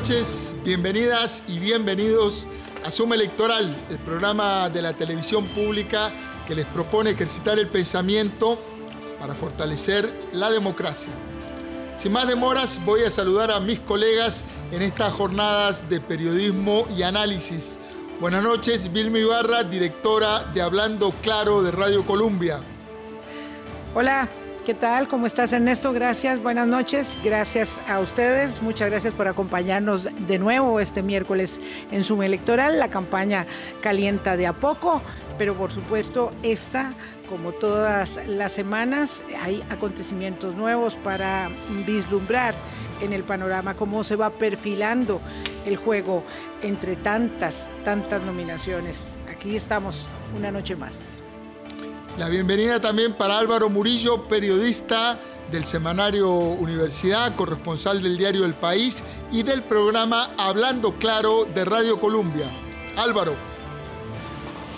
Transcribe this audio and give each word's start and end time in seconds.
noches, 0.00 0.56
bienvenidas 0.64 1.42
y 1.46 1.58
bienvenidos 1.58 2.46
a 2.86 2.90
Suma 2.90 3.16
Electoral, 3.16 3.76
el 3.90 3.98
programa 3.98 4.70
de 4.70 4.80
la 4.80 4.94
televisión 4.94 5.44
pública 5.48 6.10
que 6.48 6.54
les 6.54 6.64
propone 6.64 7.10
ejercitar 7.10 7.58
el 7.58 7.68
pensamiento 7.68 8.58
para 9.20 9.34
fortalecer 9.34 10.10
la 10.32 10.48
democracia. 10.48 11.12
Sin 11.96 12.12
más 12.12 12.26
demoras, 12.26 12.82
voy 12.86 13.02
a 13.02 13.10
saludar 13.10 13.50
a 13.50 13.60
mis 13.60 13.78
colegas 13.80 14.46
en 14.72 14.80
estas 14.80 15.12
jornadas 15.12 15.90
de 15.90 16.00
periodismo 16.00 16.86
y 16.96 17.02
análisis. 17.02 17.78
Buenas 18.20 18.42
noches, 18.42 18.90
Vilma 18.90 19.18
Ibarra, 19.18 19.64
directora 19.64 20.44
de 20.44 20.62
Hablando 20.62 21.12
Claro 21.20 21.62
de 21.62 21.72
Radio 21.72 22.06
Colombia. 22.06 22.60
Hola, 23.94 24.30
¿Qué 24.70 24.74
tal? 24.74 25.08
¿Cómo 25.08 25.26
estás 25.26 25.52
Ernesto? 25.52 25.92
Gracias, 25.92 26.40
buenas 26.40 26.68
noches. 26.68 27.18
Gracias 27.24 27.80
a 27.88 27.98
ustedes. 27.98 28.62
Muchas 28.62 28.88
gracias 28.88 29.12
por 29.12 29.26
acompañarnos 29.26 30.04
de 30.28 30.38
nuevo 30.38 30.78
este 30.78 31.02
miércoles 31.02 31.60
en 31.90 32.04
Suma 32.04 32.24
Electoral. 32.24 32.78
La 32.78 32.88
campaña 32.88 33.48
calienta 33.80 34.36
de 34.36 34.46
a 34.46 34.52
poco, 34.52 35.02
pero 35.38 35.56
por 35.56 35.72
supuesto 35.72 36.32
esta, 36.44 36.92
como 37.28 37.50
todas 37.50 38.20
las 38.28 38.52
semanas, 38.52 39.24
hay 39.42 39.60
acontecimientos 39.70 40.54
nuevos 40.54 40.94
para 40.94 41.50
vislumbrar 41.84 42.54
en 43.02 43.12
el 43.12 43.24
panorama 43.24 43.74
cómo 43.74 44.04
se 44.04 44.14
va 44.14 44.30
perfilando 44.30 45.20
el 45.66 45.74
juego 45.74 46.22
entre 46.62 46.94
tantas, 46.94 47.70
tantas 47.84 48.22
nominaciones. 48.22 49.16
Aquí 49.28 49.56
estamos 49.56 50.06
una 50.36 50.52
noche 50.52 50.76
más. 50.76 51.24
La 52.18 52.28
bienvenida 52.28 52.80
también 52.80 53.14
para 53.14 53.38
Álvaro 53.38 53.70
Murillo, 53.70 54.28
periodista 54.28 55.18
del 55.50 55.64
semanario 55.64 56.28
Universidad, 56.28 57.34
corresponsal 57.34 58.02
del 58.02 58.18
diario 58.18 58.44
El 58.44 58.54
País 58.54 59.02
y 59.32 59.42
del 59.42 59.62
programa 59.62 60.30
Hablando 60.36 60.92
Claro 60.94 61.44
de 61.44 61.64
Radio 61.64 61.98
Colombia. 61.98 62.50
Álvaro. 62.96 63.34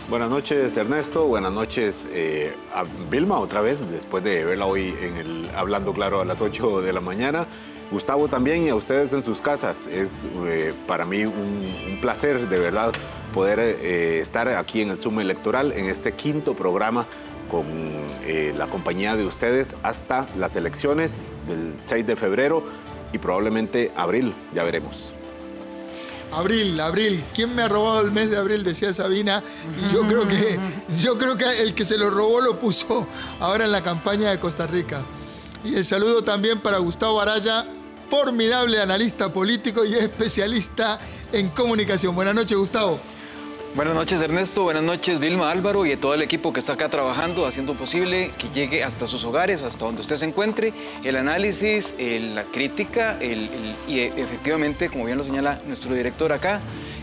Buenas 0.08 0.28
noches 0.28 0.76
Ernesto, 0.76 1.26
buenas 1.26 1.52
noches 1.52 2.06
eh, 2.10 2.54
a 2.72 2.84
Vilma 3.10 3.38
otra 3.38 3.62
vez, 3.62 3.90
después 3.90 4.22
de 4.22 4.44
verla 4.44 4.66
hoy 4.66 4.94
en 5.00 5.16
el 5.16 5.50
Hablando 5.56 5.94
Claro 5.94 6.20
a 6.20 6.24
las 6.24 6.40
8 6.40 6.82
de 6.82 6.92
la 6.92 7.00
mañana. 7.00 7.46
Gustavo 7.90 8.28
también 8.28 8.64
y 8.64 8.70
a 8.70 8.74
ustedes 8.74 9.12
en 9.12 9.22
sus 9.22 9.40
casas. 9.40 9.86
Es 9.86 10.26
eh, 10.46 10.74
para 10.86 11.04
mí 11.04 11.24
un, 11.24 11.98
placer 12.00 12.48
de 12.48 12.58
verdad 12.58 12.92
poder 13.32 13.58
eh, 13.58 14.20
estar 14.20 14.48
aquí 14.48 14.82
en 14.82 14.90
el 14.90 15.00
Zoom 15.00 15.20
Electoral 15.20 15.72
en 15.72 15.86
este 15.86 16.12
quinto 16.12 16.54
programa 16.54 17.06
con 17.50 17.66
eh, 18.24 18.54
la 18.56 18.66
compañía 18.68 19.16
de 19.16 19.24
ustedes 19.24 19.74
hasta 19.82 20.26
las 20.36 20.56
elecciones 20.56 21.32
del 21.46 21.74
6 21.84 22.06
de 22.06 22.16
febrero 22.16 22.64
y 23.12 23.18
probablemente 23.18 23.92
abril, 23.96 24.34
ya 24.54 24.62
veremos. 24.62 25.12
Abril, 26.32 26.80
abril. 26.80 27.22
¿Quién 27.34 27.54
me 27.54 27.60
ha 27.60 27.68
robado 27.68 28.00
el 28.00 28.10
mes 28.10 28.30
de 28.30 28.38
abril? 28.38 28.64
Decía 28.64 28.90
Sabina. 28.94 29.42
Y 29.78 29.92
yo 29.92 30.06
creo 30.06 30.26
que, 30.26 30.58
yo 30.98 31.18
creo 31.18 31.36
que 31.36 31.60
el 31.60 31.74
que 31.74 31.84
se 31.84 31.98
lo 31.98 32.08
robó 32.08 32.40
lo 32.40 32.58
puso 32.58 33.06
ahora 33.38 33.66
en 33.66 33.72
la 33.72 33.82
campaña 33.82 34.30
de 34.30 34.38
Costa 34.38 34.66
Rica. 34.66 35.02
Y 35.62 35.74
el 35.74 35.84
saludo 35.84 36.24
también 36.24 36.60
para 36.60 36.78
Gustavo 36.78 37.20
Araya, 37.20 37.66
formidable 38.08 38.80
analista 38.80 39.30
político 39.30 39.84
y 39.84 39.94
especialista 39.94 40.98
en 41.32 41.48
comunicación. 41.48 42.14
Buenas 42.14 42.34
noches, 42.34 42.56
Gustavo. 42.56 42.98
Buenas 43.74 43.94
noches 43.94 44.20
Ernesto, 44.20 44.64
buenas 44.64 44.82
noches 44.82 45.18
Vilma 45.18 45.50
Álvaro 45.50 45.86
y 45.86 45.92
a 45.92 45.98
todo 45.98 46.12
el 46.12 46.20
equipo 46.20 46.52
que 46.52 46.60
está 46.60 46.74
acá 46.74 46.90
trabajando, 46.90 47.46
haciendo 47.46 47.72
posible 47.72 48.30
que 48.36 48.50
llegue 48.50 48.84
hasta 48.84 49.06
sus 49.06 49.24
hogares, 49.24 49.62
hasta 49.62 49.86
donde 49.86 50.02
usted 50.02 50.18
se 50.18 50.26
encuentre, 50.26 50.74
el 51.04 51.16
análisis, 51.16 51.94
la 51.98 52.44
crítica 52.44 53.18
y 53.22 53.98
efectivamente, 53.98 54.90
como 54.90 55.06
bien 55.06 55.16
lo 55.16 55.24
señala 55.24 55.58
nuestro 55.66 55.94
director 55.94 56.34
acá, 56.34 56.60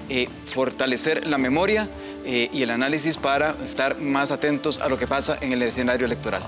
eh, 0.09 0.29
fortalecer 0.45 1.25
la 1.25 1.39
memoria 1.39 1.89
eh, 2.23 2.51
y 2.53 2.61
el 2.61 2.69
análisis 2.69 3.17
para 3.17 3.55
estar 3.65 3.99
más 3.99 4.29
atentos 4.29 4.79
a 4.79 4.89
lo 4.89 4.99
que 4.99 5.07
pasa 5.07 5.39
en 5.41 5.53
el 5.53 5.63
escenario 5.63 6.05
electoral. 6.05 6.43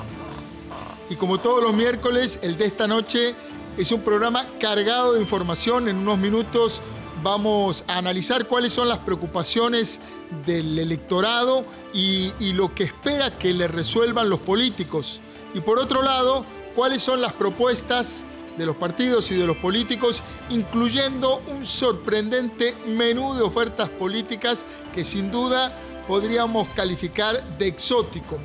Y 1.09 1.15
como 1.15 1.39
todos 1.39 1.63
los 1.63 1.73
miércoles, 1.73 2.41
el 2.43 2.57
de 2.59 2.65
esta 2.65 2.85
noche 2.85 3.33
es 3.75 3.91
un 3.91 4.01
programa 4.01 4.45
cargado 4.59 5.13
de 5.13 5.21
información. 5.21 5.89
En 5.89 5.97
unos 5.97 6.19
minutos 6.19 6.81
vamos 7.23 7.83
a 7.87 7.97
analizar 7.97 8.47
cuáles 8.47 8.73
son 8.73 8.87
las 8.87 8.99
preocupaciones 8.99 9.99
del 10.45 10.77
electorado 10.79 11.65
y, 11.93 12.31
lo 12.53 12.73
que 12.73 12.83
espera 12.83 13.37
que 13.37 13.53
le 13.53 13.67
resuelvan 13.67 14.29
los 14.29 14.39
políticos. 14.39 15.21
Y 15.53 15.59
por 15.59 15.79
otro 15.79 16.01
lado, 16.01 16.45
cuáles 16.75 17.01
son 17.01 17.21
las 17.21 17.33
propuestas 17.33 18.23
de 18.57 18.65
los 18.65 18.75
partidos 18.75 19.31
y 19.31 19.35
de 19.35 19.47
los 19.47 19.57
políticos, 19.57 20.21
incluyendo 20.49 21.41
un 21.47 21.65
sorprendente 21.65 22.75
menú 22.87 23.33
de 23.33 23.41
ofertas 23.41 23.89
políticas 23.89 24.65
que 24.93 25.03
sin 25.03 25.31
duda 25.31 25.73
podríamos 26.07 26.67
calificar 26.69 27.57
de 27.57 27.67
exótico. 27.67 28.37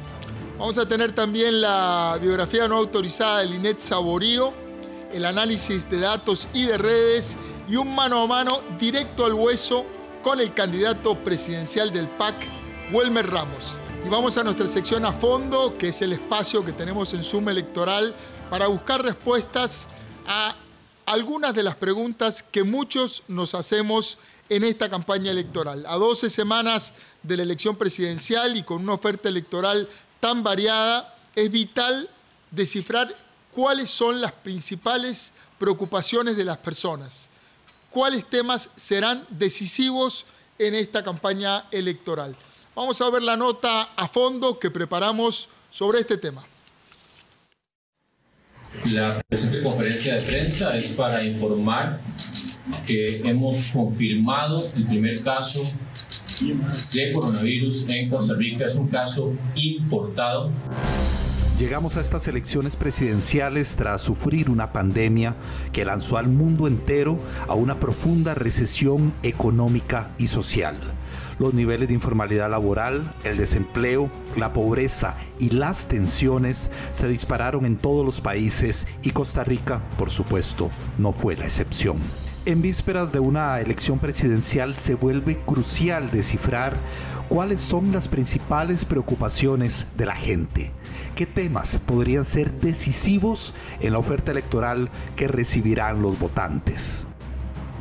Vamos 0.58 0.78
a 0.78 0.88
tener 0.88 1.12
también 1.12 1.60
la 1.60 2.18
biografía 2.20 2.68
no 2.68 2.76
autorizada 2.76 3.40
de 3.40 3.46
Linet 3.46 3.78
Saborío, 3.78 4.52
el 5.12 5.24
análisis 5.24 5.88
de 5.90 6.00
datos 6.00 6.48
y 6.54 6.64
de 6.64 6.78
redes 6.78 7.36
y 7.68 7.76
un 7.76 7.94
mano 7.94 8.22
a 8.22 8.26
mano 8.26 8.60
directo 8.78 9.24
al 9.26 9.34
hueso 9.34 9.84
con 10.22 10.40
el 10.40 10.54
candidato 10.54 11.16
presidencial 11.22 11.92
del 11.92 12.08
PAC, 12.08 12.34
Wilmer 12.92 13.28
Ramos. 13.28 13.78
Y 14.04 14.08
vamos 14.08 14.36
a 14.36 14.44
nuestra 14.44 14.68
sección 14.68 15.04
a 15.04 15.12
fondo, 15.12 15.76
que 15.76 15.88
es 15.88 16.00
el 16.02 16.12
espacio 16.12 16.64
que 16.64 16.72
tenemos 16.72 17.12
en 17.14 17.24
Suma 17.24 17.50
Electoral 17.50 18.14
para 18.50 18.68
buscar 18.68 19.02
respuestas 19.02 19.88
a 20.26 20.54
algunas 21.06 21.54
de 21.54 21.64
las 21.64 21.74
preguntas 21.74 22.42
que 22.42 22.62
muchos 22.62 23.24
nos 23.26 23.54
hacemos 23.54 24.18
en 24.48 24.62
esta 24.62 24.88
campaña 24.88 25.32
electoral. 25.32 25.84
A 25.88 25.96
12 25.96 26.30
semanas 26.30 26.94
de 27.24 27.36
la 27.36 27.42
elección 27.42 27.74
presidencial 27.74 28.56
y 28.56 28.62
con 28.62 28.82
una 28.82 28.92
oferta 28.92 29.28
electoral 29.28 29.88
tan 30.20 30.44
variada, 30.44 31.16
es 31.34 31.50
vital 31.50 32.08
descifrar 32.52 33.14
cuáles 33.50 33.90
son 33.90 34.20
las 34.20 34.32
principales 34.32 35.32
preocupaciones 35.58 36.36
de 36.36 36.44
las 36.44 36.58
personas 36.58 37.30
cuáles 37.90 38.28
temas 38.28 38.70
serán 38.76 39.26
decisivos 39.30 40.26
en 40.58 40.74
esta 40.74 41.02
campaña 41.02 41.64
electoral. 41.70 42.34
Vamos 42.74 43.00
a 43.00 43.10
ver 43.10 43.22
la 43.22 43.36
nota 43.36 43.82
a 43.96 44.08
fondo 44.08 44.58
que 44.58 44.70
preparamos 44.70 45.48
sobre 45.70 46.00
este 46.00 46.18
tema. 46.18 46.44
La 48.92 49.20
presente 49.28 49.62
conferencia 49.62 50.16
de 50.16 50.20
prensa 50.20 50.76
es 50.76 50.88
para 50.88 51.24
informar 51.24 52.00
que 52.86 53.18
hemos 53.24 53.70
confirmado 53.70 54.70
el 54.76 54.86
primer 54.86 55.22
caso 55.22 55.60
de 56.92 57.12
coronavirus 57.12 57.88
en 57.88 58.10
Costa 58.10 58.34
Rica. 58.34 58.66
Es 58.66 58.76
un 58.76 58.88
caso 58.88 59.32
importado. 59.54 60.50
Llegamos 61.58 61.96
a 61.96 62.02
estas 62.02 62.28
elecciones 62.28 62.76
presidenciales 62.76 63.76
tras 63.76 64.02
sufrir 64.02 64.50
una 64.50 64.74
pandemia 64.74 65.36
que 65.72 65.86
lanzó 65.86 66.18
al 66.18 66.28
mundo 66.28 66.66
entero 66.66 67.18
a 67.48 67.54
una 67.54 67.80
profunda 67.80 68.34
recesión 68.34 69.14
económica 69.22 70.10
y 70.18 70.28
social. 70.28 70.76
Los 71.38 71.54
niveles 71.54 71.88
de 71.88 71.94
informalidad 71.94 72.50
laboral, 72.50 73.10
el 73.24 73.38
desempleo, 73.38 74.10
la 74.36 74.52
pobreza 74.52 75.16
y 75.38 75.48
las 75.48 75.88
tensiones 75.88 76.70
se 76.92 77.08
dispararon 77.08 77.64
en 77.64 77.78
todos 77.78 78.04
los 78.04 78.20
países 78.20 78.86
y 79.02 79.12
Costa 79.12 79.42
Rica, 79.42 79.80
por 79.96 80.10
supuesto, 80.10 80.68
no 80.98 81.12
fue 81.12 81.36
la 81.36 81.46
excepción. 81.46 81.96
En 82.44 82.60
vísperas 82.60 83.12
de 83.12 83.20
una 83.20 83.58
elección 83.60 83.98
presidencial 83.98 84.76
se 84.76 84.94
vuelve 84.94 85.38
crucial 85.46 86.10
descifrar 86.10 86.76
cuáles 87.30 87.60
son 87.60 87.92
las 87.92 88.08
principales 88.08 88.84
preocupaciones 88.84 89.86
de 89.96 90.04
la 90.04 90.14
gente 90.14 90.70
¿Qué 91.16 91.24
temas 91.24 91.78
podrían 91.78 92.26
ser 92.26 92.52
decisivos 92.60 93.54
en 93.80 93.94
la 93.94 93.98
oferta 93.98 94.32
electoral 94.32 94.90
que 95.16 95.26
recibirán 95.26 96.02
los 96.02 96.18
votantes? 96.18 97.06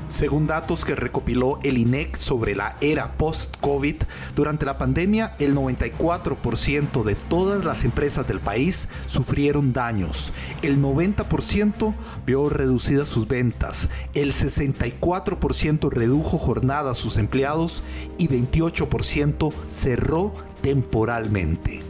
Según 0.07 0.47
datos 0.47 0.85
que 0.85 0.95
recopiló 0.95 1.59
el 1.63 1.77
INEC 1.77 2.15
sobre 2.15 2.55
la 2.55 2.77
era 2.79 3.17
post-COVID, 3.17 3.97
durante 4.37 4.65
la 4.65 4.77
pandemia 4.77 5.35
el 5.39 5.53
94% 5.53 7.03
de 7.03 7.15
todas 7.15 7.65
las 7.65 7.83
empresas 7.83 8.25
del 8.25 8.39
país 8.39 8.87
sufrieron 9.05 9.73
daños, 9.73 10.31
el 10.61 10.81
90% 10.81 11.93
vio 12.25 12.47
reducidas 12.47 13.09
sus 13.09 13.27
ventas, 13.27 13.89
el 14.13 14.31
64% 14.31 15.89
redujo 15.89 16.37
jornada 16.37 16.91
a 16.91 16.95
sus 16.95 17.17
empleados 17.17 17.83
y 18.17 18.29
28% 18.29 19.51
cerró 19.67 20.33
temporalmente. 20.61 21.84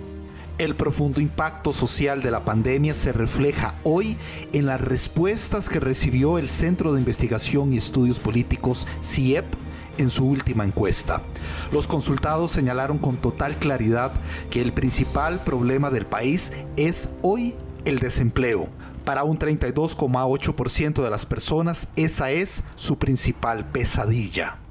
El 0.58 0.78
profundo 0.78 1.20
impacto 1.20 1.74
social 1.74 2.22
de 2.22 2.32
la 2.32 2.46
pandemia 2.46 2.94
se 2.94 3.12
refleja 3.12 3.76
hoy 3.84 4.18
en 4.54 4.66
las 4.66 4.80
respuestas 4.80 5.68
que 5.68 5.82
recibió 5.82 6.38
el 6.38 6.48
Centro 6.48 6.94
de 6.94 7.00
Investigación 7.00 7.74
y 7.74 7.78
Estudios 7.78 8.20
Políticos 8.20 8.88
CIEP 9.04 9.44
en 9.98 10.10
su 10.10 10.26
última 10.26 10.64
encuesta. 10.64 11.22
Los 11.74 11.88
consultados 11.88 12.54
señalaron 12.54 13.00
con 13.00 13.18
total 13.18 13.58
claridad 13.58 14.14
que 14.50 14.62
el 14.62 14.72
principal 14.72 15.44
problema 15.44 15.90
del 15.90 16.06
país 16.06 16.54
es 16.78 17.10
hoy 17.22 17.56
el 17.84 18.00
desempleo, 18.00 18.70
Para 19.04 19.24
un 19.24 19.38
32,8% 19.38 21.04
de 21.04 21.10
las 21.10 21.26
personas, 21.26 21.90
esa 21.96 22.32
es 22.32 22.64
su 22.76 22.98
principal 22.98 23.66
pesadilla. 23.66 24.65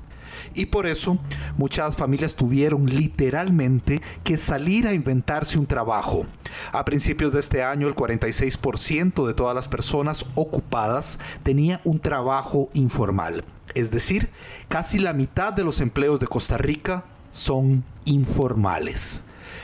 Y 0.54 0.66
por 0.66 0.86
eso 0.86 1.18
muchas 1.56 1.96
familias 1.96 2.34
tuvieron 2.34 2.86
literalmente 2.86 4.02
que 4.22 4.36
salir 4.36 4.86
a 4.86 4.92
inventarse 4.92 5.58
un 5.58 5.66
trabajo. 5.66 6.26
A 6.72 6.84
principios 6.84 7.32
de 7.32 7.40
este 7.40 7.62
año 7.62 7.88
el 7.88 7.94
46% 7.94 9.26
de 9.26 9.34
todas 9.34 9.54
las 9.54 9.68
personas 9.68 10.26
ocupadas 10.34 11.18
tenía 11.42 11.80
un 11.84 12.00
trabajo 12.00 12.70
informal. 12.74 13.44
Es 13.74 13.90
decir, 13.90 14.30
casi 14.68 14.98
la 14.98 15.12
mitad 15.12 15.52
de 15.52 15.64
los 15.64 15.80
empleos 15.80 16.20
de 16.20 16.26
Costa 16.26 16.56
Rica 16.56 17.04
son 17.32 17.84
informales. 18.04 19.22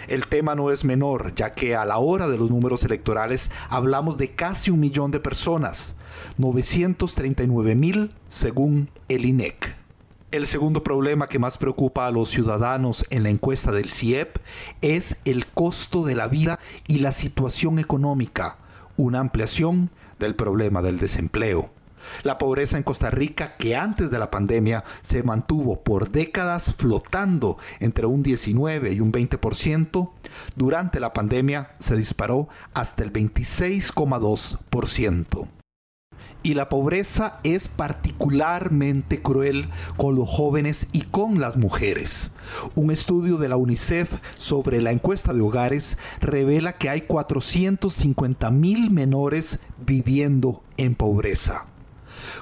El 0.09 0.27
tema 0.27 0.57
no 0.57 0.73
es 0.73 0.85
menor, 0.85 1.35
ya 1.35 1.55
que 1.55 1.77
a 1.77 1.85
la 1.85 1.99
hora 1.99 2.27
de 2.27 2.37
los 2.37 2.51
números 2.51 2.83
electorales 2.85 3.51
hablamos 3.69 4.19
de 4.19 4.33
casi 4.35 4.71
un 4.73 4.81
millón 4.81 5.13
de 5.13 5.21
personas, 5.21 5.95
939 6.39 7.77
mil 7.77 8.13
según 8.29 8.91
el 9.09 9.25
INEC. 9.25 9.80
El 10.33 10.47
segundo 10.47 10.83
problema 10.85 11.29
que 11.29 11.41
más 11.41 11.59
preocupa 11.59 12.07
a 12.07 12.13
los 12.13 12.31
ciudadanos 12.31 13.05
en 13.11 13.25
la 13.25 13.31
encuesta 13.31 13.73
del 13.73 13.91
CIEP 13.91 14.39
es 14.81 15.17
el 15.25 15.47
costo 15.47 16.05
de 16.05 16.15
la 16.15 16.29
vida 16.29 16.61
y 16.87 17.01
la 17.01 17.11
situación 17.11 17.81
económica, 17.81 18.59
una 18.97 19.19
ampliación 19.19 19.91
del 20.21 20.37
problema 20.37 20.83
del 20.83 21.01
desempleo. 21.01 21.71
La 22.23 22.39
pobreza 22.39 22.77
en 22.77 22.85
Costa 22.85 23.11
Rica, 23.11 23.57
que 23.57 23.75
antes 23.75 24.13
de 24.13 24.21
la 24.21 24.31
pandemia 24.31 24.85
se 25.01 25.25
mantuvo 25.25 25.83
por 25.83 26.11
décadas 26.11 26.77
flotando 26.79 27.59
entre 27.81 28.07
un 28.07 28.23
19 28.23 28.93
y 28.93 29.01
un 29.01 29.11
20%, 29.11 30.11
durante 30.55 31.01
la 31.01 31.13
pandemia 31.13 31.73
se 31.81 31.97
disparó 31.97 32.49
hasta 32.73 33.03
el 33.03 33.13
26,2% 33.13 35.60
y 36.43 36.55
la 36.55 36.69
pobreza 36.69 37.39
es 37.43 37.69
particularmente 37.69 39.23
cruel 39.23 39.69
con 39.97 40.15
los 40.15 40.29
jóvenes 40.29 40.89
y 40.93 41.03
con 41.03 41.41
las 41.41 41.57
mujeres. 41.57 42.31
Un 42.75 42.91
estudio 42.91 43.37
de 43.37 43.49
la 43.49 43.57
UNICEF 43.57 44.15
sobre 44.37 44.81
la 44.81 44.91
encuesta 44.91 45.33
de 45.33 45.41
hogares 45.41 45.99
revela 46.21 46.73
que 46.73 46.89
hay 46.89 47.03
450 47.03 48.51
mil 48.51 48.91
menores 48.91 49.61
viviendo 49.85 50.63
en 50.77 50.95
pobreza. 50.95 51.67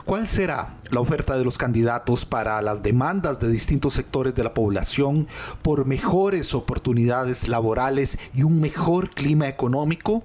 ¿Cuál 0.04 0.26
será 0.26 0.78
la 0.90 1.00
oferta 1.00 1.36
de 1.36 1.44
los 1.44 1.58
candidatos 1.58 2.24
para 2.24 2.60
las 2.62 2.82
demandas 2.82 3.40
de 3.40 3.50
distintos 3.50 3.94
sectores 3.94 4.34
de 4.34 4.44
la 4.44 4.54
población 4.54 5.28
por 5.62 5.84
mejores 5.84 6.54
oportunidades 6.54 7.48
laborales 7.48 8.18
y 8.34 8.42
un 8.42 8.60
mejor 8.60 9.10
clima 9.10 9.48
económico? 9.48 10.24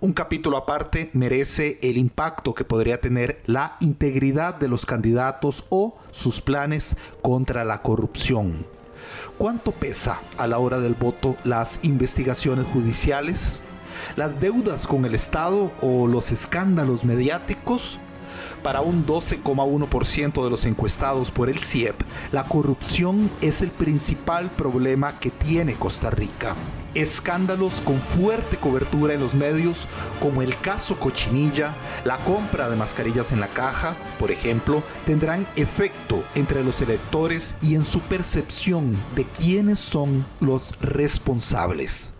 Un 0.00 0.12
capítulo 0.12 0.56
aparte 0.56 1.10
merece 1.12 1.78
el 1.82 1.96
impacto 1.96 2.54
que 2.54 2.64
podría 2.64 3.00
tener 3.00 3.40
la 3.46 3.76
integridad 3.80 4.54
de 4.54 4.68
los 4.68 4.86
candidatos 4.86 5.64
o 5.70 5.96
sus 6.10 6.40
planes 6.40 6.96
contra 7.22 7.64
la 7.64 7.82
corrupción. 7.82 8.66
¿Cuánto 9.38 9.72
pesa 9.72 10.20
a 10.38 10.46
la 10.46 10.58
hora 10.58 10.78
del 10.78 10.94
voto 10.94 11.36
las 11.44 11.80
investigaciones 11.82 12.66
judiciales? 12.66 13.60
¿Las 14.16 14.40
deudas 14.40 14.86
con 14.86 15.04
el 15.04 15.14
Estado 15.14 15.72
o 15.80 16.06
los 16.06 16.32
escándalos 16.32 17.04
mediáticos? 17.04 17.98
Para 18.62 18.80
un 18.80 19.06
12,1% 19.06 20.44
de 20.44 20.50
los 20.50 20.64
encuestados 20.64 21.30
por 21.30 21.48
el 21.48 21.58
CIEP, 21.58 22.00
la 22.32 22.44
corrupción 22.44 23.30
es 23.40 23.62
el 23.62 23.70
principal 23.70 24.50
problema 24.50 25.18
que 25.18 25.30
tiene 25.30 25.74
Costa 25.74 26.10
Rica 26.10 26.54
escándalos 26.94 27.74
con 27.84 27.98
fuerte 27.98 28.56
cobertura 28.56 29.14
en 29.14 29.20
los 29.20 29.34
medios, 29.34 29.86
como 30.20 30.42
el 30.42 30.56
caso 30.58 30.98
Cochinilla, 30.98 31.74
la 32.04 32.18
compra 32.18 32.68
de 32.68 32.76
mascarillas 32.76 33.32
en 33.32 33.40
la 33.40 33.48
caja, 33.48 33.94
por 34.18 34.30
ejemplo, 34.30 34.82
tendrán 35.06 35.46
efecto 35.56 36.22
entre 36.34 36.62
los 36.64 36.80
electores 36.80 37.56
y 37.62 37.74
en 37.74 37.84
su 37.84 38.00
percepción 38.00 38.92
de 39.14 39.24
quiénes 39.24 39.78
son 39.78 40.24
los 40.40 40.78
responsables. 40.80 42.12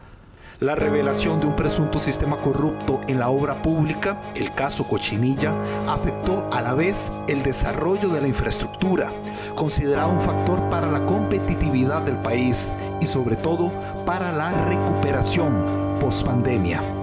La 0.62 0.76
revelación 0.76 1.40
de 1.40 1.46
un 1.46 1.56
presunto 1.56 1.98
sistema 1.98 2.36
corrupto 2.40 3.00
en 3.08 3.18
la 3.18 3.30
obra 3.30 3.60
pública, 3.60 4.22
el 4.36 4.54
caso 4.54 4.86
Cochinilla, 4.86 5.52
afectó 5.88 6.48
a 6.52 6.62
la 6.62 6.72
vez 6.72 7.10
el 7.26 7.42
desarrollo 7.42 8.10
de 8.10 8.20
la 8.20 8.28
infraestructura, 8.28 9.12
considerado 9.56 10.12
un 10.12 10.20
factor 10.20 10.70
para 10.70 10.88
la 10.88 11.04
competitividad 11.04 12.02
del 12.02 12.18
país 12.18 12.72
y 13.00 13.06
sobre 13.06 13.34
todo 13.34 13.72
para 14.06 14.30
la 14.30 14.52
recuperación 14.68 15.98
post 15.98 16.24
pandemia. 16.24 17.01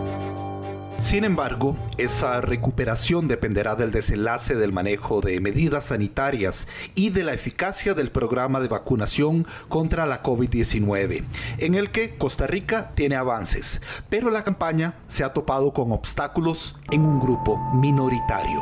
Sin 0.99 1.23
embargo, 1.23 1.77
esa 1.97 2.41
recuperación 2.41 3.29
dependerá 3.29 3.75
del 3.75 3.91
desenlace 3.91 4.55
del 4.55 4.73
manejo 4.73 5.21
de 5.21 5.39
medidas 5.39 5.85
sanitarias 5.85 6.67
y 6.93 7.09
de 7.09 7.23
la 7.23 7.33
eficacia 7.33 7.93
del 7.93 8.11
programa 8.11 8.59
de 8.59 8.67
vacunación 8.67 9.47
contra 9.69 10.05
la 10.05 10.21
COVID-19, 10.21 11.23
en 11.57 11.75
el 11.75 11.89
que 11.91 12.17
Costa 12.17 12.47
Rica 12.47 12.91
tiene 12.95 13.15
avances, 13.15 13.81
pero 14.09 14.29
la 14.29 14.43
campaña 14.43 14.95
se 15.07 15.23
ha 15.23 15.33
topado 15.33 15.73
con 15.73 15.93
obstáculos 15.93 16.75
en 16.91 17.05
un 17.05 17.19
grupo 17.19 17.57
minoritario. 17.73 18.61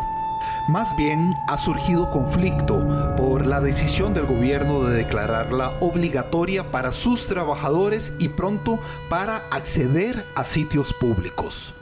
Más 0.69 0.95
bien 0.95 1.33
ha 1.47 1.57
surgido 1.57 2.11
conflicto 2.11 3.15
por 3.17 3.47
la 3.47 3.61
decisión 3.61 4.13
del 4.13 4.27
gobierno 4.27 4.83
de 4.83 4.95
declararla 4.95 5.73
obligatoria 5.79 6.71
para 6.71 6.91
sus 6.91 7.27
trabajadores 7.27 8.13
y 8.19 8.29
pronto 8.29 8.79
para 9.09 9.37
acceder 9.49 10.23
a 10.35 10.43
sitios 10.43 10.93
públicos. 10.93 11.73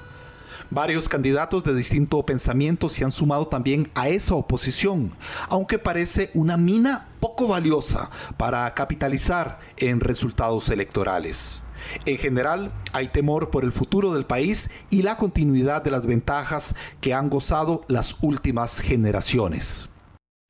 Varios 0.71 1.07
candidatos 1.07 1.63
de 1.63 1.75
distinto 1.75 2.25
pensamiento 2.25 2.89
se 2.89 3.05
han 3.05 3.11
sumado 3.11 3.47
también 3.47 3.89
a 3.93 4.09
esa 4.09 4.35
oposición, 4.35 5.11
aunque 5.47 5.77
parece 5.77 6.31
una 6.33 6.57
mina 6.57 7.07
poco 7.19 7.47
valiosa 7.47 8.09
para 8.37 8.73
capitalizar 8.73 9.59
en 9.77 9.99
resultados 9.99 10.69
electorales. 10.69 11.61
En 12.05 12.17
general, 12.17 12.71
hay 12.93 13.09
temor 13.09 13.51
por 13.51 13.63
el 13.63 13.71
futuro 13.71 14.13
del 14.13 14.25
país 14.25 14.71
y 14.89 15.03
la 15.03 15.17
continuidad 15.17 15.83
de 15.83 15.91
las 15.91 16.07
ventajas 16.07 16.75
que 16.99 17.13
han 17.13 17.29
gozado 17.29 17.85
las 17.87 18.17
últimas 18.21 18.79
generaciones. 18.79 19.89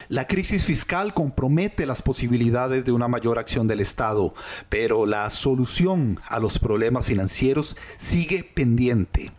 La 0.08 0.28
crisis 0.28 0.66
fiscal 0.66 1.14
compromete 1.14 1.86
las 1.86 2.02
posibilidades 2.02 2.86
de 2.86 2.92
una 2.92 3.08
mayor 3.08 3.40
acción 3.40 3.68
del 3.68 3.80
Estado, 3.80 4.34
pero 4.69 5.06
la 5.06 5.30
solución 5.30 6.19
a 6.28 6.40
los 6.40 6.60
problemas 6.60 7.06
financieros 7.06 7.76
sigue 7.98 8.44
pendiente. 8.44 9.31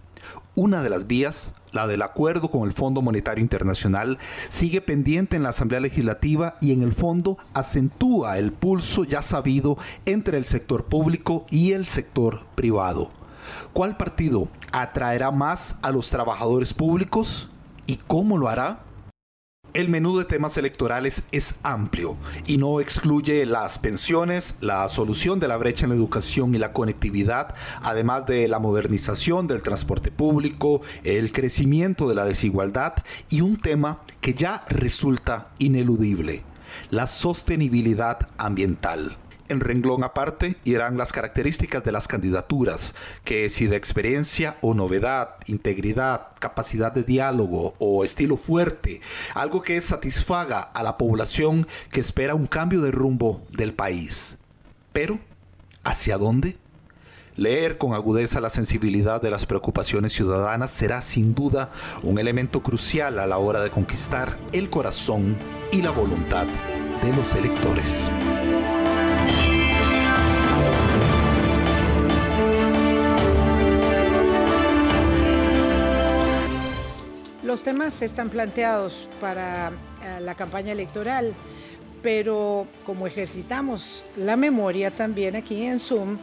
Una 0.58 0.82
de 0.82 0.88
las 0.88 1.06
vías, 1.06 1.52
la 1.72 1.86
del 1.86 2.00
acuerdo 2.00 2.50
con 2.50 2.66
el 2.66 2.72
Fondo 2.72 3.02
Monetario 3.02 3.42
Internacional, 3.42 4.16
sigue 4.48 4.80
pendiente 4.80 5.36
en 5.36 5.42
la 5.42 5.50
Asamblea 5.50 5.80
Legislativa 5.80 6.56
y 6.62 6.72
en 6.72 6.80
el 6.80 6.94
fondo 6.94 7.36
acentúa 7.52 8.38
el 8.38 8.52
pulso 8.52 9.04
ya 9.04 9.20
sabido 9.20 9.76
entre 10.06 10.38
el 10.38 10.46
sector 10.46 10.86
público 10.86 11.44
y 11.50 11.72
el 11.72 11.84
sector 11.84 12.46
privado. 12.54 13.10
¿Cuál 13.74 13.98
partido 13.98 14.48
atraerá 14.72 15.30
más 15.30 15.76
a 15.82 15.92
los 15.92 16.08
trabajadores 16.08 16.72
públicos 16.72 17.50
y 17.86 17.96
cómo 17.96 18.38
lo 18.38 18.48
hará? 18.48 18.85
El 19.74 19.88
menú 19.90 20.16
de 20.16 20.24
temas 20.24 20.56
electorales 20.56 21.24
es 21.32 21.56
amplio 21.62 22.16
y 22.46 22.56
no 22.56 22.80
excluye 22.80 23.44
las 23.44 23.78
pensiones, 23.78 24.54
la 24.60 24.88
solución 24.88 25.38
de 25.38 25.48
la 25.48 25.58
brecha 25.58 25.84
en 25.84 25.90
la 25.90 25.96
educación 25.96 26.54
y 26.54 26.58
la 26.58 26.72
conectividad, 26.72 27.54
además 27.82 28.24
de 28.24 28.48
la 28.48 28.58
modernización 28.58 29.46
del 29.46 29.62
transporte 29.62 30.10
público, 30.10 30.80
el 31.04 31.30
crecimiento 31.30 32.08
de 32.08 32.14
la 32.14 32.24
desigualdad 32.24 32.94
y 33.28 33.42
un 33.42 33.60
tema 33.60 34.00
que 34.22 34.32
ya 34.32 34.64
resulta 34.68 35.48
ineludible, 35.58 36.42
la 36.90 37.06
sostenibilidad 37.06 38.18
ambiental. 38.38 39.18
En 39.48 39.60
renglón 39.60 40.02
aparte 40.02 40.56
irán 40.64 40.96
las 40.96 41.12
características 41.12 41.84
de 41.84 41.92
las 41.92 42.08
candidaturas, 42.08 42.94
que 43.24 43.48
si 43.48 43.68
de 43.68 43.76
experiencia 43.76 44.56
o 44.60 44.74
novedad, 44.74 45.36
integridad, 45.46 46.28
capacidad 46.40 46.90
de 46.90 47.04
diálogo 47.04 47.74
o 47.78 48.02
estilo 48.04 48.36
fuerte, 48.36 49.00
algo 49.34 49.62
que 49.62 49.80
satisfaga 49.80 50.60
a 50.60 50.82
la 50.82 50.96
población 50.96 51.68
que 51.92 52.00
espera 52.00 52.34
un 52.34 52.46
cambio 52.46 52.80
de 52.80 52.90
rumbo 52.90 53.42
del 53.50 53.72
país. 53.72 54.38
Pero, 54.92 55.20
¿hacia 55.84 56.18
dónde? 56.18 56.56
Leer 57.36 57.78
con 57.78 57.92
agudeza 57.92 58.40
la 58.40 58.50
sensibilidad 58.50 59.20
de 59.20 59.30
las 59.30 59.46
preocupaciones 59.46 60.12
ciudadanas 60.12 60.72
será 60.72 61.02
sin 61.02 61.34
duda 61.34 61.70
un 62.02 62.18
elemento 62.18 62.62
crucial 62.62 63.18
a 63.20 63.26
la 63.26 63.38
hora 63.38 63.60
de 63.60 63.70
conquistar 63.70 64.38
el 64.52 64.70
corazón 64.70 65.36
y 65.70 65.82
la 65.82 65.90
voluntad 65.90 66.46
de 67.02 67.12
los 67.14 67.34
electores. 67.34 68.10
Los 77.46 77.62
temas 77.62 78.02
están 78.02 78.28
planteados 78.28 79.08
para 79.20 79.68
eh, 79.68 80.20
la 80.20 80.34
campaña 80.34 80.72
electoral, 80.72 81.32
pero 82.02 82.66
como 82.84 83.06
ejercitamos 83.06 84.04
la 84.16 84.34
memoria 84.34 84.90
también 84.90 85.36
aquí 85.36 85.62
en 85.62 85.78
Zoom, 85.78 86.18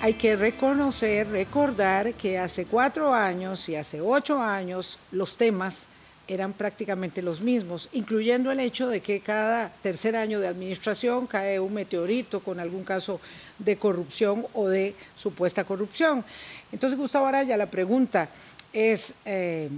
hay 0.00 0.14
que 0.14 0.36
reconocer, 0.36 1.28
recordar 1.28 2.14
que 2.14 2.38
hace 2.38 2.66
cuatro 2.66 3.12
años 3.12 3.68
y 3.68 3.74
hace 3.74 4.00
ocho 4.00 4.40
años 4.40 4.96
los 5.10 5.36
temas 5.36 5.86
eran 6.28 6.52
prácticamente 6.52 7.20
los 7.20 7.40
mismos, 7.40 7.88
incluyendo 7.92 8.52
el 8.52 8.60
hecho 8.60 8.86
de 8.86 9.00
que 9.00 9.18
cada 9.18 9.72
tercer 9.82 10.14
año 10.14 10.38
de 10.38 10.46
administración 10.46 11.26
cae 11.26 11.58
un 11.58 11.74
meteorito 11.74 12.38
con 12.38 12.60
algún 12.60 12.84
caso 12.84 13.20
de 13.58 13.76
corrupción 13.76 14.46
o 14.54 14.68
de 14.68 14.94
supuesta 15.16 15.64
corrupción. 15.64 16.24
Entonces, 16.70 16.96
Gustavo 16.96 17.26
Araya, 17.26 17.56
la 17.56 17.68
pregunta 17.68 18.28
es, 18.72 19.14
eh, 19.24 19.68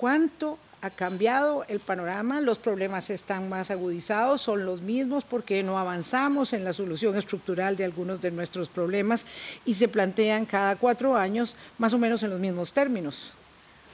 ¿cuánto 0.00 0.56
ha 0.80 0.88
cambiado 0.88 1.66
el 1.68 1.78
panorama? 1.78 2.40
¿Los 2.40 2.58
problemas 2.58 3.10
están 3.10 3.50
más 3.50 3.70
agudizados? 3.70 4.40
¿Son 4.40 4.64
los 4.64 4.80
mismos? 4.80 5.24
porque 5.24 5.62
no 5.62 5.78
avanzamos 5.78 6.54
en 6.54 6.64
la 6.64 6.72
solución 6.72 7.18
estructural 7.18 7.76
de 7.76 7.84
algunos 7.84 8.22
de 8.22 8.30
nuestros 8.30 8.70
problemas 8.70 9.26
y 9.66 9.74
se 9.74 9.88
plantean 9.88 10.46
cada 10.46 10.76
cuatro 10.76 11.16
años 11.16 11.54
más 11.76 11.92
o 11.92 11.98
menos 11.98 12.22
en 12.22 12.30
los 12.30 12.40
mismos 12.40 12.72
términos? 12.72 13.34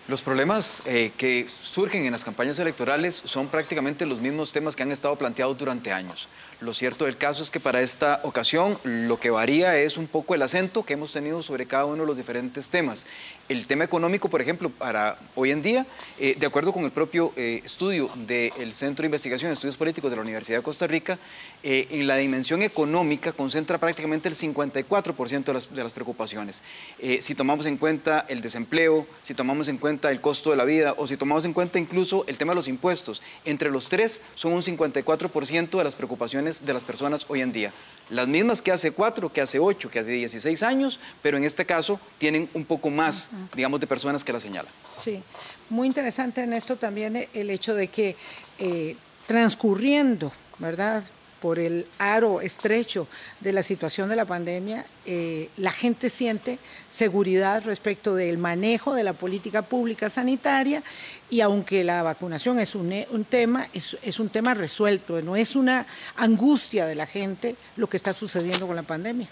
Los 0.06 0.22
problemas 0.22 0.82
eh, 0.86 1.10
que 1.18 1.48
surgen 1.48 2.06
en 2.06 2.12
las 2.12 2.22
campañas 2.22 2.60
electorales 2.60 3.16
son 3.16 3.48
prácticamente 3.48 4.06
los 4.06 4.20
mismos 4.20 4.52
temas 4.52 4.76
que 4.76 4.84
han 4.84 4.92
estado 4.92 5.16
planteados 5.16 5.58
durante 5.58 5.90
años. 5.90 6.28
Lo 6.60 6.72
cierto 6.72 7.04
del 7.04 7.18
caso 7.18 7.42
es 7.42 7.50
que 7.50 7.60
para 7.60 7.82
esta 7.82 8.20
ocasión 8.22 8.78
lo 8.82 9.20
que 9.20 9.28
varía 9.28 9.76
es 9.76 9.98
un 9.98 10.06
poco 10.06 10.34
el 10.34 10.40
acento 10.40 10.84
que 10.84 10.94
hemos 10.94 11.12
tenido 11.12 11.42
sobre 11.42 11.66
cada 11.66 11.84
uno 11.84 12.02
de 12.02 12.06
los 12.06 12.16
diferentes 12.16 12.70
temas. 12.70 13.04
El 13.50 13.66
tema 13.66 13.84
económico, 13.84 14.30
por 14.30 14.40
ejemplo, 14.40 14.70
para 14.70 15.18
hoy 15.34 15.50
en 15.50 15.60
día, 15.60 15.86
eh, 16.18 16.34
de 16.38 16.46
acuerdo 16.46 16.72
con 16.72 16.84
el 16.84 16.92
propio 16.92 17.34
eh, 17.36 17.60
estudio 17.62 18.08
del 18.14 18.72
Centro 18.72 19.02
de 19.02 19.08
Investigación 19.08 19.50
de 19.50 19.54
Estudios 19.54 19.76
Políticos 19.76 20.10
de 20.10 20.16
la 20.16 20.22
Universidad 20.22 20.58
de 20.58 20.62
Costa 20.62 20.86
Rica, 20.86 21.18
eh, 21.68 21.88
en 21.90 22.06
la 22.06 22.16
dimensión 22.16 22.62
económica 22.62 23.32
concentra 23.32 23.78
prácticamente 23.78 24.28
el 24.28 24.36
54% 24.36 25.44
de 25.44 25.52
las, 25.52 25.74
de 25.74 25.82
las 25.82 25.92
preocupaciones. 25.92 26.62
si 27.20 27.34
tomamos 27.34 27.66
en 27.66 27.76
cuenta 27.76 28.24
el 28.28 28.40
desempleo, 28.40 29.04
si 29.24 29.34
tomamos 29.34 29.66
en 29.66 29.78
cuenta 29.78 30.12
el 30.12 30.20
costo 30.20 30.50
de 30.50 30.56
la 30.56 30.64
vida 30.64 30.94
o 30.96 31.08
si 31.08 31.16
tomamos 31.16 31.44
en 31.44 31.52
cuenta 31.52 31.80
incluso 31.80 32.24
el 32.28 32.36
tema 32.36 32.52
de 32.52 32.56
los 32.56 32.68
impuestos, 32.68 33.20
entre 33.44 33.70
los 33.70 33.88
tres 33.88 34.22
son 34.36 34.52
un 34.52 34.62
54% 34.62 35.76
de 35.76 35.84
las 35.84 35.96
preocupaciones 35.96 36.64
de 36.64 36.72
las 36.72 36.84
personas 36.84 37.26
hoy 37.28 37.40
en 37.40 37.52
día 37.52 37.72
las 38.10 38.28
mismas 38.28 38.62
que 38.62 38.72
hace 38.72 38.92
cuatro, 38.92 39.32
que 39.32 39.40
hace 39.40 39.58
ocho, 39.58 39.90
que 39.90 39.98
hace 39.98 40.10
16 40.10 40.62
años, 40.62 41.00
pero 41.22 41.36
en 41.36 41.44
este 41.44 41.66
caso 41.66 41.98
tienen 42.18 42.48
un 42.54 42.64
poco 42.64 42.90
más, 42.90 43.30
digamos, 43.54 43.80
de 43.80 43.86
personas 43.86 44.22
que 44.22 44.32
la 44.32 44.40
señalan. 44.40 44.70
Sí, 44.98 45.22
muy 45.68 45.86
interesante 45.88 46.42
en 46.42 46.52
esto 46.52 46.76
también 46.76 47.28
el 47.32 47.50
hecho 47.50 47.74
de 47.74 47.88
que 47.88 48.16
eh, 48.58 48.96
transcurriendo, 49.26 50.32
¿verdad? 50.58 51.02
Por 51.40 51.58
el 51.58 51.86
aro 51.98 52.40
estrecho 52.40 53.06
de 53.40 53.52
la 53.52 53.62
situación 53.62 54.08
de 54.08 54.16
la 54.16 54.24
pandemia, 54.24 54.86
eh, 55.04 55.50
la 55.56 55.70
gente 55.70 56.10
siente 56.10 56.58
seguridad 56.88 57.64
respecto 57.64 58.14
del 58.14 58.38
manejo 58.38 58.94
de 58.94 59.04
la 59.04 59.12
política 59.12 59.62
pública 59.62 60.10
sanitaria 60.10 60.82
y 61.30 61.40
aunque 61.40 61.84
la 61.84 62.02
vacunación 62.02 62.58
es 62.58 62.74
un, 62.74 62.90
tema, 63.28 63.68
es, 63.72 63.96
es, 64.02 64.18
un 64.20 64.28
tema 64.28 64.54
resuelto, 64.54 65.20
no 65.22 65.36
es 65.36 65.56
una 65.56 65.86
angustia 66.16 66.86
de 66.86 66.94
la 66.94 67.06
gente 67.06 67.56
lo 67.76 67.88
que 67.88 67.96
está 67.96 68.14
sucediendo 68.14 68.66
con 68.66 68.76
la 68.76 68.82
pandemia. 68.82 69.28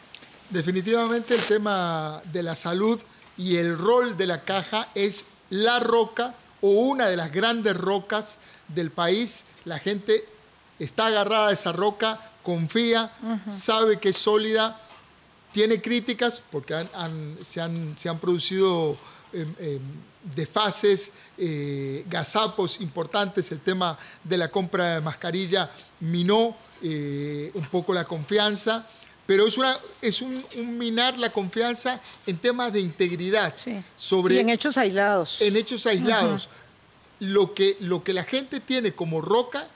Definitivamente 0.51 1.35
el 1.35 1.43
tema 1.43 2.23
de 2.33 2.43
la 2.43 2.55
salud 2.55 3.01
y 3.37 3.57
el 3.57 3.79
rol 3.79 4.17
de 4.17 4.27
la 4.27 4.43
caja 4.43 4.89
es 4.95 5.27
la 5.51 5.81
roca 5.81 6.35
o 6.61 6.69
una 6.69 7.09
de 7.09 7.17
las 7.17 7.33
grandes 7.33 7.77
rocas 7.77 8.39
del 8.69 8.91
país. 8.91 9.45
La 9.65 9.79
gente 9.79 10.25
está 10.79 11.07
agarrada 11.07 11.49
a 11.49 11.53
esa 11.53 11.73
roca, 11.73 12.21
confía, 12.43 13.13
sabe 13.49 13.99
que 13.99 14.11
es 14.11 14.17
sólida, 14.17 14.81
tiene 15.53 15.81
críticas 15.81 16.43
porque 16.51 16.75
se, 17.43 17.61
han, 17.61 18.19
producido 18.21 18.97
em, 19.33 19.55
em, 19.59 19.81
desfases, 20.35 21.13
eh, 21.39 22.05
gazapos 22.09 22.81
importantes, 22.81 23.53
el 23.53 23.61
tema 23.61 23.99
de 24.23 24.37
la 24.37 24.51
compra 24.51 24.97
de 24.97 25.01
mascarilla 25.01 25.71
minó 26.01 26.57
eh, 26.83 27.51
un 27.55 27.67
poco 27.67 27.95
la 27.95 28.05
confianza, 28.05 28.87
pero 29.27 29.47
es, 29.47 29.57
una, 29.57 29.79
es 30.03 30.21
un, 30.21 30.45
minar 30.77 31.19
la 31.19 31.31
confianza 31.31 32.01
en 32.27 32.37
temas 32.39 32.73
de 32.73 32.81
integridad. 32.81 33.55
Sobre, 33.97 34.35
y 34.35 34.39
en 34.39 34.51
hechos 34.51 34.77
aislados. 34.77 35.41
En 35.41 35.57
hechos 35.57 35.87
aislados. 35.87 36.49
lo, 37.21 37.55
que, 37.55 37.77
lo 37.81 38.03
que 38.03 38.13
la 38.13 38.25
gente 38.25 38.61
tiene 38.61 38.93
como 38.93 39.21
roca 39.21 39.67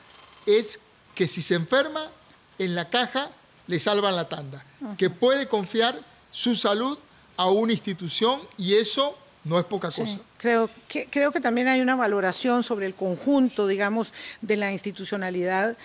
es 0.45 0.81
que 1.19 1.27
si 1.27 1.43
se 1.43 1.57
enferma, 1.57 2.13
en 2.61 2.77
la 2.77 2.91
caja 2.91 3.33
le 3.67 3.81
salvan 3.81 4.15
la 4.15 4.29
tanda, 4.29 4.65
que 4.97 5.11
puede 5.11 5.49
confiar 5.49 5.99
su 6.31 6.55
salud 6.55 6.97
a 7.37 7.51
una 7.51 7.73
institución 7.73 8.41
y 8.57 8.75
eso 8.75 9.19
no 9.43 9.59
es 9.59 9.65
poca 9.65 9.91
cosa. 9.91 10.21
Creo 10.37 10.71
que, 10.87 11.07
creo 11.11 11.33
que 11.33 11.41
también 11.41 11.67
hay 11.67 11.81
una 11.81 11.97
valoración 11.97 12.63
sobre 12.63 12.87
el 12.87 12.95
conjunto, 12.95 13.67
digamos, 13.67 14.15
de 14.43 14.59
la 14.59 14.71
institucionalidad 14.71 15.77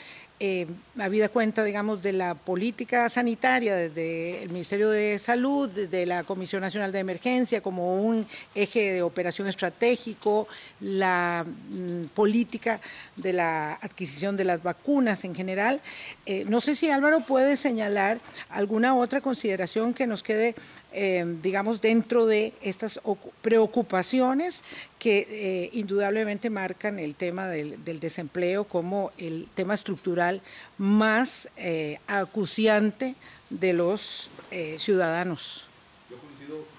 eh, 0.46 0.68
habida 1.00 1.30
cuenta, 1.30 1.64
digamos, 1.64 2.04
de 2.04 2.12
la 2.12 2.36
política 2.36 3.08
sanitaria 3.08 3.76
desde 3.76 4.44
el 4.44 4.50
Ministerio 4.50 4.90
de 4.90 5.18
Salud, 5.18 5.70
desde 5.70 6.06
la 6.06 6.26
Comisión 6.26 6.62
Nacional 6.62 6.92
de 6.92 7.00
Emergencia 7.00 7.62
como 7.62 7.96
un 7.96 8.28
eje 8.54 8.92
de 8.92 9.04
operación 9.04 9.48
estratégico, 9.48 10.50
la 10.82 11.46
mm, 11.48 12.08
política 12.14 12.82
de 13.16 13.32
la 13.32 13.76
adquisición 13.76 14.36
de 14.36 14.44
las 14.44 14.62
vacunas 14.62 15.24
en 15.24 15.34
general. 15.34 15.80
Eh, 16.26 16.44
no 16.46 16.60
sé 16.60 16.76
si 16.76 16.90
Álvaro 16.90 17.22
puede 17.22 17.56
señalar 17.56 18.20
alguna 18.50 18.96
otra 18.98 19.22
consideración 19.22 19.94
que 19.94 20.08
nos 20.08 20.24
quede 20.24 20.56
Em, 20.96 21.42
digamos, 21.42 21.82
dentro 21.82 22.28
de 22.28 22.54
estas 22.62 23.02
preocupaciones 23.42 24.62
que 25.00 25.28
eh, 25.28 25.70
indudablemente 25.74 26.52
marcan 26.52 27.00
el 27.00 27.16
tema 27.16 27.48
del, 27.48 27.84
desempleo 28.00 28.66
como 28.66 29.12
el 29.18 29.48
tema 29.56 29.74
estructural 29.74 30.44
más 30.78 31.50
eh, 31.58 31.98
acuciante 32.06 33.16
de 33.50 33.74
los 33.74 34.30
eh, 34.52 34.76
ciudadanos. 34.78 35.66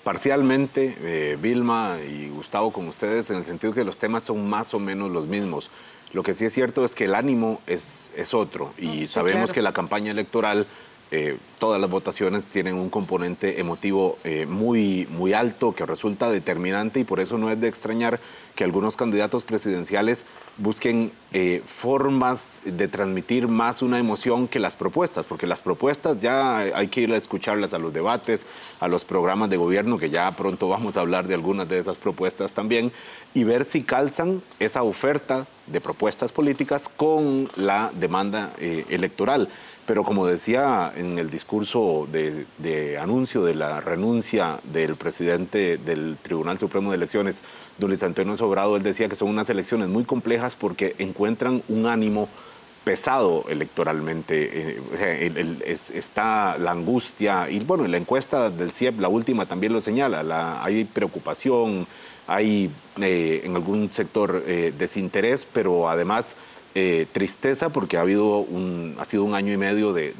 Parcialmente, 0.05 1.37
Vilma 1.41 1.99
y 2.07 2.29
Gustavo, 2.29 2.73
con 2.73 2.87
ustedes, 2.87 3.31
en 3.31 3.39
el 3.39 3.45
sentido 3.45 3.73
que 3.73 3.83
los 3.83 3.99
temas 3.99 4.23
son 4.23 4.49
más 4.49 4.75
o 4.75 4.79
menos 4.79 5.11
los 5.11 5.27
mismos. 5.27 5.71
Lo 6.13 6.23
que 6.23 6.35
sí 6.35 6.45
es 6.45 6.53
cierto 6.53 6.85
es 6.85 6.95
que 6.95 7.07
el 7.07 7.17
ánimo 7.17 7.61
es, 7.67 8.13
es 8.15 8.35
otro 8.35 8.73
y 8.79 9.09
sabemos 9.09 9.53
que 9.53 9.63
la 9.63 9.73
campaña 9.73 10.13
electoral 10.13 10.69
eh, 11.17 11.39
todas 11.61 11.81
las 11.81 11.89
votaciones 11.89 12.45
tienen 12.45 12.75
un 12.75 12.91
componente 12.91 13.61
emotivo 13.61 14.19
eh, 14.25 14.47
muy, 14.47 15.07
muy 15.11 15.33
alto 15.33 15.73
que 15.73 15.87
resulta 15.87 16.29
determinante 16.29 16.99
y 16.99 17.05
por 17.05 17.21
eso 17.21 17.39
no 17.39 17.51
es 17.51 17.61
de 17.61 17.69
extrañar 17.69 18.19
que 18.57 18.65
algunos 18.65 18.97
candidatos 18.97 19.45
presidenciales 19.45 20.25
busquen 20.59 21.13
eh, 21.33 21.63
formas 21.65 22.61
de 22.65 22.89
transmitir 22.89 23.47
más 23.47 23.81
una 23.81 24.01
emoción 24.01 24.49
que 24.49 24.59
las 24.59 24.75
propuestas, 24.75 25.25
porque 25.25 25.47
las 25.47 25.63
propuestas 25.63 26.19
ya 26.19 26.59
hay 26.59 26.89
que 26.89 27.03
ir 27.03 27.13
a 27.13 27.17
escucharlas 27.17 27.73
a 27.75 27.79
los 27.79 27.95
debates, 27.95 28.45
a 28.81 28.89
los 28.89 29.05
programas 29.05 29.49
de 29.51 29.57
gobierno, 29.57 29.99
que 29.99 30.11
ya 30.11 30.31
pronto 30.33 30.69
vamos 30.69 30.97
a 30.97 31.01
hablar 31.01 31.29
de 31.29 31.35
algunas 31.35 31.69
de 31.69 31.79
esas 31.79 31.97
propuestas 31.97 32.55
también, 32.55 32.91
y 33.35 33.45
ver 33.45 33.65
si 33.65 33.83
calzan 33.83 34.43
esa 34.59 34.83
oferta 34.83 35.47
de 35.67 35.81
propuestas 35.81 36.31
políticas 36.31 36.89
con 36.89 37.49
la 37.57 37.91
demanda 37.99 38.53
electoral. 38.61 39.49
Pero 39.87 40.03
como 40.03 40.27
decía 40.27 40.93
en 40.97 41.19
el 41.19 41.29
discurso 41.29 42.09
de, 42.11 42.99
anuncio 42.99 43.43
de 43.43 43.55
la 43.55 43.81
renuncia 43.81 44.59
del 44.65 44.97
presidente 44.97 45.77
del 45.77 46.17
Tribunal 46.23 46.59
Supremo 46.59 46.91
de 46.91 46.97
Elecciones, 46.97 47.43
Luis 47.79 48.03
Antonio 48.03 48.37
Sobrado, 48.37 48.77
él 48.77 48.83
decía 48.83 49.09
que 49.09 49.17
son 49.17 49.29
unas 49.29 49.51
elecciones 49.51 49.89
muy 49.89 50.05
complejas 50.05 50.57
porque 50.57 50.95
encuentran 50.99 51.63
un 51.69 51.87
ánimo 51.87 52.29
pesado 52.85 53.45
electoralmente. 53.49 54.79
Eh, 54.79 55.77
está 55.95 56.57
la 56.57 56.71
angustia 56.71 57.51
y 57.51 57.61
bueno, 57.61 57.87
la 57.87 57.99
encuesta 57.99 58.49
del 58.49 58.73
CIEP, 58.73 59.01
la 59.01 59.09
última 59.09 59.45
también 59.45 59.75
lo 59.75 59.83
señala, 59.83 60.65
hay 60.65 60.85
preocupación, 60.85 61.87
hay 62.27 62.71
eh, 63.01 63.43
en 63.45 63.55
algún 63.57 63.93
sector 63.93 64.45
eh, 64.47 64.73
desinterés, 64.77 65.47
pero 65.51 65.89
además 65.89 66.37
eh, 66.75 67.07
tristeza 67.13 67.69
porque 67.69 67.97
ha, 67.97 68.01
habido 68.01 68.39
un, 68.39 68.97
ha 68.99 69.05
sido 69.05 69.23
un 69.23 69.35
año 69.35 69.53
y 69.53 69.57
medio 69.57 69.93
de, 69.93 70.15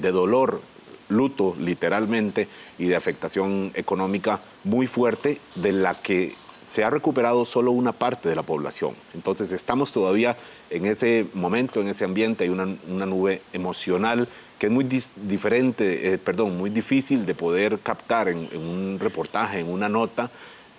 dolor, 0.00 0.62
luto 1.08 1.54
literalmente, 1.58 2.48
y 2.78 2.86
de 2.86 2.96
afectación 2.96 3.72
económica 3.74 4.40
muy 4.64 4.86
fuerte 4.86 5.38
de 5.54 5.72
la 5.72 5.94
que 5.94 6.34
se 6.62 6.82
ha 6.82 6.90
recuperado 6.90 7.44
solo 7.44 7.72
una 7.72 7.92
parte 7.92 8.28
de 8.28 8.34
la 8.34 8.42
población. 8.42 8.94
Entonces 9.14 9.52
estamos 9.52 9.92
todavía 9.92 10.36
en 10.70 10.86
ese 10.86 11.26
momento, 11.34 11.80
en 11.80 11.88
ese 11.88 12.04
ambiente, 12.04 12.44
hay 12.44 12.50
una, 12.50 12.66
nube 13.06 13.42
emocional 13.52 14.28
que 14.58 14.66
es 14.66 14.72
muy 14.72 14.84
diferente, 14.84 16.12
eh, 16.12 16.18
perdón, 16.18 16.58
muy 16.58 16.70
difícil 16.70 17.26
de 17.26 17.34
poder 17.34 17.78
captar 17.80 18.28
en 18.28 18.48
un 18.56 18.98
reportaje, 18.98 19.60
en 19.60 19.68
una 19.68 19.88
nota, 19.88 20.30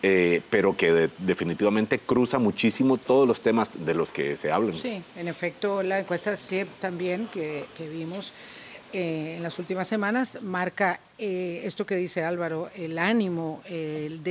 eh, 0.01 0.41
pero 0.49 0.77
que 0.77 1.09
definitivamente 1.17 1.99
cruza 1.99 2.39
muchísimo 2.39 2.95
todos 2.95 3.27
los 3.27 3.41
temas 3.41 3.85
de 3.85 3.93
los 3.93 4.13
que 4.13 4.37
se 4.37 4.49
hablan. 4.49 4.73
Sí, 4.75 5.03
en 5.17 5.27
efecto, 5.27 5.83
la 5.83 5.99
encuesta 5.99 6.37
CIEP 6.37 6.69
también 6.79 7.27
que, 7.27 7.65
vimos 7.91 8.31
eh, 8.93 9.35
en 9.35 9.43
las 9.43 9.59
últimas 9.59 9.89
semanas 9.89 10.41
marca 10.41 11.01
eh, 11.17 11.63
esto 11.65 11.85
que 11.85 11.95
dice 11.95 12.23
Álvaro, 12.23 12.69
el 12.77 12.97
ánimo, 12.97 13.61
el, 13.65 14.23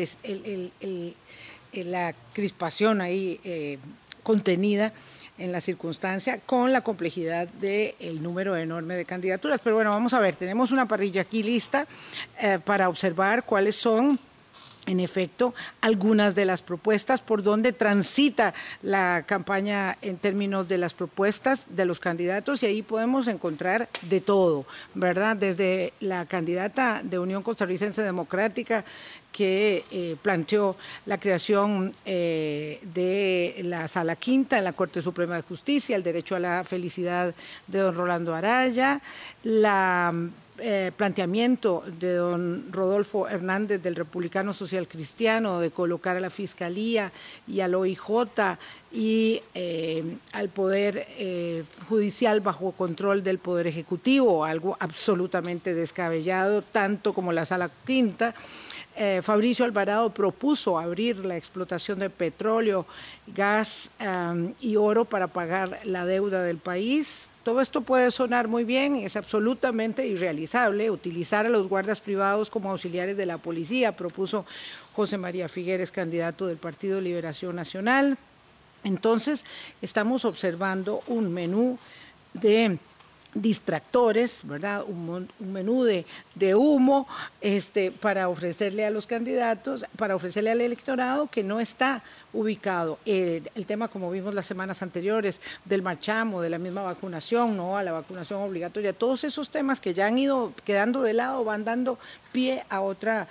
la 1.73 2.15
crispación 2.33 3.03
ahí 3.03 3.79
contenida 4.23 4.95
en 5.37 5.53
la 5.53 5.61
circunstancia 5.61 6.41
con 6.41 6.73
la 6.73 6.81
complejidad 6.81 7.47
del 7.47 8.23
número 8.23 8.57
enorme 8.57 8.95
de 8.95 9.05
candidaturas. 9.05 9.61
Pero 9.63 9.77
bueno, 9.77 9.91
vamos 9.91 10.15
a 10.15 10.19
ver, 10.19 10.35
tenemos 10.35 10.73
una 10.73 10.89
parrilla 10.89 11.21
aquí 11.21 11.43
lista 11.43 11.87
para 12.65 12.89
observar 12.89 13.45
cuáles 13.45 13.77
son 13.77 14.19
en 14.89 15.01
efecto, 15.01 15.55
algunas 15.83 16.35
de 16.35 16.47
las 16.47 16.63
propuestas, 16.63 17.21
por 17.21 17.43
donde 17.43 17.73
transita 17.73 18.55
la 18.83 19.23
campaña 19.27 19.99
en 20.01 20.17
términos 20.17 20.67
de 20.67 20.79
las 20.79 20.95
propuestas 20.95 21.77
de 21.77 21.85
los 21.85 22.01
candidatos 22.01 22.63
y 22.63 22.67
ahí 22.67 22.83
podemos 22.83 23.29
encontrar 23.29 23.89
de 24.03 24.21
todo, 24.21 24.65
¿verdad? 24.95 25.37
Desde 25.37 25.93
la 26.01 26.25
candidata 26.25 27.03
de 27.05 27.19
Unión 27.19 27.43
Costarricense 27.43 28.03
Democrática 28.03 28.85
que 29.31 29.85
eh, 29.91 30.17
planteó 30.23 30.77
la 31.05 31.19
creación 31.19 31.95
eh, 32.07 32.81
de 32.95 33.61
la 33.65 33.87
Sala 33.89 34.17
Quinta 34.17 34.57
en 34.57 34.65
la 34.65 34.73
Corte 34.73 35.03
Suprema 35.03 35.37
de 35.37 35.43
Justicia, 35.43 35.97
el 35.97 36.03
derecho 36.03 36.35
a 36.35 36.41
la 36.41 36.65
felicidad 36.65 37.35
de 37.67 37.79
don 37.79 37.95
Rolando 37.95 38.35
Araya, 38.35 39.03
la 39.45 40.15
eh, 40.61 40.93
planteamiento 40.97 41.85
de 42.01 42.15
don 42.15 42.73
Rodolfo 42.73 43.29
Hernández 43.29 43.83
del 43.83 43.95
Republicano 43.95 44.53
Social 44.53 44.89
Cristiano 44.89 45.61
de 45.61 45.71
colocar 45.71 46.17
a 46.17 46.21
la 46.21 46.31
Fiscalía 46.31 47.13
y 47.47 47.61
al 47.61 47.75
OIJ 47.75 48.01
y 48.91 49.41
eh, 49.55 50.17
al 50.33 50.49
Poder 50.49 51.07
eh, 51.17 51.65
Judicial 51.89 52.41
bajo 52.41 52.73
control 52.73 53.23
del 53.23 53.39
Poder 53.39 53.67
Ejecutivo, 53.67 54.45
algo 54.45 54.77
absolutamente 54.81 55.75
descabellado, 55.75 56.63
tanto 56.63 57.13
como 57.13 57.33
la 57.33 57.45
Sala 57.45 57.71
Quinta. 57.87 58.35
Fabricio 59.23 59.65
Alvarado 59.65 60.11
propuso 60.11 60.77
abrir 60.77 61.25
la 61.25 61.37
explotación 61.37 62.01
de 62.01 62.11
petróleo, 62.11 62.85
gas 63.29 63.93
y 64.61 64.75
oro 64.75 65.05
para 65.05 65.29
pagar 65.29 65.79
la 65.85 66.05
deuda 66.05 66.43
del 66.43 66.59
país 66.59 67.31
todo 67.49 67.63
esto 67.63 67.81
puede 67.81 68.11
sonar 68.11 68.47
muy 68.47 68.65
bien, 68.65 68.97
es 68.97 69.17
absolutamente 69.17 70.07
irrealizable 70.07 70.91
utilizar 70.91 71.47
a 71.47 71.49
los 71.49 71.67
guardas 71.67 71.99
privados 71.99 72.51
como 72.51 72.71
auxiliares 72.71 73.17
de 73.17 73.25
la 73.25 73.39
policía, 73.39 73.97
propuso 73.97 74.45
José 74.93 75.17
María 75.17 75.49
Figueres, 75.49 75.91
candidato 75.91 76.47
del 76.47 76.59
Partido 76.59 77.01
Liberación 77.01 77.57
Nacional. 77.57 78.19
Entonces, 78.85 79.47
estamos 79.81 80.27
observando 80.27 81.01
un 81.07 81.33
menú 81.33 81.79
de 82.35 82.79
distractores, 83.35 84.47
¿verdad? 84.47 84.85
Un, 84.87 85.29
menú 85.39 85.85
de, 85.85 86.07
de, 86.35 86.55
humo 86.55 87.07
este, 87.41 87.93
para 87.93 88.29
ofrecerle 88.29 88.87
a 88.87 88.91
los 88.91 89.07
candidatos, 89.07 89.85
para 89.97 90.17
ofrecerle 90.17 90.51
al 90.51 90.61
electorado 90.61 91.29
que 91.29 91.43
no 91.43 91.61
está 91.61 92.03
ubicado. 92.33 92.99
Eh, 93.05 93.43
el 93.55 93.67
tema, 93.67 93.89
como 93.89 94.11
vimos 94.11 94.35
las 94.35 94.47
semanas 94.47 94.83
anteriores, 94.83 95.41
del 95.65 95.83
marchamo, 95.83 96.41
de 96.41 96.51
la 96.51 96.59
misma 96.59 96.83
vacunación, 96.83 97.57
¿no? 97.57 97.77
A 97.77 97.83
la 97.83 97.93
vacunación 97.93 98.41
obligatoria, 98.41 98.93
todos 98.93 99.25
esos 99.25 99.51
temas 99.51 99.81
que 99.81 99.95
ya 99.95 100.07
han 100.07 100.19
ido 100.19 100.53
quedando 100.65 101.03
de 101.03 101.13
lado 101.13 101.45
van 101.45 101.65
dando 101.65 101.99
pie 102.33 102.65
a 102.71 102.81
otra, 102.81 103.29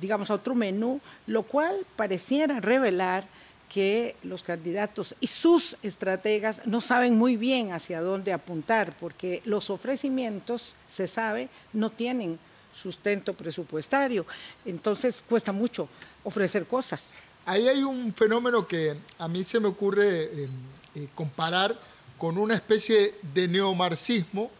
digamos, 0.00 0.30
a 0.30 0.34
otro 0.34 0.54
menú, 0.54 1.00
lo 1.26 1.44
cual 1.44 1.76
pareciera 1.96 2.60
revelar 2.60 3.24
que 3.72 4.16
los 4.24 4.42
candidatos 4.42 5.14
y 5.20 5.28
sus 5.28 5.76
estrategas 5.82 6.60
no 6.66 6.80
saben 6.80 7.16
muy 7.16 7.36
bien 7.36 7.72
hacia 7.72 8.00
dónde 8.00 8.32
apuntar, 8.32 8.94
porque 8.98 9.40
los 9.44 9.70
ofrecimientos, 9.70 10.74
se 10.88 11.06
sabe, 11.06 11.48
no 11.72 11.90
tienen 11.90 12.38
sustento 12.74 13.32
presupuestario. 13.34 14.26
Entonces 14.64 15.22
cuesta 15.26 15.52
mucho 15.52 15.88
ofrecer 16.24 16.66
cosas. 16.66 17.14
Ahí 17.46 17.68
hay 17.68 17.82
un 17.82 18.12
fenómeno 18.12 18.66
que 18.66 18.96
a 19.18 19.28
mí 19.28 19.44
se 19.44 19.60
me 19.60 19.68
ocurre 19.68 20.24
eh, 20.24 20.48
eh, 20.96 21.08
comparar 21.14 21.78
con 22.18 22.36
una 22.36 22.54
especie 22.54 23.14
de 23.32 23.48
neomarxismo, 23.48 24.50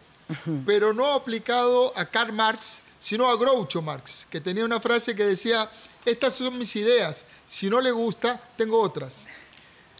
pero 0.65 0.93
no 0.93 1.11
aplicado 1.11 1.93
a 1.95 2.05
Karl 2.05 2.31
Marx, 2.31 2.79
sino 2.97 3.29
a 3.29 3.35
Groucho 3.35 3.81
Marx, 3.81 4.25
que 4.29 4.39
tenía 4.39 4.63
una 4.63 4.79
frase 4.79 5.15
que 5.15 5.25
decía, 5.25 5.69
estas 6.05 6.35
son 6.35 6.57
mis 6.57 6.75
ideas, 6.75 7.25
si 7.45 7.69
no 7.69 7.81
le 7.81 7.91
gusta, 7.91 8.41
tengo 8.55 8.79
otras. 8.79 9.27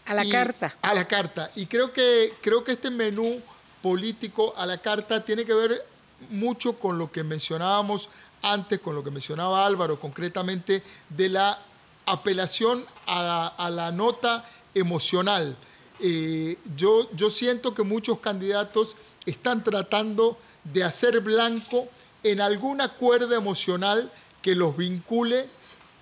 A 0.06 0.14
la 0.14 0.28
carta. 0.28 0.74
A 0.82 0.94
la 0.94 1.06
carta. 1.06 1.50
Y 1.54 1.66
creo 1.66 1.92
que, 1.92 2.32
creo 2.40 2.64
que 2.64 2.72
este 2.72 2.90
menú 2.90 3.40
político 3.80 4.54
a 4.56 4.66
la 4.66 4.78
carta 4.78 5.24
tiene 5.24 5.44
que 5.44 5.54
ver 5.54 5.86
mucho 6.30 6.78
con 6.78 6.98
lo 6.98 7.10
que 7.10 7.22
mencionábamos 7.22 8.08
antes, 8.42 8.80
con 8.80 8.94
lo 8.94 9.04
que 9.04 9.10
mencionaba 9.10 9.64
Álvaro, 9.64 10.00
concretamente 10.00 10.82
de 11.08 11.28
la 11.28 11.58
apelación 12.06 12.84
a 13.06 13.70
la, 13.70 13.92
nota 13.92 14.48
emocional. 14.74 15.56
Eh, 16.00 16.58
yo, 16.76 17.08
yo 17.14 17.30
siento 17.30 17.74
que 17.74 17.84
muchos 17.84 18.18
candidatos 18.18 18.96
están 19.24 19.62
tratando 19.62 20.36
de 20.64 20.82
hacer 20.82 21.20
blanco 21.20 21.88
en 22.24 22.40
alguna 22.40 22.88
cuerda 22.88 23.36
emocional 23.36 24.10
que 24.40 24.56
los 24.56 24.76
vincule 24.76 25.48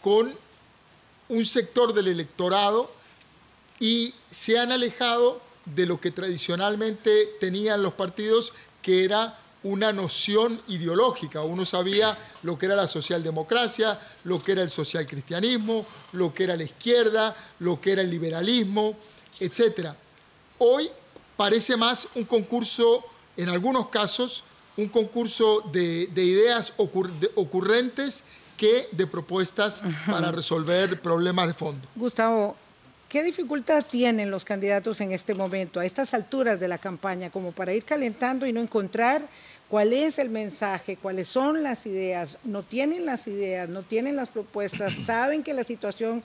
con 0.02 0.34
un 1.28 1.46
sector 1.46 1.92
del 1.92 2.08
electorado 2.08 2.90
y 3.78 4.14
se 4.30 4.58
han 4.58 4.72
alejado 4.72 5.40
de 5.64 5.86
lo 5.86 6.00
que 6.00 6.10
tradicionalmente 6.10 7.30
tenían 7.38 7.82
los 7.82 7.94
partidos, 7.94 8.52
que 8.82 9.04
era 9.04 9.38
una 9.62 9.92
noción 9.92 10.60
ideológica. 10.68 11.42
Uno 11.42 11.66
sabía 11.66 12.16
lo 12.42 12.58
que 12.58 12.66
era 12.66 12.76
la 12.76 12.88
socialdemocracia, 12.88 14.00
lo 14.24 14.42
que 14.42 14.52
era 14.52 14.62
el 14.62 14.70
socialcristianismo, 14.70 15.86
lo 16.12 16.32
que 16.32 16.44
era 16.44 16.56
la 16.56 16.64
izquierda, 16.64 17.36
lo 17.58 17.80
que 17.80 17.92
era 17.92 18.02
el 18.02 18.10
liberalismo, 18.10 18.96
etc. 19.38 19.90
Hoy 20.58 20.88
parece 21.36 21.76
más 21.76 22.08
un 22.14 22.24
concurso, 22.24 23.04
en 23.36 23.48
algunos 23.48 23.88
casos, 23.88 24.44
un 24.76 24.88
concurso 24.88 25.62
de, 25.72 26.08
ideas 26.14 26.72
ocurrentes 26.76 28.24
que 28.61 28.88
de 28.92 29.07
propuestas 29.07 29.83
para 30.07 30.31
resolver 30.31 31.01
problemas 31.01 31.46
de 31.46 31.55
fondo. 31.55 31.81
Gustavo, 31.96 32.55
¿qué 33.09 33.23
dificultad 33.23 33.83
tienen 33.90 34.31
los 34.31 34.44
candidatos 34.44 35.01
en 35.01 35.12
este 35.12 35.33
momento, 35.33 35.81
a 35.81 35.87
estas 35.87 36.12
alturas 36.12 36.61
de 36.61 36.68
la 36.68 36.77
campaña, 36.77 37.31
como 37.31 37.53
para 37.53 37.73
ir 37.73 37.85
calentando 37.85 38.44
y 38.46 38.53
no 38.53 38.61
encontrar 38.61 39.23
cuál 39.70 39.92
es 39.92 40.18
el 40.18 40.28
mensaje, 40.28 40.96
cuáles 40.96 41.28
son 41.28 41.62
las 41.62 41.87
ideas? 41.87 42.38
No 42.44 42.64
tienen 42.64 43.06
las 43.06 43.28
ideas, 43.28 43.68
no 43.68 43.83
tienen 43.83 44.16
las 44.16 44.28
propuestas, 44.28 44.92
saben 45.06 45.42
que 45.42 45.54
la 45.54 45.64
situación 45.64 46.22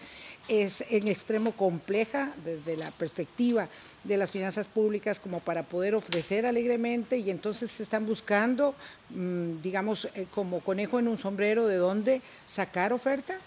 es 0.48 0.84
en 0.90 1.08
extremo 1.08 1.52
compleja 1.54 2.34
desde 2.44 2.76
la 2.76 2.92
perspectiva 2.92 3.70
de 4.04 4.18
las 4.18 4.32
finanzas 4.32 4.68
públicas 4.68 5.20
como 5.20 5.40
para 5.40 5.64
poder 5.64 5.96
ofrecer 5.96 6.46
alegremente 6.46 7.18
y 7.18 7.30
entonces 7.30 7.72
se 7.72 7.84
están 7.84 8.06
buscando, 8.06 8.76
mm, 9.12 9.62
digamos, 9.62 10.10
eh, 10.16 10.26
como 10.34 10.60
conejo 10.60 11.00
en 11.00 11.08
un 11.08 11.18
sombrero 11.18 11.68
de 11.68 11.78
dónde 11.78 12.22
sacar 12.48 12.94
oferta? 12.94 13.38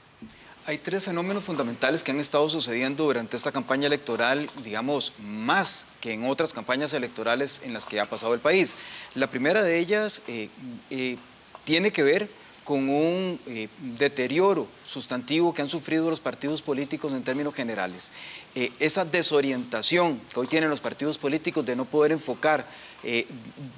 Hay 0.69 0.77
tres 0.77 1.03
fenómenos 1.03 1.45
fundamentales 1.45 2.03
que 2.03 2.11
han 2.11 2.21
estado 2.21 2.51
sucediendo 2.51 3.05
durante 3.05 3.39
esta 3.39 3.51
campaña 3.51 3.87
electoral, 3.87 4.51
digamos, 4.63 5.15
más 5.19 5.87
que 5.99 6.13
en 6.13 6.27
otras 6.27 6.53
campañas 6.53 6.93
electorales 6.93 7.63
en 7.65 7.73
las 7.73 7.87
que 7.87 7.99
ha 7.99 8.05
pasado 8.05 8.35
el 8.35 8.41
país. 8.41 8.75
La 9.15 9.29
primera 9.29 9.63
de 9.63 9.79
ellas 9.79 10.21
eh, 10.29 10.51
eh, 10.91 11.17
tiene 11.65 11.91
que 11.91 12.03
ver 12.03 12.29
con 12.65 12.87
un 12.91 13.41
eh, 13.47 13.69
deterioro 13.79 14.69
sustantivo 14.87 15.55
que 15.55 15.63
han 15.63 15.71
sufrido 15.71 16.11
los 16.11 16.21
partidos 16.21 16.61
políticos 16.61 17.15
en 17.15 17.23
términos 17.23 17.55
generales. 17.55 18.11
Esa 18.55 19.07
desorientación 19.07 20.21
que 20.35 20.41
hoy 20.41 20.49
tienen 20.49 20.69
los 20.69 20.83
partidos 20.83 21.17
políticos 21.17 21.65
de 21.65 21.77
no 21.77 21.87
poder 21.87 22.13
enfocar 22.13 22.67
eh, 23.05 23.27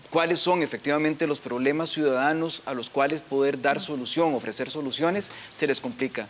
cuáles 0.09 0.41
son 0.41 0.63
efectivamente 0.63 1.27
los 1.27 1.41
problemas 1.41 1.91
ciudadanos 1.91 2.63
a 2.65 2.73
los 2.73 2.89
cuales 2.89 3.21
poder 3.21 3.61
dar 3.61 3.79
solución, 3.79 4.35
ofrecer 4.35 4.71
soluciones, 4.71 5.31
se 5.53 5.67
les 5.67 5.81
complica. 5.81 6.27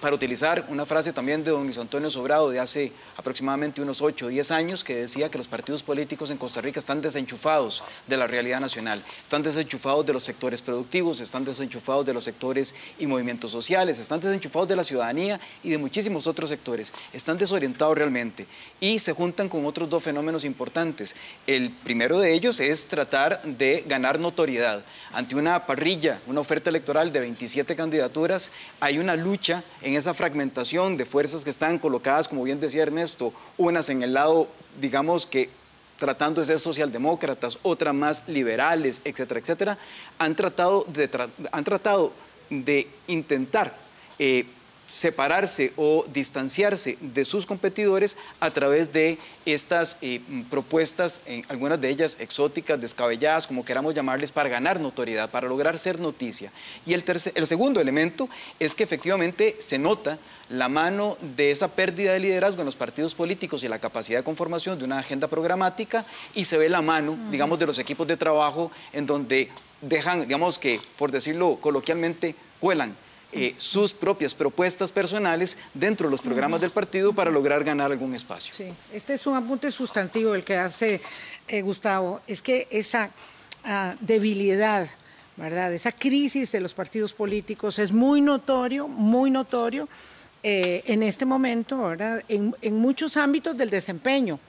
para 0.00 0.14
utilizar 0.14 0.64
una 0.68 0.86
frase 0.86 1.12
también 1.12 1.42
de 1.42 1.50
don 1.50 1.64
Luis 1.64 1.78
Antonio 1.78 2.10
Sobrado 2.10 2.50
de 2.50 2.60
hace 2.60 2.92
aproximadamente 3.16 3.82
unos 3.82 4.00
8 4.00 4.26
o 4.26 4.28
10 4.28 4.50
años, 4.52 4.84
que 4.84 4.94
decía 4.94 5.28
que 5.28 5.38
los 5.38 5.48
partidos 5.48 5.82
políticos 5.82 6.30
en 6.30 6.38
Costa 6.38 6.60
Rica 6.60 6.78
están 6.78 7.00
desenchufados 7.00 7.82
de 8.06 8.16
la 8.16 8.26
realidad 8.26 8.60
nacional, 8.60 9.02
están 9.22 9.42
desenchufados 9.42 10.06
de 10.06 10.12
los 10.12 10.22
sectores 10.22 10.62
productivos, 10.62 11.20
están 11.20 11.44
desenchufados 11.44 12.06
de 12.06 12.14
los 12.14 12.24
sectores 12.24 12.74
y 12.98 13.06
movimientos 13.06 13.50
sociales, 13.50 13.98
están 13.98 14.20
desenchufados 14.20 14.68
de 14.68 14.76
la 14.76 14.84
ciudadanía 14.84 15.40
y 15.62 15.70
de 15.70 15.78
muchísimos 15.78 16.26
otros 16.26 16.48
sectores, 16.48 16.92
están 17.12 17.38
desorientados 17.38 17.96
realmente 17.98 18.46
y 18.80 18.98
se 18.98 19.12
juntan 19.12 19.48
con 19.48 19.66
otros 19.66 19.88
dos 19.88 20.02
fenómenos 20.02 20.44
importantes. 20.44 21.14
El 21.46 21.70
primero 21.70 22.19
de 22.20 22.32
ellos 22.32 22.60
es 22.60 22.86
tratar 22.86 23.42
de 23.42 23.84
ganar 23.86 24.18
notoriedad. 24.18 24.84
Ante 25.12 25.34
una 25.34 25.66
parrilla, 25.66 26.20
una 26.26 26.40
oferta 26.40 26.70
electoral 26.70 27.12
de 27.12 27.20
27 27.20 27.74
candidaturas, 27.74 28.50
hay 28.78 28.98
una 28.98 29.16
lucha 29.16 29.64
en 29.82 29.94
esa 29.94 30.14
fragmentación 30.14 30.96
de 30.96 31.06
fuerzas 31.06 31.44
que 31.44 31.50
están 31.50 31.78
colocadas, 31.78 32.28
como 32.28 32.44
bien 32.44 32.60
decía 32.60 32.82
Ernesto, 32.82 33.32
unas 33.56 33.88
en 33.88 34.02
el 34.02 34.14
lado, 34.14 34.48
digamos, 34.80 35.26
que 35.26 35.50
tratando 35.98 36.40
de 36.40 36.46
ser 36.46 36.60
socialdemócratas, 36.60 37.58
otras 37.62 37.94
más 37.94 38.26
liberales, 38.28 39.02
etcétera, 39.04 39.40
etcétera, 39.40 39.78
han 40.18 40.34
tratado 40.34 40.86
de, 40.88 41.10
han 41.52 41.64
tratado 41.64 42.12
de 42.48 42.88
intentar 43.06 43.74
eh, 44.18 44.46
separarse 44.92 45.72
o 45.76 46.04
distanciarse 46.12 46.98
de 47.00 47.24
sus 47.24 47.46
competidores 47.46 48.16
a 48.40 48.50
través 48.50 48.92
de 48.92 49.18
estas 49.46 49.96
eh, 50.02 50.20
propuestas, 50.50 51.20
algunas 51.48 51.80
de 51.80 51.88
ellas 51.88 52.16
exóticas, 52.20 52.80
descabelladas, 52.80 53.46
como 53.46 53.64
queramos 53.64 53.94
llamarles, 53.94 54.32
para 54.32 54.48
ganar 54.48 54.80
notoriedad, 54.80 55.30
para 55.30 55.48
lograr 55.48 55.78
ser 55.78 56.00
noticia. 56.00 56.52
Y 56.84 56.92
el, 56.92 57.04
el 57.34 57.46
segundo 57.46 57.80
elemento 57.80 58.28
es 58.58 58.74
que 58.74 58.84
efectivamente 58.84 59.56
se 59.58 59.78
nota 59.78 60.18
la 60.48 60.68
mano 60.68 61.16
de 61.36 61.52
esa 61.52 61.68
pérdida 61.68 62.12
de 62.12 62.20
liderazgo 62.20 62.60
en 62.60 62.66
los 62.66 62.76
partidos 62.76 63.14
políticos 63.14 63.62
y 63.62 63.68
la 63.68 63.78
capacidad 63.78 64.18
de 64.18 64.24
conformación 64.24 64.78
de 64.78 64.84
una 64.84 64.98
agenda 64.98 65.28
programática 65.28 66.04
y 66.34 66.44
se 66.44 66.58
ve 66.58 66.68
la 66.68 66.82
mano, 66.82 67.16
digamos, 67.30 67.58
de 67.58 67.66
los 67.66 67.78
equipos 67.78 68.06
de 68.06 68.16
trabajo 68.16 68.72
en 68.92 69.06
donde 69.06 69.48
dejan, 69.80 70.22
digamos 70.22 70.58
que, 70.58 70.80
por 70.98 71.12
decirlo 71.12 71.58
coloquialmente, 71.60 72.34
cuelan 72.58 72.96
eh, 73.32 73.54
sus 73.58 73.92
propias 73.92 74.34
propuestas 74.34 74.90
personales 74.90 75.56
dentro 75.72 76.08
de 76.08 76.10
los 76.10 76.20
programas 76.20 76.60
del 76.60 76.70
partido 76.70 77.12
para 77.12 77.30
lograr 77.30 77.62
ganar 77.62 77.92
algún 77.92 78.14
espacio. 78.14 78.52
Sí, 78.52 78.66
este 78.92 79.14
es 79.14 79.26
un 79.26 79.36
apunte 79.36 79.70
sustantivo 79.70 80.34
el 80.34 80.42
que 80.42 80.56
hace 80.56 81.00
eh, 81.46 81.62
Gustavo, 81.62 82.20
es 82.26 82.42
que 82.42 82.66
esa 82.70 83.10
ah, 83.64 83.94
debilidad, 84.00 84.88
¿verdad? 85.36 85.72
Esa 85.72 85.92
crisis 85.92 86.50
de 86.50 86.60
los 86.60 86.74
partidos 86.74 87.12
políticos 87.12 87.78
es 87.78 87.92
muy 87.92 88.20
notorio, 88.20 88.88
muy 88.88 89.30
notorio 89.30 89.88
eh, 90.42 90.82
en 90.86 91.04
este 91.04 91.24
momento, 91.24 91.84
¿verdad? 91.84 92.24
en 92.28 92.74
muchos 92.80 93.16
ámbitos 93.16 93.56
del 93.56 93.70
desempeño 93.70 94.40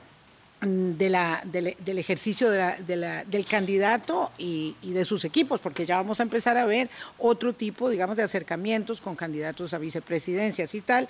la, 0.62 1.42
del, 1.46 1.98
ejercicio 1.98 2.50
del 2.50 3.46
candidato 3.50 4.32
y, 4.38 4.76
de 4.82 5.06
sus 5.06 5.26
equipos, 5.26 5.60
porque 5.60 5.86
ya 5.86 5.98
vamos 5.98 6.20
a 6.20 6.24
empezar 6.24 6.58
a 6.58 6.66
ver 6.66 6.90
otro 7.18 7.54
tipo, 7.54 7.90
digamos, 7.90 8.16
de 8.16 8.24
acercamientos 8.24 9.02
con 9.02 9.16
candidatos 9.16 9.74
a 9.74 9.80
vicepresidencias 9.80 10.76
y 10.76 10.82
tal, 10.82 11.10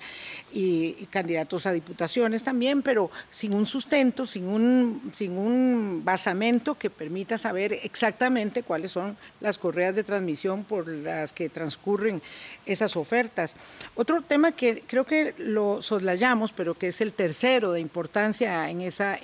y, 0.52 1.06
candidatos 1.10 1.66
a 1.66 1.72
diputaciones 1.72 2.42
también, 2.42 2.82
pero 2.82 3.10
sin 3.30 3.54
un 3.54 3.66
sustento, 3.66 4.24
sin 4.24 4.48
un, 4.48 5.10
sin 5.12 5.36
un 5.36 6.02
basamento 6.04 6.76
que 6.76 6.88
permita 6.88 7.36
saber 7.36 7.74
exactamente 7.82 8.62
cuáles 8.62 8.92
son 8.92 9.16
las 9.40 9.58
correas 9.58 9.94
de 9.94 10.04
transmisión 10.04 10.64
por 10.64 10.88
las 10.88 11.32
que 11.32 11.50
transcurren 11.50 12.22
esas 12.64 12.96
ofertas. 12.96 13.56
Otro 13.94 14.22
tema 14.22 14.52
que 14.52 14.82
creo 14.86 15.04
que 15.04 15.34
lo 15.36 15.82
soslayamos, 15.82 16.52
pero 16.52 16.74
que 16.74 16.88
es 16.88 17.00
el 17.02 17.12
tercero 17.12 17.72
de 17.72 17.80
importancia 17.80 18.70
en 18.70 18.80
esa 18.80 19.18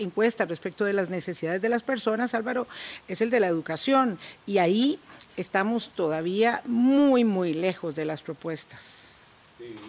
respecto 0.49 0.85
de 0.85 0.93
las 0.93 1.11
necesidades 1.11 1.63
de 1.63 1.69
las 1.69 1.83
personas, 1.83 2.35
Álvaro, 2.35 2.67
es 3.07 3.21
el 3.21 3.31
de 3.31 3.41
la 3.41 3.47
educación. 3.47 4.19
Y 4.47 4.59
ahí 4.59 4.99
estamos 5.37 5.91
todavía 5.91 6.63
muy, 6.67 7.25
muy 7.25 7.55
lejos 7.55 7.95
de 7.95 8.05
las 8.05 8.23
propuestas. 8.23 9.21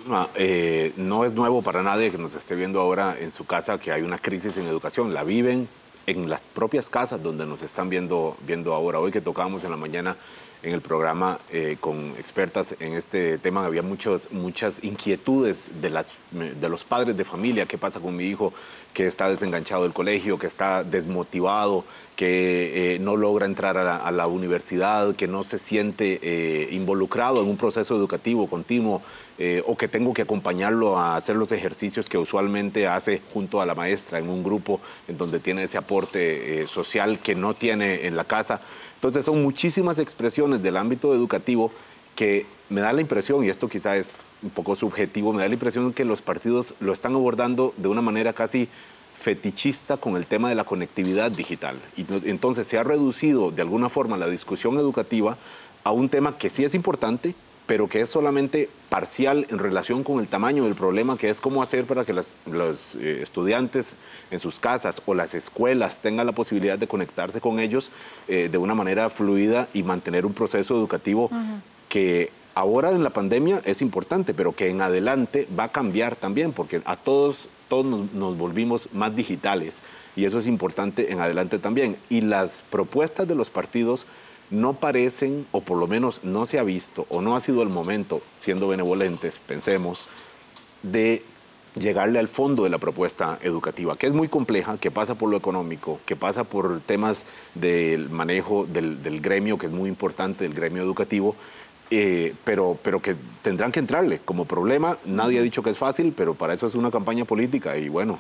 No, 0.08 0.30
eh, 0.36 0.94
no 0.98 1.26
es 1.26 1.34
nuevo 1.34 1.62
para 1.62 1.84
nadie 1.84 2.12
que 2.12 2.18
nos 2.18 2.34
esté 2.34 2.56
viendo 2.56 2.80
ahora 2.80 3.15
en 3.20 3.32
su 3.32 3.46
casa 3.46 3.80
que 3.80 3.92
hay 3.92 4.02
una 4.02 4.18
crisis 4.18 4.58
en 4.58 4.68
educación. 4.68 5.13
La 5.13 5.24
viven 5.24 5.68
en 6.08 6.30
las 6.30 6.48
propias 6.48 6.89
casas 6.89 7.22
donde 7.22 7.46
nos 7.46 7.62
están 7.62 7.89
viendo, 7.89 8.36
viendo 8.46 8.74
ahora. 8.74 9.00
Hoy 9.00 9.12
que 9.12 9.22
tocábamos 9.22 9.63
en 9.63 9.72
la 9.72 9.78
mañana 9.78 10.18
en 10.62 10.74
el 10.74 10.82
programa 10.82 11.39
eh, 11.52 11.78
con 11.80 12.15
expertas 12.17 12.76
en 12.80 12.93
este 12.93 13.38
tema. 13.38 13.65
Había 13.65 13.82
muchos, 13.82 14.32
muchas 14.32 14.84
inquietudes 14.84 15.82
de, 15.82 15.89
las, 15.89 16.12
de 16.32 16.69
los 16.69 16.84
padres 16.84 17.15
de 17.15 17.24
familia. 17.24 17.65
¿Qué 17.65 17.78
pasa 17.78 18.00
con 18.00 18.15
mi 18.15 18.26
hijo 18.26 18.54
que 18.93 19.08
está 19.08 19.30
desenganchado 19.30 19.84
del 19.84 19.93
colegio, 19.93 20.38
que 20.38 20.48
está 20.48 20.84
desmotivado, 20.84 21.86
que 22.15 22.95
eh, 22.95 23.00
no 23.00 23.15
logra 23.15 23.45
entrar 23.45 23.78
a 23.78 24.12
la, 24.12 24.28
universidad, 24.28 25.15
que 25.15 25.28
no 25.28 25.43
se 25.43 25.58
siente 25.58 26.19
eh, 26.22 26.69
involucrado 26.72 27.41
en 27.41 27.48
un 27.48 27.58
proceso 27.58 27.95
educativo 27.95 28.50
continuo 28.50 29.02
o 29.65 29.78
que 29.78 29.88
tengo 29.88 30.13
que 30.13 30.23
acompañarlo 30.23 30.97
a 30.97 31.15
hacer 31.15 31.36
los 31.36 31.52
ejercicios 31.52 32.10
que 32.10 32.17
usualmente 32.17 32.88
hace 32.88 33.21
junto 33.34 33.62
a 33.62 33.65
la 33.65 33.73
maestra 33.73 34.19
en 34.19 34.30
un 34.30 34.43
grupo 34.43 34.82
en 35.08 35.17
donde 35.17 35.39
tiene 35.39 35.63
ese 35.63 35.78
aporte 35.78 36.67
social 36.67 37.19
que 37.19 37.36
no 37.36 37.54
tiene 37.54 38.06
en 38.06 38.17
la 38.17 38.25
casa? 38.25 38.60
Entonces 38.95 39.23
son 39.23 39.41
muchísimas 39.41 39.97
expresiones 39.97 40.62
del 40.62 40.75
ámbito 40.75 41.13
educativo 41.13 41.71
que 42.15 42.45
me 42.69 42.82
da 42.82 42.91
la 42.91 42.99
impresión, 43.02 43.45
y 43.45 43.49
esto 43.49 43.69
quizá 43.69 43.95
es 43.95 44.23
un 44.43 44.49
poco 44.49 44.75
subjetivo, 44.75 45.32
me 45.32 45.41
da 45.41 45.47
la 45.47 45.54
impresión 45.54 45.93
que 45.93 46.04
los 46.04 46.21
partidos 46.21 46.75
lo 46.82 46.91
están 46.91 47.15
abordando 47.15 47.73
de 47.78 47.88
una 47.88 48.02
manera 48.02 48.34
casi 48.34 48.67
fetichista 49.17 49.97
con 49.97 50.15
el 50.17 50.25
tema 50.25 50.49
de 50.49 50.56
la 50.56 50.65
conectividad 50.65 51.32
digital. 51.32 51.78
Y 51.97 52.06
entonces 52.30 52.67
se 52.67 52.78
ha 52.78 52.84
reducido 52.84 53.52
de 53.52 53.62
alguna 53.62 53.89
forma 53.89 54.17
la 54.17 54.28
discusión 54.28 54.78
educativa 54.78 55.38
a 55.84 55.91
un 55.91 56.10
tema 56.10 56.38
que 56.38 56.49
sí 56.49 56.63
es 56.63 56.75
importante, 56.75 57.36
pero 57.69 57.88
que 57.88 58.01
es 58.01 58.10
solamente 58.10 58.67
parcial 58.89 59.45
en 59.51 59.60
relación 59.60 60.03
con 60.03 60.19
el 60.19 60.27
tamaño 60.27 60.63
del 60.63 60.73
problema, 60.73 61.19
que 61.19 61.29
es 61.29 61.39
cómo 61.39 61.62
hacer 61.62 61.86
para 61.86 62.03
que 62.03 62.13
los 62.13 62.95
eh, 62.95 63.19
estudiantes 63.21 63.93
en 64.32 64.39
sus 64.39 64.60
casas 64.60 65.03
o 65.05 65.13
las 65.13 65.36
escuelas 65.36 65.99
tengan 65.99 66.25
la 66.25 66.32
posibilidad 66.32 66.79
de 66.79 66.88
conectarse 66.88 67.39
con 67.39 67.60
ellos 67.60 67.91
eh, 68.27 68.49
de 68.51 68.58
una 68.58 68.73
manera 68.73 69.12
fluida 69.12 69.67
y 69.71 69.84
mantener 69.84 70.25
un 70.25 70.34
proceso 70.34 70.73
educativo 70.73 71.29
que 71.89 72.32
ahora 72.55 72.89
en 72.89 73.03
la 73.03 73.12
pandemia 73.12 73.62
es 73.63 73.84
importante, 73.84 74.34
pero 74.34 74.51
que 74.51 74.69
en 74.69 74.82
adelante 74.82 75.47
va 75.58 75.65
a 75.65 75.71
cambiar 75.71 76.15
también, 76.15 76.53
porque 76.53 76.82
a 76.86 76.95
todos, 76.95 77.49
todos 77.67 77.86
nos 77.86 78.36
volvimos 78.36 78.89
más 78.93 79.15
digitales 79.15 79.84
y 80.15 80.25
eso 80.25 80.39
es 80.39 80.47
importante 80.47 81.12
en 81.12 81.19
adelante 81.19 81.60
también. 81.60 81.97
Y 82.10 82.21
las 82.21 82.63
propuestas 82.63 83.27
de 83.27 83.36
los 83.36 83.51
partidos 83.51 84.08
no 84.50 84.74
parecen, 84.74 85.46
o 85.52 85.62
por 85.62 85.78
lo 85.78 85.88
menos 85.88 86.24
no 86.24 86.46
se 86.46 86.60
ha 86.60 86.64
visto, 86.64 87.06
o 87.10 87.22
no 87.22 87.36
ha 87.36 87.42
sido 87.42 87.62
el 87.62 87.70
momento, 87.70 88.22
siendo 88.40 88.68
benevolentes, 88.68 89.40
pensemos, 89.40 90.08
de 90.84 91.24
llegarle 91.76 92.20
al 92.20 92.28
fondo 92.28 92.64
de 92.64 92.70
la 92.70 92.80
propuesta 92.80 93.38
educativa, 93.42 93.98
que 93.98 94.08
es 94.08 94.14
muy 94.14 94.28
compleja, 94.28 94.78
que 94.78 94.92
pasa 94.92 95.16
por 95.16 95.30
lo 95.30 95.38
económico, 95.38 96.00
que 96.06 96.16
pasa 96.16 96.44
por 96.44 96.82
temas 96.82 97.26
del 97.54 98.10
manejo 98.10 98.66
del, 98.66 99.22
gremio, 99.22 99.58
que 99.58 99.68
es 99.68 99.72
muy 99.72 99.90
importante, 99.90 100.44
del 100.46 100.54
gremio 100.54 100.82
educativo, 100.82 101.36
eh, 101.92 102.34
pero, 102.44 102.78
pero 102.84 103.02
que 103.02 103.16
tendrán 103.42 103.72
que 103.72 103.80
entrarle. 103.80 104.20
Como 104.20 104.46
problema, 104.46 104.98
nadie 105.06 105.40
ha 105.40 105.44
dicho 105.44 105.64
que 105.64 105.70
es 105.70 105.78
fácil, 105.78 106.14
pero 106.16 106.34
para 106.34 106.54
eso 106.54 106.66
es 106.68 106.76
una 106.76 106.92
campaña 106.92 107.26
política 107.26 107.78
y 107.78 107.90
bueno, 107.90 108.20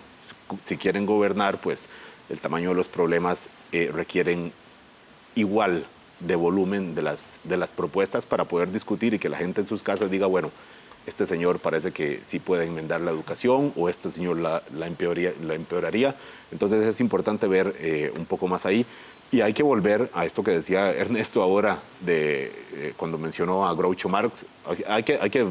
si 0.61 0.77
quieren 0.77 1.05
gobernar, 1.05 1.59
pues 1.59 1.89
el 2.29 2.39
tamaño 2.39 2.69
de 2.69 2.75
los 2.75 2.87
problemas 2.87 3.49
eh, 3.71 3.91
requieren 3.93 4.53
igual 5.35 5.85
de 6.19 6.35
volumen 6.35 6.95
de 6.95 7.01
las, 7.01 7.39
de 7.43 7.57
las 7.57 7.71
propuestas 7.71 8.25
para 8.25 8.45
poder 8.45 8.71
discutir 8.71 9.13
y 9.13 9.19
que 9.19 9.29
la 9.29 9.37
gente 9.37 9.61
en 9.61 9.67
sus 9.67 9.83
casas 9.83 10.11
diga, 10.11 10.27
bueno, 10.27 10.51
este 11.05 11.25
señor 11.25 11.59
parece 11.59 11.91
que 11.91 12.19
sí 12.23 12.39
puede 12.39 12.65
enmendar 12.65 13.01
la 13.01 13.11
educación 13.11 13.73
o 13.75 13.89
este 13.89 14.11
señor 14.11 14.37
la, 14.37 14.61
la, 14.75 14.87
empeoraría, 14.87 15.33
la 15.41 15.55
empeoraría. 15.55 16.15
Entonces 16.51 16.85
es 16.85 16.99
importante 17.01 17.47
ver 17.47 17.75
eh, 17.79 18.11
un 18.17 18.25
poco 18.25 18.47
más 18.47 18.65
ahí. 18.65 18.85
Y 19.31 19.41
hay 19.41 19.53
que 19.53 19.61
volver 19.61 20.09
a 20.13 20.25
esto 20.25 20.43
que 20.43 20.51
decía 20.51 20.91
Ernesto 20.95 21.41
ahora, 21.41 21.79
de, 22.01 22.51
eh, 22.73 22.93
cuando 22.97 23.17
mencionó 23.17 23.67
a 23.67 23.73
Groucho 23.73 24.09
Marx, 24.09 24.45
hay 24.87 25.03
que, 25.03 25.19
hay 25.21 25.29
que 25.29 25.47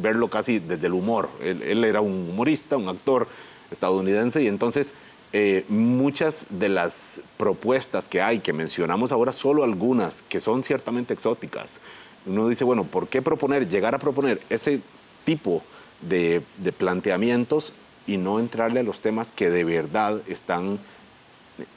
verlo 0.00 0.28
casi 0.28 0.58
desde 0.58 0.86
el 0.86 0.94
humor. 0.94 1.28
Él, 1.42 1.62
él 1.62 1.84
era 1.84 2.00
un 2.00 2.30
humorista, 2.30 2.76
un 2.76 2.88
actor 2.88 3.26
estadounidense 3.70 4.42
y 4.42 4.48
entonces 4.48 4.94
eh, 5.36 5.64
muchas 5.68 6.46
de 6.48 6.68
las 6.68 7.20
propuestas 7.36 8.08
que 8.08 8.22
hay, 8.22 8.38
que 8.38 8.52
mencionamos 8.52 9.10
ahora, 9.10 9.32
solo 9.32 9.64
algunas, 9.64 10.22
que 10.22 10.38
son 10.38 10.62
ciertamente 10.62 11.12
exóticas. 11.12 11.80
Uno 12.24 12.46
dice, 12.46 12.62
bueno, 12.62 12.84
¿por 12.84 13.08
qué 13.08 13.20
proponer, 13.20 13.68
llegar 13.68 13.96
a 13.96 13.98
proponer 13.98 14.40
ese 14.48 14.80
tipo 15.24 15.64
de, 16.00 16.40
planteamientos 16.78 17.72
y 18.06 18.16
no 18.16 18.38
entrarle 18.38 18.78
a 18.78 18.82
los 18.84 19.00
temas 19.00 19.32
que 19.32 19.50
de 19.50 19.64
verdad 19.64 20.20
están 20.28 20.78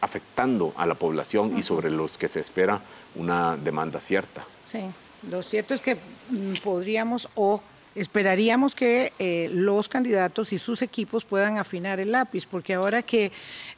afectando 0.02 0.72
a 0.78 0.86
la 0.86 0.94
población 0.94 1.58
y 1.58 1.64
sobre 1.64 1.90
los 1.90 2.20
que 2.20 2.28
se 2.28 2.40
espera 2.40 2.84
una 3.16 3.58
demanda 3.58 4.00
cierta? 4.00 4.46
Sí, 4.66 4.82
lo 5.32 5.42
cierto 5.42 5.74
es 5.74 5.82
que 5.82 5.96
mm, 5.96 6.62
podríamos 6.64 7.28
o 7.34 7.64
esperaríamos 7.98 8.76
que 8.76 9.12
eh, 9.18 9.50
los 9.52 9.90
candidatos 9.90 10.54
y 10.54 10.60
sus 10.60 10.84
equipos 10.84 11.26
puedan 11.26 11.58
afinar 11.58 12.00
el 12.00 12.12
lápiz, 12.12 12.46
porque 12.46 12.76
ahora 12.76 13.02
que 13.02 13.32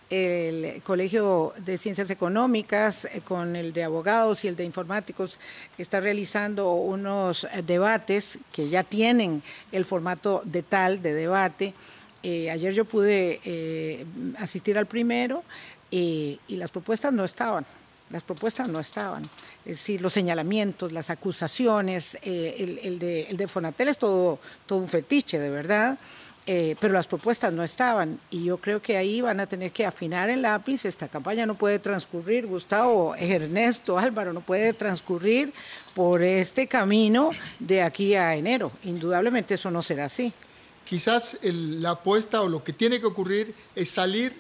el 0.10 0.82
Colegio 0.84 1.54
de 1.58 1.78
Ciencias 1.78 2.10
Económicas 2.10 3.06
eh, 3.06 3.22
con 3.22 3.56
el 3.56 3.72
de 3.72 3.86
abogados 3.86 4.44
y 4.44 4.50
el 4.50 4.58
de 4.58 4.66
informáticos 4.66 5.40
está 5.78 6.02
realizando 6.02 6.74
unos 6.74 7.46
eh, 7.46 7.64
debates 7.66 8.40
que 8.52 8.68
ya 8.68 8.84
tienen 8.84 9.42
el 9.72 9.86
formato 9.86 10.42
de 10.44 10.64
tal 10.64 11.02
de 11.02 11.14
debate. 11.14 11.74
ayer 12.24 12.74
yo 12.74 12.84
pude 12.84 14.06
asistir 14.38 14.78
al 14.78 14.86
primero 14.86 15.44
y 15.90 16.40
las 16.50 16.70
propuestas 16.70 17.14
no 17.14 17.24
estaban 17.24 17.66
las 18.10 18.24
propuestas 18.24 18.68
no 18.68 18.80
estaban. 18.80 19.24
Es 19.66 19.78
decir, 19.78 20.02
los 20.02 20.14
señalamientos, 20.14 20.92
las 20.92 21.10
acusaciones, 21.10 22.18
eh, 22.24 22.80
el, 22.84 23.00
de, 23.00 23.24
el, 23.24 23.38
de, 23.38 23.48
Fonatel 23.48 23.88
es 23.90 23.98
todo, 23.98 24.40
un 24.72 24.88
fetiche, 24.88 25.40
de 25.40 25.50
verdad. 25.50 25.98
eh, 26.52 26.76
pero 26.80 26.96
las 26.96 27.06
propuestas 27.06 27.54
no 27.54 27.62
estaban. 27.62 28.20
Y 28.32 28.46
yo 28.46 28.58
creo 28.58 28.82
que 28.82 28.98
ahí 28.98 29.22
van 29.22 29.40
a 29.40 29.46
tener 29.46 29.72
que 29.72 29.86
afinar 29.86 30.32
el 30.32 30.42
lápiz. 30.42 30.86
Esta 30.86 31.08
campaña 31.08 31.46
no 31.46 31.54
puede 31.54 31.78
transcurrir, 31.78 32.48
Gustavo, 32.48 33.14
Ernesto, 33.16 34.00
Álvaro, 34.00 34.34
no 34.34 34.42
puede 34.42 34.74
transcurrir 34.74 35.54
por 35.94 36.24
este 36.24 36.66
camino 36.68 37.30
de 37.60 37.84
aquí 37.84 38.16
a 38.16 38.34
enero. 38.34 38.72
Indudablemente 38.84 39.54
eso 39.54 39.70
no 39.70 39.84
será 39.84 40.06
así. 40.06 40.34
Quizás 40.86 41.38
la 41.44 41.92
apuesta 41.92 42.42
o 42.42 42.50
lo 42.50 42.64
que 42.64 42.74
tiene 42.74 43.00
que 43.00 43.06
ocurrir 43.06 43.54
es 43.76 43.92
salir 43.92 44.34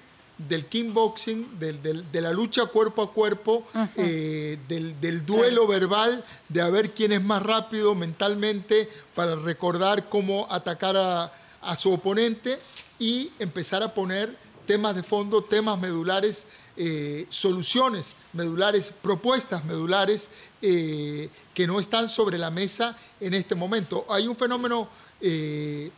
del 0.47 0.65
kickboxing, 0.67 1.59
del, 1.59 2.11
de 2.11 2.21
la 2.21 2.31
lucha 2.31 2.65
cuerpo 2.67 3.03
a 3.03 3.11
cuerpo, 3.11 3.65
eh, 3.97 4.57
del, 4.67 5.25
duelo 5.25 5.67
verbal, 5.67 6.23
de 6.47 6.61
a 6.61 6.69
ver 6.69 6.91
quién 6.93 7.11
es 7.11 7.21
más 7.21 7.43
rápido 7.43 7.93
mentalmente 7.93 8.89
para 9.13 9.35
recordar 9.35 10.07
cómo 10.07 10.47
atacar 10.49 10.95
a, 10.95 11.33
a 11.61 11.75
su 11.75 11.91
oponente 11.91 12.57
y 12.97 13.31
empezar 13.39 13.83
a 13.83 13.93
poner 13.93 14.35
temas 14.65 14.95
de 14.95 15.03
fondo, 15.03 15.43
temas 15.43 15.77
medulares, 15.79 16.45
eh, 16.77 17.25
soluciones 17.29 18.15
medulares, 18.31 18.93
propuestas 19.01 19.65
medulares 19.65 20.29
eh, 20.61 21.29
que 21.53 21.67
no 21.67 21.81
están 21.81 22.07
sobre 22.07 22.37
la 22.37 22.49
mesa 22.49 22.97
en 23.19 23.33
este 23.33 23.55
momento. 23.55 24.05
Hay 24.09 24.27
un 24.27 24.35
fenómeno 24.35 24.87
que 25.19 25.91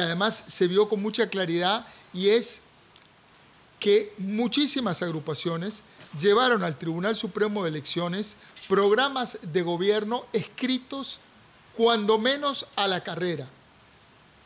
además 0.00 0.42
se 0.48 0.66
vio 0.66 0.88
con 0.88 1.00
mucha 1.00 1.28
claridad 1.28 1.86
y 2.12 2.30
es 2.30 2.62
que 3.78 4.12
muchísimas 4.18 5.02
agrupaciones 5.02 5.82
llevaron 6.20 6.64
al 6.64 6.78
Tribunal 6.78 7.16
Supremo 7.16 7.62
de 7.62 7.70
Elecciones 7.70 8.36
programas 8.68 9.38
de 9.42 9.62
gobierno 9.62 10.24
escritos 10.32 11.18
cuando 11.74 12.18
menos 12.18 12.66
a 12.76 12.88
la 12.88 13.02
carrera 13.02 13.48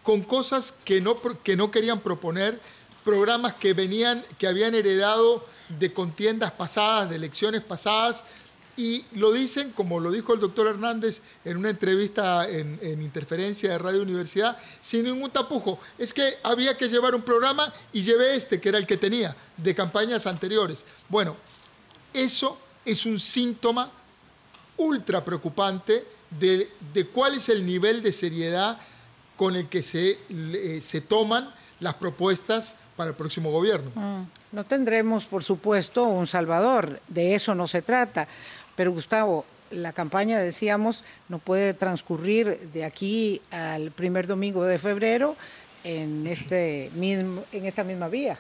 con 0.03 0.23
cosas 0.23 0.73
que 0.73 1.01
no, 1.01 1.17
que 1.43 1.57
no 1.57 1.71
querían 1.71 2.01
proponer, 2.01 2.61
programas 3.05 3.55
que 3.55 3.75
venían, 3.75 4.25
que 4.39 4.47
habían 4.47 4.75
heredado 4.75 5.47
de 5.69 5.93
contiendas 5.93 6.53
pasadas, 6.53 7.11
de 7.11 7.17
elecciones 7.17 7.63
pasadas, 7.63 8.25
y 8.81 9.05
lo 9.13 9.31
dicen, 9.31 9.73
como 9.73 10.01
lo 10.01 10.11
dijo 10.11 10.33
el 10.33 10.41
doctor 10.41 10.67
Hernández 10.67 11.21
en 11.45 11.59
una 11.59 11.69
entrevista 11.69 12.49
en, 12.49 12.81
Interferencia 13.03 13.73
de 13.73 13.79
Radio 13.79 14.01
Universidad, 14.01 14.57
sin 14.81 15.05
ningún 15.05 15.31
tapujo. 15.31 15.79
Es 15.99 16.15
que 16.15 16.39
había 16.43 16.79
que 16.79 16.89
llevar 16.89 17.15
un 17.15 17.21
programa 17.21 17.75
y 17.93 18.01
llevé 18.01 18.35
este, 18.35 18.59
que 18.59 18.71
era 18.71 18.79
el 18.79 18.87
que 18.87 18.97
tenía, 18.97 19.37
de 19.59 19.75
campañas 19.75 20.27
anteriores. 20.27 20.87
Bueno, 21.11 21.37
eso 22.15 22.59
es 22.83 23.05
un 23.05 23.21
síntoma 23.21 23.93
ultra 24.79 25.23
preocupante 25.23 26.07
de, 26.31 26.71
de 26.95 27.07
cuál 27.07 27.35
es 27.35 27.51
el 27.51 27.67
nivel 27.67 28.03
de 28.03 28.13
seriedad 28.13 28.79
con 29.37 29.57
el 29.57 29.69
que 29.69 29.83
se, 29.83 30.19
se 30.81 31.03
toman 31.03 31.53
las 31.81 31.97
propuestas 31.97 32.77
para 33.01 33.13
el 33.13 33.17
próximo 33.17 33.51
gobierno. 33.51 33.91
Mm. 33.95 34.25
No 34.53 34.65
tendremos, 34.65 35.25
por 35.25 35.43
supuesto, 35.43 36.05
un 36.05 36.27
Salvador, 36.27 37.01
de 37.09 37.35
eso 37.35 37.55
no 37.55 37.67
se 37.67 37.81
trata. 37.81 38.29
Pero 38.77 38.93
Gustavo, 38.93 39.47
la 39.71 39.95
campaña, 39.95 40.39
decíamos, 40.39 41.03
no 41.31 41.39
puede 41.39 41.73
transcurrir 41.73 42.59
de 42.75 42.85
aquí 42.85 43.41
al 43.51 43.91
primer 43.91 44.27
domingo 44.27 44.65
de 44.65 44.77
febrero 44.77 45.35
en, 45.83 46.27
este 46.27 46.91
mismo, 46.95 47.43
en 47.53 47.65
esta 47.65 47.85
misma 47.85 48.09
vía. 48.09 48.39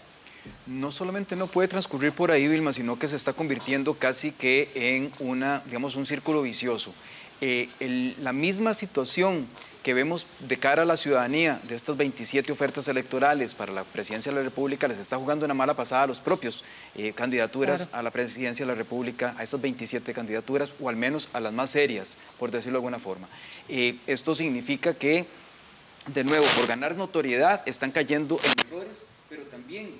No 0.67 0.93
solamente 0.93 1.37
no 1.37 1.47
puede 1.47 1.67
transcurrir 1.67 2.13
por 2.13 2.31
ahí, 2.31 2.47
Vilma, 2.47 2.75
sino 2.75 2.99
que 2.99 3.09
se 3.09 3.17
está 3.17 3.33
convirtiendo 3.33 3.95
casi 3.95 4.31
que 4.31 4.71
en 4.75 5.11
una, 5.21 5.63
digamos, 5.65 5.97
un 5.97 6.05
círculo 6.05 6.43
vicioso. 6.43 6.93
Eh, 7.41 7.71
la 8.21 8.35
misma 8.35 8.75
situación 8.75 9.47
que 9.83 9.95
vemos 9.95 10.27
de 10.41 10.59
cara 10.59 10.83
a 10.83 10.85
la 10.85 10.97
ciudadanía 10.97 11.61
de 11.65 11.75
estas 11.75 11.97
27 11.97 12.53
ofertas 12.53 12.89
electorales 12.89 13.55
para 13.55 13.73
la 13.73 13.85
presidencia 13.85 14.31
de 14.31 14.37
la 14.37 14.45
República 14.45 14.89
les 14.89 14.99
está 14.99 15.17
jugando 15.17 15.45
una 15.45 15.55
mala 15.55 15.75
pasada 15.75 16.03
a 16.03 16.07
los 16.07 16.21
propios 16.21 16.65
eh, 16.95 17.13
candidaturas 17.13 17.89
a 17.93 18.03
la 18.03 18.11
presidencia 18.11 18.67
de 18.67 18.73
la 18.73 18.77
República, 18.77 19.35
a 19.39 19.43
estas 19.43 19.61
27 19.61 20.13
candidaturas, 20.13 20.75
o 20.81 20.89
al 20.89 20.97
menos 20.97 21.29
a 21.33 21.41
las 21.41 21.53
más 21.53 21.71
serias, 21.71 22.19
por 22.39 22.51
decirlo 22.51 22.79
de 22.79 22.79
alguna 22.79 22.99
forma. 22.99 23.29
Eh, 23.69 23.97
esto 24.07 24.35
significa 24.35 24.95
que, 24.95 25.27
de 26.07 26.25
nuevo, 26.25 26.45
por 26.57 26.67
ganar 26.67 26.97
notoriedad, 26.97 27.63
están 27.67 27.91
cayendo 27.91 28.39
en 28.45 28.67
errores, 28.67 29.05
pero 29.29 29.45
también 29.45 29.95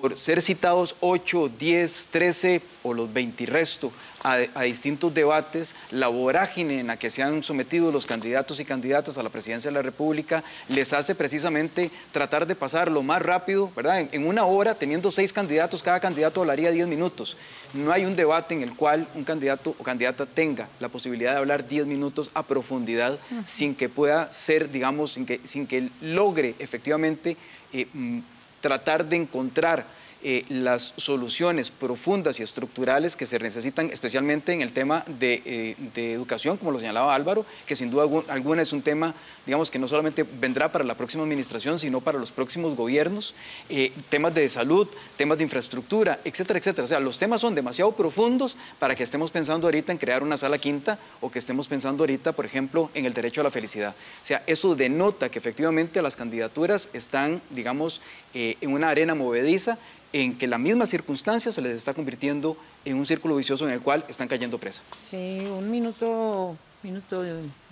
por 0.00 0.18
ser 0.18 0.42
citados 0.42 0.96
8, 1.00 1.50
10, 1.58 2.08
13 2.10 2.62
o 2.82 2.94
los 2.94 3.12
20 3.12 3.46
resto 3.46 3.92
a, 4.22 4.62
distintos 4.62 5.14
debates, 5.14 5.74
la 5.90 6.08
vorágine 6.08 6.80
en 6.80 6.88
la 6.88 6.96
que 6.96 7.12
se 7.12 7.22
han 7.22 7.44
sometido 7.44 7.92
los 7.92 8.06
candidatos 8.06 8.58
y 8.58 8.64
candidatas 8.64 9.16
a 9.18 9.22
la 9.22 9.30
presidencia 9.30 9.70
de 9.70 9.74
la 9.74 9.82
República 9.82 10.42
les 10.68 10.92
hace 10.92 11.14
precisamente 11.14 11.92
tratar 12.10 12.46
de 12.46 12.56
pasar 12.56 12.90
lo 12.90 13.02
más 13.02 13.22
rápido, 13.22 13.70
¿verdad? 13.76 14.08
En, 14.10 14.26
una 14.26 14.44
hora, 14.44 14.74
teniendo 14.74 15.12
seis 15.12 15.32
candidatos, 15.32 15.82
cada 15.82 16.00
candidato 16.00 16.40
hablaría 16.40 16.72
10 16.72 16.88
minutos. 16.88 17.36
No 17.72 17.92
hay 17.92 18.04
un 18.04 18.16
debate 18.16 18.54
en 18.54 18.62
el 18.62 18.74
cual 18.74 19.06
un 19.14 19.22
candidato 19.22 19.76
o 19.78 19.84
candidata 19.84 20.26
tenga 20.26 20.68
la 20.80 20.88
posibilidad 20.88 21.32
de 21.32 21.38
hablar 21.38 21.68
10 21.68 21.86
minutos 21.86 22.30
a 22.34 22.42
profundidad 22.42 23.18
sin 23.46 23.76
que 23.76 23.88
pueda 23.88 24.32
ser, 24.32 24.70
digamos, 24.70 25.12
sin 25.12 25.24
que, 25.24 25.40
sin 25.44 25.68
que 25.68 25.90
logre 26.00 26.56
efectivamente 26.58 27.36
eh, 27.72 27.86
mm, 27.92 28.20
tratar 28.60 29.06
de 29.06 29.16
encontrar 29.16 29.86
eh, 30.28 30.44
las 30.48 30.94
soluciones 30.96 31.70
profundas 31.70 32.40
y 32.40 32.42
estructurales 32.42 33.14
que 33.14 33.26
se 33.26 33.38
necesitan, 33.38 33.90
especialmente 33.92 34.52
en 34.52 34.62
el 34.62 34.72
tema 34.72 35.04
de, 35.06 35.40
eh, 35.44 35.76
educación, 35.94 36.56
como 36.56 36.72
lo 36.72 36.80
señalaba 36.80 37.14
Álvaro, 37.14 37.46
que 37.64 37.76
sin 37.76 37.90
duda 37.90 38.24
alguna 38.28 38.62
es 38.62 38.72
un 38.72 38.82
tema, 38.82 39.14
digamos, 39.44 39.70
que 39.70 39.78
no 39.78 39.86
solamente 39.86 40.24
vendrá 40.24 40.72
para 40.72 40.84
la 40.84 40.96
próxima 40.96 41.22
administración, 41.22 41.78
sino 41.78 42.00
para 42.00 42.18
los 42.18 42.32
próximos 42.32 42.74
gobiernos, 42.74 43.34
eh, 43.68 43.92
temas 44.08 44.34
de 44.34 44.48
salud, 44.48 44.88
temas 45.16 45.38
de 45.38 45.44
infraestructura, 45.44 46.18
etcétera, 46.24 46.58
etcétera. 46.58 46.86
O 46.86 46.88
sea, 46.88 46.98
los 46.98 47.18
temas 47.18 47.42
son 47.42 47.54
demasiado 47.54 47.92
profundos 47.92 48.56
para 48.78 48.96
que 48.96 49.04
estemos 49.04 49.30
pensando 49.30 49.68
ahorita 49.68 49.92
en 49.92 49.98
crear 49.98 50.22
una 50.22 50.38
sala 50.38 50.56
quinta 50.58 50.98
o 51.20 51.30
que 51.30 51.38
estemos 51.38 51.68
pensando 51.68 52.02
ahorita, 52.02 52.32
por 52.32 52.46
ejemplo, 52.46 52.90
en 52.94 53.04
el 53.04 53.12
derecho 53.12 53.42
a 53.42 53.44
la 53.44 53.50
felicidad. 53.50 53.94
O 54.24 54.26
sea, 54.26 54.42
eso 54.46 54.74
denota 54.74 55.28
que 55.28 55.38
efectivamente 55.38 56.02
las 56.02 56.16
candidaturas 56.16 56.88
están, 56.94 57.42
digamos, 57.50 58.00
en 58.36 58.72
una 58.72 58.88
arena 58.88 59.14
movediza 59.14 59.78
en 60.12 60.36
que 60.38 60.46
la 60.46 60.58
misma 60.58 60.86
circunstancia 60.86 61.52
se 61.52 61.60
les 61.60 61.76
está 61.76 61.94
convirtiendo 61.94 62.56
en 62.84 62.96
un 62.96 63.06
círculo 63.06 63.36
vicioso 63.36 63.66
en 63.66 63.72
el 63.72 63.80
cual 63.80 64.04
están 64.08 64.28
cayendo 64.28 64.58
presa. 64.58 64.82
Sí, 65.02 65.46
un 65.50 65.70
minuto, 65.70 66.56
minuto, 66.82 67.22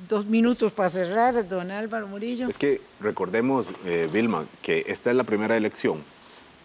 dos 0.08 0.26
minutos 0.26 0.72
para 0.72 0.90
cerrar, 0.90 1.46
don 1.48 1.70
Álvaro 1.70 2.06
Murillo. 2.06 2.48
Es 2.48 2.58
que 2.58 2.80
recordemos, 3.00 3.68
eh, 3.84 4.08
Vilma, 4.12 4.46
que 4.62 4.84
esta 4.88 5.10
es 5.10 5.16
la 5.16 5.24
primera 5.24 5.56
elección 5.56 6.02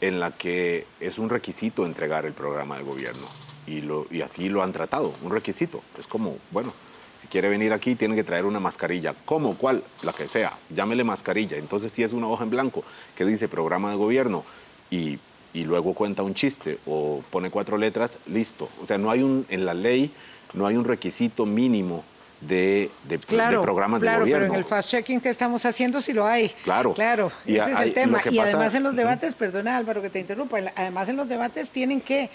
en 0.02 0.20
la 0.20 0.32
que 0.32 0.86
es 1.00 1.20
un 1.20 1.30
requisito 1.30 1.86
entregar 1.86 2.26
el 2.26 2.34
programa 2.34 2.78
de 2.78 2.84
gobierno 2.84 3.28
y, 3.68 3.82
lo, 3.82 4.08
y 4.10 4.22
así 4.22 4.50
lo 4.50 4.64
han 4.64 4.72
tratado, 4.72 5.14
un 5.24 5.32
requisito. 5.32 5.84
Es 5.98 6.08
como, 6.08 6.38
bueno, 6.52 6.74
si 7.20 7.28
quiere 7.28 7.50
venir 7.50 7.74
aquí 7.74 7.96
tiene 7.96 8.16
que 8.16 8.24
traer 8.24 8.46
una 8.46 8.60
mascarilla. 8.60 9.14
¿Cómo? 9.26 9.56
¿Cuál? 9.56 9.84
La 10.04 10.14
que 10.14 10.28
sea. 10.28 10.54
Llámele 10.70 11.04
mascarilla. 11.04 11.58
Entonces 11.58 11.92
si 11.92 12.04
es 12.04 12.14
una 12.14 12.28
hoja 12.28 12.44
en 12.44 12.50
blanco 12.50 12.84
que 13.16 13.26
dice 13.26 13.48
programa 13.48 13.92
de 13.92 13.98
gobierno 13.98 14.46
y 14.90 15.20
y 15.52 15.64
luego 15.64 15.94
cuenta 15.96 16.22
un 16.22 16.36
chiste 16.36 16.78
o 16.86 17.24
pone 17.32 17.50
cuatro 17.50 17.76
letras, 17.76 18.18
listo. 18.28 18.70
O 18.82 18.86
sea, 18.86 19.00
no 19.00 19.10
hay 19.10 19.24
un, 19.24 19.48
en 19.50 19.66
la 19.66 19.74
ley 19.74 20.12
no 20.54 20.66
hay 20.66 20.76
un 20.76 20.86
requisito 20.86 21.46
mínimo 21.46 22.04
de, 22.42 22.90
de, 23.04 23.20
programas 23.20 24.02
de 24.02 24.08
gobierno. 24.08 24.26
Claro, 24.26 24.26
pero 24.26 24.46
en 24.46 24.56
el 24.56 24.64
fast-checking 24.64 25.20
que 25.20 25.30
estamos 25.30 25.66
haciendo 25.66 26.02
sí 26.02 26.14
lo 26.14 26.26
hay. 26.26 26.50
Claro. 26.64 26.94
Claro, 26.94 27.32
ese 27.46 27.72
es 27.72 27.80
el 27.80 27.94
tema. 27.94 28.22
Y 28.32 28.40
además 28.40 28.74
en 28.76 28.84
los 28.84 28.96
debates, 28.96 29.36
perdona 29.36 29.76
Álvaro 29.78 30.02
que 30.02 30.10
te 30.10 30.20
interrumpa, 30.20 30.58
además 30.76 31.10
en 31.10 31.18
los 31.18 31.28
debates 31.28 31.70
tienen 31.70 32.02
que 32.02 32.30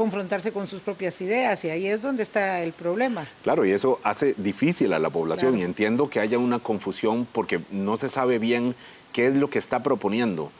confrontarse 0.00 0.50
con 0.50 0.66
sus 0.66 0.80
propias 0.80 1.20
ideas 1.20 1.62
y 1.66 1.68
ahí 1.68 1.86
es 1.86 2.00
donde 2.00 2.22
está 2.22 2.62
el 2.62 2.72
problema. 2.72 3.28
Claro, 3.42 3.66
y 3.66 3.72
eso 3.72 4.00
hace 4.02 4.34
difícil 4.38 4.94
a 4.94 4.98
la 4.98 5.10
población 5.10 5.58
y 5.58 5.62
entiendo 5.62 6.08
que 6.08 6.20
haya 6.20 6.38
una 6.38 6.58
confusión 6.58 7.28
porque 7.30 7.60
no 7.70 7.98
se 7.98 8.08
sabe 8.08 8.38
bien 8.38 8.74
qué 9.12 9.26
es 9.26 9.36
lo 9.36 9.50
que 9.50 9.58
está 9.58 9.82
proponiendo 9.82 10.50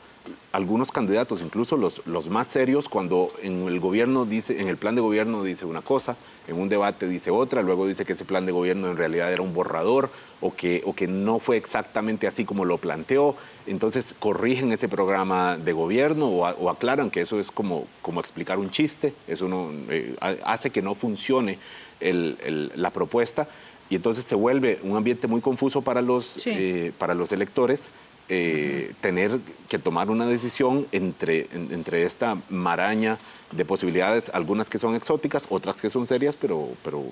algunos 0.51 0.91
candidatos, 0.91 1.41
incluso 1.41 1.75
los, 1.75 2.05
los 2.05 2.29
más 2.29 2.49
serios, 2.49 2.87
cuando 2.87 3.31
en 3.41 3.67
el 3.67 3.79
gobierno 3.79 4.25
dice, 4.25 4.61
en 4.61 4.67
el 4.67 4.77
plan 4.77 4.93
de 4.93 5.01
gobierno 5.01 5.43
dice 5.43 5.65
una 5.65 5.81
cosa, 5.81 6.17
en 6.47 6.61
un 6.61 6.69
debate 6.69 7.07
dice 7.07 7.31
otra, 7.31 7.63
luego 7.63 7.87
dice 7.87 8.05
que 8.05 8.13
ese 8.13 8.25
plan 8.25 8.45
de 8.45 8.51
gobierno 8.51 8.91
en 8.91 8.97
realidad 8.97 9.33
era 9.33 9.41
un 9.41 9.55
borrador 9.55 10.11
o 10.41 10.53
que, 10.53 10.81
o 10.85 10.93
que 10.93 11.07
no 11.07 11.39
fue 11.39 11.55
exactamente 11.57 12.27
así 12.27 12.43
como 12.43 12.65
lo 12.65 12.77
planteó. 12.77 13.35
Entonces 13.67 14.15
corrigen 14.17 14.71
ese 14.71 14.89
programa 14.89 15.57
de 15.57 15.71
gobierno 15.71 16.27
o, 16.27 16.69
aclaran 16.69 17.09
que 17.11 17.21
eso 17.21 17.39
es 17.39 17.51
como, 17.51 17.87
como 18.01 18.19
explicar 18.19 18.59
un 18.59 18.71
chiste, 18.71 19.13
eso 19.27 19.47
no, 19.47 19.69
eh, 19.89 20.15
hace 20.43 20.71
que 20.71 20.81
no 20.81 20.95
funcione 20.95 21.59
la 22.01 22.89
propuesta 22.89 23.47
y 23.89 23.95
entonces 23.95 24.23
se 24.23 24.35
vuelve 24.35 24.79
un 24.83 24.95
ambiente 24.95 25.27
muy 25.27 25.41
confuso 25.41 25.81
para 25.81 26.01
los, 26.01 26.47
eh, 26.47 26.91
para 26.97 27.13
los 27.13 27.31
electores 27.31 27.91
eh, 28.29 28.93
tener 29.01 29.39
que 29.67 29.77
tomar 29.77 30.09
una 30.09 30.25
decisión 30.25 30.87
entre, 30.93 31.49
entre 31.51 32.03
esta 32.03 32.37
maraña 32.49 33.17
de 33.51 33.65
posibilidades, 33.65 34.29
algunas 34.33 34.69
que 34.69 34.77
son 34.77 34.95
exóticas, 34.95 35.47
otras 35.49 35.81
que 35.81 35.89
son 35.89 36.07
serias, 36.07 36.37
pero, 36.39 36.69
pero 36.81 37.03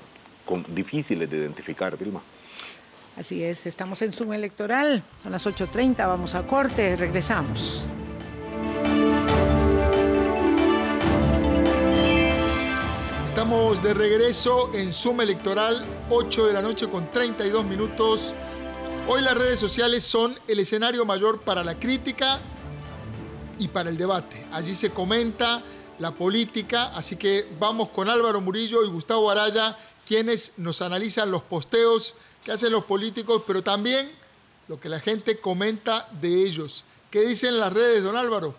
con, 0.45 0.63
difíciles 0.73 1.29
de 1.29 1.35
identificar, 1.35 1.97
Vilma. 1.97 2.21
Así 3.19 3.43
es, 3.43 3.65
estamos 3.65 4.01
en 4.01 4.13
Zoom 4.13 4.31
Electoral, 4.31 5.03
son 5.21 5.33
las 5.33 5.45
8.30, 5.45 6.07
vamos 6.07 6.35
a 6.35 6.47
corte, 6.47 6.95
regresamos. 6.95 7.81
Estamos 13.27 13.83
de 13.83 13.93
regreso 13.93 14.73
en 14.73 14.93
Zoom 14.93 15.19
Electoral, 15.19 15.85
8 16.09 16.47
de 16.47 16.53
la 16.53 16.61
noche 16.61 16.87
con 16.87 17.11
32 17.11 17.65
minutos. 17.65 18.33
Hoy 19.09 19.21
las 19.21 19.37
redes 19.37 19.59
sociales 19.59 20.05
son 20.05 20.39
el 20.47 20.59
escenario 20.61 21.03
mayor 21.03 21.41
para 21.41 21.61
la 21.61 21.75
crítica 21.75 22.39
y 23.57 23.67
para 23.67 23.89
el 23.89 23.97
debate. 23.97 24.47
Allí 24.53 24.73
se 24.73 24.91
comenta 24.91 25.61
la 25.99 26.11
política, 26.11 26.95
así 26.95 27.17
que 27.17 27.45
vamos 27.59 27.89
con 27.89 28.07
Álvaro 28.07 28.39
Murillo 28.39 28.85
y 28.85 28.87
Gustavo 28.87 29.29
Araya, 29.29 29.77
quienes 30.07 30.53
nos 30.55 30.81
analizan 30.81 31.29
los 31.31 31.41
posteos 31.41 32.15
que 32.49 32.53
hacen 32.53 32.71
los 32.71 32.85
políticos, 32.85 33.43
pero 33.45 33.61
también 33.61 34.09
lo 34.67 34.79
que 34.79 34.89
la 34.89 34.99
gente 34.99 35.39
comenta 35.39 36.09
de 36.19 36.29
ellos. 36.45 36.83
¿Qué 37.11 37.21
dicen 37.21 37.59
las 37.59 37.71
redes, 37.71 38.01
don 38.01 38.17
Álvaro? 38.17 38.55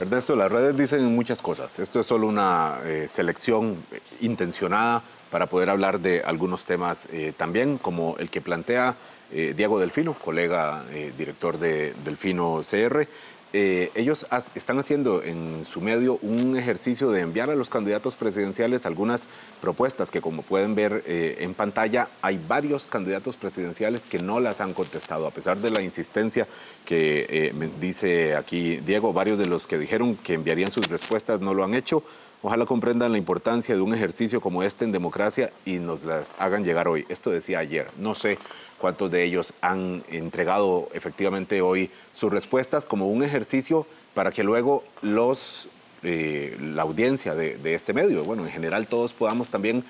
Ernesto, 0.00 0.34
las 0.34 0.50
redes 0.50 0.76
dicen 0.76 1.14
muchas 1.14 1.40
cosas. 1.40 1.78
Esto 1.78 2.00
es 2.00 2.06
solo 2.06 2.26
una 2.26 2.80
eh, 2.84 3.06
selección 3.06 3.76
intencionada 4.22 5.04
para 5.30 5.46
poder 5.48 5.70
hablar 5.70 6.00
de 6.00 6.20
algunos 6.22 6.64
temas 6.64 7.06
eh, 7.12 7.32
también, 7.36 7.78
como 7.78 8.16
el 8.18 8.28
que 8.28 8.40
plantea 8.40 8.96
eh, 9.30 9.54
Diego 9.56 9.78
Delfino, 9.78 10.14
colega 10.14 10.82
director 11.16 11.58
de 11.58 11.94
Delfino 12.04 12.62
CR, 12.68 13.06
eh, 13.52 13.90
ellos 13.94 14.26
están 14.54 14.78
haciendo 14.78 15.22
en 15.22 15.64
su 15.64 15.80
medio 15.80 16.18
un 16.20 16.56
ejercicio 16.58 17.10
de 17.10 17.20
enviar 17.20 17.48
a 17.48 17.54
los 17.54 17.70
candidatos 17.70 18.14
presidenciales 18.14 18.84
algunas 18.84 19.26
propuestas 19.62 20.10
que 20.10 20.20
como 20.20 20.42
pueden 20.42 20.74
ver 20.74 21.02
eh, 21.06 21.38
en 21.40 21.54
pantalla 21.54 22.10
hay 22.20 22.38
varios 22.46 22.86
candidatos 22.86 23.36
presidenciales 23.36 24.04
que 24.04 24.18
no 24.18 24.38
las 24.38 24.60
han 24.60 24.74
contestado 24.74 25.26
a 25.26 25.30
pesar 25.30 25.56
de 25.58 25.70
la 25.70 25.80
insistencia 25.80 26.46
que 26.84 27.26
eh, 27.30 27.52
me 27.54 27.68
dice 27.80 28.36
aquí 28.36 28.78
Diego, 28.78 29.14
varios 29.14 29.38
de 29.38 29.46
los 29.46 29.66
que 29.66 29.78
dijeron 29.78 30.16
que 30.16 30.34
enviarían 30.34 30.70
sus 30.70 30.88
respuestas 30.88 31.40
no 31.40 31.54
lo 31.54 31.64
han 31.64 31.74
hecho. 31.74 32.02
Ojalá 32.40 32.66
comprendan 32.66 33.10
la 33.10 33.18
importancia 33.18 33.74
de 33.74 33.80
un 33.80 33.92
ejercicio 33.92 34.40
como 34.40 34.62
este 34.62 34.84
en 34.84 34.92
democracia 34.92 35.52
y 35.64 35.78
nos 35.78 36.04
las 36.04 36.36
hagan 36.38 36.64
llegar 36.64 36.86
hoy. 36.86 37.04
Esto 37.08 37.30
decía 37.30 37.58
ayer. 37.58 37.90
No 37.98 38.14
sé 38.14 38.38
cuántos 38.78 39.10
de 39.10 39.24
ellos 39.24 39.52
han 39.60 40.02
entregado 40.08 40.88
efectivamente 40.94 41.60
hoy 41.60 41.90
sus 42.12 42.32
respuestas 42.32 42.86
como 42.86 43.08
un 43.08 43.22
ejercicio 43.22 43.86
para 44.14 44.30
que 44.30 44.42
luego 44.42 44.84
los, 45.02 45.68
eh, 46.02 46.56
la 46.60 46.82
audiencia 46.82 47.34
de, 47.34 47.74
este 47.74 47.92
medio, 47.92 48.24
bueno, 48.24 48.44
en 48.44 48.50
general 48.50 48.86
todos 48.86 49.12
podamos 49.12 49.48
también 49.48 49.84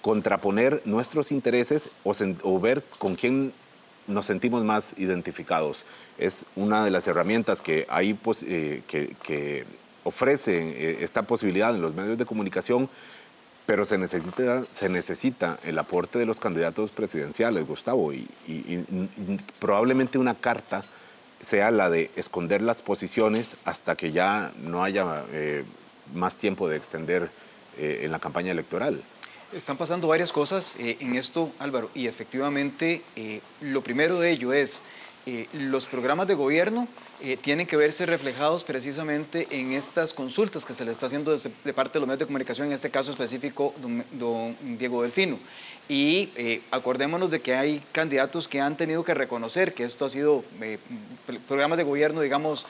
contraponer 0.00 0.82
nuestros 0.84 1.32
intereses 1.32 1.90
o, 2.04 2.60
ver 2.60 2.82
con 2.98 3.16
quién 3.16 3.52
nos 4.06 4.24
sentimos 4.26 4.64
más 4.64 4.94
identificados. 4.96 5.84
Es 6.16 6.46
una 6.56 6.84
de 6.84 6.90
las 6.90 7.06
herramientas 7.06 7.60
que, 7.60 7.86
hay, 7.88 8.14
pues, 8.14 8.42
eh, 8.44 8.82
que, 8.86 9.14
que 9.22 9.64
eh, 10.46 10.98
esta 11.00 11.22
posibilidad 11.22 11.74
en 11.74 11.82
los 11.82 11.94
medios 11.94 12.16
de 12.16 12.24
comunicación 12.24 12.88
pero 13.68 13.84
se 13.84 13.98
necesita, 13.98 14.64
se 14.72 14.88
necesita 14.88 15.58
el 15.62 15.78
aporte 15.78 16.18
de 16.18 16.24
los 16.24 16.40
candidatos 16.40 16.90
presidenciales, 16.90 17.66
Gustavo, 17.66 18.14
y, 18.14 18.26
probablemente 19.58 20.16
una 20.16 20.34
carta 20.34 20.86
sea 21.38 21.70
la 21.70 21.90
de 21.90 22.10
esconder 22.16 22.62
las 22.62 22.80
posiciones 22.80 23.58
hasta 23.66 23.94
que 23.94 24.10
ya 24.10 24.54
no 24.56 24.82
haya 24.82 25.22
eh, 25.32 25.64
más 26.14 26.36
tiempo 26.36 26.66
de 26.66 26.78
extender 26.78 27.30
eh, 27.76 28.00
en 28.04 28.10
la 28.10 28.18
campaña 28.18 28.52
electoral. 28.52 29.02
Están 29.52 29.76
pasando 29.76 30.08
varias 30.08 30.32
cosas 30.32 30.74
eh, 30.78 30.96
en 31.00 31.16
esto, 31.16 31.52
Álvaro, 31.58 31.90
y 31.94 32.06
efectivamente 32.06 33.02
lo 33.60 33.82
primero 33.82 34.18
de 34.18 34.30
ello 34.30 34.54
es 34.54 34.80
los 35.52 35.86
programas 35.86 36.26
de 36.26 36.34
gobierno 36.34 36.88
eh, 37.20 37.36
tienen 37.36 37.66
que 37.66 37.76
verse 37.76 38.06
reflejados 38.06 38.62
precisamente 38.62 39.48
en 39.50 39.72
estas 39.72 40.14
consultas 40.14 40.64
que 40.64 40.72
se 40.72 40.84
le 40.84 40.92
está 40.92 41.06
haciendo 41.06 41.36
de 41.36 41.74
parte 41.74 41.94
de 41.94 42.00
los 42.00 42.06
medios 42.06 42.20
de 42.20 42.26
comunicación, 42.26 42.68
en 42.68 42.74
este 42.74 42.90
caso 42.90 43.10
específico, 43.10 43.74
don, 44.12 44.56
Diego 44.78 45.02
Delfino. 45.02 45.40
Y 45.88 46.30
eh, 46.36 46.62
acordémonos 46.70 47.30
de 47.30 47.40
que 47.40 47.56
hay 47.56 47.82
candidatos 47.90 48.46
que 48.46 48.60
han 48.60 48.76
tenido 48.76 49.02
que 49.02 49.14
reconocer 49.14 49.74
que 49.74 49.82
esto 49.82 50.04
ha 50.04 50.10
sido 50.10 50.44
eh, 50.60 50.78
programas 51.48 51.78
de 51.78 51.84
gobierno, 51.84 52.20
digamos, 52.20 52.66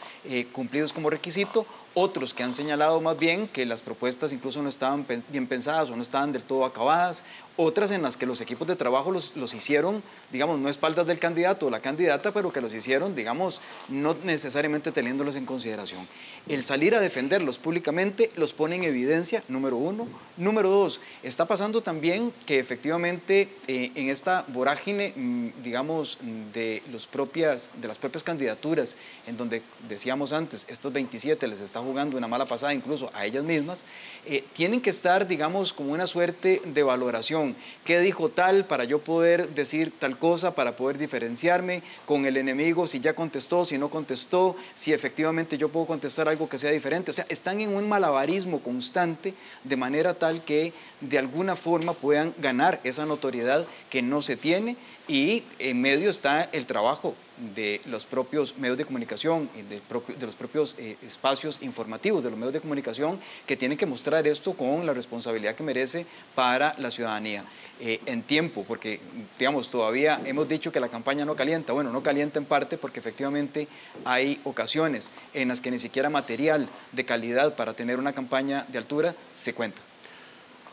cumplidos 0.52 0.92
como 0.92 1.10
requisito, 1.10 1.66
otros 1.94 2.34
que 2.34 2.42
han 2.42 2.54
señalado 2.54 3.00
más 3.00 3.18
bien 3.18 3.48
que 3.48 3.66
las 3.66 3.82
propuestas 3.82 4.32
incluso 4.32 4.62
no 4.62 4.68
estaban 4.68 5.06
bien 5.28 5.46
pensadas 5.46 5.90
o 5.90 5.96
no 5.96 6.02
estaban 6.02 6.32
del 6.32 6.42
todo 6.42 6.64
acabadas, 6.64 7.24
otras 7.60 7.90
en 7.90 8.02
las 8.02 8.16
que 8.16 8.24
los 8.24 8.40
equipos 8.40 8.68
de 8.68 8.76
trabajo 8.76 9.10
los, 9.10 9.34
los 9.34 9.52
hicieron, 9.52 10.00
digamos, 10.30 10.60
no 10.60 10.68
espaldas 10.68 11.08
del 11.08 11.18
candidato 11.18 11.66
o 11.66 11.70
la 11.70 11.80
candidata, 11.80 12.32
pero 12.32 12.52
que 12.52 12.60
los 12.60 12.72
hicieron, 12.72 13.16
digamos, 13.16 13.60
no 13.88 14.14
necesariamente 14.22 14.92
teniéndolos 14.92 15.34
en 15.34 15.44
consideración. 15.44 16.06
El 16.46 16.64
salir 16.64 16.94
a 16.94 17.00
defenderlos 17.00 17.58
públicamente 17.58 18.30
los 18.36 18.52
pone 18.52 18.76
en 18.76 18.84
evidencia, 18.84 19.42
número 19.48 19.76
uno. 19.76 20.06
Número 20.36 20.70
dos, 20.70 21.00
está 21.24 21.46
pasando 21.46 21.82
también 21.82 22.32
que 22.46 22.60
efectivamente 22.60 23.48
eh, 23.66 23.90
en 23.96 24.08
esta 24.08 24.44
vorágine, 24.46 25.12
mm, 25.16 25.48
digamos, 25.64 26.18
de, 26.54 26.80
los 26.92 27.08
propias, 27.08 27.70
de 27.80 27.88
las 27.88 27.98
propias 27.98 28.22
candidaturas, 28.22 28.96
en 29.26 29.36
donde 29.36 29.62
decíamos 29.88 30.32
antes, 30.32 30.64
estos 30.68 30.92
27 30.92 31.48
les 31.48 31.60
jugando 31.80 32.16
una 32.16 32.28
mala 32.28 32.46
pasada 32.46 32.74
incluso 32.74 33.10
a 33.14 33.24
ellas 33.26 33.44
mismas, 33.44 33.84
eh, 34.26 34.44
tienen 34.52 34.80
que 34.80 34.90
estar, 34.90 35.26
digamos, 35.26 35.72
como 35.72 35.92
una 35.92 36.06
suerte 36.06 36.60
de 36.64 36.82
valoración. 36.82 37.56
¿Qué 37.84 38.00
dijo 38.00 38.28
tal 38.28 38.66
para 38.66 38.84
yo 38.84 38.98
poder 38.98 39.50
decir 39.50 39.92
tal 39.98 40.18
cosa, 40.18 40.54
para 40.54 40.76
poder 40.76 40.98
diferenciarme 40.98 41.82
con 42.04 42.26
el 42.26 42.36
enemigo, 42.36 42.86
si 42.86 43.00
ya 43.00 43.14
contestó, 43.14 43.64
si 43.64 43.78
no 43.78 43.88
contestó, 43.88 44.56
si 44.74 44.92
efectivamente 44.92 45.58
yo 45.58 45.68
puedo 45.68 45.86
contestar 45.86 46.28
algo 46.28 46.48
que 46.48 46.58
sea 46.58 46.70
diferente? 46.70 47.10
O 47.10 47.14
sea, 47.14 47.26
están 47.28 47.60
en 47.60 47.74
un 47.74 47.88
malabarismo 47.88 48.60
constante 48.60 49.34
de 49.64 49.76
manera 49.76 50.14
tal 50.14 50.44
que 50.44 50.72
de 51.00 51.18
alguna 51.18 51.56
forma 51.56 51.94
puedan 51.94 52.34
ganar 52.38 52.80
esa 52.84 53.06
notoriedad 53.06 53.66
que 53.90 54.02
no 54.02 54.22
se 54.22 54.36
tiene 54.36 54.76
y 55.06 55.44
en 55.58 55.80
medio 55.80 56.10
está 56.10 56.44
el 56.52 56.66
trabajo 56.66 57.14
de 57.54 57.80
los 57.86 58.04
propios 58.04 58.56
medios 58.58 58.78
de 58.78 58.84
comunicación, 58.84 59.48
de, 59.68 59.80
de 60.16 60.26
los 60.26 60.34
propios 60.34 60.74
eh, 60.78 60.96
espacios 61.06 61.58
informativos 61.60 62.22
de 62.22 62.30
los 62.30 62.38
medios 62.38 62.52
de 62.52 62.60
comunicación 62.60 63.18
que 63.46 63.56
tienen 63.56 63.78
que 63.78 63.86
mostrar 63.86 64.26
esto 64.26 64.54
con 64.54 64.86
la 64.86 64.94
responsabilidad 64.94 65.54
que 65.54 65.62
merece 65.62 66.06
para 66.34 66.74
la 66.78 66.90
ciudadanía. 66.90 67.44
Eh, 67.80 68.00
en 68.06 68.24
tiempo, 68.24 68.64
porque 68.66 68.98
digamos, 69.38 69.68
todavía 69.68 70.20
hemos 70.24 70.48
dicho 70.48 70.72
que 70.72 70.80
la 70.80 70.88
campaña 70.88 71.24
no 71.24 71.36
calienta. 71.36 71.72
Bueno, 71.72 71.92
no 71.92 72.02
calienta 72.02 72.40
en 72.40 72.44
parte 72.44 72.76
porque 72.76 72.98
efectivamente 72.98 73.68
hay 74.04 74.40
ocasiones 74.42 75.12
en 75.32 75.46
las 75.46 75.60
que 75.60 75.70
ni 75.70 75.78
siquiera 75.78 76.10
material 76.10 76.68
de 76.90 77.04
calidad 77.04 77.54
para 77.54 77.74
tener 77.74 78.00
una 78.00 78.12
campaña 78.12 78.66
de 78.68 78.78
altura 78.78 79.14
se 79.38 79.54
cuenta. 79.54 79.87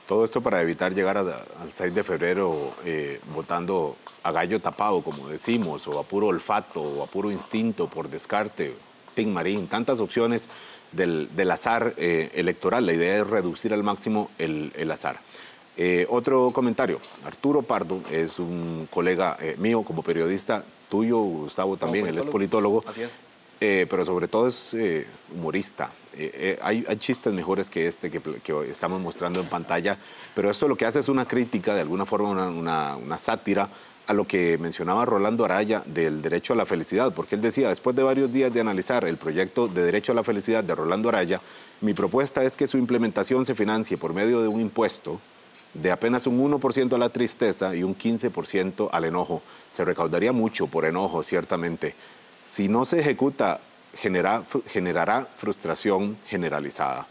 Todo 0.08 0.24
esto 0.24 0.42
para 0.42 0.62
evitar 0.62 0.94
llegar 0.94 1.18
al 1.18 1.74
6 1.74 1.96
de 1.96 2.04
febrero 2.04 2.74
eh, 2.86 3.20
votando 3.34 3.96
a 4.22 4.32
gallo 4.32 4.62
tapado, 4.62 5.02
como 5.02 5.28
decimos, 5.28 5.88
o 5.88 6.00
a 6.00 6.04
puro 6.04 6.28
olfato, 6.28 6.82
o 6.82 7.04
a 7.04 7.08
puro 7.08 7.32
instinto, 7.32 7.88
por 7.88 8.08
descarte, 8.08 8.76
Tim 9.16 9.34
Marín, 9.34 9.68
tantas 9.68 10.00
opciones 10.00 10.48
del, 10.92 11.30
azar 11.50 11.96
eh, 11.98 12.30
electoral. 12.36 12.86
La 12.86 12.94
idea 12.94 13.18
es 13.18 13.28
reducir 13.28 13.74
al 13.74 13.82
máximo 13.82 14.30
el, 14.38 14.92
azar. 14.92 15.22
Eh, 15.76 16.06
otro 16.10 16.52
comentario, 16.52 17.00
Arturo 17.26 17.64
Pardo 17.64 18.02
es 18.12 18.38
un 18.38 18.88
colega 18.92 19.38
mío 19.58 19.82
como 19.82 20.04
periodista, 20.04 20.64
tuyo, 20.88 21.18
Gustavo 21.18 21.78
también, 21.78 22.06
él 22.06 22.20
es 22.20 22.26
politólogo. 22.26 22.84
Así 22.88 23.02
es. 23.02 23.12
Eh, 23.62 23.88
pero 23.90 24.04
sobre 24.04 24.28
todo 24.28 24.48
es 24.48 24.74
eh, 24.74 25.08
humorista. 25.34 25.94
Eh, 26.18 26.58
hay, 26.62 26.84
chistes 26.98 27.34
mejores 27.34 27.70
que 27.70 27.88
este 27.88 28.10
que, 28.10 28.22
estamos 28.70 29.02
mostrando 29.02 29.40
en 29.40 29.48
pantalla, 29.48 29.98
pero 30.34 30.50
esto 30.50 30.68
lo 30.68 30.76
que 30.76 30.86
hace 30.86 31.00
es 31.00 31.10
una 31.10 31.26
crítica, 31.26 31.74
de 31.74 31.82
alguna 31.82 32.06
forma 32.06 32.48
una, 32.48 33.18
sátira 33.18 33.70
a 34.08 34.14
lo 34.14 34.26
que 34.26 34.58
mencionaba 34.58 35.04
Rolando 35.06 35.44
Araya 35.44 35.84
del 35.86 36.22
derecho 36.22 36.54
a 36.54 36.56
la 36.56 36.66
felicidad, 36.66 37.14
porque 37.14 37.36
él 37.36 37.42
decía, 37.42 37.70
después 37.70 37.96
de 37.96 38.04
varios 38.04 38.32
días 38.32 38.54
de 38.54 38.62
analizar 38.62 39.04
el 39.06 39.18
proyecto 39.18 39.68
de 39.68 39.84
derecho 39.84 40.12
a 40.12 40.16
la 40.16 40.24
felicidad 40.24 40.64
de 40.64 40.76
Rolando 40.76 41.10
Araya, 41.10 41.42
mi 41.82 41.94
propuesta 41.94 42.44
es 42.44 42.56
que 42.56 42.68
su 42.68 42.78
implementación 42.78 43.46
se 43.46 43.56
financie 43.56 43.98
por 43.98 44.14
medio 44.14 44.42
de 44.42 44.48
un 44.48 44.62
impuesto 44.62 45.20
de 45.74 45.92
apenas 45.92 46.26
un 46.26 46.40
1% 46.40 46.94
a 46.94 46.98
la 46.98 47.10
tristeza 47.10 47.76
y 47.76 47.84
un 47.84 47.98
15% 47.98 48.90
al 48.92 49.06
enojo. 49.06 49.42
Se 49.74 49.84
recaudaría 49.84 50.32
mucho 50.32 50.68
por 50.68 50.86
enojo, 50.86 51.22
ciertamente 51.24 51.96
si 52.46 52.70
no 52.70 52.86
se 52.86 53.00
ejecuta, 53.00 53.60
generará 53.96 55.28
frustración 55.38 56.18
generalizada. 56.28 57.08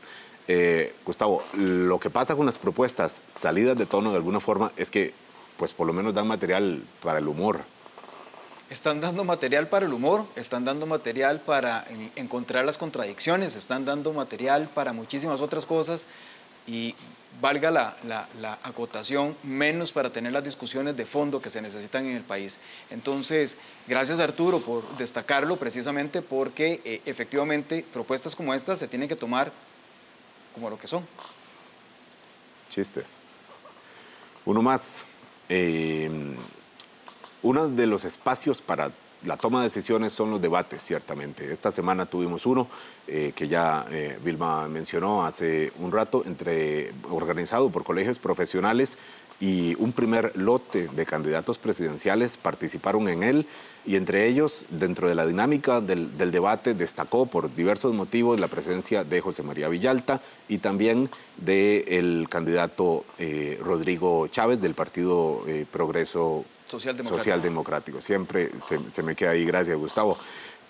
Eh, 0.47 0.95
Gustavo, 1.05 1.43
lo 1.55 1.99
que 1.99 2.09
pasa 2.09 2.37
con 2.37 2.47
las 2.47 2.57
propuestas 2.57 3.22
salidas 3.26 3.76
de 3.76 3.85
tono 3.85 4.11
de 4.11 4.16
alguna 4.16 4.41
forma 4.41 4.72
es 4.76 4.91
que, 4.91 5.12
pues 5.57 5.74
por 5.74 5.87
lo 5.87 5.93
menos 5.93 6.14
dan 6.14 6.28
material 6.28 6.82
para 7.03 7.18
el 7.18 7.28
humor. 7.28 7.61
Están 8.70 9.01
dando 9.01 9.24
material 9.24 9.68
para 9.68 9.87
el 9.87 9.93
humor, 9.93 10.24
están 10.37 10.64
dando 10.64 10.87
material 10.87 11.41
para 11.41 11.87
encontrar 12.16 12.64
las 12.64 12.78
contradicciones, 12.78 13.57
están 13.57 13.85
dando 13.85 14.12
material 14.12 14.70
para 14.72 14.93
muchísimas 14.93 15.41
otras 15.41 15.66
cosas, 15.66 16.07
y 16.66 16.95
valga 17.41 17.70
la, 17.70 17.97
la, 18.05 18.59
acotación, 18.62 19.37
menos 19.43 19.93
para 19.93 20.11
tener 20.11 20.32
las 20.32 20.45
discusiones 20.45 20.97
de 20.97 21.05
fondo 21.07 21.41
que 21.41 21.51
se 21.51 21.61
necesitan 21.61 22.07
en 22.07 22.16
el 22.16 22.22
país. 22.22 22.59
Entonces, 22.91 23.57
gracias 23.87 24.20
Arturo 24.20 24.61
por 24.61 24.97
destacarlo 24.97 25.57
precisamente 25.57 26.22
porque 26.22 26.80
eh, 26.85 27.03
efectivamente 27.05 27.85
propuestas 27.93 28.35
como 28.35 28.55
estas 28.55 28.78
se 28.78 28.89
tienen 28.89 29.09
que 29.09 29.16
tomar 29.16 29.53
como 30.55 30.70
lo 30.70 30.78
que 30.78 30.87
son. 30.87 31.07
Chistes. 32.70 33.18
Uno 34.45 34.62
más. 34.62 35.05
Eh, 35.49 36.11
uno 37.43 37.68
de 37.68 37.87
los 37.87 38.05
espacios 38.05 38.62
para 38.62 38.91
la 39.25 39.37
toma 39.37 39.61
de 39.61 39.64
decisiones 39.64 40.12
son 40.12 40.31
los 40.31 40.41
debates, 40.41 40.83
ciertamente. 40.83 41.53
Esta 41.53 41.70
semana 41.70 42.07
tuvimos 42.07 42.47
uno 42.47 42.68
eh, 43.07 43.33
que 43.35 43.49
ya 43.49 43.87
eh, 43.91 44.18
Vilma 44.22 44.68
mencionó 44.68 45.25
hace 45.25 45.72
un 45.79 45.93
rato, 45.93 46.22
entre, 46.27 46.93
organizado 47.11 47.70
por 47.70 47.85
colegios 47.85 48.18
profesionales 48.18 48.99
y 49.41 49.75
un 49.79 49.93
primer 49.93 50.33
lote 50.37 50.89
de 50.89 51.07
candidatos 51.07 51.59
presidenciales 51.59 52.37
participaron 52.37 53.09
en 53.09 53.22
él 53.22 53.47
y 53.85 53.97
entre 53.97 54.27
ellos, 54.27 54.64
dentro 54.70 55.09
de 55.09 55.14
la 55.14 55.27
dinámica 55.27 55.81
del, 55.81 56.16
debate, 56.16 56.72
destacó 56.72 57.27
por 57.27 57.55
diversos 57.55 57.93
motivos 57.93 58.41
la 58.41 58.49
presencia 58.49 59.05
de 59.05 59.20
José 59.20 59.43
María 59.43 59.68
Villalta 59.68 60.22
y 60.49 60.59
también 60.59 61.11
del 61.37 62.27
candidato 62.31 63.05
eh, 63.18 63.61
Rodrigo 63.62 64.29
Chávez 64.29 64.61
del 64.61 64.75
Partido 64.75 65.45
Progreso 65.70 66.47
Socialdemocrático. 66.66 68.00
Siempre 68.00 68.50
se, 68.88 69.02
me 69.02 69.14
queda 69.14 69.30
ahí, 69.30 69.44
gracias 69.44 69.76
Gustavo. 69.76 70.18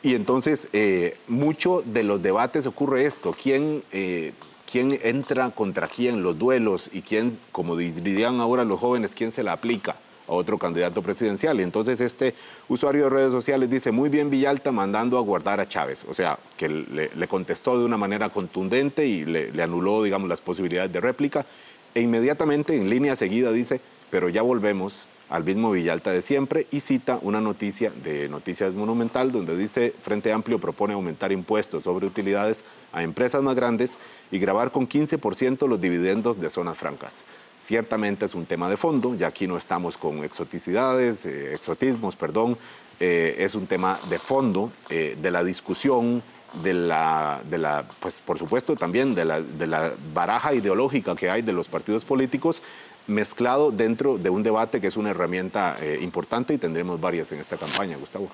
Y 0.03 0.15
entonces, 0.15 0.69
eh, 0.73 1.17
mucho 1.29 1.83
de 1.85 2.03
los 2.03 2.23
debates 2.23 2.67
ocurre 2.67 3.07
esto, 3.07 3.35
¿quién, 3.41 3.83
eh, 3.91 4.35
quién 4.71 4.99
entra 5.03 5.51
contra 5.51 5.87
quién, 5.89 6.23
los 6.23 6.39
duelos, 6.39 6.91
y 6.93 7.03
quién, 7.03 7.39
como 7.53 7.77
dirían 7.77 8.41
ahora 8.41 8.65
los 8.65 8.81
jóvenes, 8.81 9.15
quién 9.15 9.33
se 9.33 9.43
la 9.43 9.53
aplica 9.53 9.97
a 10.27 10.33
otro 10.33 10.59
candidato 10.59 11.03
presidencial. 11.03 11.61
Entonces 11.61 12.01
este 12.01 12.35
usuario 12.69 13.05
de 13.05 13.11
redes 13.11 13.33
sociales 13.33 13.71
dice, 13.71 13.93
muy 13.93 14.09
bien 14.09 14.31
Villalta 14.31 14.73
mandando 14.73 15.19
a 15.19 15.21
guardar 15.21 15.61
a 15.61 15.69
Chávez. 15.69 16.05
O 16.09 16.15
sea, 16.15 16.39
que 16.57 16.69
le, 16.69 17.29
contestó 17.29 17.79
de 17.79 17.85
una 17.85 17.97
manera 17.97 18.31
contundente 18.31 19.07
y 19.07 19.25
le, 19.25 19.53
le, 19.53 19.63
anuló, 19.63 20.03
digamos, 20.03 20.29
las 20.29 20.41
posibilidades 20.41 20.93
de 20.93 21.01
réplica. 21.01 21.47
E 21.95 22.01
inmediatamente, 22.01 22.77
en 22.77 22.91
línea 22.91 23.17
seguida, 23.17 23.53
dice, 23.53 23.81
pero 24.11 24.29
ya 24.29 24.43
volvemos 24.43 25.07
al 25.29 25.45
mismo 25.45 25.71
Villalta 25.71 26.11
de 26.11 26.23
siempre 26.23 26.67
y 26.71 26.81
cita 26.81 27.19
una 27.23 27.41
noticia 27.41 27.91
de 27.91 28.29
Noticias 28.29 28.75
Monumental 28.75 29.33
donde 29.33 29.57
dice 29.57 29.95
Frente 30.03 30.33
Amplio 30.33 30.59
propone 30.59 30.95
aumentar 30.95 31.33
impuestos 31.33 31.85
sobre 31.85 32.07
utilidades 32.07 32.65
a 32.93 33.03
empresas 33.03 33.43
más 33.43 33.55
grandes 33.55 33.99
y 34.31 34.39
grabar 34.39 34.71
con 34.71 34.89
15% 34.89 35.67
los 35.67 35.81
dividendos 35.81 36.39
de 36.39 36.51
zonas 36.51 36.79
francas. 36.79 37.25
Ciertamente 37.59 38.27
es 38.27 38.35
un 38.35 38.47
tema 38.47 38.69
de 38.69 38.77
fondo, 38.77 39.15
ya 39.15 39.29
aquí 39.29 39.47
no 39.47 39.57
estamos 39.57 39.97
con 39.97 40.23
exoticidades, 40.25 41.25
eh, 41.25 41.55
exotismos, 41.55 42.17
perdón, 42.17 42.59
eh, 43.01 43.37
es 43.39 43.55
un 43.55 43.67
tema 43.67 43.99
de 44.11 44.19
fondo 44.19 44.71
eh, 44.91 45.17
de 45.21 45.31
la 45.31 45.43
discusión, 45.43 46.23
de 46.63 46.75
la, 46.75 47.43
de 47.49 47.59
la, 47.59 47.85
pues 48.01 48.21
por 48.21 48.39
supuesto 48.39 48.77
también 48.77 49.15
de 49.15 49.25
la, 49.25 49.41
de 49.41 49.67
la 49.67 49.95
baraja 50.13 50.55
ideológica 50.55 51.17
que 51.17 51.29
hay 51.29 51.43
de 51.43 51.53
los 51.53 51.69
partidos 51.69 52.05
políticos 52.05 52.63
mezclado 53.07 53.71
dentro 53.71 54.19
de 54.19 54.31
un 54.31 54.43
debate 54.43 54.81
que 54.81 54.87
es 54.87 54.97
una 54.97 55.11
herramienta 55.11 55.77
eh, 55.81 55.99
importante 56.01 56.55
y 56.55 56.59
tendremos 56.59 57.01
varias 57.01 57.31
en 57.33 57.41
esta 57.41 57.57
campaña, 57.57 57.97
Gustavo. 57.97 58.31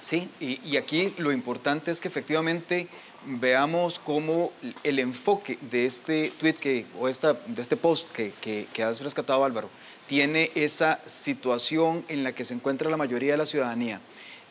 Sí, 0.00 0.28
y, 0.40 0.76
aquí 0.76 1.14
lo 1.18 1.30
importante 1.30 1.90
es 1.90 2.00
que 2.00 2.08
efectivamente 2.08 2.88
veamos 3.26 3.98
cómo 3.98 4.50
el 4.82 4.98
enfoque 4.98 5.58
de 5.60 5.86
este 5.86 6.32
tweet 6.38 6.54
que, 6.54 6.86
o 6.98 7.08
esta, 7.08 7.34
de 7.34 7.60
este 7.60 7.76
post 7.76 8.10
que, 8.10 8.32
que, 8.40 8.82
has 8.82 9.00
rescatado 9.00 9.44
Álvaro 9.44 9.68
tiene 10.08 10.50
esa 10.54 11.00
situación 11.06 12.04
en 12.08 12.24
la 12.24 12.32
que 12.32 12.44
se 12.44 12.54
encuentra 12.54 12.90
la 12.90 12.96
mayoría 12.96 13.32
de 13.32 13.38
la 13.38 13.46
ciudadanía. 13.46 14.00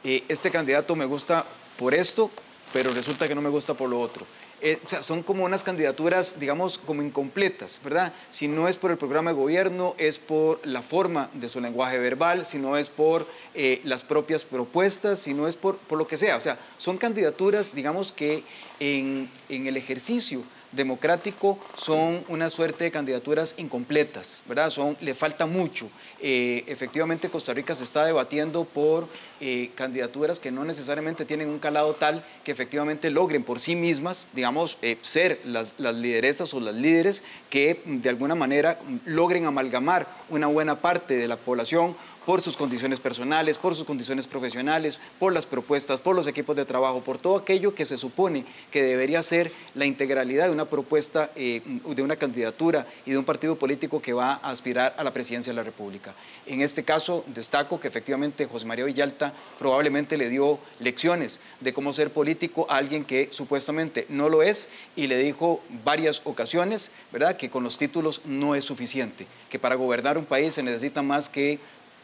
Eh, 0.03 0.23
este 0.29 0.51
candidato 0.51 0.95
me 0.95 1.05
gusta 1.05 1.43
por 1.77 1.93
esto, 1.93 2.31
pero 2.71 2.93
resulta 2.93 3.27
que 3.27 3.35
no 3.35 3.41
me 3.41 3.49
gusta 3.49 3.73
por 3.73 3.89
lo 3.89 3.99
otro. 3.99 4.25
Eh, 4.61 4.79
o 4.85 4.89
sea, 4.89 5.03
son 5.03 5.23
como 5.23 5.45
unas 5.45 5.63
candidaturas, 5.63 6.39
digamos, 6.39 6.77
como 6.77 7.01
incompletas, 7.01 7.79
¿verdad? 7.83 8.13
Si 8.29 8.47
no 8.47 8.67
es 8.67 8.77
por 8.77 8.91
el 8.91 8.97
programa 8.97 9.31
de 9.31 9.37
gobierno, 9.37 9.95
es 9.97 10.19
por 10.19 10.65
la 10.65 10.81
forma 10.81 11.29
de 11.33 11.49
su 11.49 11.61
lenguaje 11.61 11.97
verbal, 11.97 12.45
si 12.45 12.57
no 12.57 12.77
es 12.77 12.89
por 12.89 13.25
eh, 13.53 13.81
las 13.83 14.03
propias 14.03 14.43
propuestas, 14.43 15.19
si 15.19 15.33
no 15.33 15.47
es 15.47 15.55
por, 15.55 15.77
por 15.77 15.97
lo 15.97 16.07
que 16.07 16.17
sea. 16.17 16.35
O 16.35 16.41
sea, 16.41 16.59
son 16.77 16.97
candidaturas, 16.97 17.73
digamos, 17.73 18.11
que 18.11 18.43
en, 18.79 19.29
en 19.47 19.67
el 19.67 19.77
ejercicio 19.77 20.43
democrático 20.71 21.57
son 21.77 22.23
una 22.27 22.49
suerte 22.49 22.83
de 22.83 22.91
candidaturas 22.91 23.55
incompletas, 23.57 24.43
¿verdad? 24.47 24.69
Son, 24.69 24.97
le 25.01 25.15
falta 25.15 25.45
mucho. 25.45 25.89
Eh, 26.21 26.63
efectivamente, 26.67 27.29
Costa 27.29 27.53
Rica 27.53 27.73
se 27.75 27.83
está 27.83 28.05
debatiendo 28.05 28.65
por 28.65 29.07
eh, 29.41 29.71
candidaturas 29.75 30.39
que 30.39 30.51
no 30.51 30.65
necesariamente 30.65 31.25
tienen 31.25 31.49
un 31.49 31.59
calado 31.59 31.93
tal 31.93 32.25
que 32.43 32.51
efectivamente 32.51 33.09
logren 33.09 33.43
por 33.43 33.59
sí 33.59 33.75
mismas, 33.75 34.27
digamos, 34.33 34.77
eh, 34.81 34.97
ser 35.01 35.39
las, 35.45 35.73
las, 35.77 35.95
lideresas 35.95 36.53
o 36.53 36.59
las 36.59 36.75
líderes 36.75 37.23
que 37.49 37.81
de 37.85 38.09
alguna 38.09 38.35
manera 38.35 38.79
logren 39.05 39.45
amalgamar 39.45 40.07
una 40.29 40.47
buena 40.47 40.81
parte 40.81 41.15
de 41.15 41.27
la 41.27 41.37
población 41.37 41.95
por 42.29 42.43
sus 42.43 42.55
condiciones 42.55 42.99
personales, 42.99 43.57
por 43.57 43.73
sus 43.73 43.85
condiciones 43.85 44.27
profesionales, 44.27 44.99
por 45.17 45.33
las 45.33 45.47
propuestas, 45.47 45.99
por 45.99 46.15
los 46.15 46.27
equipos 46.27 46.55
de 46.55 46.63
trabajo, 46.63 47.01
por 47.01 47.17
todo 47.17 47.37
aquello 47.37 47.73
que 47.73 47.85
se 47.85 47.97
supone 47.97 48.45
que 48.69 48.83
debería 48.83 49.23
ser 49.23 49.51
la 49.73 49.87
integralidad 49.87 50.45
de 50.45 50.51
una 50.51 50.65
propuesta, 50.65 51.31
eh, 51.35 51.63
de 51.65 52.01
una 52.03 52.17
candidatura 52.17 52.85
y 53.07 53.11
de 53.13 53.17
un 53.17 53.25
partido 53.25 53.57
político 53.57 53.99
que 53.99 54.13
va 54.13 54.33
a 54.33 54.51
aspirar 54.51 54.93
a 54.97 55.03
la 55.03 55.11
presidencia 55.11 55.51
de 55.51 55.55
la 55.55 55.63
República. 55.63 56.13
En 56.45 56.61
este 56.61 56.83
caso, 56.83 57.23
destaco 57.27 57.79
que 57.79 57.87
efectivamente 57.87 58.45
José 58.45 58.67
María 58.67 58.85
Villalta 58.85 59.28
probablemente 59.57 60.17
le 60.17 60.29
dio 60.29 60.59
lecciones 60.79 61.39
de 61.59 61.73
cómo 61.73 61.93
ser 61.93 62.11
político 62.11 62.65
a 62.69 62.77
alguien 62.77 63.05
que 63.05 63.29
supuestamente 63.31 64.05
no 64.09 64.29
lo 64.29 64.41
es 64.41 64.69
y 64.95 65.07
le 65.07 65.17
dijo 65.17 65.61
varias 65.83 66.21
ocasiones, 66.23 66.91
¿verdad?, 67.11 67.37
que 67.37 67.49
con 67.49 67.63
los 67.63 67.77
títulos 67.77 68.21
no 68.25 68.55
es 68.55 68.65
suficiente, 68.65 69.27
que 69.49 69.59
para 69.59 69.75
gobernar 69.75 70.17
un 70.17 70.25
país 70.25 70.53
se 70.53 70.63
necesita 70.63 71.01
más 71.01 71.29
que 71.29 71.59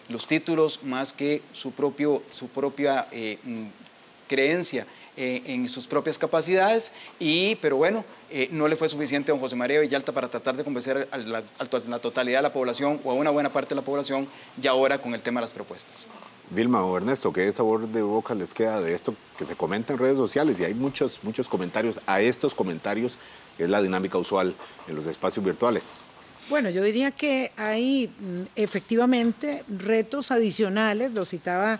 los 0.09 0.27
títulos 0.27 0.79
más 0.83 1.13
que 1.13 1.41
su, 1.53 1.71
propio, 1.71 2.21
su 2.29 2.47
propia 2.47 3.07
eh, 3.11 3.39
mm, 3.43 3.65
creencia 4.27 4.85
eh, 5.17 5.41
en 5.45 5.69
sus 5.69 5.87
propias 5.87 6.17
capacidades, 6.17 6.91
y, 7.19 7.55
pero 7.55 7.77
bueno, 7.77 8.03
eh, 8.29 8.49
no 8.51 8.67
le 8.67 8.75
fue 8.75 8.89
suficiente 8.89 9.31
a 9.31 9.33
don 9.33 9.39
José 9.39 9.55
María 9.55 9.79
Villalta 9.79 10.11
para 10.11 10.27
tratar 10.27 10.57
de 10.57 10.63
convencer 10.65 11.07
a 11.09 11.17
la, 11.17 11.41
totalidad 11.99 12.39
de 12.39 12.43
la 12.43 12.51
población 12.51 12.99
o 13.03 13.11
a 13.11 13.13
una 13.13 13.29
buena 13.29 13.49
parte 13.49 13.69
de 13.69 13.75
la 13.75 13.85
población, 13.85 14.27
y 14.61 14.67
ahora 14.67 14.97
con 14.97 15.13
el 15.13 15.21
tema 15.21 15.39
de 15.39 15.45
las 15.45 15.53
propuestas. 15.53 16.05
Vilma 16.51 16.85
o 16.85 16.97
Ernesto, 16.97 17.33
¿qué 17.33 17.51
sabor 17.51 17.87
de 17.87 18.01
boca 18.01 18.35
les 18.35 18.53
queda 18.53 18.79
de 18.79 18.93
esto 18.93 19.15
que 19.37 19.45
se 19.45 19.55
comenta 19.55 19.93
en 19.93 19.99
redes 19.99 20.17
sociales? 20.17 20.59
Y 20.59 20.63
hay 20.63 20.73
muchos, 20.73 21.19
muchos 21.23 21.49
comentarios 21.49 21.99
a 22.05 22.21
estos 22.21 22.53
comentarios, 22.53 23.17
que 23.57 23.63
es 23.63 23.69
la 23.69 23.81
dinámica 23.81 24.17
usual 24.17 24.55
en 24.87 24.95
los 24.95 25.07
espacios 25.07 25.43
virtuales. 25.43 26.03
Bueno, 26.47 26.69
yo 26.69 26.83
diría 26.83 27.09
que 27.09 27.51
hay 27.57 28.07
mm, 28.07 28.41
efectivamente 28.55 29.63
retos 29.67 30.29
adicionales, 30.29 31.13
lo 31.13 31.25
citaba 31.25 31.79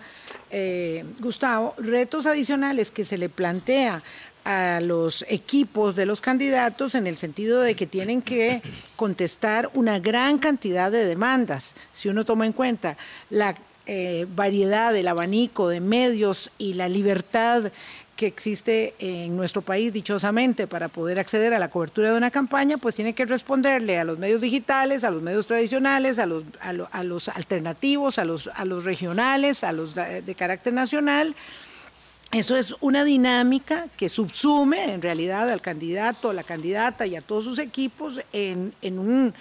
eh, 0.50 1.04
Gustavo, 1.20 1.74
retos 1.78 2.26
adicionales 2.26 2.90
que 2.90 3.04
se 3.04 3.16
le 3.16 3.28
plantea 3.28 4.02
a 4.44 4.80
los 4.80 5.24
equipos 5.28 5.94
de 5.94 6.06
los 6.06 6.20
candidatos 6.20 6.94
en 6.96 7.06
el 7.06 7.16
sentido 7.16 7.60
de 7.60 7.74
que 7.74 7.86
tienen 7.86 8.22
que 8.22 8.62
contestar 8.96 9.70
una 9.74 9.98
gran 10.00 10.38
cantidad 10.38 10.90
de 10.90 11.04
demandas. 11.04 11.74
Si 11.92 12.08
uno 12.08 12.24
toma 12.24 12.46
en 12.46 12.52
cuenta 12.52 12.96
la 13.30 13.56
eh, 13.86 14.26
variedad, 14.34 14.92
del 14.92 15.08
abanico 15.08 15.68
de 15.68 15.80
medios 15.80 16.50
y 16.58 16.74
la 16.74 16.88
libertad 16.88 17.72
que 18.16 18.26
existe 18.26 18.94
en 18.98 19.36
nuestro 19.36 19.60
país 19.62 19.92
dichosamente 19.92 20.66
para 20.66 20.88
poder 20.88 21.18
acceder 21.18 21.52
a 21.52 21.58
la 21.58 21.68
cobertura 21.68 22.10
de 22.10 22.16
una 22.16 22.30
campaña, 22.30 22.78
pues 22.78 22.94
tiene 22.94 23.14
que 23.14 23.26
responderle 23.26 23.98
a 23.98 24.04
los 24.04 24.18
medios 24.18 24.40
digitales, 24.40 25.04
a 25.04 25.10
los 25.10 25.22
medios 25.22 25.46
tradicionales, 25.46 26.18
a 26.18 26.24
los, 26.24 26.44
a, 26.60 27.02
los 27.02 27.28
alternativos, 27.28 28.18
a 28.18 28.24
los, 28.24 28.48
a 28.54 28.64
los 28.64 28.84
regionales, 28.84 29.64
a 29.64 29.72
los 29.72 29.94
de 29.94 30.34
carácter 30.34 30.72
nacional. 30.72 31.34
Eso 32.32 32.56
es 32.56 32.74
una 32.80 33.04
dinámica 33.04 33.86
que 33.96 34.08
subsume 34.08 34.92
en 34.92 35.00
realidad 35.00 35.48
al 35.48 35.62
candidato, 35.62 36.30
a 36.30 36.34
la 36.34 36.42
candidata 36.42 37.06
y 37.06 37.14
a 37.14 37.22
todos 37.22 37.44
sus 37.44 37.58
equipos 37.58 38.20
en, 38.32 38.74
en, 38.82 38.98
un, 38.98 39.32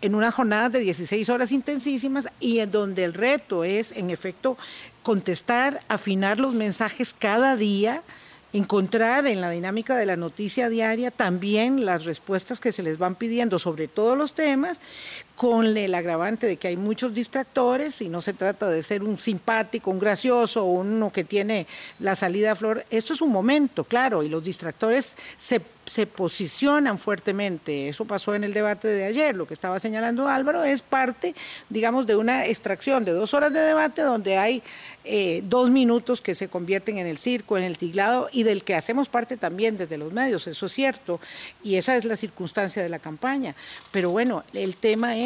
en 0.00 0.14
una 0.14 0.32
jornada 0.32 0.68
de 0.68 0.80
16 0.80 1.28
horas 1.28 1.52
intensísimas 1.52 2.28
y 2.40 2.58
en 2.58 2.70
donde 2.70 3.04
el 3.04 3.14
reto 3.14 3.62
es, 3.62 3.92
en 3.92 4.10
efecto, 4.10 4.58
contestar, 5.04 5.82
afinar 5.88 6.40
los 6.40 6.52
mensajes 6.52 7.14
cada 7.16 7.56
día, 7.56 8.02
encontrar 8.52 9.26
en 9.26 9.40
la 9.40 9.50
dinámica 9.50 9.96
de 9.96 10.04
la 10.04 10.16
noticia 10.16 10.68
diaria 10.68 11.10
también 11.10 11.84
las 11.84 12.04
respuestas 12.04 12.60
que 12.60 12.72
se 12.72 12.82
les 12.82 12.98
van 12.98 13.14
pidiendo 13.14 13.58
sobre 13.58 13.88
todos 13.88 14.18
los 14.18 14.34
temas, 14.34 14.80
con 15.36 15.76
el 15.76 15.94
agravante 15.94 16.46
de 16.46 16.56
que 16.56 16.68
hay 16.68 16.76
muchos 16.76 17.14
distractores 17.14 18.00
y 18.00 18.08
no 18.08 18.20
se 18.20 18.32
trata 18.32 18.68
de 18.68 18.82
ser 18.82 19.02
un 19.02 19.16
simpático, 19.16 19.90
un 19.90 19.98
gracioso, 19.98 20.64
uno 20.64 21.10
que 21.10 21.24
tiene 21.24 21.66
la 21.98 22.14
salida 22.14 22.52
a 22.52 22.56
flor. 22.56 22.84
Esto 22.90 23.12
es 23.12 23.20
un 23.20 23.30
momento, 23.30 23.84
claro, 23.84 24.22
y 24.22 24.28
los 24.28 24.42
distractores 24.44 25.16
se, 25.36 25.60
se 25.84 26.06
posicionan 26.06 26.98
fuertemente. 26.98 27.88
Eso 27.88 28.04
pasó 28.04 28.34
en 28.34 28.44
el 28.44 28.52
debate 28.52 28.88
de 28.88 29.04
ayer. 29.04 29.34
Lo 29.34 29.46
que 29.46 29.54
estaba 29.54 29.78
señalando 29.78 30.28
Álvaro 30.28 30.64
es 30.64 30.82
parte, 30.82 31.34
digamos, 31.68 32.06
de 32.06 32.16
una 32.16 32.46
extracción 32.46 33.04
de 33.04 33.12
dos 33.12 33.34
horas 33.34 33.52
de 33.52 33.60
debate 33.60 34.02
donde 34.02 34.36
hay 34.38 34.62
eh, 35.04 35.42
dos 35.46 35.68
minutos 35.68 36.20
que 36.20 36.36
se 36.36 36.46
convierten 36.46 36.98
en 36.98 37.08
el 37.08 37.18
circo, 37.18 37.58
en 37.58 37.64
el 37.64 37.76
tiglado 37.76 38.28
y 38.30 38.44
del 38.44 38.62
que 38.62 38.76
hacemos 38.76 39.08
parte 39.08 39.36
también 39.36 39.76
desde 39.76 39.98
los 39.98 40.12
medios, 40.12 40.46
eso 40.46 40.66
es 40.66 40.72
cierto, 40.72 41.18
y 41.64 41.74
esa 41.74 41.96
es 41.96 42.04
la 42.04 42.14
circunstancia 42.14 42.84
de 42.84 42.88
la 42.88 43.00
campaña. 43.00 43.56
Pero 43.90 44.10
bueno, 44.10 44.44
el 44.52 44.76
tema 44.76 45.16
es 45.16 45.21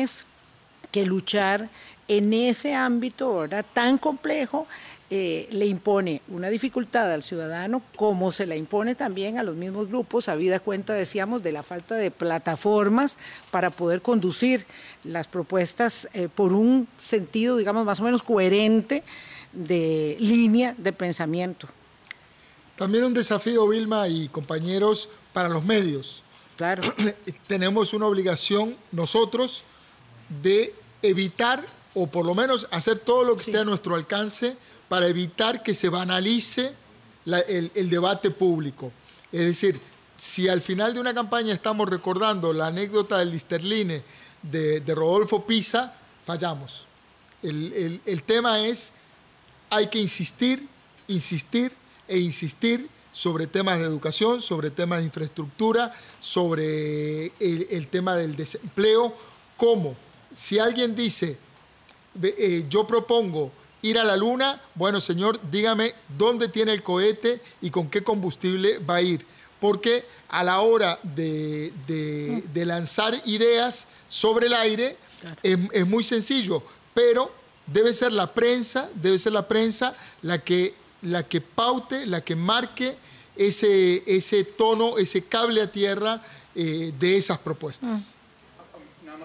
que 0.91 1.05
luchar 1.05 1.69
en 2.09 2.33
ese 2.33 2.75
ámbito 2.75 3.47
tan 3.73 3.99
complejo 3.99 4.67
eh, 5.09 5.49
le 5.53 5.67
impone 5.67 6.21
una 6.29 6.49
dificultad 6.49 7.13
al 7.13 7.23
ciudadano, 7.23 7.81
como 7.97 8.33
se 8.33 8.45
la 8.45 8.57
impone 8.57 8.97
también 8.97 9.39
a 9.39 9.45
los 9.45 9.55
mismos 9.55 9.89
grupos, 9.89 10.29
habida 10.29 10.59
cuenta, 10.59 10.95
decíamos, 10.95 11.45
de 11.45 11.53
la 11.53 11.63
falta 11.63 11.95
de 11.95 12.11
plataformas 12.11 13.17
para 13.53 13.71
poder 13.71 14.03
conducir 14.03 14.67
las 15.05 15.29
propuestas 15.29 16.09
eh, 16.13 16.29
por 16.29 16.53
un 16.53 16.89
sentido, 17.01 17.57
digamos, 17.57 17.85
más 17.85 18.01
o 18.01 18.03
menos 18.03 18.25
coherente 18.25 19.05
de 19.53 20.17
línea 20.19 20.75
de 20.77 20.93
pensamiento. 20.93 21.69
También 22.77 23.05
un 23.05 23.15
desafío, 23.15 23.69
Vilma 23.69 24.09
y 24.09 24.27
compañeros, 24.29 25.09
para 25.33 25.49
los 25.49 25.65
medios. 25.65 26.25
Claro. 26.57 26.83
Tenemos 27.47 27.95
una 27.95 28.07
obligación 28.07 28.77
nosotros 28.91 29.63
de 30.29 30.75
evitar 31.03 31.65
o 31.95 32.07
por 32.07 32.27
lo 32.27 32.35
menos 32.35 32.69
hacer 32.71 32.99
todo 32.99 33.25
lo 33.25 33.37
que 33.37 33.43
esté 33.43 33.59
a 33.59 33.65
nuestro 33.65 33.95
alcance 33.95 34.57
para 34.89 35.07
evitar 35.07 35.63
que 35.63 35.75
se 35.75 35.89
banalice 35.89 36.75
el, 37.25 37.91
debate 37.91 38.31
público. 38.31 38.93
Es 39.33 39.41
decir, 39.41 39.81
si 40.17 40.49
al 40.49 40.61
final 40.61 40.95
de 40.95 41.01
una 41.01 41.15
campaña 41.15 41.53
estamos 41.53 41.89
recordando 41.89 42.53
la 42.53 42.69
anécdota 42.69 43.19
del 43.19 43.31
Listerline 43.31 44.03
de, 44.43 44.83
Rodolfo 44.95 45.47
Pisa, 45.47 45.97
fallamos. 46.25 46.87
el 47.43 48.23
tema 48.25 48.61
es 48.67 48.93
hay 49.71 49.89
que 49.89 49.99
insistir, 49.99 50.69
insistir 51.09 51.73
e 52.09 52.19
insistir 52.19 52.89
sobre 53.17 53.47
temas 53.47 53.79
de 53.79 53.87
educación, 53.87 54.43
sobre 54.43 54.71
temas 54.71 54.99
de 54.99 55.07
infraestructura, 55.07 55.91
sobre 56.21 57.33
el, 57.41 57.89
tema 57.89 58.15
del 58.15 58.37
desempleo. 58.37 59.15
¿Cómo? 59.57 59.97
Si 60.37 60.59
alguien 60.59 60.95
dice, 60.95 61.39
eh, 62.23 62.67
yo 62.69 62.87
propongo 62.87 63.51
ir 63.81 63.99
a 63.99 64.05
la 64.05 64.19
luna, 64.19 64.61
bueno, 64.75 65.01
señor, 65.01 65.41
dígame 65.51 65.95
dónde 66.19 66.49
tiene 66.49 66.75
el 66.75 66.83
cohete 66.83 67.41
y 67.63 67.71
con 67.71 67.89
qué 67.89 68.03
combustible 68.03 68.79
va 68.79 68.97
a 68.97 69.03
ir. 69.03 69.25
Porque 69.59 70.05
a 70.29 70.45
la 70.45 70.61
hora 70.61 70.99
de, 71.03 71.73
lanzar 72.55 73.15
ideas 73.25 73.89
sobre 74.09 74.49
el 74.49 74.55
aire 74.55 74.99
es 75.43 75.87
muy 75.87 76.05
sencillo, 76.05 76.63
pero 76.93 77.33
debe 77.67 77.95
ser 77.95 78.13
la 78.13 78.35
prensa, 78.35 78.91
debe 78.95 79.19
ser 79.19 79.33
la 79.33 79.49
prensa 79.49 79.97
la 80.21 80.39
que, 80.39 80.75
la 81.01 81.23
que 81.23 81.41
paute, 81.41 82.05
la 82.05 82.21
que 82.21 82.37
marque 82.37 82.97
ese, 83.37 84.03
ese 84.07 84.45
tono, 84.45 84.99
ese 84.99 85.23
cable 85.23 85.63
a 85.63 85.73
tierra 85.73 86.23
eh, 86.55 86.93
de 86.99 87.17
esas 87.17 87.39
propuestas. 87.39 88.17
Mm. 88.17 88.26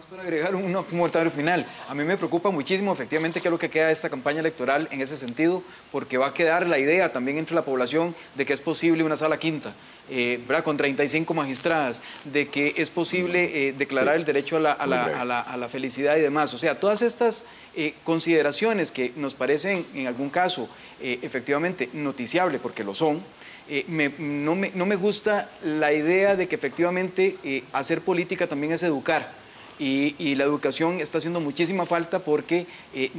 Más 0.01 0.09
para 0.09 0.23
agregar 0.23 0.55
un, 0.55 0.75
un 0.75 0.83
comentario 0.83 1.29
final. 1.29 1.63
A 1.87 1.93
mí 1.93 2.03
me 2.03 2.17
preocupa 2.17 2.49
muchísimo 2.49 2.91
efectivamente 2.91 3.39
qué 3.39 3.49
es 3.49 3.51
lo 3.51 3.59
que 3.59 3.69
queda 3.69 3.85
de 3.85 3.93
esta 3.93 4.09
campaña 4.09 4.39
electoral 4.39 4.87
en 4.89 4.99
ese 4.99 5.15
sentido, 5.15 5.61
porque 5.91 6.17
va 6.17 6.27
a 6.27 6.33
quedar 6.33 6.65
la 6.65 6.79
idea 6.79 7.11
también 7.11 7.37
entre 7.37 7.53
la 7.53 7.63
población 7.63 8.15
de 8.33 8.43
que 8.43 8.53
es 8.53 8.61
posible 8.61 9.03
una 9.03 9.15
sala 9.15 9.37
quinta. 9.37 9.75
Eh, 10.09 10.41
con 10.63 10.75
35 10.75 11.35
magistradas, 11.35 12.01
de 12.25 12.47
que 12.47 12.73
es 12.77 12.89
posible 12.89 13.67
eh, 13.67 13.73
declarar 13.73 14.15
el 14.15 14.25
derecho 14.25 14.57
a 14.57 14.59
la, 14.59 14.71
a, 14.71 14.87
la, 14.87 15.03
a, 15.03 15.23
la, 15.23 15.39
a 15.39 15.55
la, 15.55 15.69
felicidad 15.69 16.17
y 16.17 16.21
demás. 16.21 16.51
O 16.55 16.57
sea, 16.57 16.79
todas 16.79 17.03
estas 17.03 17.45
eh, 17.75 17.93
consideraciones 18.03 18.91
que 18.91 19.13
nos 19.15 19.35
parecen 19.35 19.85
en 19.93 20.07
algún 20.07 20.31
caso 20.31 20.67
eh, 20.99 21.19
efectivamente 21.21 21.89
noticiables, 21.93 22.59
porque 22.59 22.83
lo 22.83 22.95
son, 22.95 23.21
eh, 23.69 23.85
no, 24.17 24.55
me, 24.55 24.95
gusta 24.95 25.51
la 25.63 25.93
idea 25.93 26.35
de 26.35 26.47
que 26.47 26.55
efectivamente 26.55 27.63
hacer 27.71 28.01
política 28.01 28.47
también 28.47 28.73
es 28.73 28.81
educar. 28.81 29.40
Y, 29.83 30.35
la 30.35 30.43
educación 30.43 30.99
está 30.99 31.17
haciendo 31.17 31.39
muchísima 31.39 31.87
falta 31.87 32.19
porque 32.19 32.67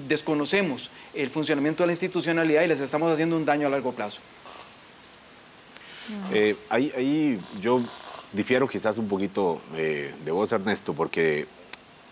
desconocemos 0.06 0.90
el 1.12 1.28
funcionamiento 1.28 1.82
de 1.82 1.88
la 1.88 1.92
institucionalidad 1.94 2.62
y 2.62 2.68
les 2.68 2.78
estamos 2.78 3.10
haciendo 3.12 3.36
un 3.36 3.44
daño 3.44 3.66
a 3.66 3.70
largo 3.70 3.90
plazo. 3.92 4.20
ahí, 6.70 6.92
ahí, 6.96 7.38
yo 7.60 7.80
difiero 8.32 8.68
quizás 8.68 8.96
un 8.96 9.08
poquito 9.08 9.60
de 9.74 10.30
vos, 10.30 10.52
Ernesto, 10.52 10.94
porque 10.94 11.48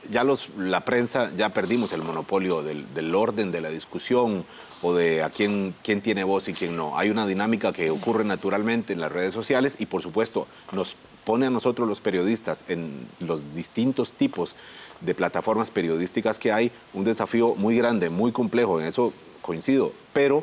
ya 0.09 0.25
los, 0.25 0.49
la 0.57 0.85
prensa, 0.85 1.31
ya 1.37 1.51
perdimos 1.51 1.93
el 1.93 2.03
monopolio 2.03 2.63
del, 2.63 3.15
orden 3.15 3.53
de 3.53 3.61
la 3.61 3.69
discusión 3.69 4.45
o 4.83 4.95
de 4.95 5.23
a 5.23 5.31
quién, 5.31 5.75
quién 5.83 6.01
tiene 6.01 6.25
voz 6.25 6.49
y 6.49 6.55
quién 6.55 6.77
no. 6.77 6.97
Hay 6.97 7.11
una 7.11 7.27
dinámica 7.27 7.73
que 7.73 7.91
ocurre 7.91 8.25
naturalmente 8.25 8.93
en 8.93 9.01
las 9.01 9.13
redes 9.13 9.35
sociales 9.35 9.77
y 9.79 9.87
por 9.87 10.03
supuesto 10.03 10.47
nos 10.73 10.97
pone 11.31 11.47
a 11.47 11.51
nosotros 11.51 11.87
los 11.87 12.01
periodistas 12.01 12.65
en 12.67 13.07
los 13.21 13.55
distintos 13.55 14.15
tipos 14.15 14.57
de 15.01 15.15
plataformas 15.15 15.71
periodísticas 15.71 16.41
que 16.41 16.51
hay 16.51 16.73
un 16.93 17.05
desafío 17.05 17.55
muy 17.55 17.77
grande, 17.77 18.11
muy 18.11 18.33
complejo, 18.33 18.81
en 18.81 18.89
eso 18.89 19.13
coincido, 19.41 19.93
pero 20.13 20.43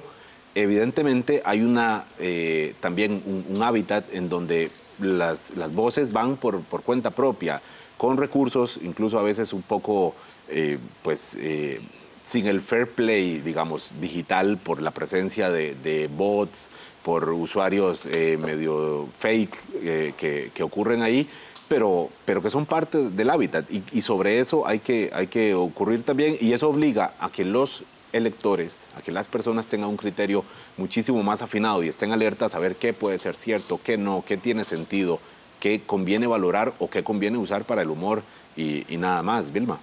evidentemente 0.55 1.41
hay 1.43 1.61
una, 1.61 2.05
eh, 2.19 2.73
también 2.79 3.21
un, 3.25 3.61
hábitat 3.61 4.13
en 4.13 4.29
donde 4.29 4.71
las, 5.01 5.57
las 5.57 5.73
voces 5.73 6.13
van 6.13 6.37
por, 6.37 6.61
por 6.61 6.83
cuenta 6.83 7.11
propia 7.11 7.61
con 7.97 8.15
recursos, 8.15 8.79
incluso 8.81 9.19
a 9.19 9.23
veces 9.23 9.51
un 9.51 9.63
poco, 9.63 10.15
eh, 10.47 10.77
pues, 11.03 11.35
eh, 11.37 11.81
sin 12.23 12.47
el 12.47 12.61
fair 12.61 12.89
play, 12.91 13.39
digamos, 13.39 13.91
digital, 13.99 14.57
por 14.57 14.81
la 14.81 14.91
presencia 14.91 15.49
de, 15.49 16.09
bots, 16.15 16.69
por 17.07 17.29
usuarios 17.29 18.05
eh, 18.05 18.37
medio 18.37 19.07
fake 19.17 20.17
que, 20.17 20.61
ocurren 20.61 21.01
ahí, 21.01 21.25
pero, 21.69 22.09
pero 22.25 22.41
que 22.43 22.49
son 22.49 22.65
parte 22.65 22.97
del 23.11 23.29
hábitat. 23.29 23.63
Y, 23.71 24.01
sobre 24.01 24.41
eso 24.41 24.67
hay 24.67 24.79
que, 24.79 25.09
hay 25.13 25.27
que 25.27 25.53
ocurrir 25.53 26.03
también, 26.03 26.35
y 26.41 26.51
eso 26.51 26.67
obliga 26.67 27.13
a 27.17 27.29
que 27.29 27.45
los 27.45 27.85
electores, 28.11 28.87
a 28.93 29.01
que 29.01 29.13
las 29.13 29.29
personas 29.29 29.67
tengan 29.67 29.87
un 29.87 29.95
criterio 29.95 30.43
muchísimo 30.75 31.23
más 31.23 31.41
afinado 31.41 31.81
y 31.81 31.87
estén 31.87 32.11
alertas 32.11 32.55
a 32.55 32.59
ver 32.59 32.75
qué 32.75 32.91
puede 32.91 33.19
ser 33.19 33.37
cierto, 33.37 33.79
qué 33.81 33.97
no, 33.97 34.25
qué 34.27 34.35
tiene 34.35 34.65
sentido, 34.65 35.21
qué 35.61 35.79
conviene 35.85 36.27
valorar 36.27 36.73
o 36.77 36.89
qué 36.89 37.05
conviene 37.05 37.37
usar 37.37 37.63
para 37.63 37.83
el 37.83 37.89
humor 37.89 38.21
y, 38.57 38.83
nada 38.97 39.23
más, 39.23 39.53
Vilma. 39.53 39.79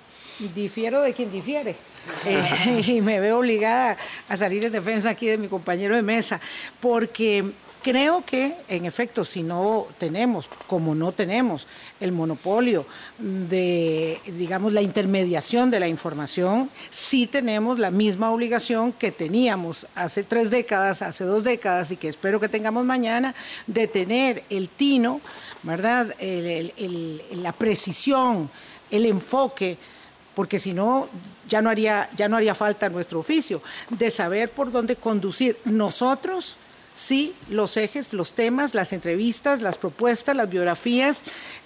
Difiero 0.55 1.01
de 1.01 1.13
quien 1.13 1.31
difiere 1.31 1.77
eh, 2.27 2.83
y 2.87 3.01
me 3.01 3.21
veo 3.21 3.39
obligada 3.39 3.97
a 4.29 4.37
salir 4.37 4.65
en 4.65 4.73
defensa 4.73 5.11
aquí 5.11 5.27
de 5.27 5.39
mi 5.39 5.49
compañero 5.49 5.95
de 5.95 6.03
mesa, 6.03 6.41
porque 6.81 7.53
creo 7.85 8.25
que, 8.25 8.57
en 8.69 8.87
efecto, 8.87 9.25
si 9.25 9.43
no 9.43 9.87
tenemos, 9.99 10.49
como 10.67 10.95
no 10.95 11.13
tenemos, 11.13 11.69
el 12.01 12.13
monopolio 12.13 12.87
de, 13.19 14.19
digamos, 14.27 14.73
la 14.73 14.81
intermediación 14.81 15.71
de 15.71 15.81
la 15.81 15.87
información, 15.87 16.71
sí 16.91 17.27
tenemos 17.27 17.79
la 17.79 17.91
misma 17.91 18.31
obligación 18.31 18.93
que 18.93 19.13
teníamos 19.13 19.87
hace 19.95 20.25
tres 20.25 20.51
décadas, 20.51 21.03
hace 21.03 21.25
dos 21.25 21.45
décadas 21.45 21.91
y 21.91 21.97
que 21.97 22.09
espero 22.09 22.41
que 22.41 22.49
tengamos 22.49 22.85
mañana, 22.85 23.35
de 23.67 23.87
tener 23.87 24.45
el 24.49 24.71
tino 24.71 25.21
¿verdad? 25.63 26.15
la 27.33 27.53
precisión, 27.53 28.51
el 28.91 29.07
enfoque, 29.07 29.77
porque 30.35 30.59
si 30.59 30.73
no, 30.73 31.09
ya 31.49 31.63
no, 31.63 31.71
haría, 31.71 32.09
ya 32.17 32.29
no 32.29 32.37
haría 32.37 32.55
falta 32.55 32.89
nuestro 32.89 33.19
oficio, 33.19 33.63
de 33.91 34.11
saber 34.11 34.51
por 34.51 34.71
dónde 34.71 34.97
conducir 34.97 35.59
nosotros, 35.65 36.57
sí, 36.93 37.35
los 37.49 37.77
ejes, 37.77 38.13
los 38.13 38.33
temas, 38.33 38.75
las 38.75 38.93
entrevistas, 38.93 39.61
las 39.61 39.79
propuestas, 39.79 40.37
las 40.37 40.49
biografías 40.49 41.23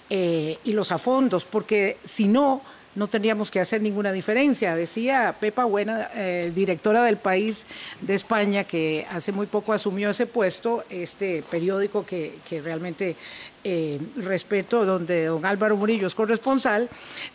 eh, 0.09 0.57
y 0.63 0.73
los 0.73 0.91
afondos, 0.91 1.45
porque 1.45 1.97
si 2.03 2.27
no, 2.27 2.61
no 2.95 3.07
tendríamos 3.07 3.51
que 3.51 3.59
hacer 3.59 3.81
ninguna 3.81 4.11
diferencia. 4.11 4.75
Decía 4.75 5.35
Pepa 5.39 5.65
Buena, 5.65 6.09
eh, 6.15 6.51
directora 6.53 7.03
del 7.03 7.17
país 7.17 7.65
de 8.01 8.15
España, 8.15 8.63
que 8.63 9.05
hace 9.11 9.31
muy 9.31 9.47
poco 9.47 9.73
asumió 9.73 10.09
ese 10.09 10.25
puesto, 10.25 10.83
este 10.89 11.43
periódico 11.49 12.05
que, 12.05 12.39
realmente 12.63 13.15
eh, 13.63 13.99
respeto, 14.17 14.85
donde 14.85 15.25
don 15.25 15.45
Álvaro 15.45 15.75
Murillo 15.75 16.07
es 16.07 16.15
corresponsal, 16.15 16.89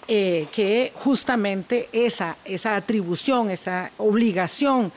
eh, 0.09 0.47
que 0.53 0.93
justamente 0.95 1.89
esa, 1.93 2.37
esa 2.45 2.77
atribución, 2.77 3.51
esa 3.51 3.91
obligación 3.99 4.93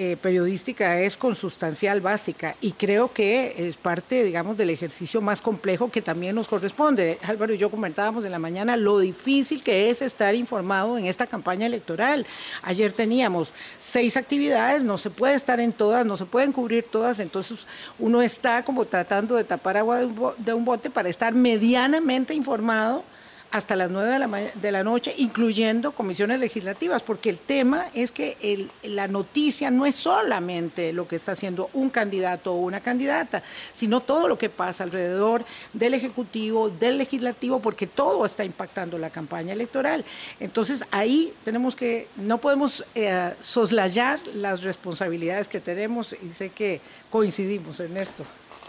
eh, 0.00 0.16
periodística 0.16 1.00
es 1.00 1.16
consustancial 1.16 2.00
básica 2.00 2.54
y 2.60 2.70
creo 2.70 3.12
que 3.12 3.52
es 3.68 3.76
parte, 3.76 4.22
digamos, 4.22 4.56
del 4.56 4.70
ejercicio 4.70 5.20
más 5.20 5.42
complejo 5.42 5.90
que 5.90 6.00
también 6.00 6.36
nos 6.36 6.46
corresponde. 6.46 7.18
Álvaro 7.24 7.52
y 7.52 7.58
yo 7.58 7.68
comentábamos 7.68 8.24
en 8.24 8.30
la 8.30 8.38
mañana 8.38 8.76
lo 8.76 9.00
difícil 9.00 9.60
que 9.60 9.90
es 9.90 10.00
estar 10.00 10.36
informado 10.36 10.96
en 10.98 11.06
esta 11.06 11.26
campaña 11.26 11.66
electoral. 11.66 12.24
Ayer 12.62 12.92
teníamos 12.92 13.52
seis 13.80 14.16
actividades, 14.16 14.84
no 14.84 14.98
se 14.98 15.10
puede 15.10 15.34
estar 15.34 15.58
en 15.58 15.72
todas, 15.72 16.06
no 16.06 16.16
se 16.16 16.26
pueden 16.26 16.52
cubrir 16.52 16.84
todas, 16.84 17.18
entonces 17.18 17.66
uno 17.98 18.22
está 18.22 18.62
como 18.62 18.84
tratando 18.84 19.34
de 19.34 19.42
tapar 19.42 19.78
agua 19.78 19.98
de 20.38 20.54
un 20.54 20.64
bote 20.64 20.90
para 20.90 21.08
estar 21.08 21.34
medianamente 21.34 22.34
informado 22.34 23.02
hasta 23.50 23.76
las 23.76 23.90
9 23.90 24.10
de 24.10 24.18
la, 24.18 24.28
de 24.28 24.72
la 24.72 24.84
noche, 24.84 25.14
incluyendo 25.16 25.92
comisiones 25.92 26.38
legislativas, 26.38 27.02
porque 27.02 27.30
el 27.30 27.38
tema 27.38 27.86
es 27.94 28.12
que 28.12 28.68
la 28.82 29.08
noticia 29.08 29.70
no 29.70 29.86
es 29.86 29.94
solamente 29.94 30.92
lo 30.92 31.08
que 31.08 31.16
está 31.16 31.32
haciendo 31.32 31.70
un 31.72 31.88
candidato 31.90 32.52
o 32.52 32.56
una 32.58 32.80
candidata, 32.80 33.42
sino 33.72 34.00
todo 34.00 34.28
lo 34.28 34.36
que 34.36 34.50
pasa 34.50 34.84
alrededor 34.84 35.44
del 35.72 35.94
Ejecutivo, 35.94 36.68
del 36.68 36.98
Legislativo, 36.98 37.60
porque 37.60 37.86
todo 37.86 38.26
está 38.26 38.44
impactando 38.44 38.98
la 38.98 39.10
campaña 39.10 39.52
electoral. 39.52 40.04
Entonces 40.40 40.84
ahí 40.90 41.32
tenemos 41.44 41.74
que, 41.74 42.08
no 42.16 42.38
podemos 42.38 42.84
eh, 42.94 43.32
soslayar 43.40 44.20
las 44.34 44.62
responsabilidades 44.62 45.48
que 45.48 45.60
tenemos 45.60 46.14
y 46.22 46.30
sé 46.30 46.50
que 46.50 46.80
coincidimos 47.10 47.80
en 47.80 47.96
esto. 47.96 48.24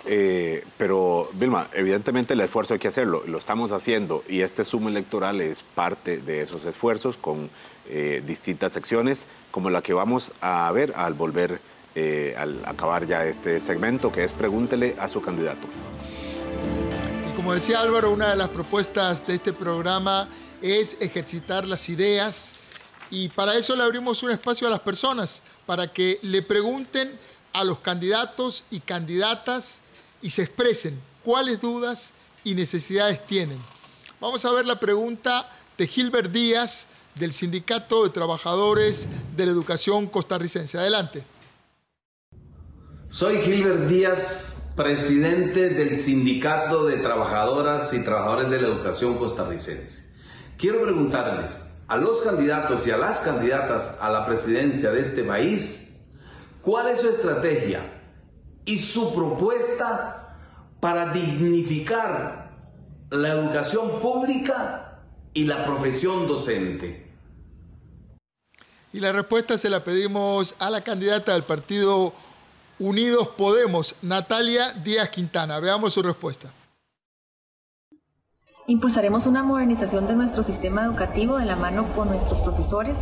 Eh, 0.05 0.63
pero, 0.77 1.29
Vilma, 1.33 1.67
evidentemente 1.73 2.33
el 2.33 2.41
esfuerzo 2.41 2.73
hay 2.73 2.79
que 2.79 2.87
hacerlo, 2.87 3.23
lo 3.27 3.37
estamos 3.37 3.71
haciendo 3.71 4.23
y 4.27 4.41
este 4.41 4.63
sumo 4.63 4.89
electoral 4.89 5.41
es 5.41 5.61
parte 5.61 6.17
de 6.17 6.41
esos 6.41 6.63
esfuerzos 6.65 7.17
con 7.17 7.49
eh, 7.89 8.23
distintas 8.25 8.73
secciones, 8.73 9.27
como 9.51 9.69
la 9.69 9.81
que 9.81 9.93
vamos 9.93 10.31
a 10.41 10.71
ver 10.71 10.93
al 10.95 11.13
volver, 11.13 11.59
eh, 11.95 12.33
al 12.37 12.61
acabar 12.65 13.05
ya 13.05 13.25
este 13.25 13.59
segmento, 13.59 14.11
que 14.11 14.23
es 14.23 14.33
Pregúntele 14.33 14.95
a 14.99 15.09
su 15.09 15.21
candidato. 15.21 15.67
Y 17.29 17.35
como 17.35 17.53
decía 17.53 17.81
Álvaro, 17.81 18.11
una 18.11 18.29
de 18.29 18.35
las 18.35 18.49
propuestas 18.49 19.25
de 19.27 19.35
este 19.35 19.53
programa 19.53 20.29
es 20.61 20.97
ejercitar 21.01 21.67
las 21.67 21.89
ideas 21.89 22.59
y 23.11 23.29
para 23.29 23.55
eso 23.55 23.75
le 23.75 23.83
abrimos 23.83 24.23
un 24.23 24.31
espacio 24.31 24.67
a 24.67 24.71
las 24.71 24.81
personas, 24.81 25.41
para 25.65 25.91
que 25.91 26.19
le 26.21 26.41
pregunten 26.41 27.11
a 27.53 27.63
los 27.63 27.79
candidatos 27.79 28.63
y 28.69 28.79
candidatas 28.79 29.81
y 30.22 30.30
se 30.30 30.43
expresen 30.43 30.99
cuáles 31.24 31.61
dudas 31.61 32.13
y 32.43 32.55
necesidades 32.55 33.26
tienen. 33.26 33.59
Vamos 34.20 34.43
a 34.45 34.51
ver 34.51 34.65
la 34.65 34.80
pregunta 34.80 35.49
de 35.78 35.88
Gilbert 35.88 36.32
Díaz 36.32 36.88
del 37.15 37.34
Sindicato 37.34 38.03
de 38.03 38.09
Trabajadores 38.09 39.07
de 39.36 39.45
la 39.45 39.51
Educación 39.51 40.07
Costarricense. 40.07 40.78
Adelante. 40.78 41.24
Soy 43.09 43.41
Gilbert 43.41 43.88
Díaz, 43.88 44.74
presidente 44.76 45.70
del 45.70 45.97
Sindicato 45.97 46.86
de 46.86 46.97
Trabajadoras 46.97 47.93
y 47.93 48.03
Trabajadores 48.03 48.49
de 48.49 48.61
la 48.61 48.67
Educación 48.67 49.17
Costarricense. 49.17 50.13
Quiero 50.57 50.82
preguntarles 50.82 51.61
a 51.88 51.97
los 51.97 52.22
candidatos 52.22 52.86
y 52.86 52.91
a 52.91 52.97
las 52.97 53.22
candidatas 53.22 53.97
a 53.99 54.11
la 54.11 54.26
presidencia 54.26 54.91
de 54.91 55.01
este 55.01 55.24
país, 55.24 56.01
¿cuál 56.61 56.89
es 56.89 57.01
su 57.01 57.09
estrategia 57.09 57.98
y 58.70 58.78
su 58.78 59.15
propuesta 59.15 60.36
para 60.80 61.11
dignificar 61.11 62.51
la 63.09 63.30
educación 63.30 63.99
pública 63.99 65.01
y 65.34 65.45
la 65.45 65.65
profesión 65.65 66.28
docente. 66.28 67.11
Y 68.93 68.99
la 68.99 69.11
respuesta 69.11 69.57
se 69.57 69.72
la 69.72 69.84
pedimos 69.84 70.55
a 70.59 70.70
la 70.70 70.84
candidata 70.84 71.34
del 71.34 71.41
partido 71.41 72.13
Unidos 72.78 73.30
Podemos, 73.30 73.95
Natalia 74.03 74.72
Díaz 74.74 75.09
Quintana. 75.09 75.59
Veamos 75.59 75.93
su 75.93 76.03
respuesta. 76.03 76.53
Impulsaremos 78.67 79.26
una 79.26 79.41
modernización 79.41 80.05
de 80.05 80.13
nuestro 80.13 80.43
sistema 80.43 80.86
educativo 80.86 81.38
de 81.38 81.45
la 81.47 81.55
mano 81.55 81.91
con 81.95 82.09
nuestros 82.09 82.39
profesores 82.41 82.99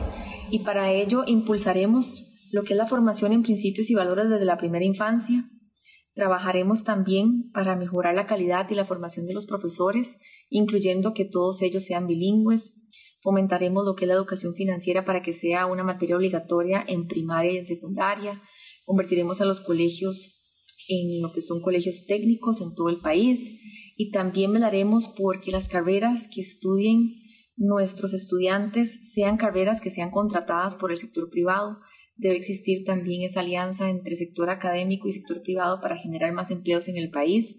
y 0.50 0.60
para 0.60 0.92
ello 0.92 1.26
impulsaremos 1.28 2.24
lo 2.54 2.64
que 2.64 2.74
es 2.74 2.78
la 2.78 2.88
formación 2.88 3.34
en 3.34 3.44
principios 3.44 3.90
y 3.90 3.96
valores 3.96 4.30
desde 4.30 4.46
la 4.46 4.58
primera 4.58 4.86
infancia, 4.86 5.44
Trabajaremos 6.18 6.84
también 6.84 7.52
para 7.52 7.76
mejorar 7.76 8.16
la 8.16 8.26
calidad 8.26 8.68
y 8.72 8.74
la 8.74 8.86
formación 8.86 9.28
de 9.28 9.36
los 9.36 9.46
profesores, 9.46 10.18
incluyendo 10.50 11.14
que 11.14 11.26
todos 11.26 11.62
ellos 11.62 11.84
sean 11.84 12.08
bilingües. 12.08 12.74
Fomentaremos 13.22 13.86
lo 13.86 13.96
que 13.96 14.06
es 14.06 14.08
la 14.08 14.16
educación 14.16 14.56
financiera 14.56 15.06
para 15.06 15.22
que 15.22 15.36
sea 15.36 15.68
una 15.68 15.84
materia 15.84 16.16
obligatoria 16.16 16.84
en 16.88 17.06
primaria 17.06 17.52
y 17.52 17.58
en 17.58 17.68
secundaria. 17.68 18.42
Convertiremos 18.84 19.42
a 19.42 19.46
los 19.46 19.62
colegios 19.62 20.34
en 20.90 21.22
lo 21.22 21.32
que 21.34 21.42
son 21.42 21.62
colegios 21.62 22.08
técnicos 22.08 22.62
en 22.62 22.74
todo 22.74 22.90
el 22.90 23.00
país 23.00 23.62
y 23.96 24.10
también 24.10 24.52
velaremos 24.52 25.14
porque 25.16 25.52
las 25.52 25.68
carreras 25.68 26.30
que 26.34 26.42
estudien 26.42 27.14
nuestros 27.58 28.16
estudiantes 28.16 29.14
sean 29.14 29.38
carreras 29.38 29.82
que 29.82 29.92
sean 29.92 30.10
contratadas 30.10 30.74
por 30.74 30.92
el 30.92 30.98
sector 30.98 31.30
privado 31.30 31.78
Debe 32.18 32.36
existir 32.36 32.84
también 32.84 33.22
esa 33.22 33.42
alianza 33.42 33.90
entre 33.90 34.16
sector 34.16 34.50
académico 34.50 35.08
y 35.08 35.14
sector 35.14 35.42
privado 35.44 35.80
para 35.82 35.98
generar 35.98 36.34
más 36.34 36.50
empleos 36.52 36.88
en 36.88 36.98
el 36.98 37.12
país. 37.12 37.58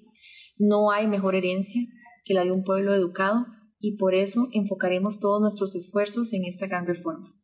No 0.57 0.91
hay 0.91 1.07
mejor 1.07 1.37
herencia 1.37 1.83
que 2.25 2.35
la 2.35 2.45
de 2.45 2.51
un 2.51 2.65
pueblo 2.65 2.95
educado 2.95 3.47
y 3.81 3.97
por 3.97 4.15
eso 4.15 4.49
enfocaremos 4.53 5.21
todos 5.21 5.41
nuestros 5.41 5.77
esfuerzos 5.77 6.33
en 6.33 6.45
esta 6.45 6.67
gran 6.67 6.87
reforma. 6.87 7.35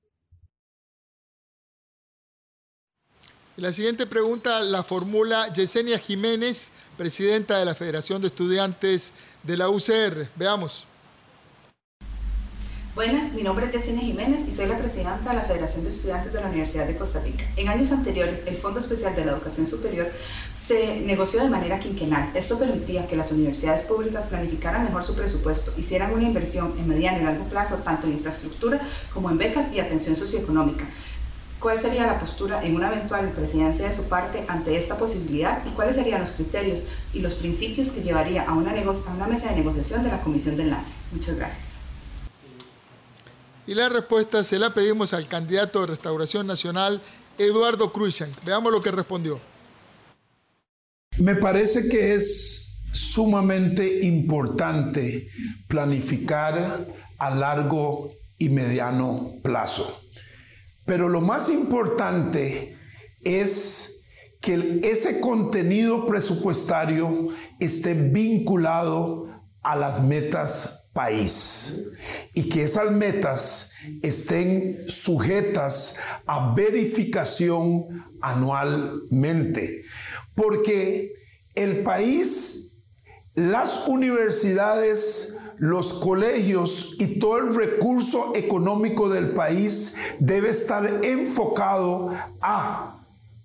La 3.57 3.73
siguiente 3.73 4.07
pregunta 4.07 4.61
la 4.62 4.83
formula 4.83 5.53
Yesenia 5.53 5.97
Jiménez, 5.99 6.73
presidenta 6.99 7.57
de 7.57 7.65
la 7.65 7.77
Federación 7.77 8.21
de 8.21 8.27
Estudiantes 8.27 9.12
de 9.45 9.57
la 9.57 9.69
UCR. 9.69 10.29
Veamos. 10.35 10.89
Buenas, 12.95 13.32
mi 13.32 13.42
nombre 13.42 13.66
es 13.66 13.72
Yesenia 13.72 14.03
Jiménez 14.03 14.47
y 14.47 14.53
soy 14.53 14.66
la 14.66 14.78
presidenta 14.78 15.30
de 15.30 15.34
la 15.34 15.42
Federación 15.42 15.82
de 15.82 15.88
Estudiantes 15.88 16.32
de 16.32 16.40
la 16.40 16.47
Universidad 16.47 16.86
de 16.86 16.97
Costa 16.97 17.18
Rica. 17.18 17.42
En 17.57 17.68
años 17.68 17.90
anteriores, 17.90 18.45
el 18.47 18.57
Fondo 18.57 18.78
Especial 18.78 19.16
de 19.16 19.24
la 19.24 19.32
Educación 19.32 19.66
Superior 19.66 20.12
se 20.53 21.01
negoció 21.01 21.42
de 21.42 21.51
manera 21.51 21.80
quinquenal. 21.80 22.30
Esto 22.34 22.57
permitía 22.57 23.09
que 23.09 23.16
las 23.16 23.32
universidades 23.32 23.82
públicas 23.82 24.26
planificaran 24.26 24.84
mejor 24.84 25.03
su 25.03 25.16
presupuesto, 25.16 25.74
hicieran 25.76 26.12
una 26.12 26.22
inversión 26.22 26.72
en 26.78 26.86
mediano 26.86 27.18
y 27.18 27.24
largo 27.24 27.47
plazo, 27.47 27.78
tanto 27.78 28.07
en 28.07 28.12
infraestructura 28.12 28.80
como 29.12 29.28
en 29.28 29.38
becas 29.38 29.74
y 29.74 29.80
atención 29.80 30.14
socioeconómica. 30.14 30.84
¿Cuál 31.59 31.80
sería 31.80 32.07
la 32.07 32.20
postura 32.20 32.64
en 32.64 32.76
una 32.76 32.92
eventual 32.92 33.28
presidencia 33.30 33.88
de 33.88 33.92
su 33.92 34.05
parte 34.05 34.45
ante 34.47 34.76
esta 34.76 34.97
posibilidad 34.99 35.66
y 35.66 35.70
cuáles 35.70 35.97
serían 35.97 36.20
los 36.20 36.30
criterios 36.30 36.84
y 37.12 37.18
los 37.18 37.34
principios 37.34 37.90
que 37.90 38.03
llevaría 38.03 38.45
a 38.45 38.53
una, 38.53 38.70
a 38.70 39.14
una 39.14 39.26
mesa 39.26 39.49
de 39.49 39.57
negociación 39.57 40.05
de 40.05 40.11
la 40.11 40.22
Comisión 40.22 40.57
de 40.57 40.62
Enlace? 40.62 40.95
Muchas 41.11 41.34
gracias. 41.34 41.84
Y 43.67 43.75
la 43.75 43.89
respuesta 43.89 44.45
se 44.45 44.59
la 44.59 44.75
pedimos 44.75 45.15
al 45.15 45.27
candidato 45.27 45.81
de 45.81 45.87
Restauración 45.87 46.47
Nacional, 46.47 47.01
Eduardo 47.39 47.93
Cruikshank. 47.93 48.45
Veamos 48.45 48.71
lo 48.71 48.83
que 48.83 48.91
respondió. 48.91 49.41
Me 51.19 51.35
parece 51.37 51.89
que 51.89 52.15
es 52.15 52.83
sumamente 52.93 54.05
importante 54.05 55.29
planificar 55.67 56.87
a 57.19 57.31
largo 57.31 58.09
y 58.39 58.51
mediano 58.51 59.33
plazo. 59.43 60.03
Pero 60.85 61.09
lo 61.09 61.23
más 61.23 61.49
importante 61.49 62.77
es 63.23 64.03
que 64.43 64.81
ese 64.85 65.21
contenido 65.21 66.07
presupuestario 66.07 67.29
esté 67.61 67.95
vinculado 67.95 69.31
a 69.62 69.75
las 69.75 70.03
metas 70.03 70.84
país 70.95 71.90
y 72.32 72.49
que 72.49 72.64
esas 72.64 72.92
metas 72.92 73.72
estén 74.03 74.88
sujetas 74.88 75.97
a 76.24 76.55
verificación 76.55 78.05
anualmente. 78.22 79.82
Porque 80.34 81.12
el 81.55 81.82
país, 81.82 82.84
las 83.34 83.86
universidades, 83.88 85.36
los 85.59 85.95
colegios 85.95 86.97
y 86.99 87.18
todo 87.18 87.38
el 87.38 87.55
recurso 87.55 88.32
económico 88.34 89.09
del 89.09 89.30
país 89.30 89.97
debe 90.20 90.51
estar 90.51 91.05
enfocado 91.05 92.16
a 92.40 92.97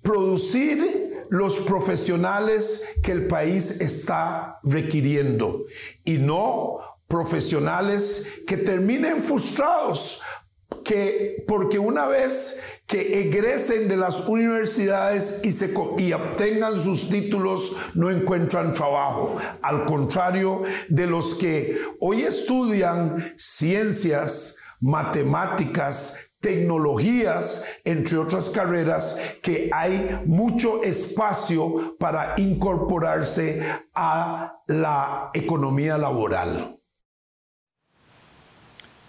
producir 0.02 1.10
los 1.30 1.60
profesionales 1.62 2.96
que 3.04 3.12
el 3.12 3.28
país 3.28 3.82
está 3.82 4.60
requiriendo 4.64 5.66
y 6.04 6.18
no 6.18 6.80
profesionales 7.10 8.44
que 8.48 8.56
terminen 8.56 9.22
frustrados 9.22 10.22
que 10.86 11.44
porque 11.48 11.80
una 11.80 12.08
vez 12.08 12.62
que 12.88 13.22
egresen 13.22 13.88
de 13.88 13.98
las 13.98 14.28
universidades 14.28 15.42
y, 15.44 16.04
y 16.04 16.14
obtengan 16.14 16.78
sus 16.78 17.10
títulos 17.10 17.76
no 17.94 18.10
encuentran 18.10 18.74
trabajo. 18.74 19.38
Al 19.62 19.86
contrario 19.86 20.64
de 20.88 21.06
los 21.06 21.36
que 21.36 21.78
hoy 22.00 22.24
estudian 22.24 23.34
ciencias, 23.38 24.58
matemáticas, 24.80 26.32
tecnologías, 26.40 27.66
entre 27.84 28.18
otras 28.18 28.50
carreras, 28.50 29.20
que 29.44 29.70
hay 29.74 30.22
mucho 30.26 30.82
espacio 30.84 31.96
para 32.00 32.34
incorporarse 32.38 33.62
a 33.94 34.62
la 34.68 35.32
economía 35.34 35.98
laboral. 35.98 36.79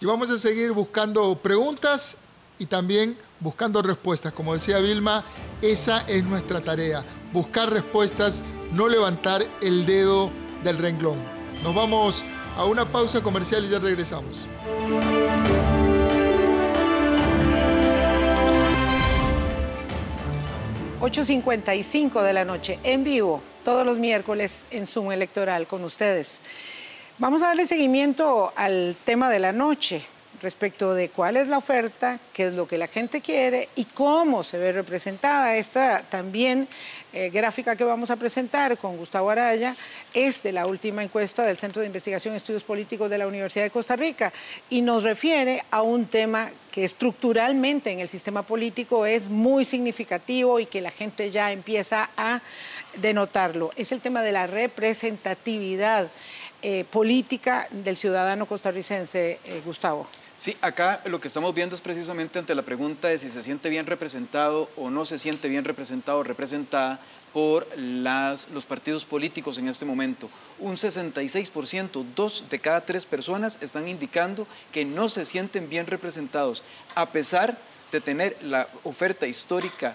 Y 0.02 0.06
vamos 0.06 0.30
a 0.30 0.38
seguir 0.38 0.72
buscando 0.72 1.36
preguntas 1.36 2.16
y 2.58 2.64
también 2.64 3.18
buscando 3.38 3.82
respuestas. 3.82 4.32
Como 4.32 4.54
decía 4.54 4.78
Vilma, 4.78 5.24
esa 5.60 6.00
es 6.08 6.24
nuestra 6.24 6.62
tarea, 6.62 7.04
buscar 7.34 7.68
respuestas, 7.70 8.42
no 8.72 8.88
levantar 8.88 9.44
el 9.60 9.84
dedo 9.84 10.30
del 10.64 10.78
renglón. 10.78 11.18
Nos 11.62 11.74
vamos 11.74 12.24
a 12.56 12.64
una 12.64 12.90
pausa 12.90 13.20
comercial 13.22 13.66
y 13.66 13.68
ya 13.68 13.78
regresamos. 13.78 14.46
...8.55 21.00 22.22
de 22.22 22.32
la 22.34 22.44
noche, 22.44 22.78
en 22.84 23.04
vivo, 23.04 23.42
todos 23.64 23.86
los 23.86 23.98
miércoles 23.98 24.66
en 24.70 24.86
Zoom 24.86 25.12
Electoral 25.12 25.66
con 25.66 25.82
ustedes. 25.82 26.38
Vamos 27.20 27.42
a 27.42 27.48
darle 27.48 27.66
seguimiento 27.66 28.50
al 28.56 28.96
tema 29.04 29.28
de 29.28 29.38
la 29.38 29.52
noche, 29.52 30.00
respecto 30.40 30.94
de 30.94 31.10
cuál 31.10 31.36
es 31.36 31.48
la 31.48 31.58
oferta, 31.58 32.18
qué 32.32 32.46
es 32.46 32.54
lo 32.54 32.66
que 32.66 32.78
la 32.78 32.86
gente 32.86 33.20
quiere 33.20 33.68
y 33.76 33.84
cómo 33.84 34.42
se 34.42 34.56
ve 34.56 34.72
representada. 34.72 35.54
Esta 35.56 36.00
también 36.00 36.66
eh, 37.12 37.28
gráfica 37.28 37.76
que 37.76 37.84
vamos 37.84 38.10
a 38.10 38.16
presentar 38.16 38.78
con 38.78 38.96
Gustavo 38.96 39.28
Araya 39.28 39.76
es 40.14 40.42
de 40.42 40.52
la 40.52 40.64
última 40.64 41.04
encuesta 41.04 41.44
del 41.44 41.58
Centro 41.58 41.80
de 41.80 41.88
Investigación 41.88 42.32
y 42.32 42.38
Estudios 42.38 42.62
Políticos 42.62 43.10
de 43.10 43.18
la 43.18 43.26
Universidad 43.26 43.64
de 43.64 43.70
Costa 43.70 43.96
Rica 43.96 44.32
y 44.70 44.80
nos 44.80 45.02
refiere 45.02 45.62
a 45.70 45.82
un 45.82 46.06
tema 46.06 46.50
que 46.72 46.84
estructuralmente 46.84 47.90
en 47.90 48.00
el 48.00 48.08
sistema 48.08 48.44
político 48.44 49.04
es 49.04 49.28
muy 49.28 49.66
significativo 49.66 50.58
y 50.58 50.64
que 50.64 50.80
la 50.80 50.90
gente 50.90 51.30
ya 51.30 51.52
empieza 51.52 52.08
a 52.16 52.40
denotarlo. 52.96 53.72
Es 53.76 53.92
el 53.92 54.00
tema 54.00 54.22
de 54.22 54.32
la 54.32 54.46
representatividad 54.46 56.10
eh, 56.62 56.84
política 56.84 57.68
del 57.70 57.96
ciudadano 57.96 58.46
costarricense, 58.46 59.38
eh, 59.44 59.62
Gustavo. 59.64 60.06
Sí, 60.40 60.56
acá 60.62 61.02
lo 61.04 61.20
que 61.20 61.28
estamos 61.28 61.54
viendo 61.54 61.74
es 61.74 61.82
precisamente 61.82 62.38
ante 62.38 62.54
la 62.54 62.62
pregunta 62.62 63.08
de 63.08 63.18
si 63.18 63.30
se 63.30 63.42
siente 63.42 63.68
bien 63.68 63.86
representado 63.86 64.70
o 64.76 64.88
no 64.88 65.04
se 65.04 65.18
siente 65.18 65.48
bien 65.48 65.66
representado 65.66 66.20
o 66.20 66.22
representada 66.22 66.98
por 67.34 67.68
los 67.76 68.64
partidos 68.66 69.04
políticos 69.04 69.58
en 69.58 69.68
este 69.68 69.84
momento. 69.84 70.30
Un 70.58 70.76
66%, 70.76 72.06
dos 72.16 72.44
de 72.48 72.58
cada 72.58 72.80
tres 72.80 73.04
personas 73.04 73.58
están 73.60 73.86
indicando 73.86 74.46
que 74.72 74.86
no 74.86 75.10
se 75.10 75.26
sienten 75.26 75.68
bien 75.68 75.86
representados, 75.86 76.62
a 76.94 77.10
pesar 77.10 77.58
de 77.92 78.00
tener 78.00 78.38
la 78.42 78.66
oferta 78.84 79.26
histórica 79.26 79.94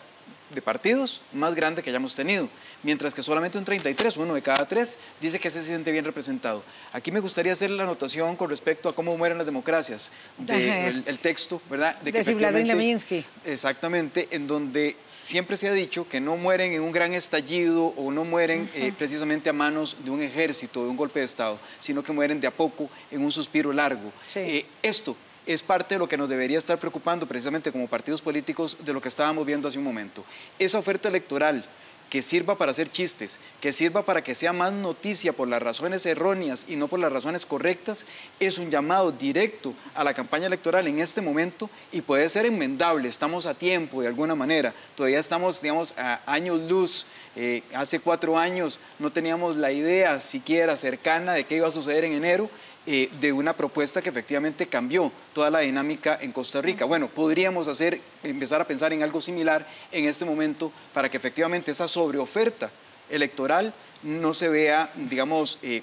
de 0.56 0.62
partidos 0.62 1.22
más 1.34 1.54
grande 1.54 1.84
que 1.84 1.90
hayamos 1.90 2.16
tenido 2.16 2.50
mientras 2.86 3.14
que 3.16 3.24
solamente 3.24 3.58
un 3.58 3.66
33, 3.66 4.16
uno 4.18 4.36
de 4.36 4.42
cada 4.44 4.68
tres, 4.68 4.98
dice 5.20 5.40
que 5.40 5.50
se 5.50 5.64
siente 5.64 5.92
bien 5.92 6.06
representado. 6.06 6.64
Aquí 6.94 7.12
me 7.12 7.20
gustaría 7.20 7.52
hacer 7.52 7.72
la 7.72 7.84
anotación 7.84 8.36
con 8.36 8.50
respecto 8.50 8.88
a 8.88 8.96
cómo 8.96 9.18
mueren 9.18 9.38
las 9.38 9.46
democracias, 9.48 10.12
de, 10.38 11.04
el, 11.06 11.18
texto, 11.20 11.62
¿verdad? 11.70 12.00
De, 12.02 12.14
que 12.14 12.24
Leminsky. 12.24 13.26
Exactamente, 13.44 14.28
en 14.32 14.46
donde 14.46 14.96
siempre 15.10 15.58
se 15.58 15.68
ha 15.68 15.74
dicho 15.74 16.08
que 16.08 16.22
no 16.22 16.38
mueren 16.38 16.74
en 16.74 16.82
un 16.82 16.92
gran 16.92 17.14
estallido 17.16 17.88
o 17.88 18.12
no 18.12 18.24
mueren 18.24 18.70
eh, 18.76 18.94
precisamente 18.96 19.50
a 19.50 19.54
manos 19.54 19.98
de 20.04 20.12
un 20.12 20.22
ejército, 20.22 20.84
de 20.84 20.90
un 20.90 20.96
golpe 20.96 21.20
de 21.20 21.26
Estado, 21.26 21.58
sino 21.80 22.04
que 22.04 22.14
mueren 22.14 22.40
de 22.40 22.48
a 22.48 22.52
poco 22.52 22.88
en 23.10 23.24
un 23.24 23.32
suspiro 23.32 23.74
largo. 23.74 24.14
Eh, 24.36 24.66
esto 24.84 25.18
es 25.46 25.64
parte 25.64 25.96
de 25.96 26.00
lo 26.00 26.10
que 26.10 26.18
nos 26.18 26.30
debería 26.30 26.58
estar 26.58 26.78
preocupando 26.78 27.28
precisamente 27.28 27.72
como 27.72 27.88
partidos 27.88 28.22
políticos 28.22 28.78
de 28.84 28.94
lo 28.94 29.02
que 29.02 29.10
estábamos 29.10 29.46
viendo 29.46 29.68
hace 29.68 29.78
un 29.78 29.84
momento. 29.84 30.24
Esa 30.60 30.80
oferta 30.80 31.10
electoral 31.10 31.66
que 32.10 32.22
sirva 32.22 32.58
para 32.58 32.72
hacer 32.72 32.92
chistes, 32.92 33.40
que 33.60 33.74
sirva 33.74 34.04
para 34.04 34.24
que 34.24 34.36
sea 34.36 34.54
más 34.54 34.72
noticia 34.72 35.34
por 35.34 35.48
las 35.48 35.62
razones 35.62 36.06
erróneas 36.06 36.66
y 36.68 36.76
no 36.76 36.88
por 36.88 37.00
las 37.00 37.12
razones 37.12 37.46
correctas, 37.46 38.06
es 38.40 38.58
un 38.58 38.70
llamado 38.70 39.12
directo 39.12 39.74
a 39.94 40.04
la 40.04 40.14
campaña 40.14 40.48
electoral 40.48 40.88
en 40.88 41.00
este 41.00 41.22
momento 41.22 41.70
y 41.92 42.02
puede 42.02 42.30
ser 42.30 42.46
enmendable, 42.46 43.10
estamos 43.10 43.46
a 43.46 43.54
tiempo 43.54 44.02
de 44.02 44.08
alguna 44.08 44.36
manera, 44.36 44.74
todavía 44.96 45.20
estamos, 45.20 45.62
digamos, 45.62 45.94
a 45.98 46.22
años 46.26 46.62
luz. 46.70 47.06
Eh, 47.38 47.64
hace 47.74 48.00
cuatro 48.00 48.38
años 48.38 48.80
no 48.98 49.12
teníamos 49.12 49.58
la 49.58 49.70
idea 49.74 50.22
siquiera 50.22 50.78
cercana 50.78 51.34
de 51.34 51.44
qué 51.44 51.58
iba 51.58 51.68
a 51.68 51.72
suceder 51.72 52.06
en 52.06 52.14
enero 52.14 52.50
eh, 52.88 53.10
de 53.20 53.34
una 53.34 53.54
propuesta 53.54 54.02
que 54.02 54.10
efectivamente 54.10 54.68
cambió 54.68 55.12
toda 55.34 55.50
la 55.50 55.60
dinámica 55.60 56.18
en 56.22 56.32
Costa 56.32 56.62
Rica. 56.62 56.86
Bueno, 56.86 57.08
podríamos 57.08 57.68
hacer, 57.68 58.00
empezar 58.24 58.62
a 58.62 58.68
pensar 58.68 58.94
en 58.94 59.02
algo 59.02 59.22
similar 59.22 59.68
en 59.92 60.06
este 60.06 60.24
momento 60.24 60.72
para 60.94 61.10
que 61.10 61.18
efectivamente 61.18 61.72
esa 61.72 61.88
sobreoferta 61.88 62.70
electoral 63.10 63.74
no 64.04 64.34
se 64.34 64.50
vea, 64.50 64.92
digamos, 64.96 65.60
eh, 65.62 65.82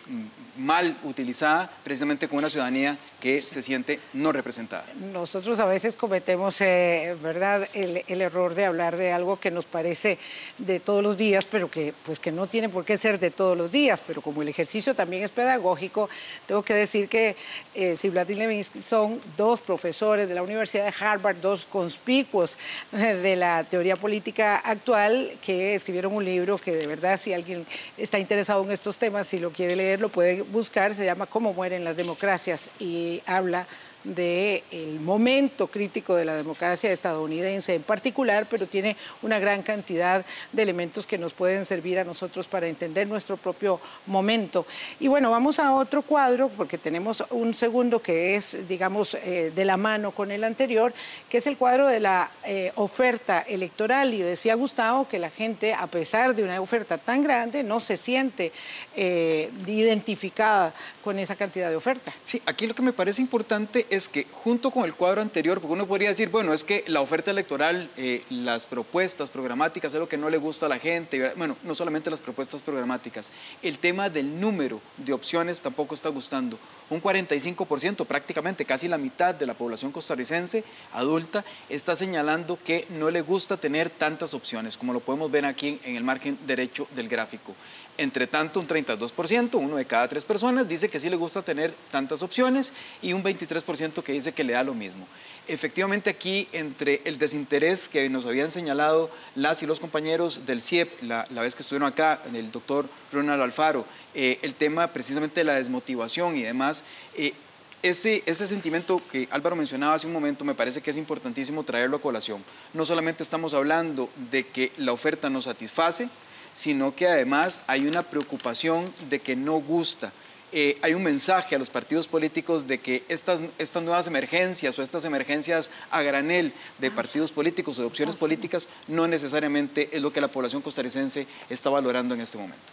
mal 0.56 0.96
utilizada 1.04 1.70
precisamente 1.82 2.28
con 2.28 2.38
una 2.38 2.50
ciudadanía 2.50 2.96
que 3.20 3.40
se 3.40 3.62
siente 3.62 4.00
no 4.12 4.32
representada. 4.32 4.84
Nosotros 5.12 5.60
a 5.60 5.66
veces 5.66 5.96
cometemos, 5.96 6.60
eh, 6.60 7.16
¿verdad?, 7.22 7.68
el, 7.72 8.02
error 8.20 8.54
de 8.54 8.66
hablar 8.66 8.96
de 8.96 9.12
algo 9.12 9.40
que 9.40 9.50
nos 9.50 9.64
parece 9.64 10.18
de 10.58 10.80
todos 10.80 11.02
los 11.02 11.16
días, 11.16 11.44
pero 11.44 11.70
que, 11.70 11.94
pues, 12.04 12.20
que 12.20 12.32
no 12.32 12.46
tiene 12.46 12.68
por 12.68 12.84
qué 12.84 12.96
ser 12.96 13.18
de 13.18 13.30
todos 13.30 13.56
los 13.56 13.72
días. 13.72 14.02
Pero 14.06 14.20
como 14.20 14.42
el 14.42 14.48
ejercicio 14.48 14.94
también 14.94 15.22
es 15.22 15.30
pedagógico, 15.30 16.10
tengo 16.46 16.62
que 16.62 16.74
decir 16.74 17.08
que 17.08 17.36
eh, 17.74 17.96
y 18.02 18.34
Levinsky 18.34 18.82
son 18.82 19.20
dos 19.36 19.60
profesores 19.60 20.28
de 20.28 20.34
la 20.34 20.42
Universidad 20.42 20.84
de 20.84 21.04
Harvard, 21.04 21.36
dos 21.36 21.64
conspicuos 21.64 22.58
de 22.92 23.36
la 23.36 23.64
teoría 23.64 23.96
política 23.96 24.56
actual, 24.56 25.38
que 25.44 25.74
escribieron 25.74 26.14
un 26.14 26.24
libro 26.24 26.58
que 26.58 26.72
de 26.72 26.86
verdad, 26.86 27.18
si 27.22 27.32
alguien 27.32 27.66
está 28.02 28.18
interesado 28.18 28.62
en 28.64 28.72
estos 28.72 28.98
temas, 28.98 29.28
si 29.28 29.38
lo 29.38 29.50
quiere 29.50 29.76
leer, 29.76 30.00
lo 30.00 30.08
puede 30.08 30.42
buscar, 30.42 30.94
se 30.94 31.04
llama 31.04 31.26
Cómo 31.26 31.52
mueren 31.52 31.84
las 31.84 31.96
democracias 31.96 32.68
y 32.80 33.22
habla 33.26 33.66
del 34.04 34.62
el 34.70 35.00
momento 35.00 35.66
crítico 35.66 36.14
de 36.14 36.24
la 36.24 36.34
democracia 36.34 36.90
estadounidense 36.92 37.74
en 37.74 37.82
particular, 37.82 38.46
pero 38.50 38.66
tiene 38.66 38.96
una 39.22 39.38
gran 39.38 39.62
cantidad 39.62 40.24
de 40.52 40.62
elementos 40.62 41.06
que 41.06 41.18
nos 41.18 41.32
pueden 41.32 41.64
servir 41.64 41.98
a 41.98 42.04
nosotros 42.04 42.46
para 42.46 42.66
entender 42.66 43.06
nuestro 43.06 43.36
propio 43.36 43.80
momento. 44.06 44.66
Y 45.00 45.08
bueno, 45.08 45.30
vamos 45.30 45.58
a 45.58 45.74
otro 45.74 46.02
cuadro, 46.02 46.48
porque 46.48 46.78
tenemos 46.78 47.24
un 47.30 47.54
segundo 47.54 48.00
que 48.00 48.34
es, 48.34 48.68
digamos, 48.68 49.14
eh, 49.14 49.52
de 49.54 49.64
la 49.64 49.76
mano 49.76 50.12
con 50.12 50.30
el 50.30 50.44
anterior, 50.44 50.92
que 51.28 51.38
es 51.38 51.46
el 51.46 51.56
cuadro 51.56 51.86
de 51.86 52.00
la 52.00 52.30
eh, 52.44 52.72
oferta 52.76 53.40
electoral. 53.40 54.14
Y 54.14 54.22
decía 54.22 54.54
Gustavo 54.54 55.08
que 55.08 55.18
la 55.18 55.30
gente, 55.30 55.74
a 55.74 55.86
pesar 55.86 56.34
de 56.34 56.44
una 56.44 56.60
oferta 56.60 56.98
tan 56.98 57.22
grande, 57.22 57.62
no 57.62 57.80
se 57.80 57.96
siente 57.96 58.52
eh, 58.96 59.50
identificada 59.66 60.74
con 61.02 61.18
esa 61.18 61.36
cantidad 61.36 61.70
de 61.70 61.76
oferta. 61.76 62.12
Sí, 62.24 62.42
aquí 62.46 62.66
lo 62.66 62.74
que 62.74 62.82
me 62.82 62.92
parece 62.92 63.22
importante 63.22 63.86
es 63.92 64.08
que 64.08 64.26
junto 64.32 64.70
con 64.70 64.86
el 64.86 64.94
cuadro 64.94 65.20
anterior, 65.20 65.60
porque 65.60 65.74
uno 65.74 65.86
podría 65.86 66.08
decir, 66.08 66.30
bueno, 66.30 66.54
es 66.54 66.64
que 66.64 66.82
la 66.86 67.02
oferta 67.02 67.30
electoral, 67.30 67.90
eh, 67.98 68.24
las 68.30 68.66
propuestas 68.66 69.28
programáticas 69.28 69.92
es 69.92 70.00
lo 70.00 70.08
que 70.08 70.16
no 70.16 70.30
le 70.30 70.38
gusta 70.38 70.64
a 70.64 70.70
la 70.70 70.78
gente, 70.78 71.34
bueno, 71.36 71.58
no 71.62 71.74
solamente 71.74 72.08
las 72.08 72.22
propuestas 72.22 72.62
programáticas, 72.62 73.30
el 73.62 73.78
tema 73.78 74.08
del 74.08 74.40
número 74.40 74.80
de 74.96 75.12
opciones 75.12 75.60
tampoco 75.60 75.94
está 75.94 76.08
gustando. 76.08 76.58
Un 76.88 77.02
45%, 77.02 78.06
prácticamente 78.06 78.64
casi 78.64 78.88
la 78.88 78.96
mitad 78.96 79.34
de 79.34 79.44
la 79.44 79.52
población 79.52 79.92
costarricense 79.92 80.64
adulta, 80.94 81.44
está 81.68 81.94
señalando 81.94 82.58
que 82.64 82.86
no 82.98 83.10
le 83.10 83.20
gusta 83.20 83.58
tener 83.58 83.90
tantas 83.90 84.32
opciones, 84.32 84.78
como 84.78 84.94
lo 84.94 85.00
podemos 85.00 85.30
ver 85.30 85.44
aquí 85.44 85.78
en 85.84 85.96
el 85.96 86.04
margen 86.04 86.38
derecho 86.46 86.88
del 86.94 87.10
gráfico. 87.10 87.54
Entre 87.98 88.26
tanto, 88.26 88.58
un 88.58 88.66
32%, 88.66 89.54
uno 89.54 89.76
de 89.76 89.84
cada 89.84 90.08
tres 90.08 90.24
personas, 90.24 90.66
dice 90.66 90.88
que 90.88 90.98
sí 90.98 91.10
le 91.10 91.16
gusta 91.16 91.42
tener 91.42 91.74
tantas 91.90 92.22
opciones 92.22 92.72
y 93.02 93.12
un 93.12 93.22
23% 93.22 94.02
que 94.02 94.12
dice 94.12 94.32
que 94.32 94.44
le 94.44 94.54
da 94.54 94.64
lo 94.64 94.74
mismo. 94.74 95.06
Efectivamente, 95.46 96.08
aquí, 96.08 96.48
entre 96.52 97.02
el 97.04 97.18
desinterés 97.18 97.88
que 97.88 98.08
nos 98.08 98.24
habían 98.24 98.50
señalado 98.50 99.10
las 99.34 99.62
y 99.62 99.66
los 99.66 99.80
compañeros 99.80 100.46
del 100.46 100.62
CIEP, 100.62 101.02
la, 101.02 101.26
vez 101.28 101.54
que 101.54 101.62
estuvieron 101.62 101.88
acá, 101.88 102.20
el 102.32 102.50
doctor 102.50 102.88
Ronald 103.12 103.42
Alfaro, 103.42 103.84
eh, 104.14 104.38
el 104.42 104.54
tema 104.54 104.86
precisamente 104.88 105.40
de 105.40 105.44
la 105.44 105.54
desmotivación 105.54 106.36
y 106.38 106.42
demás, 106.42 106.84
eh, 107.14 107.34
ese, 107.82 108.22
ese, 108.26 108.46
sentimiento 108.46 109.02
que 109.10 109.26
Álvaro 109.32 109.56
mencionaba 109.56 109.94
hace 109.94 110.06
un 110.06 110.12
momento 110.12 110.44
me 110.44 110.54
parece 110.54 110.80
que 110.80 110.92
es 110.92 110.96
importantísimo 110.96 111.64
traerlo 111.64 111.96
a 111.96 112.00
colación. 112.00 112.44
No 112.72 112.86
solamente 112.86 113.24
estamos 113.24 113.54
hablando 113.54 114.08
de 114.30 114.46
que 114.46 114.70
la 114.76 114.92
oferta 114.92 115.28
nos 115.28 115.44
satisface, 115.44 116.08
sino 116.54 116.94
que 116.94 117.08
además 117.08 117.60
hay 117.66 117.86
una 117.86 118.02
preocupación 118.02 118.92
de 119.08 119.20
que 119.20 119.36
no 119.36 119.54
gusta. 119.54 120.12
eh, 120.54 120.76
hay 120.82 120.92
un 120.92 121.02
mensaje 121.02 121.54
a 121.54 121.58
los 121.58 121.70
partidos 121.70 122.06
políticos 122.06 122.66
de 122.66 122.78
que 122.78 123.04
estas, 123.08 123.40
estas 123.58 123.82
nuevas 123.82 124.06
emergencias 124.06 124.78
o 124.78 124.82
estas 124.82 125.04
emergencias 125.06 125.70
a 125.90 126.02
granel 126.02 126.52
de 126.78 126.90
partidos 126.90 127.32
políticos 127.32 127.78
o 127.78 127.82
de 127.82 127.86
opciones 127.86 128.16
políticas 128.16 128.68
no 128.86 129.08
necesariamente 129.08 129.88
es 129.90 130.02
lo 130.02 130.12
que 130.12 130.20
la 130.20 130.28
población 130.28 130.60
costarricense 130.60 131.26
está 131.48 131.70
valorando 131.70 132.14
en 132.14 132.20
este 132.20 132.36
momento. 132.36 132.66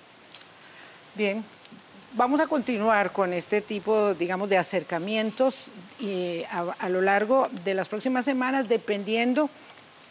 Bien, 1.15 1.43
vamos 2.13 2.39
a 2.39 2.47
continuar 2.47 3.11
con 3.11 3.33
este 3.33 3.61
tipo, 3.61 4.13
digamos, 4.13 4.49
de 4.49 4.57
acercamientos 4.57 5.67
y 5.99 6.43
a, 6.51 6.89
lo 6.89 7.01
largo 7.01 7.49
de 7.63 7.73
las 7.73 7.89
próximas 7.89 8.25
semanas, 8.25 8.67
dependiendo 8.67 9.49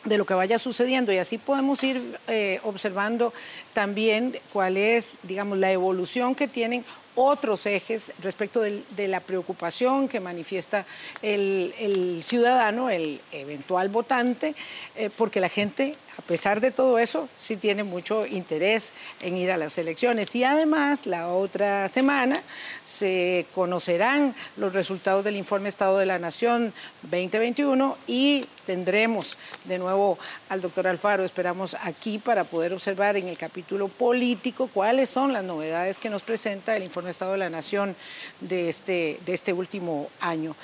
de 0.05 0.19
lo 0.19 0.27
que 0.27 0.35
vaya 0.35 0.59
sucediendo. 0.59 1.13
Y 1.13 1.19
así 1.19 1.39
podemos 1.39 1.83
ir 1.83 2.19
eh, 2.29 2.61
observando 2.65 3.33
también 3.73 4.39
cuál 4.53 4.77
es, 4.77 5.19
digamos, 5.23 5.59
la 5.59 5.73
evolución 5.73 6.35
que 6.35 6.49
tienen 6.49 6.85
otros 7.19 7.67
ejes 7.67 8.13
respecto 8.23 8.61
de 8.61 9.09
la 9.09 9.21
preocupación 9.21 10.09
que 10.09 10.21
manifiesta 10.21 10.87
el, 11.21 12.23
ciudadano, 12.25 12.91
el 12.91 13.21
eventual 13.33 13.89
votante, 13.89 14.55
eh, 14.95 15.11
porque 15.17 15.41
la 15.41 15.49
gente 15.49 15.95
a 16.19 16.23
pesar 16.23 16.61
de 16.61 16.73
todo 16.73 16.99
eso, 16.99 17.29
sí 17.39 17.57
tiene 17.57 17.85
mucho 17.85 18.27
interés 18.27 18.93
en 19.21 19.37
ir 19.37 19.53
a 19.53 19.57
las 19.57 19.79
elecciones. 19.79 20.35
Y 20.35 20.43
además, 20.43 21.07
la 21.07 21.29
otra 21.29 21.89
semana 21.89 22.43
se 22.85 23.47
conocerán 23.55 24.35
los 24.57 24.73
resultados 24.73 25.25
del 25.25 25.37
informe 25.37 25.69
Estado 25.69 25.97
de 25.97 26.07
la 26.07 26.19
Nación 26.19 26.75
2021 27.03 27.97
y 28.09 28.45
tendremos 28.67 29.39
de 29.65 29.79
nuevo 29.79 30.19
al 30.49 30.61
doctor 30.61 30.89
Alfaro, 30.89 31.25
esperamos 31.25 31.77
aquí 31.83 32.19
para 32.19 32.43
poder 32.43 32.75
observar 32.75 33.17
en 33.17 33.29
el 33.29 33.39
capítulo 33.39 33.87
político 33.87 34.69
cuáles 34.75 35.09
son 35.09 35.33
las 35.33 35.45
novedades 35.45 35.99
que 35.99 36.11
nos 36.11 36.23
presenta 36.23 36.77
el 36.77 36.83
informe 36.83 37.08
Estado 37.09 37.33
de 37.33 37.39
la 37.39 37.51
Nación 37.51 37.97
de 38.41 38.69
este, 38.69 39.21
de 39.25 39.35
este 39.35 39.53
último 39.53 40.11
año. 40.21 40.55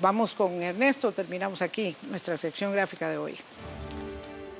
Vamos 0.00 0.34
con 0.34 0.62
Ernesto, 0.62 1.12
terminamos 1.12 1.62
aquí 1.62 1.96
nuestra 2.02 2.36
sección 2.36 2.72
gráfica 2.72 3.08
de 3.08 3.18
hoy. 3.18 3.36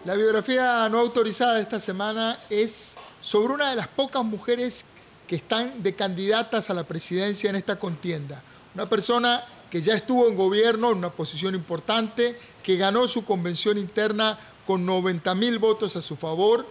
La 0.05 0.14
biografía 0.14 0.89
no 0.91 0.99
autorizada 0.99 1.55
de 1.55 1.62
esta 1.62 1.80
semana 1.80 2.39
es 2.51 2.97
sobre 3.20 3.55
una 3.55 3.70
de 3.70 3.76
las 3.76 3.89
pocas 3.89 4.22
mujeres 4.22 4.85
que 5.26 5.37
están 5.37 5.82
de 5.82 5.95
candidatas 5.95 6.68
a 6.68 6.74
la 6.74 6.85
presidencia 6.85 7.49
en 7.49 7.57
esta 7.57 7.78
contienda. 7.78 8.43
Una 8.74 8.89
persona 8.89 9.45
que 9.70 9.80
ya 9.80 9.95
estuvo 9.95 10.28
en 10.28 10.37
gobierno 10.37 10.93
en 10.93 10.99
una 10.99 11.11
posición 11.11 11.55
importante, 11.55 12.39
que 12.62 12.76
ganó 12.76 13.09
su 13.09 13.24
convención 13.24 13.78
interna 13.78 14.39
con 14.66 14.85
90 14.85 15.35
mil 15.35 15.59
votos 15.59 15.97
a 15.97 16.03
su 16.03 16.16
favor 16.16 16.66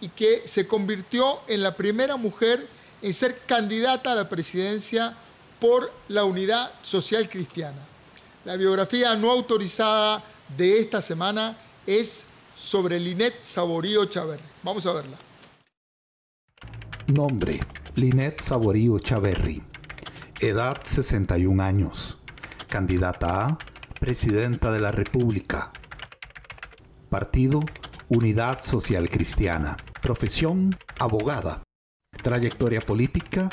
y 0.00 0.08
que 0.08 0.46
se 0.46 0.66
convirtió 0.66 1.40
en 1.46 1.62
la 1.62 1.76
primera 1.76 2.16
mujer 2.16 2.68
en 3.06 3.14
ser 3.14 3.38
candidata 3.46 4.10
a 4.10 4.14
la 4.16 4.28
presidencia 4.28 5.16
por 5.60 5.92
la 6.08 6.24
Unidad 6.24 6.72
Social 6.82 7.28
Cristiana. 7.28 7.78
La 8.44 8.56
biografía 8.56 9.14
no 9.14 9.30
autorizada 9.30 10.24
de 10.56 10.80
esta 10.80 11.00
semana 11.00 11.56
es 11.86 12.26
sobre 12.58 12.98
Linet 12.98 13.44
Saborío 13.44 14.06
Chaverri. 14.06 14.42
Vamos 14.64 14.86
a 14.86 14.92
verla. 14.92 15.16
Nombre, 17.06 17.60
Linet 17.94 18.40
Saborío 18.40 18.98
Chaverri. 18.98 19.62
Edad 20.40 20.78
61 20.82 21.62
años. 21.62 22.18
Candidata 22.66 23.46
a 23.46 23.58
Presidenta 24.00 24.72
de 24.72 24.80
la 24.80 24.90
República. 24.90 25.70
Partido 27.08 27.60
Unidad 28.08 28.62
Social 28.62 29.08
Cristiana. 29.08 29.76
Profesión 30.02 30.76
Abogada. 30.98 31.62
Trayectoria 32.26 32.80
política 32.80 33.50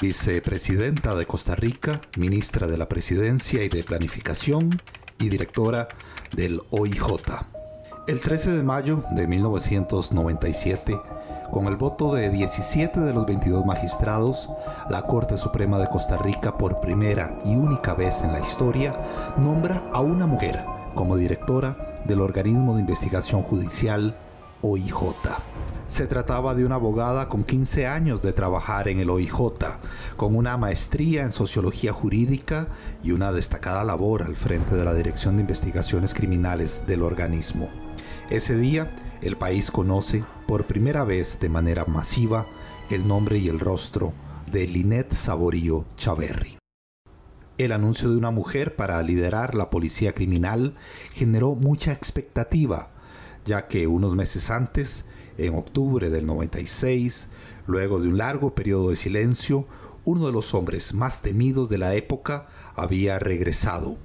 Vicepresidenta 0.00 1.14
de 1.14 1.26
Costa 1.26 1.54
Rica, 1.54 2.00
Ministra 2.16 2.66
de 2.66 2.76
la 2.76 2.88
Presidencia 2.88 3.62
y 3.62 3.68
de 3.68 3.84
Planificación 3.84 4.82
y 5.20 5.28
Directora 5.28 5.86
del 6.34 6.60
OIJ. 6.70 7.04
El 8.08 8.20
13 8.20 8.50
de 8.50 8.64
mayo 8.64 9.04
de 9.12 9.28
1997, 9.28 11.00
con 11.52 11.68
el 11.68 11.76
voto 11.76 12.16
de 12.16 12.28
17 12.30 12.98
de 12.98 13.14
los 13.14 13.26
22 13.26 13.64
magistrados, 13.64 14.50
la 14.90 15.02
Corte 15.02 15.38
Suprema 15.38 15.78
de 15.78 15.88
Costa 15.88 16.16
Rica, 16.16 16.58
por 16.58 16.80
primera 16.80 17.38
y 17.44 17.54
única 17.54 17.94
vez 17.94 18.24
en 18.24 18.32
la 18.32 18.40
historia, 18.40 18.92
nombra 19.36 19.84
a 19.92 20.00
una 20.00 20.26
mujer 20.26 20.64
como 20.96 21.16
directora 21.16 22.02
del 22.04 22.20
organismo 22.20 22.74
de 22.74 22.80
investigación 22.80 23.42
judicial 23.42 24.16
OIJ. 24.62 25.14
Se 25.88 26.08
trataba 26.08 26.56
de 26.56 26.64
una 26.64 26.74
abogada 26.74 27.28
con 27.28 27.44
15 27.44 27.86
años 27.86 28.20
de 28.20 28.32
trabajar 28.32 28.88
en 28.88 28.98
el 28.98 29.08
OIJ, 29.08 29.30
con 30.16 30.34
una 30.34 30.56
maestría 30.56 31.22
en 31.22 31.30
sociología 31.30 31.92
jurídica 31.92 32.68
y 33.04 33.12
una 33.12 33.30
destacada 33.30 33.84
labor 33.84 34.24
al 34.24 34.34
frente 34.34 34.74
de 34.74 34.84
la 34.84 34.94
Dirección 34.94 35.36
de 35.36 35.42
Investigaciones 35.42 36.12
Criminales 36.12 36.84
del 36.88 37.02
organismo. 37.02 37.70
Ese 38.30 38.56
día, 38.56 38.90
el 39.22 39.36
país 39.36 39.70
conoce 39.70 40.24
por 40.48 40.66
primera 40.66 41.04
vez 41.04 41.38
de 41.38 41.48
manera 41.48 41.84
masiva 41.84 42.46
el 42.90 43.06
nombre 43.06 43.38
y 43.38 43.48
el 43.48 43.60
rostro 43.60 44.12
de 44.50 44.66
Linet 44.66 45.14
Saborío 45.14 45.84
Chaverri. 45.96 46.58
El 47.58 47.70
anuncio 47.70 48.10
de 48.10 48.16
una 48.16 48.32
mujer 48.32 48.74
para 48.74 49.00
liderar 49.02 49.54
la 49.54 49.70
policía 49.70 50.12
criminal 50.12 50.74
generó 51.12 51.54
mucha 51.54 51.92
expectativa, 51.92 52.90
ya 53.44 53.68
que 53.68 53.86
unos 53.86 54.16
meses 54.16 54.50
antes, 54.50 55.06
en 55.38 55.54
octubre 55.54 56.10
del 56.10 56.26
96, 56.26 57.28
luego 57.66 58.00
de 58.00 58.08
un 58.08 58.18
largo 58.18 58.54
periodo 58.54 58.90
de 58.90 58.96
silencio, 58.96 59.66
uno 60.04 60.26
de 60.26 60.32
los 60.32 60.54
hombres 60.54 60.94
más 60.94 61.22
temidos 61.22 61.68
de 61.68 61.78
la 61.78 61.94
época 61.94 62.48
había 62.74 63.18
regresado 63.18 63.98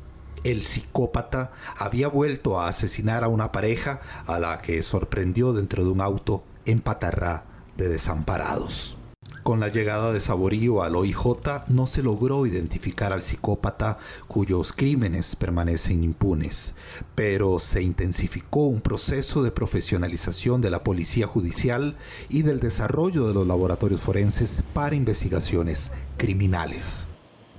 el 0.44 0.64
psicópata 0.64 1.52
había 1.78 2.08
vuelto 2.08 2.60
a 2.60 2.68
asesinar 2.68 3.24
a 3.24 3.28
una 3.28 3.52
pareja 3.52 4.02
a 4.26 4.40
la 4.40 4.62
que 4.62 4.82
sorprendió 4.82 5.54
dentro 5.54 5.84
de 5.84 5.92
un 5.92 6.02
auto 6.02 6.44
en 6.66 6.80
Patarrá 6.80 7.46
de 7.78 7.90
desamparados. 7.90 8.98
Con 9.44 9.60
la 9.60 9.70
llegada 9.70 10.12
de 10.12 10.20
Saborío 10.20 10.84
al 10.84 10.96
OIJ 10.96 11.66
no 11.70 11.88
se 11.88 12.04
logró 12.04 12.46
identificar 12.46 13.12
al 13.12 13.24
psicópata 13.24 13.98
cuyos 14.28 14.72
crímenes 14.72 15.36
permanecen 15.36 16.04
impunes, 16.04 16.76
pero 17.16 17.58
se 17.58 17.82
intensificó 17.82 18.66
un 18.66 18.82
proceso 18.82 19.42
de 19.42 19.50
profesionalización 19.50 20.62
de 20.62 20.70
la 20.70 20.84
policía 20.84 21.26
judicial 21.26 21.98
y 22.30 22.44
del 22.44 22.60
desarrollo 22.60 23.28
de 23.28 23.34
los 23.34 23.48
laboratorios 23.48 24.02
forenses 24.02 24.62
para 24.74 24.96
investigaciones 24.96 25.92
criminales. 26.18 27.08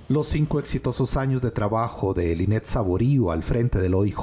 Los 0.09 0.27
cinco 0.27 0.59
exitosos 0.59 1.15
años 1.15 1.41
de 1.41 1.51
trabajo 1.51 2.13
de 2.13 2.35
Linet 2.35 2.65
Saborío 2.65 3.31
al 3.31 3.41
frente 3.41 3.79
del 3.79 3.93
OIJ 3.93 4.17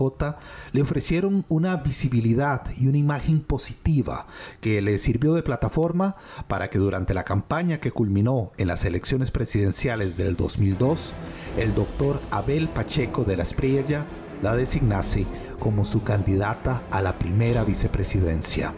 le 0.72 0.83
ofrecieron 0.83 1.47
una 1.49 1.76
visibilidad 1.76 2.66
y 2.78 2.87
una 2.87 2.99
imagen 2.99 3.41
positiva 3.41 4.26
que 4.61 4.83
le 4.83 4.99
sirvió 4.99 5.33
de 5.33 5.43
plataforma 5.43 6.16
para 6.49 6.68
que 6.68 6.78
durante 6.78 7.14
la 7.14 7.24
campaña 7.24 7.81
que 7.81 7.93
culminó 7.93 8.53
en 8.59 8.68
las 8.68 8.85
elecciones 8.85 9.31
presidenciales 9.31 10.18
del 10.18 10.37
2002, 10.37 11.12
el 11.57 11.74
doctor 11.74 12.20
Abel 12.31 12.68
Pacheco 12.68 13.24
de 13.24 13.39
la 13.39 13.45
Espriella 13.45 14.05
la 14.43 14.55
designase 14.55 15.26
como 15.59 15.87
su 15.87 16.03
candidata 16.03 16.83
a 16.91 17.01
la 17.01 17.18
primera 17.18 17.64
vicepresidencia. 17.64 18.74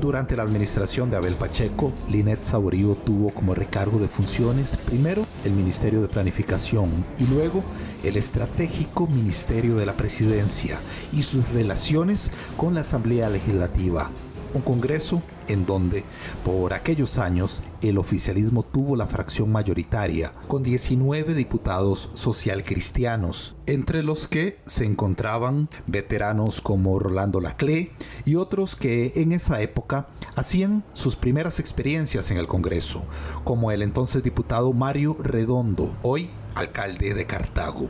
Durante 0.00 0.36
la 0.36 0.42
administración 0.42 1.10
de 1.10 1.16
Abel 1.16 1.36
Pacheco, 1.36 1.90
Linet 2.08 2.44
Saborío 2.44 2.96
tuvo 2.96 3.32
como 3.32 3.54
recargo 3.54 3.98
de 3.98 4.08
funciones 4.08 4.76
primero 4.76 5.26
el 5.44 5.52
Ministerio 5.52 6.02
de 6.02 6.08
Planificación 6.08 6.90
y 7.18 7.26
luego 7.26 7.64
el 8.04 8.16
estratégico 8.16 9.06
Ministerio 9.06 9.76
de 9.76 9.86
la 9.86 9.94
Presidencia 9.94 10.78
y 11.12 11.22
sus 11.22 11.48
relaciones 11.48 12.30
con 12.58 12.74
la 12.74 12.82
Asamblea 12.82 13.30
Legislativa, 13.30 14.10
un 14.56 14.62
Congreso 14.62 15.22
en 15.48 15.66
donde 15.66 16.02
por 16.44 16.72
aquellos 16.72 17.18
años 17.18 17.62
el 17.82 17.98
oficialismo 17.98 18.62
tuvo 18.62 18.96
la 18.96 19.06
fracción 19.06 19.52
mayoritaria, 19.52 20.32
con 20.48 20.62
19 20.62 21.34
diputados 21.34 22.10
socialcristianos, 22.14 23.54
entre 23.66 24.02
los 24.02 24.26
que 24.26 24.58
se 24.66 24.84
encontraban 24.84 25.68
veteranos 25.86 26.60
como 26.60 26.98
Rolando 26.98 27.40
Laclé 27.40 27.92
y 28.24 28.36
otros 28.36 28.76
que 28.76 29.12
en 29.16 29.32
esa 29.32 29.60
época 29.60 30.08
hacían 30.34 30.84
sus 30.94 31.16
primeras 31.16 31.60
experiencias 31.60 32.30
en 32.30 32.38
el 32.38 32.46
Congreso, 32.46 33.04
como 33.44 33.70
el 33.70 33.82
entonces 33.82 34.22
diputado 34.22 34.72
Mario 34.72 35.16
Redondo, 35.20 35.94
hoy 36.02 36.30
alcalde 36.54 37.14
de 37.14 37.26
Cartago. 37.26 37.88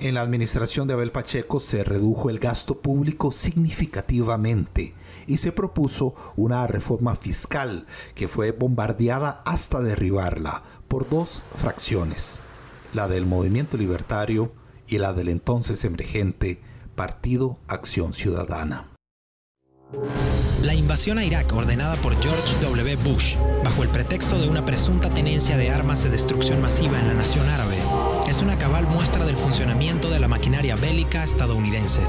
En 0.00 0.14
la 0.14 0.22
administración 0.22 0.88
de 0.88 0.94
Abel 0.94 1.12
Pacheco 1.12 1.60
se 1.60 1.84
redujo 1.84 2.28
el 2.28 2.40
gasto 2.40 2.80
público 2.80 3.30
significativamente 3.30 4.94
y 5.26 5.38
se 5.38 5.52
propuso 5.52 6.14
una 6.36 6.66
reforma 6.66 7.16
fiscal 7.16 7.86
que 8.14 8.28
fue 8.28 8.52
bombardeada 8.52 9.42
hasta 9.44 9.80
derribarla 9.80 10.62
por 10.88 11.08
dos 11.08 11.42
fracciones, 11.56 12.40
la 12.92 13.08
del 13.08 13.26
movimiento 13.26 13.76
libertario 13.76 14.52
y 14.86 14.98
la 14.98 15.12
del 15.12 15.28
entonces 15.28 15.84
emergente 15.84 16.60
Partido 16.94 17.58
Acción 17.68 18.12
Ciudadana. 18.12 18.88
La 20.62 20.74
invasión 20.74 21.18
a 21.18 21.24
Irak 21.24 21.52
ordenada 21.52 21.96
por 21.96 22.14
George 22.22 22.56
W. 22.62 22.96
Bush, 22.96 23.36
bajo 23.64 23.82
el 23.82 23.88
pretexto 23.88 24.38
de 24.38 24.48
una 24.48 24.64
presunta 24.64 25.10
tenencia 25.10 25.56
de 25.56 25.70
armas 25.70 26.04
de 26.04 26.10
destrucción 26.10 26.62
masiva 26.62 27.00
en 27.00 27.08
la 27.08 27.14
nación 27.14 27.48
árabe, 27.48 27.76
es 28.28 28.42
una 28.42 28.56
cabal 28.58 28.86
muestra 28.86 29.24
del 29.24 29.36
funcionamiento 29.36 30.08
de 30.08 30.20
la 30.20 30.28
maquinaria 30.28 30.76
bélica 30.76 31.24
estadounidense. 31.24 32.02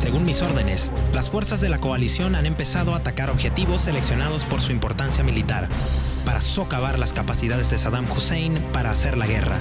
Según 0.00 0.24
mis 0.24 0.40
órdenes, 0.40 0.90
las 1.12 1.28
fuerzas 1.28 1.60
de 1.60 1.68
la 1.68 1.76
coalición 1.76 2.34
han 2.34 2.46
empezado 2.46 2.94
a 2.94 2.96
atacar 2.96 3.28
objetivos 3.28 3.82
seleccionados 3.82 4.46
por 4.46 4.62
su 4.62 4.72
importancia 4.72 5.22
militar, 5.22 5.68
para 6.24 6.40
socavar 6.40 6.98
las 6.98 7.12
capacidades 7.12 7.68
de 7.68 7.76
Saddam 7.76 8.10
Hussein 8.10 8.54
para 8.72 8.92
hacer 8.92 9.18
la 9.18 9.26
guerra. 9.26 9.60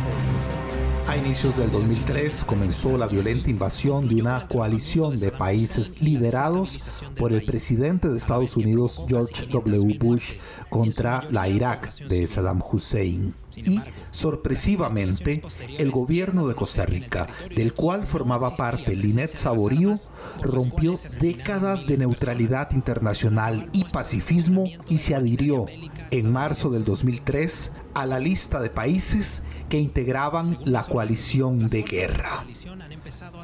A 1.07 1.17
inicios 1.17 1.57
del 1.57 1.69
2003 1.71 2.45
comenzó 2.45 2.97
la 2.97 3.07
violenta 3.07 3.49
invasión 3.49 4.07
de 4.07 4.21
una 4.21 4.47
coalición 4.47 5.19
de 5.19 5.29
países 5.29 6.01
liderados 6.01 6.79
por 7.17 7.33
el 7.33 7.43
presidente 7.43 8.07
de 8.07 8.17
Estados 8.17 8.55
Unidos 8.55 9.01
George 9.09 9.45
W. 9.47 9.97
Bush 9.99 10.35
contra 10.69 11.21
la 11.31 11.49
Irak 11.49 11.93
de 12.07 12.25
Saddam 12.25 12.61
Hussein. 12.61 13.35
Y, 13.55 13.81
sorpresivamente, 14.11 15.41
el 15.77 15.91
gobierno 15.91 16.47
de 16.47 16.55
Costa 16.55 16.85
Rica, 16.85 17.27
del 17.55 17.73
cual 17.73 18.07
formaba 18.07 18.55
parte 18.55 18.95
Linet 18.95 19.33
Saborío, 19.33 19.95
rompió 20.41 20.97
décadas 21.19 21.85
de 21.85 21.97
neutralidad 21.97 22.71
internacional 22.71 23.69
y 23.73 23.85
pacifismo 23.85 24.65
y 24.87 24.99
se 24.99 25.15
adhirió 25.15 25.65
en 26.11 26.31
marzo 26.31 26.69
del 26.69 26.83
2003 26.83 27.71
a 27.93 28.05
la 28.05 28.19
lista 28.19 28.59
de 28.59 28.69
países 28.69 29.43
que 29.69 29.79
integraban 29.79 30.59
la 30.65 30.83
coalición 30.83 31.69
de 31.69 31.83
guerra. 31.83 32.45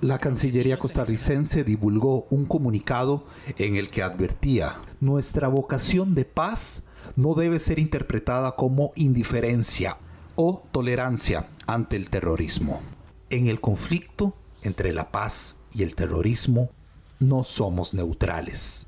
La 0.01 0.17
Cancillería 0.17 0.77
costarricense 0.77 1.63
divulgó 1.63 2.27
un 2.29 2.45
comunicado 2.45 3.25
en 3.57 3.75
el 3.75 3.89
que 3.89 4.03
advertía, 4.03 4.79
nuestra 4.99 5.47
vocación 5.47 6.15
de 6.15 6.25
paz 6.25 6.83
no 7.15 7.33
debe 7.33 7.59
ser 7.59 7.79
interpretada 7.79 8.53
como 8.53 8.91
indiferencia 8.95 9.97
o 10.35 10.63
tolerancia 10.71 11.47
ante 11.67 11.95
el 11.95 12.09
terrorismo. 12.09 12.81
En 13.29 13.47
el 13.47 13.61
conflicto 13.61 14.35
entre 14.61 14.93
la 14.93 15.11
paz 15.11 15.55
y 15.73 15.83
el 15.83 15.95
terrorismo 15.95 16.69
no 17.19 17.43
somos 17.43 17.93
neutrales. 17.93 18.87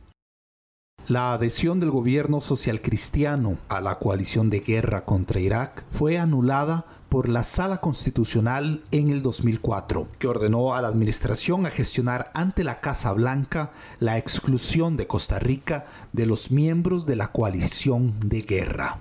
La 1.07 1.31
adhesión 1.31 1.79
del 1.79 1.89
gobierno 1.89 2.41
social 2.41 2.81
cristiano 2.81 3.57
a 3.69 3.79
la 3.79 3.97
coalición 3.97 4.49
de 4.49 4.59
guerra 4.59 5.05
contra 5.05 5.39
Irak 5.39 5.85
fue 5.89 6.17
anulada 6.17 6.85
por 7.09 7.29
la 7.29 7.43
Sala 7.43 7.77
Constitucional 7.77 8.83
en 8.91 9.09
el 9.09 9.21
2004, 9.21 10.07
que 10.19 10.27
ordenó 10.27 10.75
a 10.75 10.81
la 10.81 10.87
administración 10.87 11.65
a 11.65 11.69
gestionar 11.69 12.31
ante 12.33 12.63
la 12.63 12.79
Casa 12.79 13.13
Blanca 13.13 13.71
la 13.99 14.17
exclusión 14.17 14.97
de 14.97 15.07
Costa 15.07 15.39
Rica 15.39 15.85
de 16.13 16.25
los 16.25 16.51
miembros 16.51 17.05
de 17.05 17.15
la 17.15 17.31
coalición 17.31 18.15
de 18.19 18.41
guerra. 18.41 18.99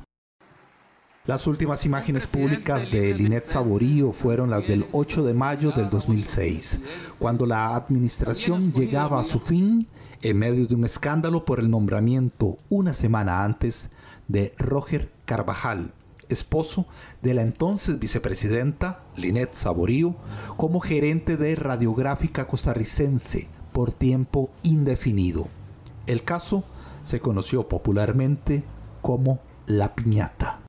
Las 1.26 1.48
últimas 1.48 1.84
imágenes 1.84 2.28
públicas 2.28 2.88
de 2.92 3.12
Linet 3.12 3.46
Saborío 3.46 4.12
fueron 4.12 4.48
las 4.48 4.64
del 4.64 4.86
8 4.92 5.24
de 5.24 5.34
mayo 5.34 5.72
del 5.72 5.90
2006, 5.90 6.80
cuando 7.18 7.46
la 7.46 7.74
administración 7.74 8.72
llegaba 8.72 9.20
a 9.20 9.24
su 9.24 9.40
fin 9.40 9.88
en 10.22 10.38
medio 10.38 10.68
de 10.68 10.76
un 10.76 10.84
escándalo 10.84 11.44
por 11.44 11.58
el 11.58 11.68
nombramiento 11.68 12.58
una 12.68 12.94
semana 12.94 13.42
antes 13.42 13.90
de 14.28 14.54
Roger 14.56 15.10
Carvajal, 15.24 15.92
esposo 16.28 16.86
de 17.22 17.34
la 17.34 17.42
entonces 17.42 17.98
vicepresidenta 17.98 19.02
Linet 19.16 19.54
Saborío, 19.54 20.16
como 20.56 20.80
gerente 20.80 21.36
de 21.36 21.54
Radiográfica 21.56 22.46
Costarricense 22.46 23.48
por 23.72 23.92
tiempo 23.92 24.50
indefinido. 24.62 25.48
El 26.06 26.22
caso 26.22 26.64
se 27.02 27.20
conoció 27.20 27.68
popularmente 27.68 28.64
como 29.02 29.40
La 29.66 29.94
Piñata. 29.94 30.60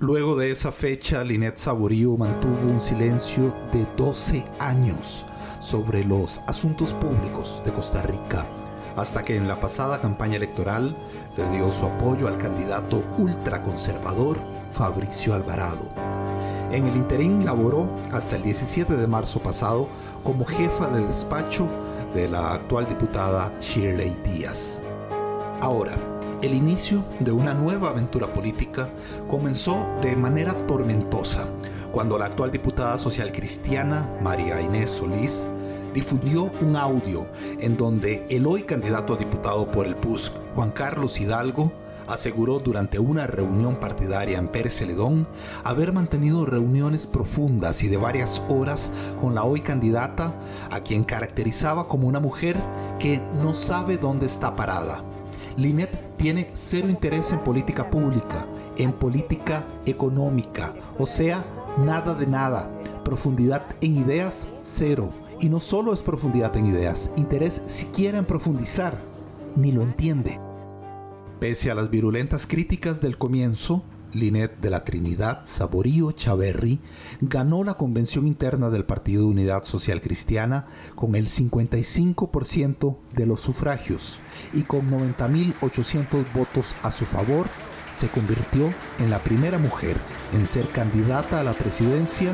Luego 0.00 0.36
de 0.36 0.50
esa 0.50 0.72
fecha, 0.72 1.22
Linet 1.22 1.58
Saborío 1.58 2.16
mantuvo 2.16 2.72
un 2.72 2.80
silencio 2.80 3.54
de 3.72 3.86
12 3.96 4.44
años 4.58 5.24
sobre 5.60 6.04
los 6.04 6.40
asuntos 6.46 6.92
públicos 6.92 7.62
de 7.64 7.72
Costa 7.72 8.02
Rica, 8.02 8.46
hasta 8.96 9.22
que 9.22 9.36
en 9.36 9.46
la 9.46 9.60
pasada 9.60 10.00
campaña 10.00 10.36
electoral 10.36 10.96
le 11.36 11.48
dio 11.48 11.72
su 11.72 11.86
apoyo 11.86 12.28
al 12.28 12.36
candidato 12.36 13.02
ultraconservador 13.18 14.38
Fabricio 14.72 15.34
Alvarado. 15.34 15.88
En 16.70 16.86
el 16.86 16.96
interín 16.96 17.44
laboró 17.44 17.88
hasta 18.12 18.36
el 18.36 18.42
17 18.42 18.96
de 18.96 19.06
marzo 19.06 19.40
pasado 19.40 19.88
como 20.22 20.44
jefa 20.44 20.88
de 20.88 21.04
despacho 21.06 21.68
de 22.14 22.28
la 22.28 22.54
actual 22.54 22.88
diputada 22.88 23.52
Shirley 23.60 24.16
Díaz. 24.24 24.82
Ahora, 25.60 25.92
el 26.40 26.54
inicio 26.54 27.04
de 27.20 27.30
una 27.30 27.54
nueva 27.54 27.90
aventura 27.90 28.32
política 28.32 28.88
comenzó 29.28 29.86
de 30.00 30.16
manera 30.16 30.54
tormentosa 30.66 31.44
cuando 31.92 32.18
la 32.18 32.26
actual 32.26 32.50
diputada 32.50 32.98
social 32.98 33.30
cristiana 33.30 34.10
María 34.22 34.60
Inés 34.60 34.90
Solís 34.90 35.46
difundió 35.94 36.50
un 36.60 36.74
audio 36.74 37.26
en 37.60 37.76
donde 37.76 38.26
el 38.30 38.46
hoy 38.46 38.62
candidato 38.62 39.14
a 39.14 39.16
diputado 39.18 39.70
por 39.70 39.86
el 39.86 39.94
PUSC, 39.94 40.32
Juan 40.54 40.70
Carlos 40.70 41.20
Hidalgo, 41.20 41.72
aseguró 42.06 42.58
durante 42.58 42.98
una 42.98 43.26
reunión 43.26 43.76
partidaria 43.76 44.38
en 44.38 44.48
Pérez 44.48 44.76
Celedón 44.76 45.26
haber 45.64 45.92
mantenido 45.92 46.44
reuniones 46.44 47.06
profundas 47.06 47.82
y 47.82 47.88
de 47.88 47.96
varias 47.96 48.42
horas 48.48 48.90
con 49.20 49.34
la 49.34 49.44
hoy 49.44 49.60
candidata, 49.60 50.34
a 50.70 50.80
quien 50.80 51.04
caracterizaba 51.04 51.88
como 51.88 52.08
una 52.08 52.20
mujer 52.20 52.62
que 52.98 53.20
no 53.42 53.54
sabe 53.54 53.96
dónde 53.96 54.26
está 54.26 54.54
parada. 54.56 55.02
Linet 55.56 56.16
tiene 56.16 56.48
cero 56.52 56.88
interés 56.88 57.32
en 57.32 57.40
política 57.40 57.90
pública, 57.90 58.46
en 58.76 58.92
política 58.92 59.64
económica, 59.86 60.74
o 60.98 61.06
sea, 61.06 61.44
nada 61.78 62.14
de 62.14 62.26
nada. 62.26 62.70
Profundidad 63.04 63.64
en 63.80 63.96
ideas, 63.96 64.48
cero. 64.62 65.10
Y 65.40 65.48
no 65.48 65.58
solo 65.58 65.92
es 65.92 66.02
profundidad 66.02 66.56
en 66.56 66.66
ideas, 66.66 67.10
interés 67.16 67.62
siquiera 67.66 68.18
en 68.18 68.24
profundizar, 68.24 69.02
ni 69.56 69.72
lo 69.72 69.82
entiende. 69.82 70.40
Pese 71.40 71.70
a 71.70 71.74
las 71.74 71.90
virulentas 71.90 72.46
críticas 72.46 73.00
del 73.00 73.18
comienzo, 73.18 73.84
Linet 74.14 74.60
de 74.60 74.70
la 74.70 74.84
Trinidad 74.84 75.40
Saborío 75.44 76.12
Chaverri 76.12 76.80
ganó 77.20 77.64
la 77.64 77.74
convención 77.74 78.26
interna 78.26 78.70
del 78.70 78.84
Partido 78.84 79.26
Unidad 79.26 79.64
Social 79.64 80.00
Cristiana 80.00 80.66
con 80.94 81.14
el 81.14 81.28
55% 81.28 82.96
de 83.14 83.26
los 83.26 83.40
sufragios 83.40 84.18
y 84.52 84.62
con 84.62 84.90
90.800 84.90 86.32
votos 86.34 86.74
a 86.82 86.90
su 86.90 87.04
favor, 87.04 87.46
se 87.94 88.08
convirtió 88.08 88.72
en 89.00 89.10
la 89.10 89.18
primera 89.18 89.58
mujer 89.58 89.96
en 90.32 90.46
ser 90.46 90.66
candidata 90.68 91.40
a 91.40 91.44
la 91.44 91.52
presidencia 91.52 92.32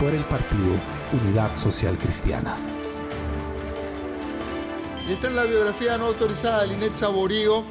por 0.00 0.12
el 0.12 0.24
Partido 0.24 0.74
Unidad 1.22 1.54
Social 1.56 1.96
Cristiana. 1.98 2.75
Esta 5.12 5.28
es 5.28 5.34
la 5.34 5.44
biografía 5.44 5.96
no 5.96 6.06
autorizada 6.06 6.62
de 6.62 6.68
Linet 6.68 6.94
Saborío 6.94 7.64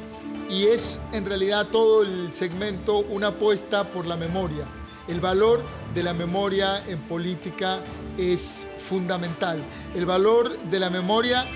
y 0.48 0.68
es 0.68 1.00
en 1.12 1.26
realidad 1.26 1.66
todo 1.66 2.02
el 2.02 2.32
segmento 2.32 2.98
una 2.98 3.28
apuesta 3.28 3.84
por 3.84 4.06
la 4.06 4.16
memoria. 4.16 4.64
El 5.06 5.20
valor 5.20 5.62
de 5.94 6.02
la 6.02 6.14
memoria 6.14 6.82
en 6.86 6.98
política 7.02 7.80
es 8.16 8.66
fundamental. 8.88 9.62
El 9.94 10.06
valor 10.06 10.58
de 10.70 10.80
la 10.80 10.88
memoria 10.88 11.46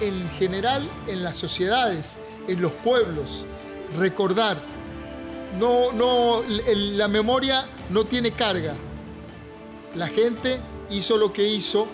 en 0.00 0.30
general 0.38 0.88
en 1.06 1.22
las 1.22 1.36
sociedades, 1.36 2.16
en 2.48 2.62
los 2.62 2.72
pueblos. 2.72 3.44
Recordar. 3.98 4.56
No, 5.58 5.92
no, 5.92 6.42
la 6.74 7.08
memoria 7.08 7.66
no 7.90 8.04
tiene 8.04 8.32
carga. 8.32 8.74
La 9.94 10.06
gente 10.06 10.58
hizo 10.90 11.18
lo 11.18 11.32
que 11.32 11.46
hizo, 11.46 11.86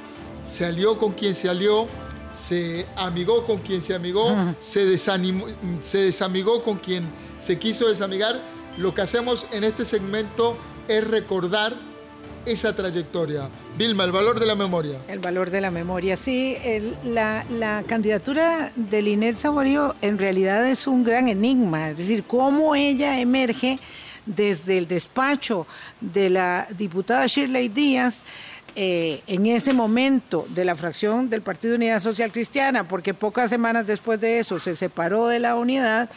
se 0.45 0.65
alió 0.65 0.97
con 0.97 1.13
quien 1.13 1.35
se 1.35 1.49
alió, 1.49 1.89
se 2.31 2.87
amigó 2.97 3.45
con 3.47 3.59
quien 3.59 3.83
se 3.83 3.95
amigó, 3.95 4.35
se, 4.59 4.87
desanimó, 4.87 5.47
se 5.81 5.99
desamigó 5.99 6.63
con 6.63 6.79
quien 6.79 7.09
se 7.39 7.59
quiso 7.59 7.89
desamigar. 7.89 8.41
Lo 8.77 8.95
que 8.95 9.03
hacemos 9.03 9.47
en 9.53 9.65
este 9.65 9.85
segmento 9.85 10.57
es 10.87 11.07
recordar 11.07 11.75
esa 12.47 12.75
trayectoria. 12.75 13.49
Vilma, 13.77 14.05
el 14.05 14.13
valor 14.13 14.41
de 14.41 14.47
la 14.47 14.55
memoria. 14.55 14.99
El 15.09 15.19
valor 15.19 15.51
de 15.51 15.61
la 15.61 15.71
memoria, 15.71 16.17
sí. 16.17 16.57
la, 17.05 17.45
la, 17.51 17.85
candidatura 17.87 18.73
de 18.75 19.03
Linet 19.03 19.37
Saborío 19.37 19.95
en 20.01 20.19
realidad 20.19 20.67
es 20.67 20.87
un 20.87 21.05
gran 21.05 21.29
enigma, 21.29 21.91
es 21.91 21.99
decir, 21.99 22.25
cómo 22.27 22.75
ella 22.75 23.21
emerge 23.21 23.77
desde 24.27 24.79
el 24.79 24.87
despacho 24.87 25.67
de 26.01 26.31
la 26.31 26.67
diputada 26.77 27.27
Shirley 27.27 27.69
Díaz 27.69 28.25
eh, 28.81 29.25
en 29.27 29.45
ese 29.47 29.73
momento 29.73 30.47
de 30.51 30.65
la 30.65 30.77
fracción 30.77 31.29
del 31.29 31.43
Partido 31.43 31.75
Unidad 31.75 31.99
Social 31.99 32.31
Cristiana, 32.31 32.87
porque 32.87 33.13
pocas 33.13 33.51
semanas 33.51 33.89
después 33.89 34.21
de 34.21 34.39
eso 34.39 34.61
se 34.61 34.77
separó 34.77 35.27
de 35.27 35.41
la 35.41 35.57
unidad, 35.57 36.09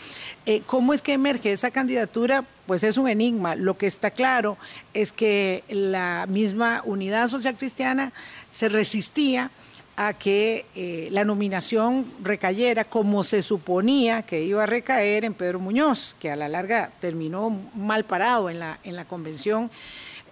eh, 0.46 0.62
¿cómo 0.68 0.94
es 0.94 1.02
que 1.02 1.14
emerge 1.14 1.52
esa 1.52 1.72
candidatura? 1.72 2.46
Pues 2.68 2.84
es 2.84 2.98
un 2.98 3.10
enigma. 3.10 3.56
Lo 3.56 3.80
que 3.80 3.88
está 3.88 4.12
claro 4.12 4.60
es 4.94 5.12
que 5.12 5.64
la 5.70 6.28
misma 6.30 6.84
Unidad 6.86 7.30
Social 7.30 7.58
Cristiana 7.58 8.14
se 8.52 8.70
resistía 8.70 9.50
a 9.96 10.14
que 10.14 10.68
eh, 10.76 11.08
la 11.10 11.24
nominación 11.24 12.06
recayera 12.22 12.84
como 12.84 13.24
se 13.24 13.42
suponía 13.42 14.22
que 14.22 14.44
iba 14.44 14.62
a 14.62 14.68
recaer 14.68 15.26
en 15.26 15.34
Pedro 15.34 15.60
Muñoz, 15.60 16.16
que 16.20 16.30
a 16.30 16.36
la 16.36 16.48
larga 16.48 16.92
terminó 17.00 17.50
mal 17.74 18.04
parado 18.04 18.52
en 18.52 18.60
la, 18.60 18.78
en 18.84 18.96
la 18.96 19.06
convención. 19.06 19.72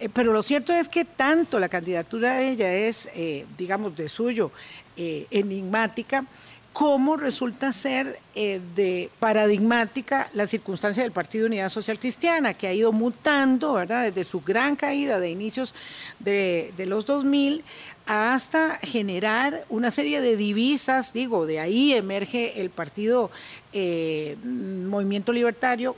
Eh, 0.00 0.08
pero 0.08 0.32
lo 0.32 0.42
cierto 0.42 0.72
es 0.72 0.88
que 0.88 1.04
tanto 1.04 1.60
la 1.60 1.68
candidatura 1.68 2.36
de 2.36 2.48
ella 2.48 2.72
es, 2.72 3.08
eh, 3.14 3.46
digamos, 3.56 3.94
de 3.96 4.08
suyo, 4.08 4.50
enigmática, 4.96 6.26
como 6.74 7.16
resulta 7.16 7.72
ser 7.72 8.20
de 8.34 9.10
paradigmática 9.18 10.28
la 10.34 10.46
circunstancia 10.46 11.02
del 11.02 11.10
Partido 11.10 11.46
Unidad 11.46 11.70
Social 11.70 11.98
Cristiana, 11.98 12.52
que 12.52 12.66
ha 12.66 12.74
ido 12.74 12.92
mutando, 12.92 13.72
¿verdad? 13.72 14.04
Desde 14.04 14.24
su 14.24 14.42
gran 14.42 14.76
caída 14.76 15.18
de 15.18 15.30
inicios 15.30 15.74
de, 16.18 16.74
de 16.76 16.84
los 16.84 17.06
2000 17.06 17.64
hasta 18.10 18.74
generar 18.82 19.64
una 19.68 19.92
serie 19.92 20.20
de 20.20 20.34
divisas, 20.34 21.12
digo, 21.12 21.46
de 21.46 21.60
ahí 21.60 21.92
emerge 21.92 22.60
el 22.60 22.68
partido 22.68 23.30
eh, 23.72 24.36
Movimiento 24.42 25.32
Libertario 25.32 25.94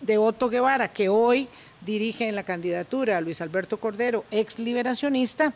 de 0.00 0.16
Otto 0.16 0.48
Guevara, 0.48 0.88
que 0.88 1.10
hoy 1.10 1.48
dirige 1.84 2.28
en 2.28 2.34
la 2.34 2.44
candidatura 2.44 3.18
a 3.18 3.20
Luis 3.20 3.40
Alberto 3.40 3.78
Cordero, 3.78 4.24
ex 4.30 4.58
liberacionista, 4.58 5.52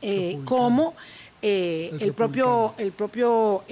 eh, 0.00 0.38
como 0.44 0.94
eh, 1.40 1.90
el, 2.00 2.12
propio, 2.12 2.74
el 2.78 2.92
propio 2.92 3.64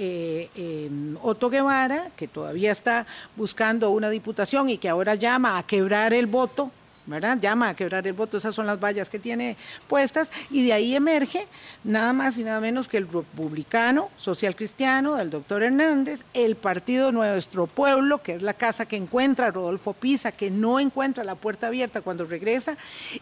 Otto 1.21 1.49
Guevara, 1.49 2.11
que 2.15 2.27
todavía 2.27 2.71
está 2.71 3.05
buscando 3.35 3.91
una 3.91 4.09
diputación 4.09 4.69
y 4.69 4.77
que 4.77 4.89
ahora 4.89 5.15
llama 5.15 5.57
a 5.57 5.63
quebrar 5.63 6.13
el 6.13 6.27
voto 6.27 6.71
¿verdad? 7.05 7.37
Llama 7.39 7.69
a 7.69 7.75
quebrar 7.75 8.05
el 8.07 8.13
voto, 8.13 8.37
esas 8.37 8.55
son 8.55 8.65
las 8.65 8.79
vallas 8.79 9.09
que 9.09 9.19
tiene 9.19 9.57
puestas, 9.87 10.31
y 10.49 10.65
de 10.65 10.73
ahí 10.73 10.95
emerge 10.95 11.47
nada 11.83 12.13
más 12.13 12.37
y 12.37 12.43
nada 12.43 12.59
menos 12.59 12.87
que 12.87 12.97
el 12.97 13.07
republicano 13.07 14.09
social 14.17 14.55
cristiano 14.55 15.15
del 15.15 15.29
doctor 15.29 15.63
Hernández, 15.63 16.25
el 16.33 16.55
partido 16.55 17.11
Nuestro 17.11 17.67
Pueblo, 17.67 18.21
que 18.21 18.35
es 18.35 18.41
la 18.41 18.53
casa 18.53 18.85
que 18.85 18.95
encuentra 18.95 19.51
Rodolfo 19.51 19.93
Pisa, 19.93 20.31
que 20.31 20.51
no 20.51 20.79
encuentra 20.79 21.23
la 21.23 21.35
puerta 21.35 21.67
abierta 21.67 22.01
cuando 22.01 22.25
regresa. 22.25 22.77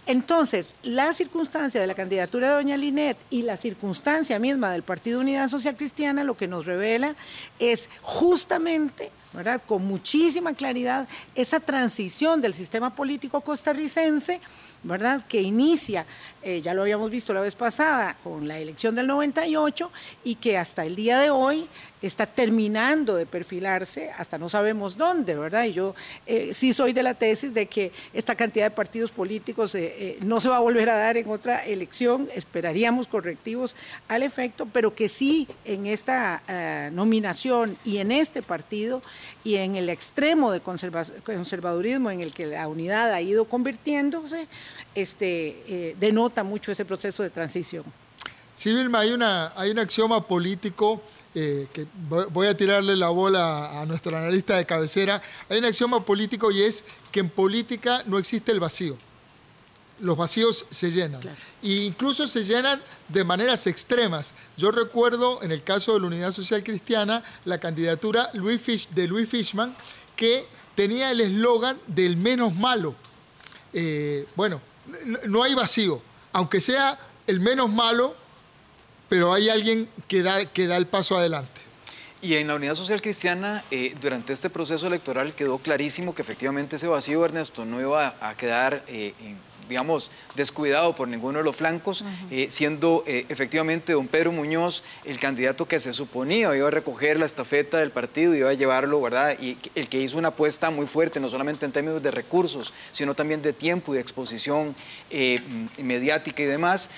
Entonces, 0.06 0.76
la 0.84 1.14
circunstancia 1.14 1.82
de 1.82 1.88
la 1.88 1.96
candidatura 1.96 2.50
de 2.50 2.56
doña 2.56 2.78
Linet 2.78 3.18
y 3.30 3.44
la 3.44 3.58
circunstancia 3.58 4.40
misma 4.40 4.72
del 4.72 4.84
Partido 4.84 5.20
Unidad 5.20 5.48
Social 5.48 5.76
Cristiana 5.76 6.24
lo 6.24 6.38
que 6.38 6.48
nos 6.48 6.66
revela 6.66 7.16
es 7.60 7.90
justamente 8.02 9.12
¿verdad? 9.34 9.62
con 9.66 9.86
muchísima 9.86 10.54
claridad 10.54 11.08
esa 11.36 11.60
transición 11.60 12.42
del 12.42 12.54
sistema 12.54 12.96
político 12.96 13.42
costarricense 13.42 14.42
¿verdad? 14.84 15.24
que 15.28 15.42
inicia, 15.42 16.06
eh, 16.42 16.62
ya 16.62 16.74
lo 16.74 16.82
habíamos 16.82 17.12
visto 17.12 17.34
la 17.34 17.42
vez 17.42 17.56
pasada, 17.56 18.16
con 18.24 18.48
la 18.48 18.58
elección 18.58 18.96
del 18.96 19.08
98 19.08 19.92
y 20.24 20.36
que 20.36 20.58
hasta 20.58 20.86
el 20.86 20.96
día 20.96 21.20
de 21.20 21.30
hoy 21.30 21.68
está 22.02 22.26
terminando 22.26 23.16
de 23.16 23.26
perfilarse, 23.26 24.10
hasta 24.18 24.38
no 24.38 24.47
sabemos 24.47 24.95
dónde, 24.95 25.36
¿verdad? 25.36 25.66
Y 25.66 25.74
yo 25.74 25.95
eh, 26.26 26.54
sí 26.54 26.74
soy 26.74 26.93
de 26.93 27.04
la 27.04 27.14
tesis 27.14 27.54
de 27.54 27.66
que 27.66 27.91
esta 28.14 28.36
cantidad 28.36 28.66
de 28.66 28.72
partidos 28.72 29.12
políticos 29.12 29.76
eh, 29.76 29.93
eh, 29.97 30.20
no 30.22 30.39
se 30.39 30.47
va 30.47 30.58
a 30.58 30.62
volver 30.62 30.89
a 30.89 30.95
dar 30.95 31.18
en 31.18 31.30
otra 31.30 31.66
elección, 31.66 32.30
esperaríamos 32.34 33.08
correctivos 33.08 33.76
al 34.08 34.24
efecto, 34.24 34.66
pero 34.72 34.95
que 34.95 35.10
sí 35.10 35.47
en 35.66 35.86
esta 35.86 36.41
nominación 36.91 37.78
y 37.84 37.97
en 37.97 38.12
este 38.12 38.41
partido 38.41 39.02
y 39.43 39.56
en 39.56 39.76
el 39.76 39.89
extremo 39.89 40.52
de 40.52 40.62
conservadurismo 40.62 42.12
en 42.12 42.22
el 42.22 42.34
que 42.34 42.45
la 42.45 42.68
unidad 42.68 43.12
ha 43.12 43.22
ido 43.22 43.45
convirtiéndose, 43.45 44.47
este, 44.95 45.95
denota 46.00 46.43
mucho 46.43 46.72
ese 46.72 46.86
proceso 46.86 47.24
de 47.24 47.30
transición. 47.30 47.84
Sí, 48.56 48.74
Vilma, 48.74 49.00
hay, 49.00 49.12
una, 49.12 49.54
hay 49.56 49.72
un 49.72 49.80
axioma 49.80 50.28
político 50.28 51.02
eh, 51.36 51.68
que 51.72 51.86
voy 52.32 52.48
a 52.48 52.58
tirarle 52.58 52.96
la 52.96 53.10
bola 53.10 53.82
a 53.82 53.86
nuestro 53.86 54.18
analista 54.18 54.58
de 54.58 54.66
cabecera, 54.66 55.22
hay 55.48 55.60
un 55.60 55.66
axioma 55.66 56.04
político 56.04 56.50
y 56.52 56.64
es 56.64 56.84
que 57.12 57.20
en 57.20 57.30
política 57.30 58.04
no 58.06 58.18
existe 58.18 58.52
el 58.52 58.60
vacío. 58.60 58.98
Los 60.00 60.18
vacíos 60.18 60.66
se 60.70 60.92
llenan. 60.92 61.22
E 61.62 61.84
incluso 61.84 62.28
se 62.28 62.44
llenan 62.44 62.82
de 63.10 63.24
maneras 63.24 63.68
extremas. 63.68 64.34
Yo 64.58 64.72
recuerdo, 64.72 65.44
en 65.44 65.52
el 65.52 65.62
caso 65.62 65.94
de 65.94 66.00
la 66.00 66.08
Unidad 66.08 66.32
Social 66.32 66.64
Cristiana, 66.64 67.24
la 67.46 67.60
candidatura 67.60 68.30
de 68.32 69.08
Louis 69.08 69.30
Fishman, 69.30 69.76
que 70.16 70.48
tenía 70.74 71.12
el 71.12 71.22
eslogan 71.22 71.78
del 71.86 72.16
menos 72.16 72.56
malo. 72.56 72.96
Eh, 73.74 74.26
bueno, 74.36 74.62
no 75.28 75.44
hay 75.44 75.54
vacío. 75.54 76.02
Aunque 76.32 76.62
sea 76.62 76.98
el 77.28 77.40
menos 77.40 77.70
malo, 77.70 78.16
pero 79.10 79.34
hay 79.34 79.49
alguien 79.49 79.89
que 80.07 80.24
da, 80.24 80.45
que 80.45 80.68
da 80.68 80.78
el 80.78 80.86
paso 80.86 81.18
adelante. 81.18 81.62
Y 82.22 82.36
en 82.36 82.47
la 82.47 82.55
Unidad 82.55 82.76
Social 82.76 83.01
Cristiana, 83.01 83.64
eh, 83.72 83.95
durante 84.01 84.34
este 84.34 84.49
proceso 84.49 84.88
electoral 84.88 85.34
quedó 85.36 85.57
clarísimo 85.57 86.14
que 86.14 86.22
efectivamente 86.22 86.76
ese 86.76 86.88
vacío, 86.88 87.24
Ernesto, 87.24 87.66
no 87.66 87.80
iba 87.82 88.16
a 88.20 88.36
quedar 88.36 88.84
eh, 88.88 89.14
en 89.22 89.38
digamos, 89.70 90.12
descuidado 90.36 90.96
por 90.96 91.08
ninguno 91.08 91.38
de 91.38 91.46
los 91.46 91.56
flancos, 91.56 92.04
eh, 92.32 92.48
siendo 92.50 93.04
eh, 93.06 93.26
efectivamente 93.30 93.94
don 93.94 94.08
Pedro 94.08 94.32
Muñoz 94.32 94.84
el 95.06 95.20
candidato 95.20 95.68
que 95.68 95.80
se 95.80 95.94
suponía 95.94 96.56
iba 96.56 96.68
a 96.68 96.72
recoger 96.72 97.20
la 97.20 97.28
estafeta 97.28 97.78
del 97.78 97.92
partido, 97.92 98.36
iba 98.36 98.50
a 98.50 98.54
llevarlo, 98.54 99.00
¿verdad? 99.02 99.38
Y 99.40 99.58
el 99.76 99.88
que 99.88 100.02
hizo 100.02 100.18
una 100.18 100.30
apuesta 100.30 100.72
muy 100.72 100.88
fuerte, 100.88 101.20
no 101.20 101.30
solamente 101.30 101.66
en 101.66 101.72
términos 101.72 102.02
de 102.02 102.12
recursos, 102.12 102.74
sino 102.92 103.14
también 103.14 103.42
de 103.42 103.54
tiempo 103.54 103.94
y 103.94 103.98
de 103.98 104.02
exposición 104.02 104.76
eh, 105.12 105.40
mediática 105.78 106.42
y 106.42 106.46
demás, 106.46 106.90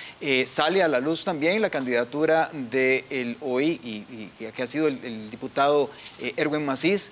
sale 0.46 0.82
a 0.82 0.88
la 0.88 1.00
luz 1.00 1.24
también 1.26 1.62
la 1.62 1.70
candidatura 1.70 2.50
del 2.54 3.38
hoy, 3.42 3.80
y, 3.84 4.32
y, 4.40 4.52
que 4.52 4.64
ha 4.64 4.68
sido 4.68 4.88
el, 4.88 5.30
diputado 5.30 5.90
Erwin 6.38 6.66
Macís, 6.66 7.12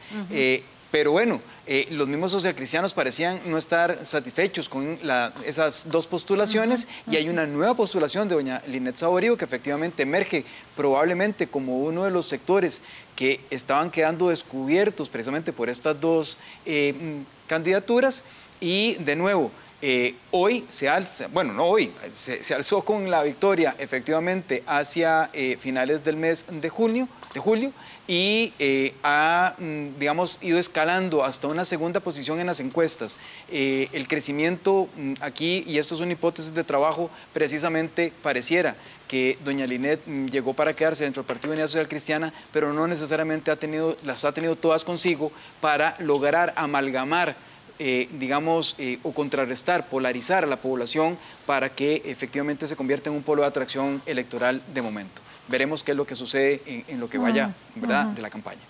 pero 0.92 1.12
bueno, 1.12 1.40
eh, 1.68 1.88
los 1.92 2.08
mismos 2.08 2.32
socialcristianos 2.32 2.96
parecían 2.96 3.40
no 3.46 3.58
estar 3.58 4.06
satisfechos 4.06 4.68
con 4.68 5.00
esas 5.46 5.84
dos 5.90 6.08
postulaciones 6.08 6.88
y 7.10 7.16
hay 7.16 7.30
una 7.30 7.46
nueva 7.46 7.76
postulación 7.76 8.28
de 8.28 8.36
doña 8.36 8.64
Linet 8.66 8.96
Saborío 8.96 9.38
que 9.38 9.46
efectivamente 9.46 10.02
emerge 10.02 10.46
probablemente 10.76 11.48
como 11.48 11.80
uno 11.80 12.06
de 12.06 12.12
los 12.12 12.26
sectores 12.26 12.82
que 13.16 13.42
estaban 13.52 13.92
quedando 13.92 14.30
descubiertos 14.30 15.10
precisamente 15.10 15.54
por 15.54 15.70
estas 15.70 16.00
dos 16.00 16.38
eh, 16.66 16.94
mm, 16.94 17.48
candidaturas. 17.48 18.24
Y 18.62 18.96
de 18.96 19.16
nuevo, 19.16 19.52
eh, 19.82 20.16
hoy 20.32 20.66
se 20.70 20.90
alza, 20.90 21.28
bueno, 21.28 21.54
no 21.54 21.66
hoy, 21.66 21.92
se, 22.18 22.54
alzó 22.54 22.84
con 22.84 23.10
la 23.10 23.24
victoria 23.24 23.76
efectivamente 23.78 24.64
hacia 24.66 25.30
finales 25.60 26.04
del 26.04 26.16
mes 26.18 26.46
de 26.50 26.70
junio, 26.70 27.08
de 27.34 27.40
julio, 27.40 27.74
y 28.10 28.54
eh, 28.58 28.96
ha, 29.04 29.54
mm, 29.60 30.00
digamos, 30.00 30.40
ido 30.42 30.58
escalando 30.58 31.24
hasta 31.24 31.48
una 31.48 31.64
segunda 31.64 32.00
posición 32.00 32.40
en 32.40 32.48
las 32.48 32.60
encuestas. 32.60 33.16
Eh, 33.52 33.88
el 33.94 34.08
crecimiento 34.08 34.90
mm, 34.98 35.14
aquí, 35.20 35.64
y 35.68 35.78
esto 35.78 35.94
es 35.94 36.02
una 36.02 36.14
hipótesis 36.14 36.56
de 36.56 36.64
trabajo, 36.64 37.12
precisamente 37.34 38.12
pareciera 38.24 38.76
que 39.08 39.38
doña 39.46 39.68
Linet 39.68 40.02
mm, 40.08 40.26
llegó 40.26 40.56
para 40.56 40.74
quedarse 40.74 41.04
dentro 41.04 41.22
del 41.22 41.28
Partido 41.28 41.52
de 41.52 41.58
Unidad 41.58 41.68
Social 41.68 41.88
Cristiana, 41.88 42.34
pero 42.52 42.74
no 42.74 42.88
necesariamente 42.88 43.52
ha 43.52 43.58
tenido, 43.58 43.96
las 44.04 44.26
ha 44.26 44.34
tenido 44.34 44.56
todas 44.56 44.84
consigo 44.84 45.32
para 45.62 45.96
lograr 46.00 46.52
amalgamar 46.56 47.36
eh, 47.80 48.10
digamos, 48.20 48.76
o 49.04 49.14
contrarrestar, 49.14 49.88
polarizar 49.88 50.44
a 50.44 50.48
la 50.48 50.58
población 50.58 51.18
para 51.46 51.70
que 51.70 52.04
efectivamente 52.06 52.68
se 52.68 52.76
convierta 52.76 53.10
en 53.10 53.16
un 53.16 53.24
polo 53.24 53.42
de 53.42 53.48
atracción 53.48 54.02
electoral 54.06 54.62
de 54.74 54.82
momento 54.82 55.22
veremos 55.50 55.84
qué 55.84 55.92
es 55.92 55.98
lo 55.98 56.06
que 56.06 56.16
sucede 56.16 56.86
en, 56.88 57.00
lo 57.00 57.10
que 57.10 57.18
vaya 57.18 57.54
¿verdad? 57.76 58.06
de 58.08 58.22
la 58.22 58.30
campaña. 58.30 58.62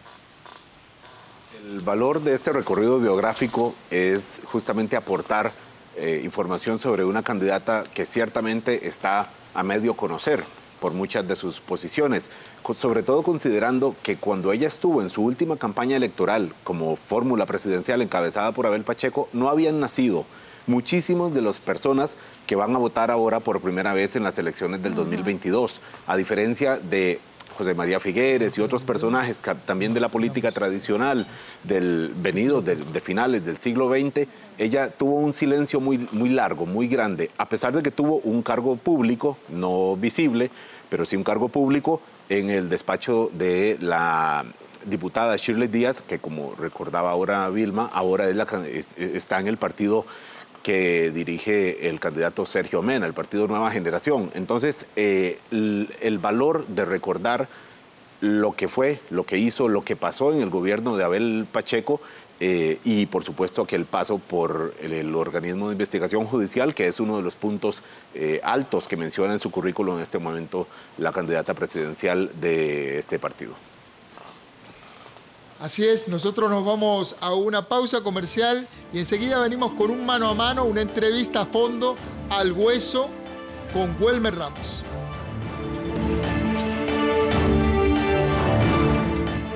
El 1.64 1.82
valor 1.82 2.22
de 2.22 2.34
este 2.34 2.52
recorrido 2.54 3.00
biográfico 3.00 3.76
es 3.92 4.42
justamente 4.46 4.96
aportar 4.96 5.52
eh, 5.98 6.22
información 6.24 6.80
sobre 6.80 7.04
una 7.04 7.22
candidata 7.22 7.84
que 7.94 8.06
ciertamente 8.06 8.88
está 8.88 9.30
a 9.54 9.64
medio 9.64 9.96
conocer 9.96 10.44
por 10.80 10.94
muchas 10.94 11.28
de 11.28 11.36
sus 11.36 11.60
posiciones, 11.60 12.30
sobre 12.76 13.04
todo 13.04 13.24
considerando 13.24 13.96
que 14.02 14.18
cuando 14.18 14.52
ella 14.52 14.68
estuvo 14.68 15.02
en 15.02 15.10
su 15.10 15.24
última 15.24 15.58
campaña 15.58 15.98
electoral 15.98 16.54
como 16.64 16.96
fórmula 16.96 17.46
presidencial 17.46 18.02
encabezada 18.02 18.52
por 18.52 18.66
Abel 18.66 18.84
Pacheco, 18.84 19.30
no 19.34 19.50
habían 19.50 19.80
nacido 19.80 20.26
muchísimas 20.68 21.34
de 21.34 21.42
las 21.42 21.60
personas 21.60 22.16
que 22.46 22.56
van 22.56 22.76
a 22.76 22.80
votar 22.80 23.12
ahora 23.12 23.40
por 23.40 23.62
primera 23.62 23.94
vez 23.94 24.16
en 24.16 24.24
las 24.24 24.38
elecciones 24.38 24.82
del 24.84 24.96
2022, 24.96 25.82
a 26.08 26.16
diferencia 26.16 26.78
de 26.78 27.20
José 27.60 27.74
María 27.74 28.00
Figueres 28.00 28.58
y 28.58 28.62
otros 28.62 28.86
personajes 28.86 29.42
también 29.66 29.94
de 29.94 30.00
la 30.00 30.08
política 30.08 30.50
tradicional 30.54 31.28
del 31.66 32.14
venido 32.16 32.62
de, 32.62 32.78
finales 33.02 33.44
del 33.44 33.58
siglo 33.58 33.90
XX, 33.90 34.30
ella 34.58 34.90
tuvo 34.92 35.16
un 35.16 35.34
silencio 35.34 35.82
muy, 35.82 36.08
muy 36.14 36.30
largo, 36.30 36.66
muy 36.66 36.88
grande, 36.88 37.30
a 37.38 37.50
pesar 37.50 37.76
de 37.76 37.84
que 37.84 37.92
tuvo 37.92 38.22
un 38.24 38.44
cargo 38.44 38.78
público, 38.78 39.38
no 39.50 39.98
visible, 39.98 40.52
pero 40.90 41.06
sí 41.06 41.18
un 41.18 41.26
cargo 41.26 41.50
público 41.50 42.00
en 42.30 42.50
el 42.50 42.70
despacho 42.70 43.30
de 43.34 43.78
la 43.82 44.46
diputada 44.86 45.36
Shirley 45.36 45.68
Díaz, 45.68 46.02
que 46.02 46.18
como 46.18 46.56
recordaba 46.56 47.12
ahora 47.12 47.50
Vilma, 47.50 47.90
ahora 47.92 48.30
está 48.30 49.42
en 49.42 49.48
el 49.48 49.58
partido 49.58 50.06
que 50.64 51.12
dirige 51.12 51.90
el 51.90 52.00
candidato 52.00 52.46
Sergio 52.46 52.82
Mena, 52.82 53.06
el 53.06 53.14
partido 53.14 53.48
Nueva 53.48 53.72
Generación. 53.72 54.32
Entonces, 54.34 54.88
eh, 54.96 55.40
el, 55.52 56.20
valor 56.20 56.68
de 56.68 56.86
recordar 56.86 57.48
lo 58.22 58.54
que 58.54 58.68
fue, 58.68 59.00
lo 59.10 59.26
que 59.26 59.38
hizo, 59.38 59.70
lo 59.70 59.84
que 59.84 59.96
pasó 59.96 60.34
en 60.34 60.42
el 60.42 60.50
gobierno 60.50 60.98
de 60.98 61.04
Abel 61.06 61.48
Pacheco 61.50 62.02
eh, 62.42 62.80
y 62.84 63.06
por 63.06 63.24
supuesto 63.24 63.66
que 63.66 63.76
el 63.76 63.86
paso 63.86 64.18
por 64.18 64.74
el, 64.82 65.16
organismo 65.16 65.68
de 65.68 65.74
investigación 65.74 66.26
judicial, 66.26 66.74
que 66.74 66.88
es 66.88 67.00
uno 67.00 67.18
de 67.18 67.24
los 67.24 67.36
puntos 67.36 67.84
eh, 68.14 68.42
altos 68.44 68.88
que 68.88 68.98
menciona 68.98 69.34
en 69.34 69.40
su 69.40 69.52
currículo 69.52 69.96
en 69.96 70.02
este 70.02 70.20
momento 70.20 70.68
la 70.98 71.12
candidata 71.12 71.54
presidencial 71.54 72.32
de 72.40 72.98
este 72.98 73.20
partido. 73.20 73.56
Así 75.60 75.86
es, 75.86 76.08
nosotros 76.08 76.50
nos 76.50 76.64
vamos 76.64 77.18
a 77.20 77.34
una 77.34 77.68
pausa 77.68 78.00
comercial 78.00 78.66
y 78.94 79.00
enseguida 79.00 79.40
venimos 79.40 79.74
con 79.74 79.92
un 79.92 80.06
mano 80.06 80.30
a 80.30 80.34
mano, 80.34 80.64
una 80.64 80.80
entrevista 80.80 81.42
a 81.42 81.46
fondo, 81.46 81.98
al 82.30 82.54
hueso, 82.54 83.10
con 83.74 84.02
Welmer 84.02 84.36
Ramos. 84.36 84.86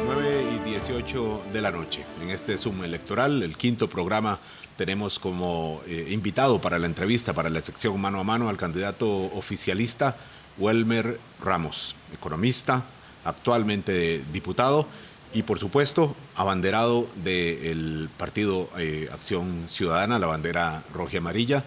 9 0.06 0.46
y 0.58 0.70
18 0.72 1.44
de 1.54 1.62
la 1.62 1.72
noche. 1.72 2.04
En 2.22 2.32
este 2.32 2.58
Zoom 2.58 2.84
electoral, 2.84 3.42
el 3.42 3.56
quinto 3.56 3.90
programa, 3.90 4.40
tenemos 4.76 5.18
como 5.20 5.82
eh, 5.88 6.10
invitado 6.10 6.60
para 6.60 6.80
la 6.80 6.88
entrevista, 6.88 7.32
para 7.32 7.50
la 7.50 7.62
sección 7.62 7.98
mano 8.02 8.20
a 8.20 8.26
mano, 8.26 8.50
al 8.50 8.58
candidato 8.58 9.08
oficialista 9.08 10.18
Welmer 10.58 11.18
Ramos, 11.40 11.96
economista, 12.12 12.84
actualmente 13.24 14.22
diputado 14.34 14.86
y 15.34 15.44
por 15.44 15.60
supuesto 15.60 16.16
abanderado 16.36 17.08
del 17.24 18.10
partido 18.18 18.70
eh, 18.78 19.10
Acción 19.12 19.66
Ciudadana, 19.68 20.20
la 20.20 20.28
bandera 20.28 20.84
roja 20.94 21.14
y 21.14 21.18
amarilla, 21.18 21.64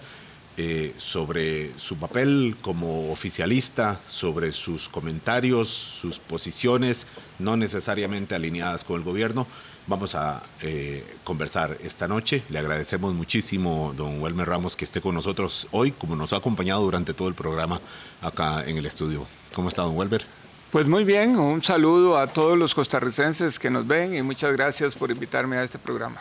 eh, 0.58 0.94
sobre 0.96 1.78
su 1.78 1.98
papel 1.98 2.56
como 2.62 3.12
oficialista, 3.12 4.00
sobre 4.08 4.52
sus 4.52 4.88
comentarios, 4.88 5.68
sus 5.68 6.18
posiciones, 6.18 7.06
no 7.38 7.58
necesariamente 7.58 8.34
alineadas 8.34 8.82
con 8.82 8.96
el 8.96 9.04
gobierno. 9.04 9.46
Vamos 9.86 10.14
a 10.14 10.42
eh, 10.62 11.04
conversar 11.24 11.76
esta 11.82 12.08
noche. 12.08 12.42
Le 12.48 12.58
agradecemos 12.58 13.12
muchísimo, 13.12 13.92
don 13.96 14.20
Welmer 14.22 14.48
Ramos, 14.48 14.76
que 14.76 14.86
esté 14.86 15.00
con 15.02 15.14
nosotros 15.14 15.68
hoy, 15.72 15.92
como 15.92 16.16
nos 16.16 16.32
ha 16.32 16.36
acompañado 16.36 16.82
durante 16.82 17.12
todo 17.12 17.28
el 17.28 17.34
programa 17.34 17.80
acá 18.22 18.64
en 18.66 18.78
el 18.78 18.86
estudio. 18.86 19.26
¿Cómo 19.54 19.68
está, 19.68 19.82
don 19.82 19.94
Welmer? 19.94 20.24
Pues 20.70 20.88
muy 20.88 21.04
bien, 21.04 21.36
un 21.36 21.62
saludo 21.62 22.18
a 22.18 22.26
todos 22.26 22.58
los 22.58 22.74
costarricenses 22.74 23.58
que 23.58 23.70
nos 23.70 23.86
ven 23.86 24.16
y 24.16 24.22
muchas 24.22 24.52
gracias 24.52 24.96
por 24.96 25.12
invitarme 25.12 25.56
a 25.56 25.62
este 25.62 25.78
programa. 25.78 26.20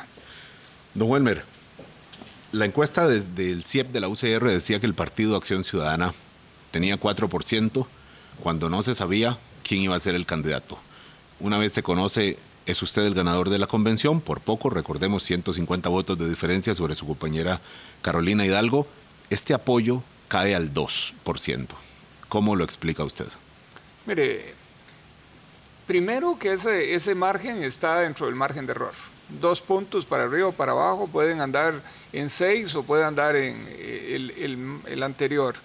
Don 0.93 1.09
Welmer, 1.09 1.43
la 2.51 2.65
encuesta 2.65 3.07
desde 3.07 3.51
el 3.51 3.65
CIEP 3.65 3.91
de 3.91 3.99
la 3.99 4.07
UCR 4.07 4.47
decía 4.47 4.79
que 4.79 4.85
el 4.85 4.93
Partido 4.93 5.35
Acción 5.35 5.63
Ciudadana 5.63 6.13
tenía 6.69 6.99
4% 6.99 7.87
cuando 8.41 8.69
no 8.69 8.83
se 8.83 8.93
sabía 8.93 9.39
quién 9.63 9.81
iba 9.81 9.95
a 9.95 9.99
ser 9.99 10.13
el 10.13 10.27
candidato. 10.27 10.77
Una 11.39 11.57
vez 11.57 11.73
se 11.73 11.83
conoce, 11.83 12.37
es 12.67 12.81
usted 12.83 13.03
el 13.03 13.15
ganador 13.15 13.49
de 13.49 13.57
la 13.57 13.67
convención, 13.67 14.21
por 14.21 14.41
poco, 14.41 14.69
recordemos 14.69 15.23
150 15.23 15.89
votos 15.89 16.19
de 16.19 16.29
diferencia 16.29 16.75
sobre 16.75 16.93
su 16.93 17.07
compañera 17.07 17.61
Carolina 18.03 18.45
Hidalgo. 18.45 18.87
Este 19.31 19.55
apoyo 19.55 20.03
cae 20.27 20.53
al 20.53 20.71
2%. 20.71 21.67
¿Cómo 22.29 22.55
lo 22.55 22.63
explica 22.63 23.03
usted? 23.03 23.27
Mire, 24.05 24.53
primero 25.87 26.37
que 26.37 26.53
ese, 26.53 26.93
ese 26.93 27.15
margen 27.15 27.63
está 27.63 27.99
dentro 27.99 28.27
del 28.27 28.35
margen 28.35 28.65
de 28.65 28.71
error. 28.71 28.93
Dos 29.41 29.61
puntos 29.61 30.05
para 30.05 30.23
arriba 30.25 30.49
o 30.49 30.51
para 30.51 30.73
abajo 30.73 31.07
pueden 31.07 31.41
andar 31.41 31.73
en 32.13 32.29
seis 32.29 32.75
o 32.75 32.83
pueden 32.83 33.07
andar 33.07 33.35
en 33.35 33.65
eh, 33.69 34.31
el, 34.85 35.03
anterior. 35.03 35.55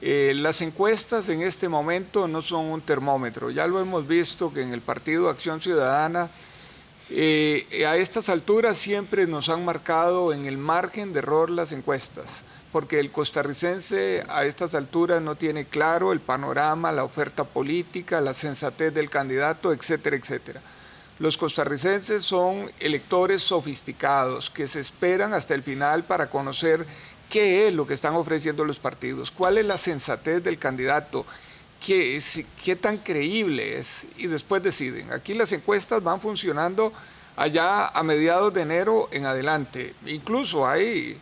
Eh, 0.00 0.32
las 0.36 0.62
encuestas 0.62 1.28
en 1.28 1.42
este 1.42 1.68
momento 1.68 2.26
no 2.26 2.40
son 2.40 2.66
un 2.66 2.80
termómetro. 2.80 3.50
Ya 3.50 3.66
lo 3.66 3.78
hemos 3.78 4.08
visto 4.08 4.52
que 4.52 4.62
en 4.62 4.72
el 4.72 4.80
Partido 4.80 5.28
Acción 5.28 5.60
Ciudadana 5.60 6.30
eh, 7.10 7.84
a 7.86 7.98
estas 7.98 8.30
alturas 8.30 8.78
siempre 8.78 9.26
nos 9.26 9.50
han 9.50 9.66
marcado 9.66 10.32
en 10.32 10.46
el 10.46 10.56
margen 10.56 11.12
de 11.12 11.18
error 11.18 11.50
las 11.50 11.72
encuestas 11.72 12.42
porque 12.72 12.98
el 12.98 13.12
costarricense 13.12 14.24
a 14.28 14.44
estas 14.46 14.74
alturas 14.74 15.20
no 15.20 15.36
tiene 15.36 15.66
claro 15.66 16.10
el 16.10 16.20
panorama, 16.20 16.90
la 16.90 17.04
oferta 17.04 17.44
política, 17.44 18.20
la 18.22 18.32
sensatez 18.32 18.94
del 18.94 19.10
candidato, 19.10 19.72
etcétera, 19.72 20.16
etcétera. 20.16 20.62
Los 21.18 21.36
costarricenses 21.36 22.24
son 22.24 22.72
electores 22.80 23.42
sofisticados 23.42 24.50
que 24.50 24.66
se 24.66 24.80
esperan 24.80 25.34
hasta 25.34 25.54
el 25.54 25.62
final 25.62 26.02
para 26.04 26.30
conocer 26.30 26.86
qué 27.28 27.68
es 27.68 27.74
lo 27.74 27.86
que 27.86 27.94
están 27.94 28.14
ofreciendo 28.14 28.64
los 28.64 28.78
partidos, 28.78 29.30
cuál 29.30 29.58
es 29.58 29.66
la 29.66 29.76
sensatez 29.76 30.42
del 30.42 30.58
candidato, 30.58 31.26
qué, 31.84 32.20
qué 32.64 32.74
tan 32.74 32.96
creíble 32.98 33.76
es 33.76 34.06
y 34.16 34.28
después 34.28 34.62
deciden. 34.62 35.12
Aquí 35.12 35.34
las 35.34 35.52
encuestas 35.52 36.02
van 36.02 36.22
funcionando 36.22 36.92
allá 37.36 37.86
a 37.88 38.02
mediados 38.02 38.52
de 38.54 38.62
enero 38.62 39.08
en 39.12 39.26
adelante. 39.26 39.94
Incluso 40.06 40.66
hay 40.66 41.20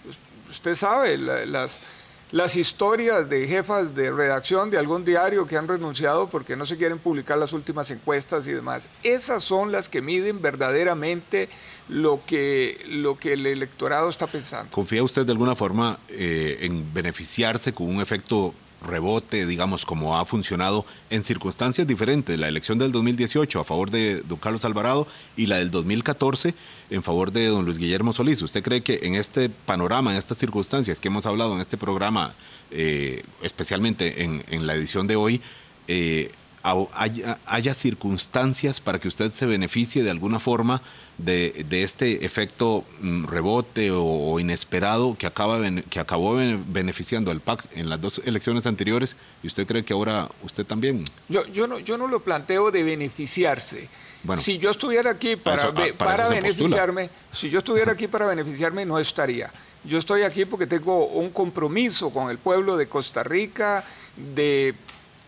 usted 0.51 0.74
sabe, 0.74 1.16
las, 1.16 1.78
las 2.32 2.56
historias 2.56 3.28
de 3.28 3.47
jefas 3.47 3.94
de 3.94 4.10
redacción 4.10 4.70
de 4.70 4.78
algún 4.78 5.05
diario 5.05 5.47
que 5.47 5.56
han 5.56 5.66
renunciado 5.66 6.28
porque 6.28 6.56
no 6.56 6.66
se 6.66 6.77
quieren 6.77 6.98
publicar 6.98 7.39
las 7.39 7.52
últimas 7.52 7.90
encuestas 7.90 8.47
y 8.47 8.52
demás. 8.52 8.90
Esas 9.02 9.43
son 9.43 9.72
las 9.72 9.89
que 9.89 10.01
miden 10.01 10.40
verdaderamente 10.40 11.48
lo 11.89 12.20
que, 12.24 12.78
lo 12.89 13.18
que 13.18 13.32
el 13.32 13.47
electorado 13.47 14.09
está 14.09 14.27
pensando. 14.27 14.70
¿Confía 14.70 15.02
usted 15.02 15.27
de 15.27 15.32
alguna 15.32 15.56
forma 15.56 15.98
eh, 16.09 16.59
en 16.60 16.93
beneficiarse 16.94 17.72
con 17.72 17.89
un 17.89 18.01
efecto 18.01 18.55
rebote, 18.82 19.47
digamos, 19.47 19.85
como 19.85 20.19
ha 20.19 20.24
funcionado 20.24 20.86
en 21.11 21.24
circunstancias 21.24 21.86
diferentes, 21.86 22.39
la 22.39 22.48
elección 22.48 22.78
del 22.78 22.93
2018 22.93 23.61
a 23.61 23.65
favor 23.65 23.90
de 23.90 24.23
don 24.23 24.39
Carlos 24.39 24.65
Alvarado 24.65 25.07
y 25.36 25.47
la 25.47 25.59
del 25.59 25.70
2014 25.70 26.55
en 26.90 27.02
favor 27.02 27.32
de 27.32 27.47
don 27.47 27.65
Luis 27.65 27.78
Guillermo 27.78 28.12
Solís. 28.12 28.43
¿Usted 28.43 28.62
cree 28.62 28.82
que 28.82 29.01
en 29.02 29.15
este 29.15 29.48
panorama, 29.48 30.12
en 30.12 30.19
estas 30.19 30.39
circunstancias 30.39 31.01
que 31.01 31.09
hemos 31.09 31.27
hablado 31.27 31.55
en 31.55 31.61
este 31.61 31.77
programa, 31.77 32.35
eh, 32.70 33.24
especialmente 33.43 34.23
en, 34.23 34.66
la 34.66 34.74
edición 34.74 35.07
de 35.07 35.16
hoy, 35.16 35.40
eh, 35.89 36.31
haya, 36.62 37.74
circunstancias 37.74 38.81
para 38.81 38.99
que 38.99 39.09
usted 39.09 39.32
se 39.32 39.47
beneficie 39.47 40.03
de 40.03 40.11
alguna 40.11 40.41
forma 40.41 40.82
de, 41.19 41.66
este 41.70 42.24
efecto 42.24 42.85
mm, 43.01 43.27
rebote 43.27 43.91
o, 43.93 44.39
inesperado 44.39 45.16
que, 45.16 45.27
acaba, 45.27 45.61
que 45.89 46.01
acabó 46.01 46.37
beneficiando 46.66 47.31
al 47.31 47.41
PAC 47.41 47.66
en 47.73 47.89
las 47.89 48.01
dos 48.01 48.20
elecciones 48.24 48.66
anteriores 48.66 49.16
y 49.43 49.47
usted 49.47 49.66
cree 49.66 49.85
que 49.85 49.93
ahora 49.93 50.28
usted 50.43 50.66
también? 50.66 51.05
Yo, 51.28 51.47
yo, 51.47 51.66
no, 51.66 51.78
yo 51.78 51.97
no 51.97 52.07
lo 52.07 52.20
planteo 52.20 52.70
de 52.70 52.82
beneficiarse. 52.82 53.89
si 54.37 54.59
yo 54.59 54.70
estuviera 54.70 55.11
aquí 55.11 55.37
para, 55.37 55.73
para, 55.97 56.28
beneficiarme, 56.28 57.11
si 57.32 57.49
yo 57.49 57.59
estuviera 57.59 57.93
aquí 57.93 58.07
para 58.07 58.27
beneficiarme, 58.27 58.85
no 58.85 58.99
estaría. 58.99 59.51
Yo 59.82 59.97
estoy 59.97 60.23
aquí 60.23 60.45
porque 60.45 60.66
tengo 60.66 61.07
un 61.07 61.31
compromiso 61.31 62.11
con 62.11 62.31
el 62.31 62.37
pueblo 62.37 62.77
de 62.77 62.87
Costa 62.87 63.23
Rica 63.23 63.82
de 64.35 64.74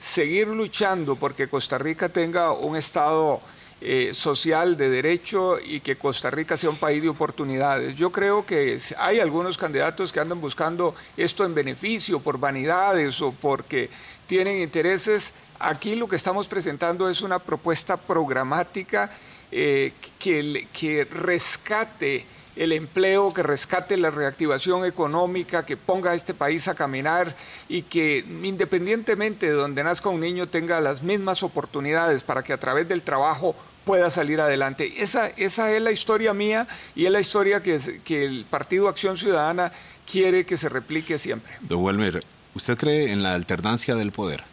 seguir 0.03 0.49
luchando 0.49 1.15
porque 1.15 1.49
Costa 1.49 1.79
Rica 1.79 2.09
tenga 2.09 2.51
un 2.51 2.75
Estado 2.75 3.41
eh, 3.81 4.11
social 4.13 4.77
de 4.77 4.91
derecho 4.91 5.61
y 5.65 5.79
que 5.79 5.97
Costa 5.97 6.29
Rica 6.29 6.57
sea 6.57 6.71
un 6.71 6.77
país 6.77 7.01
de 7.01 7.09
oportunidades. 7.09 7.95
Yo 7.95 8.11
creo 8.11 8.45
que 8.45 8.81
hay 8.99 9.21
algunos 9.21 9.57
candidatos 9.57 10.13
que 10.13 10.19
andan 10.19 10.41
buscando 10.41 10.93
esto 11.17 11.45
en 11.45 11.55
beneficio, 11.55 12.19
por 12.19 12.37
vanidades 12.37 13.23
o 13.23 13.31
porque 13.31 13.91
tienen 14.27 14.61
intereses. 14.61 15.33
Aquí 15.61 15.95
lo 15.95 16.09
que 16.09 16.17
estamos 16.17 16.49
presentando 16.49 17.09
es 17.09 17.23
una 17.23 17.39
propuesta 17.39 17.97
programática 17.97 19.09
eh, 19.53 19.93
que, 20.19 20.67
que 20.73 21.05
rescate 21.05 22.27
el 22.57 22.73
empleo, 22.73 23.33
que 23.33 23.43
rescate 23.43 23.97
la 23.97 24.11
reactivación 24.11 24.85
económica, 24.85 25.65
que 25.65 25.77
ponga 25.77 26.11
a 26.11 26.15
este 26.15 26.35
país 26.35 26.69
a 26.69 26.75
caminar 26.75 27.35
y 27.69 27.83
que 27.83 28.25
independientemente 28.43 29.47
de 29.47 29.53
donde 29.53 29.83
nazca 29.83 30.09
un 30.09 30.21
niño 30.21 30.49
tenga 30.49 30.81
las 30.81 31.03
mismas 31.03 31.43
oportunidades 31.43 32.23
para 32.23 32.43
que 32.43 32.53
a 32.53 32.59
través 32.59 32.89
del 32.89 33.03
trabajo 33.03 33.55
pueda 33.85 34.11
salir 34.11 34.41
adelante. 34.41 35.03
Esa, 35.03 35.29
esa 35.29 35.73
es 35.73 35.83
la 35.83 35.91
historia 35.91 36.35
mía 36.35 36.69
y 36.95 37.07
es 37.07 37.13
la 37.13 37.21
historia 37.21 37.63
que, 37.63 37.81
que 38.05 38.25
el 38.25 38.45
Partido 38.45 38.89
Acción 38.89 39.17
Ciudadana 39.17 39.73
quiere 40.11 40.45
que 40.45 40.57
se 40.57 40.69
replique 40.69 41.19
siempre. 41.19 41.53
Don 41.63 41.83
Welmer, 41.83 42.21
¿usted 42.55 42.77
cree 42.77 43.13
en 43.13 43.23
la 43.23 43.35
alternancia 43.35 43.95
del 43.95 44.13
poder? 44.13 44.45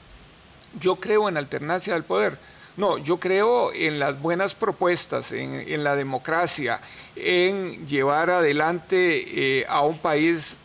Yo 0.80 0.96
creo 0.98 1.28
en 1.28 1.38
alternancia 1.38 1.94
del 1.94 2.04
poder 2.04 2.40
no, 2.80 2.98
yo 2.98 3.20
creo 3.20 3.74
en 3.74 4.00
las 4.00 4.22
buenas 4.22 4.56
propuestas, 4.56 5.34
en, 5.34 5.84
la 5.84 5.96
democracia, 5.98 6.80
en 7.16 7.86
llevar 7.86 8.30
adelante 8.30 9.60
eh, 9.60 9.66
a 9.68 9.82
un 9.82 9.98
país 9.98 10.56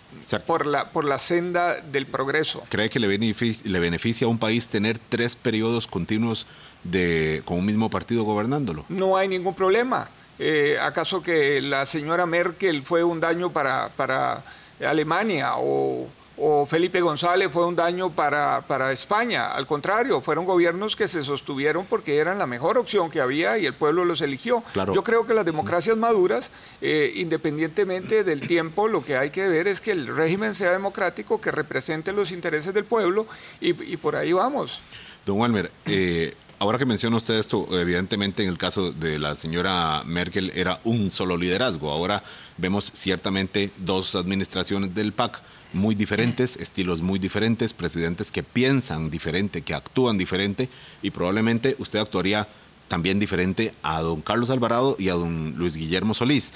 por, 0.47 0.65
la, 0.65 0.91
por 0.91 1.05
la 1.05 1.19
senda 1.19 1.81
del 1.81 2.07
progreso. 2.07 2.63
¿Cree 2.69 2.89
que 2.89 3.01
le 3.01 3.09
beneficia, 3.09 3.69
le 3.69 3.81
beneficia 3.81 4.27
a 4.27 4.31
un 4.31 4.39
país 4.39 4.69
tener 4.69 4.99
tres 4.99 5.35
periodos 5.35 5.89
continuos 5.89 6.47
de, 6.85 7.43
con 7.45 7.59
un 7.59 7.67
mismo 7.67 7.91
partido 7.91 8.23
gobernándolo? 8.23 8.85
No 8.89 9.17
hay 9.17 9.27
ningún 9.27 9.55
problema. 9.55 10.09
Eh, 10.39 10.77
¿Acaso 10.81 11.21
que 11.21 11.61
la 11.61 11.85
señora 11.85 12.27
Merkel 12.27 12.85
fue 12.85 13.03
un 13.03 13.19
daño 13.19 13.53
para, 13.53 13.89
para 13.91 14.45
Alemania 14.81 15.55
o, 15.57 16.09
o 16.37 16.67
Felipe 16.67 17.01
González 17.01 17.49
fue 17.53 17.67
un 17.67 17.77
daño 17.77 18.11
para, 18.11 18.63
para, 18.63 18.93
España. 18.93 19.53
Al 19.53 19.67
contrario, 19.67 20.21
fueron 20.21 20.45
gobiernos 20.45 20.97
que 20.97 21.07
se 21.07 21.23
sostuvieron 21.23 21.87
porque 21.87 22.17
eran 22.17 22.39
la 22.39 22.47
mejor 22.47 22.79
opción 22.79 23.11
que 23.11 23.21
había 23.21 23.59
y 23.59 23.67
el 23.67 23.75
pueblo 23.75 24.05
los 24.05 24.21
eligió. 24.21 24.63
Yo 24.93 25.03
creo 25.05 25.25
que 25.25 25.35
las 25.35 25.45
democracias 25.45 25.97
maduras, 25.97 26.51
eh, 26.81 27.13
independientemente 27.17 28.25
del 28.25 28.41
tiempo, 28.41 28.89
lo 28.89 29.05
que 29.05 29.17
hay 29.17 29.31
que 29.31 29.49
ver 29.49 29.69
es 29.69 29.81
que 29.81 29.93
el 29.93 30.07
régimen 30.07 30.55
sea 30.55 30.73
democrático, 30.73 31.41
que 31.41 31.51
represente 31.51 32.13
los 32.13 32.33
intereses 32.33 32.75
del 32.75 32.85
pueblo 32.85 33.27
y, 33.61 33.93
y 33.93 33.97
por 33.97 34.17
ahí 34.17 34.33
vamos. 34.33 34.83
Don 35.25 35.39
Walmer, 35.39 35.71
eh, 35.87 36.35
ahora 36.59 36.79
que 36.79 36.85
menciona 36.85 37.17
usted 37.17 37.35
esto, 37.35 37.67
evidentemente 37.79 38.43
en 38.43 38.49
el 38.49 38.59
caso 38.59 38.93
de 38.93 39.19
la 39.19 39.35
señora 39.35 40.03
Merkel 40.05 40.53
era 40.55 40.81
un 40.85 41.11
solo 41.11 41.37
liderazgo. 41.37 41.91
Ahora 41.91 42.23
vemos 42.59 42.91
ciertamente 42.95 43.71
dos 43.79 44.15
administraciones 44.15 44.95
del 44.95 45.13
PAC 45.13 45.41
muy 45.75 45.95
diferentes, 45.95 46.57
estilos 46.57 47.03
muy 47.03 47.19
diferentes, 47.19 47.73
presidentes 47.73 48.31
que 48.31 48.43
piensan 48.43 49.11
diferente, 49.11 49.63
que 49.63 49.75
actúan 49.75 50.19
diferente 50.19 50.69
y 51.03 51.11
probablemente 51.11 51.77
usted 51.79 51.99
actuaría 51.99 52.49
también 52.89 53.19
diferente 53.19 53.75
a 53.83 54.01
don 54.03 54.21
Carlos 54.21 54.51
Alvarado 54.51 54.97
y 54.99 55.09
a 55.09 55.15
don 55.15 55.55
Luis 55.57 55.77
Guillermo 55.77 56.15
Solís. 56.15 56.53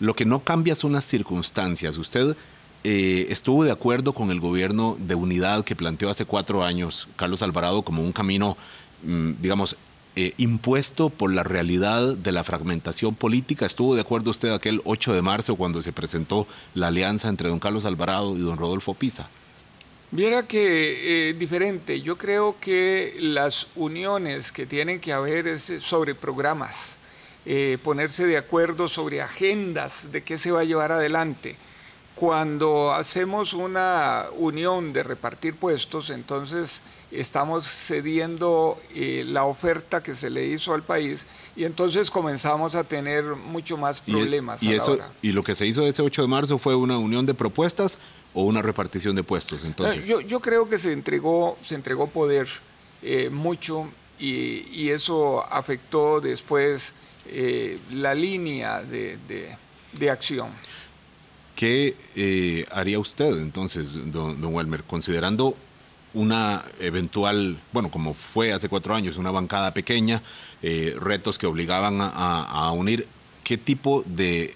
Lo 0.00 0.14
que 0.14 0.24
no 0.24 0.40
cambia 0.40 0.74
son 0.74 0.92
las 0.92 1.04
circunstancias. 1.04 1.98
Usted 1.98 2.36
eh, 2.84 3.26
estuvo 3.28 3.64
de 3.64 3.70
acuerdo 3.70 4.12
con 4.12 4.30
el 4.30 4.40
gobierno 4.40 4.96
de 4.98 5.14
unidad 5.14 5.64
que 5.64 5.76
planteó 5.76 6.10
hace 6.10 6.24
cuatro 6.24 6.64
años 6.64 7.08
Carlos 7.16 7.42
Alvarado 7.42 7.82
como 7.82 8.02
un 8.02 8.12
camino, 8.12 8.56
mm, 9.04 9.32
digamos, 9.40 9.76
eh, 10.14 10.34
impuesto 10.36 11.08
por 11.08 11.32
la 11.32 11.42
realidad 11.42 12.16
de 12.16 12.32
la 12.32 12.44
fragmentación 12.44 13.14
política. 13.14 13.64
¿Estuvo 13.64 13.94
de 13.94 14.02
acuerdo 14.02 14.30
usted 14.30 14.52
aquel 14.52 14.82
8 14.84 15.14
de 15.14 15.22
marzo 15.22 15.56
cuando 15.56 15.80
se 15.80 15.92
presentó 15.92 16.46
la 16.74 16.88
alianza 16.88 17.28
entre 17.28 17.48
don 17.48 17.58
Carlos 17.58 17.86
Alvarado 17.86 18.36
y 18.36 18.40
don 18.40 18.58
Rodolfo 18.58 18.92
Pisa? 18.92 19.30
Viera 20.10 20.42
que 20.42 21.30
eh, 21.30 21.32
diferente, 21.32 22.02
yo 22.02 22.18
creo 22.18 22.56
que 22.60 23.16
las 23.20 23.68
uniones 23.74 24.52
que 24.52 24.66
tienen 24.66 25.00
que 25.00 25.14
haber 25.14 25.48
es 25.48 25.72
sobre 25.80 26.14
programas, 26.14 26.98
eh, 27.46 27.78
ponerse 27.82 28.26
de 28.26 28.36
acuerdo 28.36 28.88
sobre 28.88 29.22
agendas 29.22 30.12
de 30.12 30.22
qué 30.22 30.36
se 30.36 30.50
va 30.50 30.60
a 30.60 30.64
llevar 30.64 30.92
adelante 30.92 31.56
cuando 32.22 32.92
hacemos 32.92 33.52
una 33.52 34.26
unión 34.38 34.92
de 34.92 35.02
repartir 35.02 35.56
puestos, 35.56 36.08
entonces 36.08 36.80
estamos 37.10 37.66
cediendo 37.66 38.80
eh, 38.94 39.24
la 39.26 39.42
oferta 39.42 40.04
que 40.04 40.14
se 40.14 40.30
le 40.30 40.46
hizo 40.46 40.72
al 40.72 40.84
país 40.84 41.26
y 41.56 41.64
entonces 41.64 42.12
comenzamos 42.12 42.76
a 42.76 42.84
tener 42.84 43.24
mucho 43.24 43.76
más 43.76 44.02
problemas. 44.02 44.62
Y, 44.62 44.72
eso, 44.72 45.00
y 45.20 45.32
lo 45.32 45.42
que 45.42 45.56
se 45.56 45.66
hizo 45.66 45.84
ese 45.84 46.00
8 46.00 46.22
de 46.22 46.28
marzo 46.28 46.58
fue 46.58 46.76
una 46.76 46.96
unión 46.96 47.26
de 47.26 47.34
propuestas 47.34 47.98
o 48.34 48.44
una 48.44 48.62
repartición 48.62 49.16
de 49.16 49.24
puestos. 49.24 49.64
Entonces, 49.64 50.06
yo, 50.06 50.20
yo 50.20 50.38
creo 50.38 50.68
que 50.68 50.78
se 50.78 50.92
entregó, 50.92 51.58
se 51.60 51.74
entregó 51.74 52.06
poder 52.06 52.46
eh, 53.02 53.30
mucho 53.30 53.90
y, 54.20 54.90
eso 54.90 55.44
afectó 55.52 56.20
después 56.20 56.92
eh, 57.26 57.80
la 57.90 58.14
línea 58.14 58.80
de, 58.80 59.18
de 59.94 60.08
acción. 60.08 60.52
¿Qué 61.56 61.96
eh, 62.16 62.66
haría 62.72 62.98
usted 62.98 63.38
entonces, 63.38 63.92
don, 64.12 64.40
don 64.40 64.54
Welmer, 64.54 64.84
considerando 64.84 65.56
una 66.14 66.64
eventual, 66.80 67.58
bueno, 67.72 67.90
como 67.90 68.14
fue 68.14 68.52
hace 68.52 68.68
cuatro 68.68 68.94
años, 68.94 69.16
una 69.16 69.30
bancada 69.30 69.72
pequeña, 69.72 70.22
eh, 70.62 70.94
retos 70.98 71.38
que 71.38 71.46
obligaban 71.46 71.98
a, 72.00 72.70
unir, 72.72 73.06
¿qué 73.44 73.56
tipo 73.56 74.04
de 74.06 74.54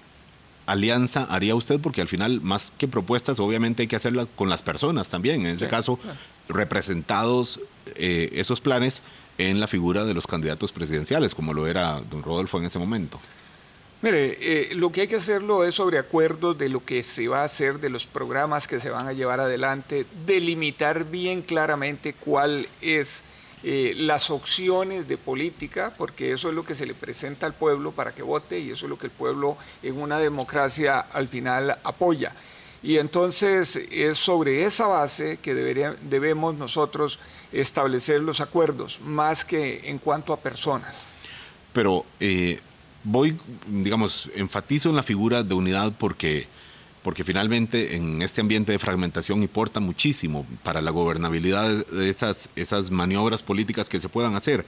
alianza 0.67 1.25
haría 1.25 1.55
usted? 1.55 1.81
Porque 1.81 2.01
al 2.01 2.09
final, 2.09 2.41
más 2.43 2.73
que 2.77 2.89
propuestas, 2.89 3.41
obviamente 3.41 3.83
hay 3.83 3.89
que 3.89 3.97
hacerlas 3.97 4.29
con 4.35 4.49
las 4.49 4.63
personas 4.63 5.09
también. 5.09 5.43
En 5.43 5.55
ese 5.55 5.69
caso, 5.69 5.99
representados 6.49 7.61
eh, 7.95 8.31
esos 8.35 8.61
planes 8.61 9.03
en 9.39 9.61
la 9.61 9.67
figura 9.67 10.05
de 10.05 10.15
los 10.15 10.27
candidatos 10.27 10.73
presidenciales, 10.73 11.35
como 11.35 11.53
lo 11.53 11.67
era 11.67 12.01
don 12.11 12.23
Rodolfo 12.23 12.59
en 12.59 12.67
ese 12.67 12.79
momento. 12.79 13.19
Mire, 14.03 14.37
eh, 14.41 14.75
lo 14.75 14.93
que 14.93 15.03
hay 15.03 15.09
que 15.09 15.17
hacerlo 15.17 15.65
es 15.65 15.75
sobre 15.75 15.99
acuerdos 15.99 16.59
de 16.59 16.69
lo 16.69 16.85
que 16.85 17.03
se 17.03 17.29
va 17.29 17.41
a 17.41 17.45
hacer, 17.45 17.81
de 17.81 17.89
los 17.89 18.07
programas 18.07 18.69
que 18.69 18.79
se 18.79 18.91
van 18.91 19.07
a 19.07 19.15
llevar 19.15 19.41
adelante, 19.41 20.05
delimitar 20.27 21.07
bien 21.07 21.41
claramente 21.41 22.13
cuál 22.13 22.69
es 22.83 23.23
eh, 23.63 23.95
las 23.97 24.31
opciones 24.31 25.09
de 25.09 25.17
política, 25.17 25.95
porque 25.97 26.33
eso 26.33 26.51
es 26.51 26.55
lo 26.55 26.65
que 26.65 26.75
se 26.75 26.87
le 26.87 26.93
presenta 26.93 27.47
al 27.47 27.55
pueblo 27.55 27.91
para 27.91 28.15
que 28.15 28.23
vote 28.23 28.59
y 28.59 28.71
eso 28.71 28.85
es 28.85 28.91
lo 28.91 28.99
que 28.99 29.07
el 29.07 29.13
pueblo 29.13 29.57
en 29.83 29.99
una 29.99 30.19
democracia 30.19 31.01
al 31.01 31.29
final 31.29 31.75
apoya. 31.83 32.35
Y 32.83 32.99
entonces 32.99 33.81
es 33.91 34.19
sobre 34.19 34.65
esa 34.65 34.87
base 34.87 35.39
que 35.39 35.55
debería, 35.55 35.97
debemos 36.03 36.55
nosotros 36.55 37.19
establecer 37.51 38.21
los 38.21 38.43
acuerdos, 38.43 39.01
más 39.01 39.45
que 39.45 39.89
en 39.89 39.99
cuanto 39.99 40.35
a 40.35 40.39
personas. 40.39 40.95
Pero 41.73 42.05
eh, 42.21 42.61
voy, 43.07 43.39
digamos, 43.69 44.29
enfatizo 44.35 44.91
en 44.91 44.97
la 44.97 45.03
figura 45.05 45.45
de 45.45 45.55
unidad 45.55 45.93
porque, 45.97 46.49
porque 47.05 47.23
finalmente 47.23 47.95
en 47.95 48.21
este 48.21 48.41
ambiente 48.41 48.73
de 48.73 48.81
fragmentación 48.81 49.43
importa 49.43 49.79
muchísimo 49.79 50.45
para 50.65 50.83
la 50.83 50.91
gobernabilidad 50.91 51.87
de 51.87 52.11
esas, 52.11 52.51
esas 52.57 52.91
maniobras 52.91 53.45
políticas 53.45 53.89
que 53.89 54.01
se 54.01 54.09
puedan 54.09 54.35
hacer. 54.35 54.67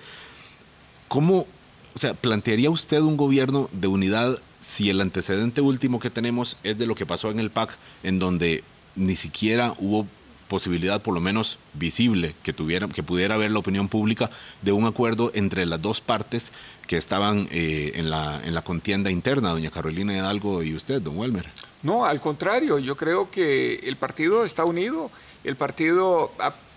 ¿Cómo, 1.09 1.47
o 1.94 1.98
sea, 1.98 2.15
plantearía 2.15 2.70
usted 2.70 3.01
un 3.01 3.16
gobierno 3.16 3.69
de 3.73 3.89
unidad 3.89 4.39
si 4.60 4.89
el 4.89 5.01
antecedente 5.01 5.60
último 5.60 5.98
que 5.98 6.10
tenemos 6.10 6.59
es 6.62 6.78
de 6.78 6.86
lo 6.86 6.94
que 6.94 7.06
pasó 7.06 7.32
en 7.32 7.40
el 7.40 7.51
PAC, 7.51 7.77
en 8.05 8.20
donde 8.20 8.62
ni 8.94 9.16
siquiera 9.16 9.74
hubo 9.78 10.06
posibilidad, 10.48 11.02
por 11.02 11.14
lo 11.14 11.20
menos 11.20 11.58
visible, 11.74 12.34
que, 12.42 12.52
tuviera, 12.52 12.88
que 12.88 13.02
pudiera 13.02 13.36
haber 13.36 13.50
la 13.50 13.58
opinión 13.60 13.88
pública 13.88 14.30
de 14.62 14.72
un 14.72 14.86
acuerdo 14.86 15.30
entre 15.34 15.66
las 15.66 15.80
dos 15.80 16.00
partes 16.00 16.52
que 16.86 16.96
estaban 16.96 17.48
eh, 17.52 17.92
en, 17.94 18.10
la, 18.10 18.40
en 18.42 18.54
la 18.54 18.62
contienda 18.62 19.10
interna, 19.10 19.50
doña 19.50 19.70
Carolina 19.70 20.16
Hidalgo 20.16 20.62
y 20.62 20.74
usted, 20.74 21.00
don 21.00 21.18
Welmer. 21.18 21.48
No, 21.82 22.04
al 22.04 22.20
contrario, 22.20 22.78
yo 22.78 22.96
creo 22.96 23.30
que 23.30 23.76
el 23.84 23.96
partido 23.96 24.44
está 24.44 24.64
unido, 24.64 25.10
el 25.44 25.56
partido 25.56 26.32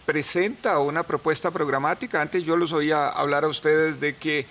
presenta 0.06 0.77
una 0.80 1.03
propuesta 1.03 1.49
programática. 1.52 2.22
Antes 2.22 2.43
yo 2.43 2.57
los 2.57 2.73
oía 2.73 3.07
hablar 3.07 3.45
a 3.45 3.48
ustedes 3.48 3.99
de 3.99 4.15
que 4.15 4.45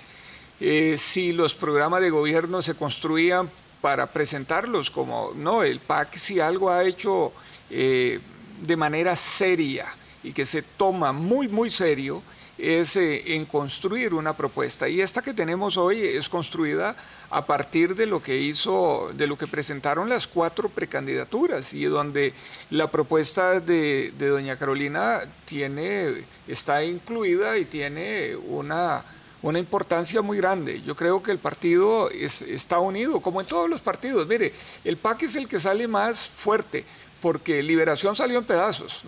eh, 0.58 0.96
si 0.96 1.32
los 1.32 1.54
programas 1.54 2.00
de 2.00 2.10
gobierno 2.10 2.62
se 2.62 2.74
construían 2.74 3.50
para 3.80 4.12
presentarlos 4.12 4.90
como, 4.90 5.32
no, 5.36 5.62
el 5.62 5.80
PAC 5.80 6.16
si 6.16 6.40
algo 6.40 6.70
ha 6.70 6.84
hecho... 6.84 7.32
Eh, 7.70 8.20
de 8.60 8.76
manera 8.76 9.16
seria 9.16 9.86
y 10.22 10.32
que 10.32 10.44
se 10.44 10.62
toma 10.62 11.12
muy, 11.12 11.48
muy 11.48 11.70
serio 11.70 12.22
es 12.60 12.96
eh, 12.96 13.34
en 13.34 13.46
construir 13.46 14.14
una 14.14 14.36
propuesta. 14.36 14.88
Y 14.88 15.00
esta 15.00 15.22
que 15.22 15.34
tenemos 15.34 15.76
hoy 15.76 16.02
es 16.02 16.28
construida 16.28 16.94
a 17.30 17.46
partir 17.46 17.94
de 17.94 18.06
lo 18.06 18.22
que 18.22 18.38
hizo, 18.38 19.10
de 19.14 19.26
lo 19.26 19.38
que 19.38 19.46
presentaron 19.46 20.08
las 20.08 20.26
cuatro 20.26 20.68
precandidaturas 20.68 21.72
y 21.74 21.84
donde 21.84 22.34
la 22.70 22.90
propuesta 22.90 23.60
de, 23.60 24.12
doña 24.18 24.56
Carolina 24.56 25.20
tiene, 25.44 26.24
está 26.46 26.84
incluida 26.84 27.56
y 27.56 27.64
tiene 27.64 28.36
una, 28.36 29.04
una 29.42 29.58
importancia 29.58 30.22
muy 30.22 30.36
grande. 30.36 30.82
Yo 30.82 30.94
creo 30.94 31.22
que 31.22 31.30
el 31.30 31.38
partido 31.38 32.10
está 32.10 32.78
unido, 32.78 33.20
como 33.20 33.40
en 33.40 33.46
todos 33.46 33.70
los 33.70 33.80
partidos. 33.80 34.26
Mire, 34.26 34.52
el 34.84 34.96
PAC 34.96 35.22
es 35.22 35.36
el 35.36 35.48
que 35.48 35.60
sale 35.60 35.86
más 35.88 36.28
fuerte, 36.28 36.84
porque 37.20 37.62
Liberación 37.62 38.16
salió 38.16 38.38
en 38.38 38.44
pedazos. 38.44 39.02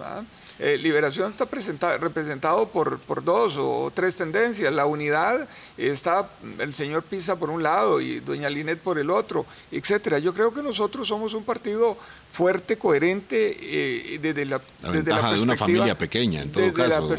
Eh, 0.63 0.79
Liberación 0.79 1.33
está 1.33 1.99
representado 1.99 2.69
por, 2.69 3.01
por, 3.01 3.25
dos 3.25 3.57
o 3.59 3.91
tres 3.93 4.15
tendencias. 4.15 4.73
La 4.73 4.87
unidad 4.87 5.49
está 5.77 6.31
el 6.61 6.73
señor 6.73 7.03
Pisa 7.03 7.37
por 7.37 7.51
un 7.51 7.65
lado 7.65 8.01
y 8.01 8.21
doña 8.21 8.49
Linet 8.49 8.79
por 8.79 8.97
el 8.97 9.11
otro, 9.11 9.45
etcétera. 9.73 10.21
Yo 10.21 10.33
creo 10.33 10.55
que 10.55 10.63
nosotros 10.63 11.09
somos 11.09 11.35
un 11.35 11.43
partido 11.43 11.97
fuerte, 12.31 12.79
coherente 12.79 13.57
eh, 13.61 14.19
desde 14.23 14.47
la, 14.47 14.61
la 14.83 14.91
ventaja 14.91 15.33
de 15.33 15.43
una 15.43 15.57
familia 15.57 15.99
pequeña, 15.99 16.43
en 16.43 16.53
todo 16.53 16.73
caso. 16.73 17.13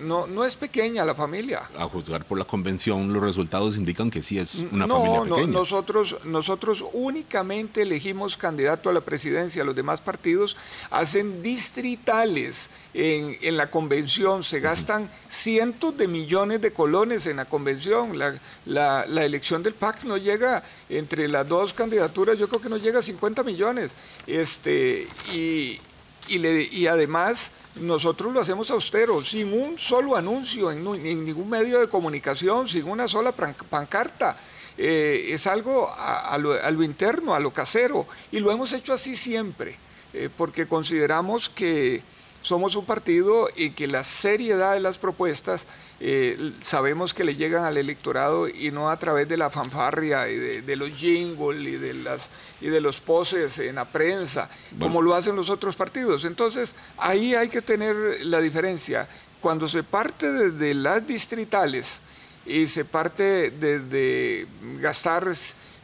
no, 0.00 0.28
no 0.28 0.44
es 0.44 0.54
pequeña 0.54 1.04
la 1.04 1.16
familia. 1.16 1.62
A 1.76 1.86
juzgar 1.86 2.24
por 2.24 2.38
la 2.38 2.44
convención, 2.44 3.12
los 3.12 3.22
resultados 3.22 3.76
indican 3.76 4.08
que 4.08 4.22
sí 4.22 4.38
es 4.38 4.54
una 4.70 4.86
familia 4.86 5.22
pequeña. 5.22 5.46
No, 5.48 5.58
nosotros, 5.58 6.16
nosotros 6.24 6.84
únicamente 6.92 7.82
elegimos 7.82 8.36
candidato 8.36 8.88
a 8.88 8.92
la 8.92 9.00
presidencia. 9.00 9.64
Los 9.64 9.74
demás 9.74 10.00
partidos 10.00 10.56
hacen 10.90 11.42
distritales 11.42 12.70
en, 12.92 13.36
en 13.40 13.56
la 13.56 13.70
convención. 13.70 14.42
Se 14.42 14.60
gastan 14.60 15.10
cientos 15.28 15.96
de 15.96 16.08
millones 16.08 16.60
de 16.60 16.72
colones 16.72 17.26
en 17.26 17.36
la 17.38 17.44
convención. 17.44 18.18
La, 18.18 18.34
la, 18.66 19.04
la 19.06 19.24
elección 19.24 19.62
del 19.62 19.74
PAC 19.74 20.04
no 20.04 20.16
llega 20.16 20.62
entre 20.88 21.28
las 21.28 21.48
dos 21.48 21.74
candidaturas, 21.74 22.38
yo 22.38 22.48
creo 22.48 22.60
que 22.60 22.68
no 22.68 22.76
llega 22.76 22.98
a 22.98 23.02
50 23.02 23.42
millones. 23.42 23.94
Este, 24.26 25.06
y, 25.32 25.80
y, 26.28 26.86
además 26.86 27.50
nosotros 27.76 28.32
lo 28.32 28.40
hacemos 28.40 28.70
austero, 28.70 29.20
sin 29.22 29.52
un 29.52 29.78
solo 29.78 30.16
anuncio 30.16 30.70
en, 30.70 30.84
ningún 31.24 31.50
medio 31.50 31.80
de 31.80 31.88
comunicación, 31.88 32.68
sin 32.68 32.88
una 32.88 33.08
sola 33.08 33.32
pancarta. 33.32 34.36
Eh, 34.76 35.28
es 35.30 35.46
algo 35.46 35.88
a, 35.96 36.36
lo, 36.38 36.82
interno, 36.82 37.34
a 37.34 37.40
lo 37.40 37.52
casero, 37.52 38.06
y 38.32 38.40
lo 38.40 38.50
hemos 38.50 38.72
hecho 38.72 38.92
así 38.92 39.14
siempre. 39.16 39.76
eh, 40.12 40.30
porque 40.34 40.66
consideramos 40.68 41.48
que 41.48 42.00
somos 42.44 42.76
un 42.76 42.84
partido 42.84 43.48
y 43.56 43.70
que 43.70 43.86
la 43.86 44.04
seriedad 44.04 44.74
de 44.74 44.80
las 44.80 44.98
propuestas 44.98 45.66
eh, 45.98 46.52
sabemos 46.60 47.14
que 47.14 47.24
le 47.24 47.36
llegan 47.36 47.64
al 47.64 47.78
electorado 47.78 48.48
y 48.48 48.70
no 48.70 48.90
a 48.90 48.98
través 48.98 49.26
de 49.26 49.38
la 49.38 49.48
fanfarria 49.48 50.28
y 50.28 50.60
de, 50.60 50.76
los 50.76 50.90
jingles 50.90 51.62
y 51.62 51.76
de, 51.78 51.94
las, 51.94 52.28
y 52.60 52.66
de 52.66 52.82
los 52.82 53.00
poses 53.00 53.58
en 53.60 53.76
la 53.76 53.86
prensa, 53.86 54.50
como 54.78 55.00
lo 55.00 55.14
hacen 55.14 55.34
los 55.34 55.48
otros 55.48 55.74
partidos. 55.74 56.26
Entonces, 56.26 56.74
ahí 56.98 57.34
hay 57.34 57.48
que 57.48 57.62
tener 57.62 57.96
la 58.26 58.42
diferencia. 58.42 59.08
Cuando 59.40 59.66
se 59.66 59.82
parte 59.82 60.30
desde 60.30 60.74
las 60.74 61.06
distritales 61.06 62.00
y 62.44 62.66
se 62.66 62.84
parte 62.84 63.52
desde 63.52 64.46
gastar 64.80 65.32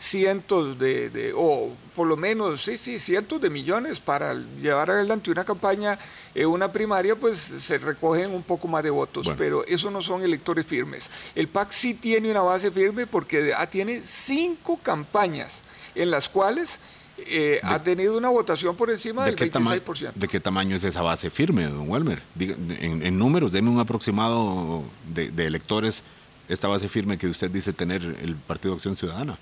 cientos 0.01 0.79
de, 0.79 1.35
o 1.37 1.75
por 1.95 2.07
lo 2.07 2.17
menos, 2.17 2.63
sí, 2.63 2.79
sí, 2.79 2.99
cientos 2.99 3.39
de 3.39 3.51
millones 3.51 4.01
para 4.01 4.33
llevar 4.33 4.91
adelante 4.91 5.31
una 5.31 5.45
campaña, 5.45 5.99
en 6.35 6.47
una 6.47 6.73
primaria, 6.73 7.15
pues 7.17 7.37
se 7.39 7.77
recogen 7.77 8.35
un 8.35 8.43
poco 8.43 8.67
más 8.67 8.83
de 8.83 8.89
votos, 8.89 9.31
pero 9.37 9.63
eso 9.67 9.91
no 9.91 10.01
son 10.01 10.23
electores 10.23 10.65
firmes. 10.65 11.11
El 11.35 11.49
PAC 11.49 11.71
sí 11.71 11.93
tiene 11.93 12.31
una 12.31 12.41
base 12.41 12.71
firme 12.71 13.07
porque 13.07 13.53
tiene 13.69 14.01
cinco 14.03 14.79
campañas 14.79 15.61
en 15.95 16.11
las 16.11 16.31
cuales 16.31 16.81
eh, 17.19 17.61
ha 17.63 17.83
tenido 17.83 18.17
una 18.17 18.31
votación 18.31 18.75
por 18.77 18.91
encima 18.91 19.27
del 19.27 19.37
26%. 19.37 20.15
¿De 20.15 20.29
qué 20.29 20.41
tamaño 20.41 20.77
es 20.77 20.85
esa 20.85 21.03
base 21.03 21.29
firme, 21.29 21.65
don 21.67 21.91
Welmer? 21.91 22.23
en, 22.39 23.19
números, 23.19 23.53
deme 23.53 23.69
un 23.69 23.81
aproximado 23.81 24.83
de, 25.13 25.31
de 25.31 25.45
electores 25.45 26.05
esta 26.49 26.69
base 26.69 26.89
firme 26.89 27.19
que 27.19 27.27
usted 27.27 27.51
dice 27.51 27.75
tener 27.75 28.03
el 28.03 28.35
Partido 28.35 28.73
Acción 28.73 28.97
Ciudadana 28.97 29.39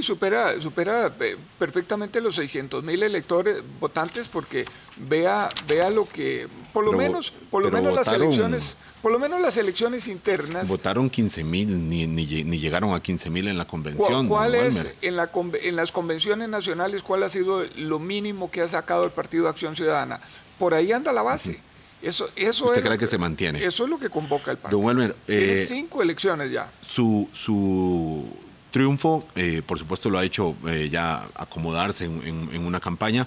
supera, 0.00 0.60
supera 0.60 1.12
eh, 1.20 1.36
perfectamente 1.58 2.20
los 2.20 2.36
600 2.36 2.82
mil 2.84 3.02
electores 3.02 3.62
votantes 3.80 4.28
porque 4.28 4.64
vea, 4.96 5.48
vea 5.66 5.90
lo 5.90 6.08
que, 6.08 6.48
por 6.72 6.84
lo 6.84 6.92
menos, 6.92 7.32
por 7.50 7.62
lo 7.62 7.70
menos 7.70 7.94
las 7.94 8.08
elecciones, 8.08 8.76
por 9.02 9.12
lo 9.12 9.18
menos 9.18 9.40
las 9.40 9.56
elecciones 9.56 10.08
internas. 10.08 10.68
Votaron 10.68 11.08
15 11.08 11.44
mil, 11.44 11.88
ni, 11.88 12.06
ni, 12.06 12.26
llegaron 12.26 12.94
a 12.94 13.02
15 13.02 13.30
mil 13.30 13.48
en 13.48 13.58
la 13.58 13.66
convención. 13.66 14.28
¿Cuál, 14.28 14.54
es 14.54 14.86
en, 15.02 15.16
la, 15.16 15.30
en 15.62 15.76
las 15.76 15.92
convenciones 15.92 16.48
nacionales, 16.48 17.02
cuál 17.02 17.22
ha 17.22 17.28
sido 17.28 17.64
lo 17.76 17.98
mínimo 17.98 18.50
que 18.50 18.60
ha 18.60 18.68
sacado 18.68 19.04
el 19.04 19.12
Partido 19.12 19.48
Acción 19.48 19.76
Ciudadana? 19.76 20.20
Por 20.58 20.74
ahí 20.74 20.92
anda 20.92 21.12
la 21.12 21.22
base. 21.22 21.60
Eso, 22.02 22.28
eso 22.36 22.66
¿Usted 22.66 22.84
cree 22.84 22.98
que, 22.98 23.06
se 23.06 23.18
mantiene? 23.18 23.64
Eso 23.64 23.84
es 23.84 23.90
lo 23.90 23.98
que 23.98 24.10
convoca 24.10 24.50
el 24.50 24.58
partido. 24.58 24.80
Don 24.80 25.14
Tiene 25.26 25.54
eh, 25.54 25.64
cinco 25.66 26.02
elecciones 26.02 26.50
ya. 26.50 26.70
Su, 26.86 27.28
su 27.32 28.24
triunfo, 28.70 29.26
eh, 29.34 29.62
por 29.66 29.78
supuesto, 29.78 30.10
lo 30.10 30.18
ha 30.18 30.24
hecho 30.24 30.54
eh, 30.66 30.88
ya 30.90 31.28
acomodarse 31.34 32.04
en, 32.04 32.66
una 32.66 32.80
campaña. 32.80 33.26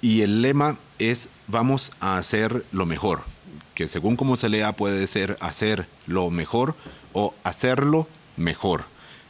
Y 0.00 0.22
el 0.22 0.42
lema 0.42 0.78
es 0.98 1.30
vamos 1.46 1.92
a 2.00 2.18
hacer 2.18 2.64
lo 2.72 2.86
mejor, 2.86 3.24
que 3.74 3.88
según 3.88 4.16
como 4.16 4.36
se 4.36 4.48
lea 4.48 4.72
puede 4.72 5.06
ser 5.06 5.36
hacer 5.40 5.88
lo 6.06 6.30
mejor 6.30 6.76
o 7.12 7.34
hacerlo 7.44 8.06
mejor, 8.36 8.84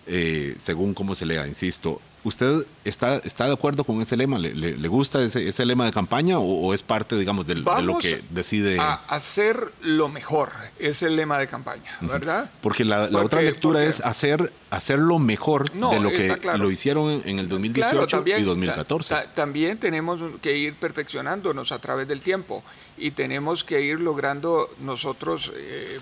eh, 0.07 0.55
según 0.59 0.95
como 0.95 1.15
se 1.15 1.27
lea, 1.27 1.47
insisto. 1.47 2.01
¿Usted 2.27 2.67
está, 2.85 3.19
está 3.19 3.47
de 3.47 3.53
acuerdo 3.53 3.85
con 3.85 4.03
ese 4.03 4.17
lema? 4.17 4.37
¿Le, 4.41 4.89
gusta 4.89 5.23
ese, 5.23 5.65
lema 5.65 5.85
de 5.85 5.93
campaña 5.93 6.41
o, 6.41 6.75
es 6.75 6.83
parte, 6.83 7.17
digamos, 7.17 7.47
de 7.47 7.55
lo 7.55 7.99
que 7.99 8.21
decide? 8.31 8.81
A 8.81 8.95
hacer 8.95 9.73
lo 9.83 10.09
mejor 10.09 10.51
es 10.81 11.05
el 11.05 11.15
lema 11.15 11.39
de 11.39 11.47
campaña, 11.47 11.97
¿verdad? 12.01 12.51
Porque 12.63 12.85
la, 12.85 13.05
otra 13.23 13.43
lectura 13.43 13.85
es 13.85 14.01
hacer, 14.01 14.53
hacer 14.71 14.99
lo 14.99 15.21
mejor 15.21 15.71
de 15.71 16.01
lo 16.01 16.11
que 16.11 16.37
lo 16.59 16.69
hicieron 16.69 17.23
en, 17.25 17.39
el 17.39 17.49
2018 17.49 18.25
y 18.39 18.43
2014. 18.43 19.15
también 19.37 19.79
tenemos 19.79 20.21
que 20.43 20.57
ir 20.57 20.75
perfeccionándonos 20.75 21.71
a 21.71 21.79
través 21.79 22.09
del 22.09 22.23
tiempo 22.23 22.65
y 22.99 23.13
tenemos 23.13 23.63
que 23.63 23.83
ir 23.83 24.01
logrando 24.01 24.69
nosotros 24.81 25.53
eh, 25.55 26.01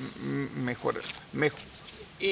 mejor, 0.56 1.02
mejor 1.34 1.60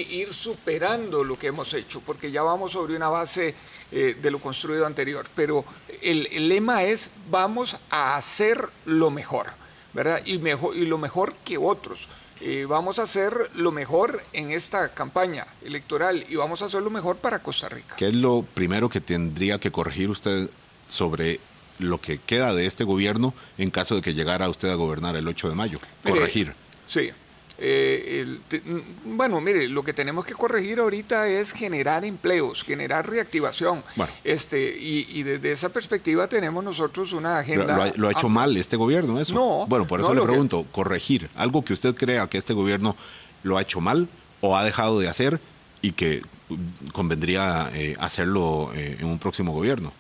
ir 0.01 0.33
superando 0.33 1.25
lo 1.25 1.39
que 1.39 1.49
hemos 1.49 1.73
hecho, 1.75 2.01
porque 2.01 2.31
ya 2.31 2.43
vamos 2.43 2.73
sobre 2.73 2.97
una 2.97 3.09
base 3.09 3.55
eh, 3.91 4.17
de 4.21 4.31
lo 4.31 4.39
construido 4.39 4.87
anterior. 4.87 5.27
Pero 5.35 5.65
el, 6.01 6.49
lema 6.49 6.85
es 6.85 7.11
vamos 7.31 7.79
a 7.91 8.17
hacer 8.17 8.69
lo 8.87 9.11
mejor, 9.11 9.49
¿verdad? 9.93 10.21
Y, 10.25 10.39
mejor, 10.39 10.77
y 10.77 10.87
lo 10.87 10.99
mejor 10.99 11.35
que 11.45 11.59
otros. 11.59 12.09
Eh, 12.41 12.67
vamos 12.69 12.99
a 12.99 13.03
hacer 13.03 13.51
lo 13.55 13.71
mejor 13.71 14.21
en 14.33 14.51
esta 14.51 14.93
campaña 14.95 15.47
electoral 15.65 16.25
y 16.29 16.35
vamos 16.35 16.61
a 16.63 16.65
hacer 16.65 16.83
lo 16.83 16.91
mejor 16.91 17.19
para 17.19 17.41
Costa 17.41 17.69
Rica. 17.69 17.95
¿Qué 17.97 18.09
es 18.09 18.15
lo 18.15 18.43
primero 18.43 18.89
que 18.89 19.01
tendría 19.01 19.61
que 19.61 19.71
corregir 19.71 20.11
usted 20.11 20.51
sobre 20.89 21.39
lo 21.79 22.01
que 22.01 22.19
queda 22.19 22.53
de 22.53 22.67
este 22.67 22.83
gobierno 22.83 23.33
en 23.59 23.71
caso 23.71 23.95
de 23.95 24.03
que 24.03 24.15
llegara 24.15 24.49
usted 24.49 24.71
a 24.71 24.75
gobernar 24.75 25.15
el 25.15 25.29
8 25.29 25.51
de 25.51 25.55
mayo? 25.55 25.79
Corregir. 26.03 26.55
sí, 26.89 27.13
eh, 27.59 28.39
mm, 28.65 29.17
bueno, 29.17 29.41
mire, 29.41 29.69
lo 29.69 29.83
que 29.85 29.93
tenemos 29.93 30.25
que 30.25 30.35
corregir 30.35 30.81
ahorita 30.81 31.29
es 31.29 31.53
generar 31.53 32.05
empleos, 32.05 32.65
generar 32.65 33.09
reactivación. 33.09 33.85
Este, 34.25 34.77
y, 34.79 35.23
desde 35.23 35.53
esa 35.53 35.69
perspectiva 35.69 36.27
tenemos 36.27 36.65
nosotros 36.65 37.13
una 37.13 37.39
agenda. 37.39 37.93
¿Lo 37.97 38.09
ha, 38.09 38.13
hecho 38.13 38.29
mal 38.29 38.57
este 38.57 38.77
gobierno 38.77 39.21
eso? 39.21 39.35
No. 39.35 39.67
Bueno, 39.67 39.87
por 39.87 40.01
eso 40.01 40.15
le 40.15 40.23
pregunto, 40.23 40.67
corregir, 40.73 41.31
algo 41.35 41.65
que 41.65 41.73
usted 41.73 41.95
crea 41.95 42.27
que 42.29 42.39
este 42.39 42.53
gobierno 42.53 42.97
lo 43.43 43.59
ha 43.59 43.63
hecho 43.63 43.81
mal 43.81 44.09
o 44.41 44.57
ha 44.57 44.65
dejado 44.65 44.99
de 44.99 45.09
hacer 45.09 45.41
y 45.81 45.93
que 45.93 46.23
mm, 46.49 46.89
convendría 46.93 47.71
eh, 47.75 47.97
hacerlo 48.01 48.71
eh, 48.75 48.97
en 49.01 49.07
un 49.07 49.19
próximo 49.19 49.53
gobierno. 49.53 49.93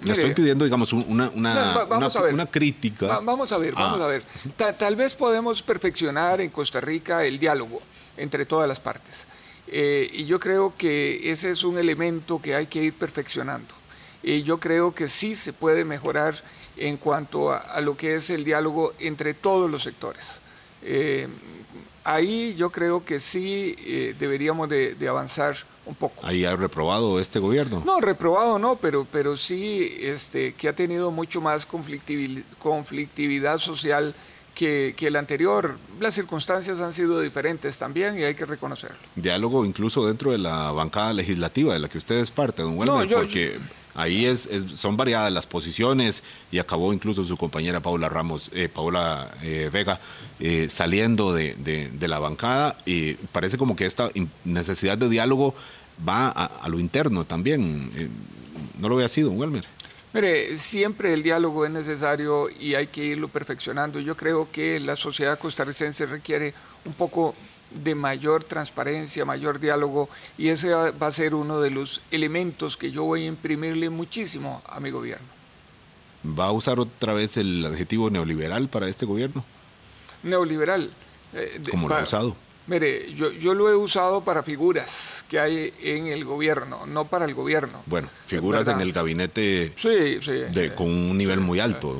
Le 0.00 0.12
estoy 0.12 0.32
pidiendo, 0.32 0.64
digamos, 0.64 0.92
una, 0.92 1.30
una, 1.34 1.86
una, 2.30 2.46
crítica. 2.46 3.18
vamos 3.20 3.50
a 3.50 3.58
ver, 3.58 3.74
vamos 3.74 4.00
a 4.00 4.06
ver. 4.06 4.22
tal 4.78 4.94
vez 4.94 5.14
podemos 5.14 5.62
perfeccionar 5.62 6.40
en 6.40 6.50
Costa 6.50 6.80
Rica 6.80 7.24
el 7.24 7.38
diálogo 7.38 7.80
entre 8.16 8.46
todas 8.46 8.68
las 8.68 8.78
partes. 8.78 9.26
Eh, 9.66 10.08
y 10.12 10.24
yo 10.24 10.38
creo 10.38 10.74
que 10.76 11.30
ese 11.30 11.50
es 11.50 11.64
un 11.64 11.78
elemento 11.78 12.40
que 12.40 12.54
hay 12.54 12.66
que 12.66 12.82
ir 12.82 12.94
perfeccionando. 12.94 13.74
Y 14.22 14.42
yo 14.42 14.58
creo 14.58 14.94
que 14.94 15.08
sí 15.08 15.34
se 15.34 15.52
puede 15.52 15.84
mejorar 15.84 16.34
en 16.76 16.96
cuanto 16.96 17.52
a, 17.52 17.80
lo 17.80 17.96
que 17.96 18.14
es 18.14 18.30
el 18.30 18.44
diálogo 18.44 18.94
entre 18.98 19.34
todos 19.34 19.70
los 19.70 19.82
sectores. 19.82 20.26
Eh, 20.82 21.28
ahí 22.08 22.54
yo 22.56 22.70
creo 22.70 23.04
que 23.04 23.20
sí 23.20 23.76
eh, 23.86 24.14
deberíamos 24.18 24.68
de, 24.68 24.94
de 24.94 25.08
avanzar 25.08 25.54
un 25.84 25.94
poco. 25.94 26.26
¿Ahí 26.26 26.44
ha 26.44 26.56
reprobado 26.56 27.20
este 27.20 27.38
gobierno? 27.38 27.82
No, 27.84 28.00
reprobado 28.00 28.58
no, 28.58 28.76
pero, 28.76 29.06
pero 29.10 29.36
sí 29.36 29.96
este, 30.00 30.54
que 30.54 30.68
ha 30.68 30.74
tenido 30.74 31.10
mucho 31.10 31.40
más 31.40 31.66
conflictividad, 31.66 32.42
conflictividad 32.58 33.58
social 33.58 34.14
que, 34.54 34.94
que, 34.96 35.06
el 35.06 35.16
anterior. 35.16 35.78
Las 36.00 36.14
circunstancias 36.14 36.80
han 36.80 36.92
sido 36.92 37.20
diferentes 37.20 37.78
también 37.78 38.18
y 38.18 38.24
hay 38.24 38.34
que 38.34 38.44
reconocerlo. 38.44 38.96
Diálogo 39.14 39.64
incluso 39.64 40.06
dentro 40.06 40.32
de 40.32 40.38
la 40.38 40.72
bancada 40.72 41.12
legislativa 41.12 41.72
de 41.74 41.78
la 41.78 41.88
que 41.88 41.98
usted 41.98 42.16
es 42.16 42.30
parte, 42.30 42.62
don 42.62 42.76
Welmer, 42.76 43.08
porque 43.08 43.56
ahí 43.98 44.26
es, 44.26 44.48
son 44.76 44.96
variadas 44.96 45.32
las 45.32 45.46
posiciones 45.46 46.22
y 46.50 46.58
acabó 46.58 46.92
incluso 46.92 47.24
su 47.24 47.36
compañera 47.36 47.80
Paula 47.80 48.08
Ramos, 48.08 48.50
eh, 48.54 48.68
Paula 48.68 49.30
eh, 49.42 49.70
Vega, 49.72 50.00
eh, 50.40 50.68
saliendo 50.70 51.34
de, 51.34 51.90
la 52.00 52.18
bancada 52.18 52.78
y 52.86 53.14
parece 53.14 53.58
como 53.58 53.76
que 53.76 53.86
esta 53.86 54.08
necesidad 54.44 54.96
de 54.96 55.08
diálogo 55.08 55.54
va 56.06 56.28
a, 56.28 56.68
lo 56.68 56.78
interno 56.78 57.24
también. 57.24 57.90
Eh, 57.96 58.08
¿No 58.78 58.88
lo 58.88 58.98
así, 58.98 59.22
don 59.22 59.38
Welmer? 59.38 59.64
Mire, 60.12 60.56
siempre 60.56 61.12
el 61.12 61.22
diálogo 61.22 61.66
es 61.66 61.70
necesario 61.70 62.48
y 62.48 62.74
hay 62.74 62.86
que 62.86 63.04
irlo 63.04 63.28
perfeccionando. 63.28 64.00
Yo 64.00 64.16
creo 64.16 64.48
que 64.50 64.80
la 64.80 64.96
sociedad 64.96 65.38
costarricense 65.38 66.06
requiere 66.06 66.54
un 66.84 66.92
poco 66.92 67.34
de 67.70 67.94
mayor 67.94 68.44
transparencia, 68.44 69.24
mayor 69.24 69.60
diálogo 69.60 70.08
y 70.36 70.48
ese 70.48 70.72
va 70.72 71.06
a 71.06 71.12
ser 71.12 71.34
uno 71.34 71.60
de 71.60 71.70
los 71.70 72.00
elementos 72.10 72.76
que 72.76 72.90
yo 72.90 73.04
voy 73.04 73.24
a 73.24 73.26
imprimirle 73.26 73.90
muchísimo 73.90 74.62
a 74.66 74.80
mi 74.80 74.90
gobierno. 74.90 75.26
¿Va 76.24 76.46
a 76.46 76.52
usar 76.52 76.80
otra 76.80 77.12
vez 77.12 77.36
el 77.36 77.64
adjetivo 77.64 78.10
neoliberal 78.10 78.68
para 78.68 78.88
este 78.88 79.06
gobierno? 79.06 79.44
Neoliberal. 80.22 80.90
Eh, 81.34 81.60
Como 81.70 81.88
lo 81.88 81.94
ha 81.96 82.02
usado. 82.02 82.36
Mire, 82.68 83.14
yo, 83.14 83.32
yo 83.32 83.54
lo 83.54 83.70
he 83.70 83.74
usado 83.74 84.22
para 84.22 84.42
figuras 84.42 85.24
que 85.26 85.40
hay 85.40 85.72
en 85.82 86.08
el 86.08 86.26
gobierno, 86.26 86.84
no 86.86 87.06
para 87.06 87.24
el 87.24 87.32
gobierno. 87.32 87.82
Bueno, 87.86 88.10
figuras 88.26 88.68
en 88.68 88.82
el 88.82 88.92
gabinete 88.92 89.72
sí, 89.74 90.18
sí, 90.20 90.32
de, 90.32 90.74
con 90.74 90.86
un 90.86 91.16
nivel 91.16 91.40
muy 91.40 91.60
alto, 91.60 91.98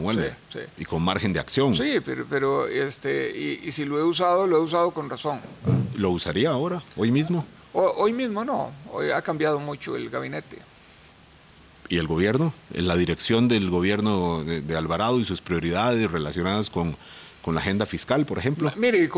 sí, 0.53 0.59
y 0.77 0.85
con 0.85 1.01
margen 1.03 1.33
de 1.33 1.41
acción. 1.41 1.75
Sí, 1.75 2.01
pero, 2.05 2.27
pero 2.29 2.69
este, 2.69 3.31
y, 3.65 3.73
si 3.73 3.87
lo 3.87 3.99
he 3.99 4.03
usado, 4.03 4.47
lo 4.47 4.59
he 4.59 4.61
usado 4.61 4.91
con 4.91 5.09
razón. 5.09 5.41
¿Lo 5.97 6.11
usaría 6.11 6.51
ahora, 6.51 6.83
hoy 6.97 7.11
mismo? 7.11 7.47
hoy 7.73 8.13
mismo 8.13 8.45
no, 8.45 8.73
hoy 8.93 9.11
ha 9.11 9.23
cambiado 9.23 9.59
mucho 9.61 9.97
el 9.97 10.11
gabinete. 10.11 10.59
¿Y 11.89 11.97
el 11.97 12.07
gobierno? 12.07 12.53
¿La 12.75 12.97
dirección 12.97 13.49
del 13.49 13.71
gobierno 13.71 14.45
de 14.45 14.77
Alvarado 14.77 15.19
y 15.19 15.25
sus 15.25 15.41
prioridades 15.41 16.11
relacionadas 16.11 16.69
con 16.69 16.95
con 17.49 17.55
la 17.55 17.63
agenda 17.63 17.87
fiscal, 17.87 18.27
por 18.27 18.37
ejemplo? 18.37 18.71
Mire, 18.77 19.09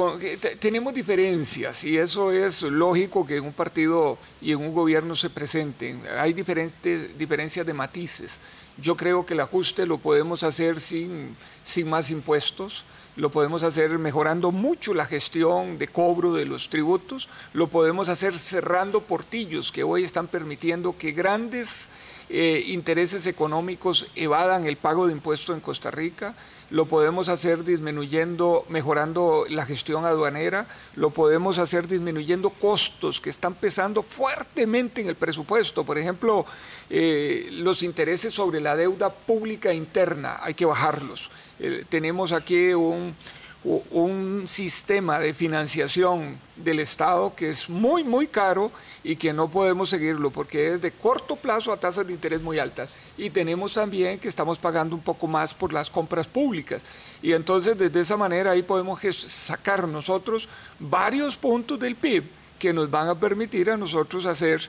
tenemos 0.61 0.95
diferencias 0.95 1.83
y 1.83 1.99
eso 1.99 2.31
es 2.31 2.63
lógico 2.63 3.27
que 3.27 3.39
en 3.39 3.45
un 3.45 3.53
partido 3.53 4.19
y 4.41 4.53
en 4.53 4.61
un 4.61 4.73
gobierno 4.73 5.17
se 5.17 5.31
presenten. 5.31 6.01
Hay 6.17 6.33
diferentes 6.33 7.19
diferencias 7.19 7.67
de 7.67 7.75
matices. 7.75 8.39
Yo 8.79 8.97
creo 8.97 9.27
que 9.27 9.35
el 9.35 9.41
ajuste 9.41 9.85
lo 9.85 9.99
podemos 9.99 10.45
hacer 10.45 10.79
sin, 10.79 11.35
sin 11.65 11.91
más 11.91 12.13
impuestos 12.13 12.85
lo 13.17 13.31
podemos 13.31 13.65
hacer 13.65 13.99
mejorando 13.99 14.53
mucho 14.53 14.95
la 14.95 15.05
gestión 15.05 15.79
de 15.79 15.89
cobro 15.89 16.33
de 16.33 16.47
los 16.47 16.71
tributos, 16.71 17.29
lo 17.53 17.69
podemos 17.69 18.09
hacer 18.09 18.39
cerrando 18.39 19.03
portillos 19.03 19.73
que 19.73 19.83
hoy 19.83 20.05
están 20.05 20.29
permitiendo 20.29 20.97
que 20.97 21.11
grandes 21.11 21.89
eh, 22.29 22.63
intereses 22.69 23.27
económicos 23.27 24.07
evadan 24.15 24.65
el 24.67 24.77
pago 24.77 25.07
de 25.07 25.13
impuestos 25.13 25.55
en 25.55 25.61
Costa 25.61 25.91
Rica, 25.91 26.35
lo 26.71 26.87
podemos 26.87 27.29
hacer 27.29 27.65
disminuyendo, 27.65 28.65
mejorando 28.69 29.45
la 29.49 29.67
gestión 29.67 30.05
aduanera, 30.05 30.67
lo 30.95 31.11
podemos 31.11 31.59
hacer 31.59 31.89
disminuyendo 31.89 32.51
costos 32.51 33.21
que 33.21 33.31
están 33.31 33.55
pesando 33.55 34.03
fuertemente 34.03 35.01
en 35.01 35.09
el 35.09 35.17
presupuesto. 35.17 35.85
Por 35.85 35.99
ejemplo, 35.99 36.47
eh, 36.89 37.49
los 37.53 37.83
intereses 37.83 38.33
sobre 38.33 38.61
la 38.61 38.77
deuda 38.77 39.11
pública 39.13 39.75
interna, 39.75 40.39
hay 40.43 40.55
que 40.55 40.65
bajarlos. 40.65 41.31
Eh, 41.59 41.85
tenemos 41.89 42.33
aquí 42.33 42.73
un 42.73 43.15
un 43.63 44.45
sistema 44.47 45.19
de 45.19 45.35
financiación 45.35 46.39
del 46.57 46.81
Estado 46.81 47.35
que 47.35 47.51
es 47.51 47.69
muy, 47.69 48.03
muy 48.05 48.27
caro 48.27 48.73
y 49.05 49.17
que 49.17 49.35
no 49.35 49.51
podemos 49.51 49.91
seguirlo 49.91 50.31
porque 50.31 50.73
es 50.73 50.81
de 50.81 50.93
corto 50.93 51.37
plazo 51.37 51.73
a 51.73 51.77
tasas 51.77 52.07
de 52.07 52.13
interés 52.15 52.41
muy 52.41 52.59
altas. 52.59 52.99
Y 53.19 53.29
tenemos 53.29 53.75
también 53.75 54.19
que 54.19 54.29
estamos 54.29 54.59
pagando 54.59 54.97
un 54.97 55.03
poco 55.03 55.27
más 55.27 55.53
por 55.53 55.73
las 55.73 55.91
compras 55.91 56.27
públicas. 56.27 56.83
Y 57.21 57.33
entonces, 57.33 57.77
desde 57.77 58.01
esa 58.01 58.17
manera, 58.17 58.53
ahí 58.53 58.63
podemos 58.63 59.01
sacar 59.27 59.87
nosotros 59.87 60.49
varios 60.79 61.37
puntos 61.37 61.79
del 61.79 61.97
PIB 61.97 62.25
que 62.59 62.73
nos 62.73 62.91
van 62.91 63.09
a 63.09 63.19
permitir 63.19 63.71
a 63.71 63.77
nosotros 63.77 64.25
hacer, 64.25 64.69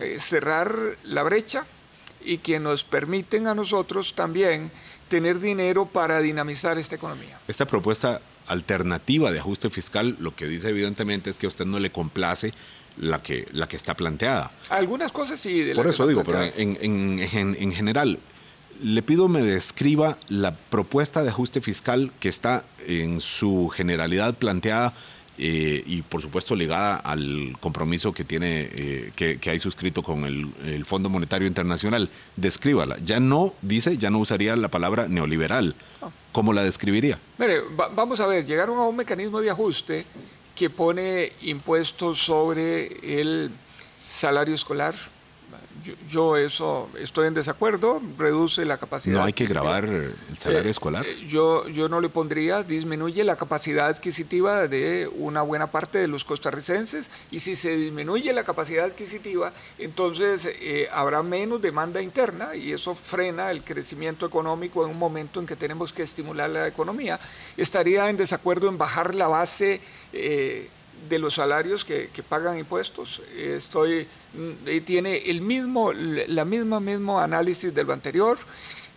eh, 0.00 0.18
cerrar 0.18 0.74
la 1.04 1.22
brecha 1.22 1.66
y 2.24 2.38
que 2.38 2.58
nos 2.58 2.84
permiten 2.84 3.46
a 3.46 3.54
nosotros 3.54 4.14
también 4.14 4.72
tener 5.14 5.38
dinero 5.38 5.86
para 5.86 6.18
dinamizar 6.18 6.76
esta 6.76 6.96
economía. 6.96 7.38
Esta 7.46 7.66
propuesta 7.66 8.20
alternativa 8.48 9.30
de 9.30 9.38
ajuste 9.38 9.70
fiscal 9.70 10.16
lo 10.18 10.34
que 10.34 10.48
dice 10.48 10.70
evidentemente 10.70 11.30
es 11.30 11.38
que 11.38 11.46
a 11.46 11.50
usted 11.50 11.66
no 11.66 11.78
le 11.78 11.92
complace 11.92 12.52
la 12.98 13.22
que, 13.22 13.46
la 13.52 13.68
que 13.68 13.76
está 13.76 13.94
planteada. 13.94 14.50
Algunas 14.70 15.12
cosas 15.12 15.38
sí. 15.38 15.62
De 15.62 15.76
Por 15.76 15.86
eso 15.86 16.08
digo, 16.08 16.24
pero 16.24 16.42
en, 16.42 16.76
en, 16.80 17.56
en, 17.60 17.72
general, 17.72 18.18
le 18.82 19.02
pido 19.02 19.28
me 19.28 19.40
describa 19.40 20.18
la 20.26 20.56
propuesta 20.56 21.22
de 21.22 21.28
ajuste 21.28 21.60
fiscal 21.60 22.10
que 22.18 22.28
está 22.28 22.64
en 22.84 23.20
su 23.20 23.68
generalidad 23.68 24.34
planteada 24.34 24.94
eh, 25.36 25.82
y 25.86 26.02
por 26.02 26.22
supuesto 26.22 26.54
ligada 26.54 26.96
al 26.96 27.56
compromiso 27.60 28.12
que 28.12 28.24
tiene 28.24 28.70
eh, 28.72 29.12
que, 29.16 29.50
hay 29.50 29.58
suscrito 29.58 30.02
con 30.02 30.24
el, 30.24 30.84
Fondo 30.84 31.08
Monetario 31.08 31.48
Internacional. 31.48 32.10
Descríbala. 32.36 32.96
Ya 33.04 33.20
no 33.20 33.54
dice, 33.62 33.98
ya 33.98 34.10
no 34.10 34.18
usaría 34.18 34.54
la 34.56 34.68
palabra 34.68 35.08
neoliberal. 35.08 35.74
¿Cómo 36.32 36.52
la 36.52 36.62
describiría? 36.64 37.18
Mire, 37.38 37.60
vamos 37.94 38.20
a 38.20 38.26
ver, 38.26 38.44
llegaron 38.44 38.78
a 38.78 38.82
un 38.82 38.96
mecanismo 38.96 39.40
de 39.40 39.50
ajuste 39.50 40.06
que 40.54 40.70
pone 40.70 41.32
impuestos 41.42 42.18
sobre 42.18 43.20
el 43.20 43.50
salario 44.08 44.54
escolar, 44.54 44.94
yo, 46.08 46.36
eso 46.36 46.88
estoy 46.98 47.28
en 47.28 47.34
desacuerdo, 47.34 48.00
reduce 48.18 48.64
la 48.64 48.78
capacidad. 48.78 49.18
No 49.18 49.24
hay 49.24 49.32
que 49.32 49.46
grabar 49.46 49.84
el 49.84 50.14
salario 50.38 50.68
eh, 50.68 50.70
escolar. 50.70 51.04
Eh, 51.04 51.26
yo, 51.26 51.68
yo 51.68 51.88
no 51.88 52.00
le 52.00 52.08
pondría, 52.08 52.62
disminuye 52.62 53.24
la 53.24 53.36
capacidad 53.36 53.88
adquisitiva 53.88 54.68
de 54.68 55.08
una 55.16 55.42
buena 55.42 55.70
parte 55.70 55.98
de 55.98 56.08
los 56.08 56.24
costarricenses 56.24 57.10
y 57.30 57.40
si 57.40 57.56
se 57.56 57.76
disminuye 57.76 58.32
la 58.32 58.44
capacidad 58.44 58.84
adquisitiva, 58.84 59.52
entonces 59.78 60.50
eh, 60.60 60.88
habrá 60.92 61.22
menos 61.22 61.60
demanda 61.60 62.00
interna 62.00 62.56
y 62.56 62.72
eso 62.72 62.94
frena 62.94 63.50
el 63.50 63.62
crecimiento 63.64 64.26
económico 64.26 64.84
en 64.84 64.90
un 64.90 64.98
momento 64.98 65.40
en 65.40 65.46
que 65.46 65.56
tenemos 65.56 65.92
que 65.92 66.02
estimular 66.02 66.50
la 66.50 66.66
economía. 66.66 67.18
Estaría 67.56 68.08
en 68.08 68.16
desacuerdo 68.16 68.68
en 68.68 68.78
bajar 68.78 69.14
la 69.14 69.28
base 69.28 69.80
de 71.08 71.18
los 71.18 71.34
salarios 71.34 71.84
que, 71.84 72.08
pagan 72.28 72.58
impuestos. 72.58 73.20
Estoy, 73.36 74.06
mm, 74.34 74.84
tiene 74.84 75.16
el 75.30 75.40
mismo, 75.40 75.92
la 75.92 76.44
misma 76.44 76.80
mismo 76.80 77.20
análisis 77.20 77.74
de 77.74 77.84
lo 77.84 77.92
anterior. 77.92 78.38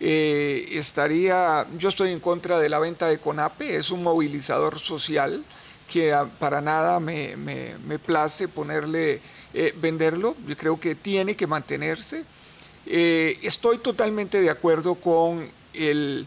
Eh, 0.00 0.68
estaría, 0.72 1.66
yo 1.76 1.88
estoy 1.88 2.12
en 2.12 2.20
contra 2.20 2.58
de 2.58 2.68
la 2.68 2.78
venta 2.78 3.08
de 3.08 3.18
CONAPE, 3.18 3.76
es 3.76 3.90
un 3.90 4.02
movilizador 4.02 4.78
social 4.78 5.44
que 5.90 6.14
para 6.38 6.60
nada 6.60 7.00
me, 7.00 7.36
me, 7.36 7.98
place 7.98 8.46
ponerle, 8.46 9.20
eh, 9.54 9.74
venderlo, 9.80 10.36
yo 10.46 10.56
creo 10.56 10.78
que 10.78 10.94
tiene 10.94 11.34
que 11.34 11.46
mantenerse. 11.46 12.24
Eh, 12.86 13.38
estoy 13.42 13.78
totalmente 13.78 14.40
de 14.40 14.50
acuerdo 14.50 14.94
con 14.94 15.50
el, 15.74 16.26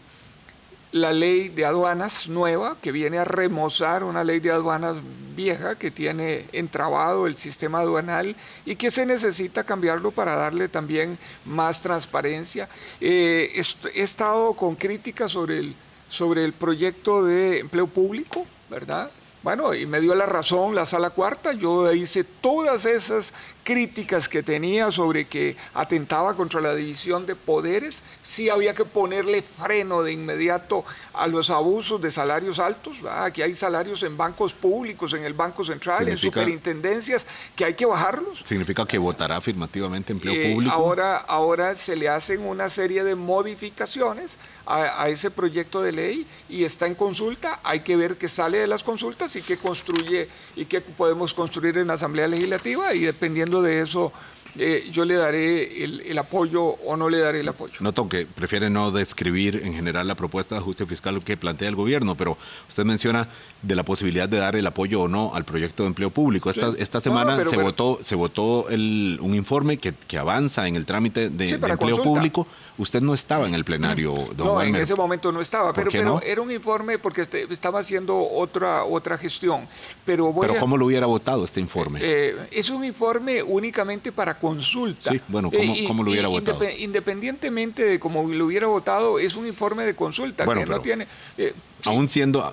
la 0.92 1.12
ley 1.12 1.48
de 1.48 1.64
aduanas 1.64 2.28
nueva 2.28 2.76
que 2.80 2.92
viene 2.92 3.18
a 3.18 3.24
remozar 3.24 4.04
una 4.04 4.22
ley 4.24 4.40
de 4.40 4.50
aduanas 4.50 4.96
vieja 5.34 5.74
que 5.76 5.90
tiene 5.90 6.46
entrabado 6.52 7.26
el 7.26 7.36
sistema 7.36 7.80
aduanal 7.80 8.36
y 8.66 8.76
que 8.76 8.90
se 8.90 9.06
necesita 9.06 9.64
cambiarlo 9.64 10.10
para 10.10 10.36
darle 10.36 10.68
también 10.68 11.18
más 11.46 11.80
transparencia. 11.80 12.68
Eh, 13.00 13.50
he 13.94 14.02
estado 14.02 14.52
con 14.52 14.76
críticas 14.76 15.32
sobre 15.32 15.58
el, 15.58 15.74
sobre 16.08 16.44
el 16.44 16.52
proyecto 16.52 17.24
de 17.24 17.60
empleo 17.60 17.86
público, 17.86 18.46
¿verdad? 18.68 19.10
Bueno, 19.42 19.74
y 19.74 19.86
me 19.86 20.00
dio 20.00 20.14
la 20.14 20.26
razón 20.26 20.74
la 20.74 20.86
sala 20.86 21.10
cuarta, 21.10 21.52
yo 21.52 21.92
hice 21.92 22.22
todas 22.22 22.84
esas 22.84 23.32
críticas 23.62 24.28
que 24.28 24.42
tenía 24.42 24.90
sobre 24.90 25.26
que 25.26 25.56
atentaba 25.74 26.34
contra 26.34 26.60
la 26.60 26.74
división 26.74 27.26
de 27.26 27.36
poderes, 27.36 28.02
sí 28.22 28.50
había 28.50 28.74
que 28.74 28.84
ponerle 28.84 29.42
freno 29.42 30.02
de 30.02 30.12
inmediato 30.12 30.84
a 31.12 31.26
los 31.26 31.50
abusos 31.50 32.00
de 32.00 32.10
salarios 32.10 32.58
altos. 32.58 32.98
Aquí 33.08 33.42
hay 33.42 33.54
salarios 33.54 34.02
en 34.02 34.16
bancos 34.16 34.52
públicos, 34.52 35.12
en 35.12 35.24
el 35.24 35.34
Banco 35.34 35.64
Central, 35.64 36.08
en 36.08 36.18
superintendencias, 36.18 37.26
que 37.54 37.64
hay 37.64 37.74
que 37.74 37.86
bajarlos. 37.86 38.40
¿Significa 38.44 38.86
que 38.86 38.98
votará 38.98 39.36
afirmativamente 39.36 40.12
empleo 40.12 40.34
eh, 40.34 40.52
público? 40.52 40.74
Ahora, 40.74 41.16
ahora 41.16 41.74
se 41.74 41.96
le 41.96 42.08
hacen 42.08 42.44
una 42.44 42.68
serie 42.68 43.04
de 43.04 43.14
modificaciones 43.14 44.38
a, 44.66 45.02
a 45.02 45.08
ese 45.08 45.30
proyecto 45.30 45.82
de 45.82 45.92
ley 45.92 46.26
y 46.48 46.64
está 46.64 46.86
en 46.86 46.94
consulta. 46.94 47.60
Hay 47.62 47.80
que 47.80 47.96
ver 47.96 48.16
qué 48.16 48.28
sale 48.28 48.58
de 48.58 48.66
las 48.66 48.82
consultas 48.82 49.34
y 49.36 49.42
qué 49.42 49.56
construye 49.56 50.28
y 50.56 50.64
qué 50.64 50.80
podemos 50.80 51.34
construir 51.34 51.78
en 51.78 51.86
la 51.86 51.94
Asamblea 51.94 52.26
Legislativa 52.26 52.94
y 52.94 53.00
dependiendo 53.00 53.51
de 53.60 53.82
eso 53.82 54.12
eh, 54.58 54.88
yo 54.90 55.04
le 55.04 55.14
daré 55.14 55.84
el, 55.84 56.18
apoyo 56.18 56.62
o 56.62 56.96
no 56.96 57.08
le 57.08 57.18
daré 57.18 57.40
el 57.40 57.48
apoyo. 57.48 57.74
Noto 57.80 58.08
que 58.08 58.26
prefiere 58.26 58.68
no 58.68 58.90
describir 58.90 59.62
en 59.64 59.74
general 59.74 60.06
la 60.06 60.14
propuesta 60.14 60.54
de 60.54 60.60
ajuste 60.60 60.84
fiscal 60.84 61.22
que 61.24 61.36
plantea 61.36 61.68
el 61.68 61.74
gobierno, 61.74 62.16
pero 62.16 62.36
usted 62.68 62.84
menciona 62.84 63.28
de 63.62 63.74
la 63.74 63.82
posibilidad 63.82 64.28
de 64.28 64.38
dar 64.38 64.56
el 64.56 64.66
apoyo 64.66 65.02
o 65.02 65.08
no 65.08 65.34
al 65.34 65.44
proyecto 65.44 65.84
de 65.84 65.88
empleo 65.88 66.10
público. 66.10 66.50
Esta, 66.50 66.72
esta 66.78 67.00
semana 67.00 67.42
se, 67.44 67.56
votó, 67.56 67.98
se 68.02 68.14
votó 68.14 68.68
el, 68.68 69.18
un 69.22 69.34
informe 69.34 69.78
que, 69.78 69.94
que, 69.94 70.18
avanza 70.18 70.68
en 70.68 70.76
el 70.76 70.84
trámite 70.84 71.30
de, 71.30 71.50
empleo 71.50 72.02
público. 72.02 72.46
Usted 72.76 73.00
no 73.00 73.14
estaba 73.14 73.46
en 73.46 73.54
el 73.54 73.64
plenario, 73.64 74.14
don 74.36 74.48
No, 74.48 74.62
en 74.62 74.74
ese 74.76 74.94
momento 74.94 75.32
no 75.32 75.40
estaba, 75.40 75.72
pero, 75.72 75.90
pero 75.90 76.20
era 76.22 76.42
un 76.42 76.50
informe 76.50 76.98
porque 76.98 77.22
este, 77.22 77.52
estaba 77.52 77.80
haciendo 77.80 78.18
otra, 78.18 78.84
otra 78.84 79.16
gestión. 79.16 79.66
Pero, 80.04 80.34
pero 80.38 80.56
¿cómo 80.58 80.76
lo 80.76 80.86
hubiera 80.86 81.06
votado 81.06 81.44
este 81.44 81.60
informe? 81.60 82.00
Eh, 82.02 82.36
es 82.50 82.68
un 82.70 82.84
informe 82.84 83.42
únicamente 83.42 84.12
para 84.12 84.41
consulta. 84.42 85.12
Sí, 85.12 85.20
bueno, 85.28 85.50
¿cómo, 85.86 86.02
lo 86.02 86.10
hubiera 86.10 86.26
votado? 86.26 86.58
Independientemente 86.78 87.84
de 87.84 88.00
cómo 88.00 88.24
lo 88.24 88.46
hubiera 88.46 88.66
votado, 88.66 89.20
es 89.20 89.36
un 89.36 89.46
informe 89.46 89.84
de 89.84 89.94
consulta 89.94 90.44
que 90.44 90.66
no 90.66 90.80
tiene... 90.80 91.06
Eh, 91.38 91.54
aún 91.84 92.08
siendo 92.08 92.44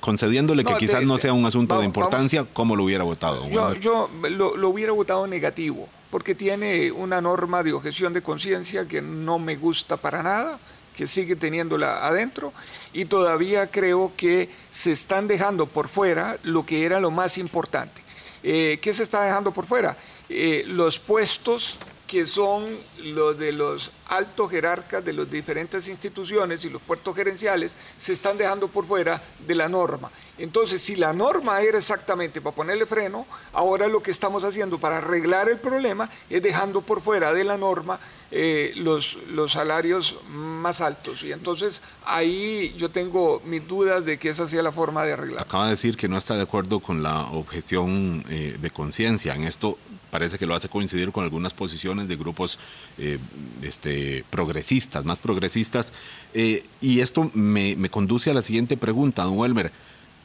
concediéndole 0.00 0.64
que 0.64 0.74
quizás 0.76 1.02
no 1.02 1.18
sea 1.18 1.34
un 1.34 1.44
asunto 1.44 1.78
de 1.78 1.84
importancia, 1.84 2.46
¿cómo 2.52 2.76
lo 2.76 2.84
hubiera 2.84 3.04
votado? 3.04 3.48
Yo, 3.50 3.74
yo 3.74 4.08
lo, 4.30 4.68
hubiera 4.68 4.92
votado 4.92 5.26
negativo, 5.26 5.86
porque 6.10 6.34
tiene 6.34 6.90
una 6.90 7.20
norma 7.20 7.62
de 7.62 7.74
objeción 7.74 8.12
de 8.14 8.22
conciencia 8.22 8.88
que 8.88 9.02
no 9.02 9.38
me 9.38 9.56
gusta 9.56 9.98
para 9.98 10.22
nada, 10.22 10.58
que 10.96 11.06
sigue 11.06 11.36
teniéndola 11.36 12.06
adentro, 12.06 12.54
y 12.92 13.04
todavía 13.04 13.70
creo 13.70 14.12
que 14.16 14.48
se 14.70 14.92
están 14.92 15.28
dejando 15.28 15.66
por 15.66 15.88
fuera 15.88 16.38
lo 16.42 16.64
que 16.64 16.84
era 16.84 17.00
lo 17.00 17.10
más 17.10 17.36
importante. 17.36 18.02
Eh, 18.42 18.78
¿Qué 18.80 18.92
se 18.92 19.02
está 19.02 19.22
dejando 19.22 19.52
por 19.52 19.66
fuera? 19.66 19.96
Eh, 20.28 20.64
los 20.66 20.98
puestos 20.98 21.78
que 22.08 22.26
son 22.26 22.64
los 23.04 23.38
de 23.38 23.52
los 23.52 23.92
altos 24.08 24.50
jerarcas 24.50 25.04
de 25.04 25.12
las 25.12 25.30
diferentes 25.30 25.86
instituciones 25.88 26.64
y 26.64 26.70
los 26.70 26.80
puertos 26.80 27.14
gerenciales 27.14 27.76
se 27.98 28.14
están 28.14 28.38
dejando 28.38 28.68
por 28.68 28.86
fuera 28.86 29.22
de 29.46 29.54
la 29.54 29.68
norma. 29.68 30.10
Entonces, 30.38 30.80
si 30.80 30.96
la 30.96 31.12
norma 31.12 31.60
era 31.60 31.76
exactamente 31.76 32.40
para 32.40 32.56
ponerle 32.56 32.86
freno, 32.86 33.26
ahora 33.52 33.86
lo 33.88 34.02
que 34.02 34.10
estamos 34.10 34.42
haciendo 34.42 34.80
para 34.80 34.96
arreglar 34.96 35.50
el 35.50 35.58
problema 35.58 36.08
es 36.30 36.42
dejando 36.42 36.80
por 36.80 37.02
fuera 37.02 37.34
de 37.34 37.44
la 37.44 37.58
norma 37.58 38.00
eh, 38.30 38.72
los, 38.76 39.18
los 39.28 39.52
salarios 39.52 40.18
más 40.30 40.80
altos. 40.80 41.22
Y 41.24 41.32
entonces 41.32 41.82
ahí 42.06 42.74
yo 42.78 42.90
tengo 42.90 43.42
mis 43.44 43.68
dudas 43.68 44.06
de 44.06 44.18
que 44.18 44.30
esa 44.30 44.48
sea 44.48 44.62
la 44.62 44.72
forma 44.72 45.04
de 45.04 45.12
arreglar. 45.12 45.42
Acaba 45.42 45.64
de 45.64 45.70
decir 45.72 45.98
que 45.98 46.08
no 46.08 46.16
está 46.16 46.36
de 46.36 46.42
acuerdo 46.42 46.80
con 46.80 47.02
la 47.02 47.30
objeción 47.32 48.24
eh, 48.30 48.56
de 48.58 48.70
conciencia. 48.70 49.34
En 49.34 49.44
esto 49.44 49.76
parece 50.10 50.38
que 50.38 50.46
lo 50.46 50.54
hace 50.54 50.68
coincidir 50.68 51.12
con 51.12 51.24
algunas 51.24 51.54
posiciones 51.54 52.08
de 52.08 52.16
grupos 52.16 52.58
eh, 52.98 53.18
este, 53.62 54.24
progresistas, 54.30 55.04
más 55.04 55.18
progresistas. 55.18 55.92
Eh, 56.34 56.64
y 56.80 57.00
esto 57.00 57.30
me, 57.34 57.76
conduce 57.90 58.30
a 58.30 58.34
la 58.34 58.42
siguiente 58.42 58.76
pregunta, 58.76 59.24
don 59.24 59.38
Welmer. 59.38 59.72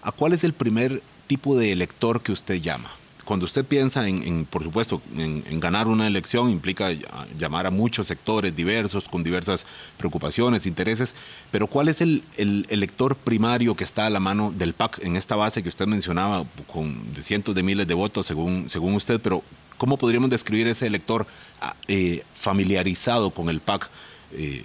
¿A 0.01 0.11
cuál 0.11 0.33
es 0.33 0.43
el 0.43 0.53
primer 0.53 1.01
tipo 1.27 1.57
de 1.57 1.71
elector 1.71 2.21
que 2.21 2.31
usted 2.31 2.61
llama? 2.61 2.91
Cuando 3.25 3.45
usted 3.45 3.65
piensa 3.65 4.07
en, 4.07 4.45
por 4.45 4.63
supuesto, 4.63 5.01
en, 5.15 5.59
ganar 5.59 5.87
una 5.87 6.07
elección, 6.07 6.49
implica 6.49 6.91
llamar 7.37 7.65
a 7.65 7.71
muchos 7.71 8.07
sectores 8.07 8.55
diversos, 8.55 9.07
con 9.07 9.23
diversas 9.23 9.65
preocupaciones, 9.97 10.65
intereses, 10.65 11.15
pero 11.51 11.67
¿cuál 11.67 11.87
es 11.87 12.01
el, 12.01 12.23
elector 12.37 13.15
primario 13.15 13.75
que 13.75 13.83
está 13.83 14.07
a 14.07 14.09
la 14.09 14.19
mano 14.19 14.51
del 14.51 14.73
PAC 14.73 15.03
en 15.03 15.15
esta 15.15 15.35
base 15.35 15.63
que 15.63 15.69
usted 15.69 15.87
mencionaba, 15.87 16.45
con 16.71 16.95
cientos 17.21 17.55
de 17.55 17.63
miles 17.63 17.87
de 17.87 17.93
votos 17.93 18.25
según, 18.25 18.69
según 18.69 18.95
usted, 18.95 19.19
pero 19.21 19.43
¿Cómo 19.77 19.97
podríamos 19.97 20.29
describir 20.29 20.67
ese 20.67 20.85
elector 20.85 21.27
ah, 21.59 21.75
eh, 21.87 22.23
familiarizado 22.31 23.31
con 23.31 23.49
el 23.49 23.59
PAC? 23.59 23.89
Eh, 24.31 24.63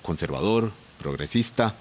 conservador, 0.00 0.72
progresista, 0.98 1.74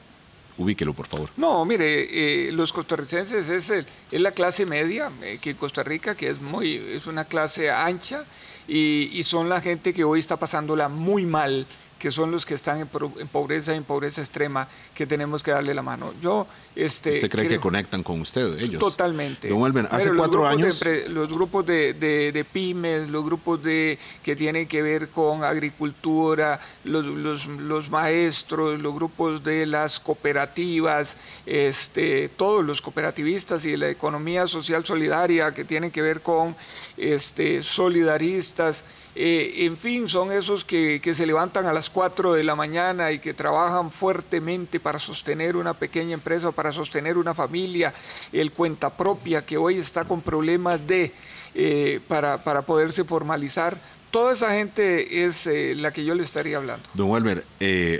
ubíquelo 0.57 0.93
por 0.93 1.07
favor. 1.07 1.29
No, 1.37 1.65
mire, 1.65 2.47
eh, 2.47 2.51
los 2.51 2.71
costarricenses 2.71 3.49
es, 3.49 3.69
es, 3.69 3.85
la 4.11 4.31
clase 4.31 4.65
media 4.65 5.11
que 5.41 5.51
en 5.51 5.57
Costa 5.57 5.83
Rica, 5.83 6.15
que 6.15 6.29
es, 6.29 6.41
muy, 6.41 6.75
es 6.75 7.07
una 7.07 7.25
clase 7.25 7.71
ancha 7.71 8.25
y, 8.67 9.09
y, 9.13 9.23
son 9.23 9.49
la 9.49 9.61
gente 9.61 9.93
que 9.93 10.03
hoy 10.03 10.19
está 10.19 10.37
pasándola 10.37 10.89
muy 10.89 11.25
mal 11.25 11.65
que 12.03 12.11
son 12.11 12.31
los 12.31 12.45
que 12.45 12.53
están 12.53 12.81
en, 12.81 12.87
pobreza, 13.29 13.73
en 13.73 13.85
pobreza 13.85 14.19
extrema, 14.19 14.67
que 14.93 15.07
tenemos 15.07 15.41
que 15.41 15.51
darle 15.51 15.73
la 15.73 15.81
mano. 15.81 16.13
Yo, 16.21 16.45
este, 16.75 17.11
¿Usted 17.11 17.29
cree 17.29 17.47
que 17.47 17.61
conectan 17.61 18.03
con 18.03 18.19
usted, 18.19 18.59
ellos? 18.59 18.77
Totalmente. 18.77 19.47
Don 19.47 19.65
Elben, 19.65 19.87
hace 19.89 20.13
cuatro 20.13 20.45
años... 20.45 20.83
los 21.07 21.29
grupos 21.29 21.65
de, 21.65 21.93
de, 21.93 22.43
pymes, 22.43 23.07
los 23.07 23.23
grupos 23.23 23.63
de, 23.63 23.97
que 24.21 24.35
tienen 24.35 24.67
que 24.67 24.81
ver 24.81 25.11
con 25.11 25.45
agricultura, 25.45 26.59
los, 26.83 27.05
los, 27.05 27.45
los 27.45 27.89
maestros, 27.89 28.81
los 28.81 28.93
grupos 28.93 29.41
de 29.41 29.65
las 29.65 30.01
cooperativas, 30.01 31.15
este, 31.45 32.27
todos 32.27 32.65
los 32.65 32.81
cooperativistas 32.81 33.63
y 33.63 33.77
la 33.77 33.87
economía 33.87 34.45
social 34.47 34.83
solidaria 34.83 35.53
que 35.53 35.63
tienen 35.63 35.89
que 35.89 36.01
ver 36.01 36.19
con 36.19 36.53
este, 36.97 37.63
solidaristas, 37.63 38.83
eh, 39.15 39.65
en 39.65 39.77
fin, 39.77 40.07
son 40.07 40.31
esos 40.31 40.65
que, 40.65 40.99
se 41.13 41.25
levantan 41.25 41.65
a 41.65 41.73
las 41.73 41.89
4 41.89 42.33
de 42.33 42.43
la 42.43 42.55
mañana 42.55 43.11
y 43.11 43.19
que 43.19 43.33
trabajan 43.33 43.91
fuertemente 43.91 44.79
para 44.79 44.97
sostener 44.97 45.55
una 45.55 45.75
pequeña 45.75 46.13
empresa, 46.13 46.51
para 46.51 46.71
sostener 46.71 47.17
una 47.17 47.35
familia, 47.35 47.93
el 48.31 48.51
cuenta 48.51 48.89
propia 48.89 49.45
que 49.45 49.57
hoy 49.57 49.75
está 49.77 50.05
con 50.05 50.21
problemas 50.21 50.85
de, 50.87 51.11
eh, 51.53 51.99
para, 52.07 52.43
para 52.43 52.63
poderse 52.63 53.03
formalizar 53.03 53.77
toda 54.09 54.33
esa 54.33 54.51
gente 54.51 55.25
es 55.25 55.47
eh, 55.47 55.73
la 55.75 55.91
que 55.91 56.05
yo 56.05 56.13
le 56.13 56.21
estaría 56.21 56.57
hablando. 56.57 56.87
Don 56.93 57.09
Welber, 57.09 57.43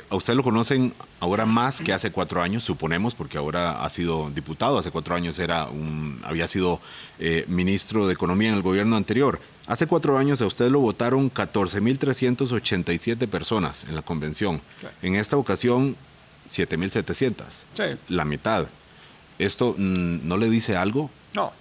a 0.09 0.15
usted 0.15 0.35
lo 0.35 0.43
conocen 0.43 0.93
ahora 1.19 1.47
más 1.47 1.81
que 1.81 1.91
hace 1.91 2.11
cuatro 2.11 2.39
años, 2.39 2.63
suponemos, 2.63 3.15
porque 3.15 3.39
ahora 3.39 3.83
ha 3.83 3.89
sido 3.89 4.29
diputado, 4.29 4.77
hace 4.77 4.91
cuatro 4.91 5.15
años 5.15 5.39
era 5.39 5.65
un, 5.65 6.21
había 6.23 6.47
sido 6.47 6.81
ministro 7.47 8.05
de 8.05 8.13
Economía 8.13 8.49
en 8.49 8.55
el 8.55 8.61
gobierno 8.61 8.95
anterior. 8.95 9.39
Hace 9.65 9.87
cuatro 9.87 10.17
años 10.17 10.41
a 10.41 10.45
usted 10.45 10.69
lo 10.69 10.79
votaron 10.79 11.31
14.387 11.31 13.27
personas 13.27 13.85
en 13.85 13.95
la 13.95 14.01
convención. 14.01 14.61
En 15.01 15.15
esta 15.15 15.37
ocasión, 15.37 15.95
7.700. 16.47 17.43
Sí. 17.73 17.83
La 18.09 18.25
mitad. 18.25 18.67
¿Esto 19.39 19.75
mm, 19.77 20.27
no 20.27 20.37
le 20.37 20.49
dice 20.49 20.75
algo? 20.75 21.09
No. 21.33 21.53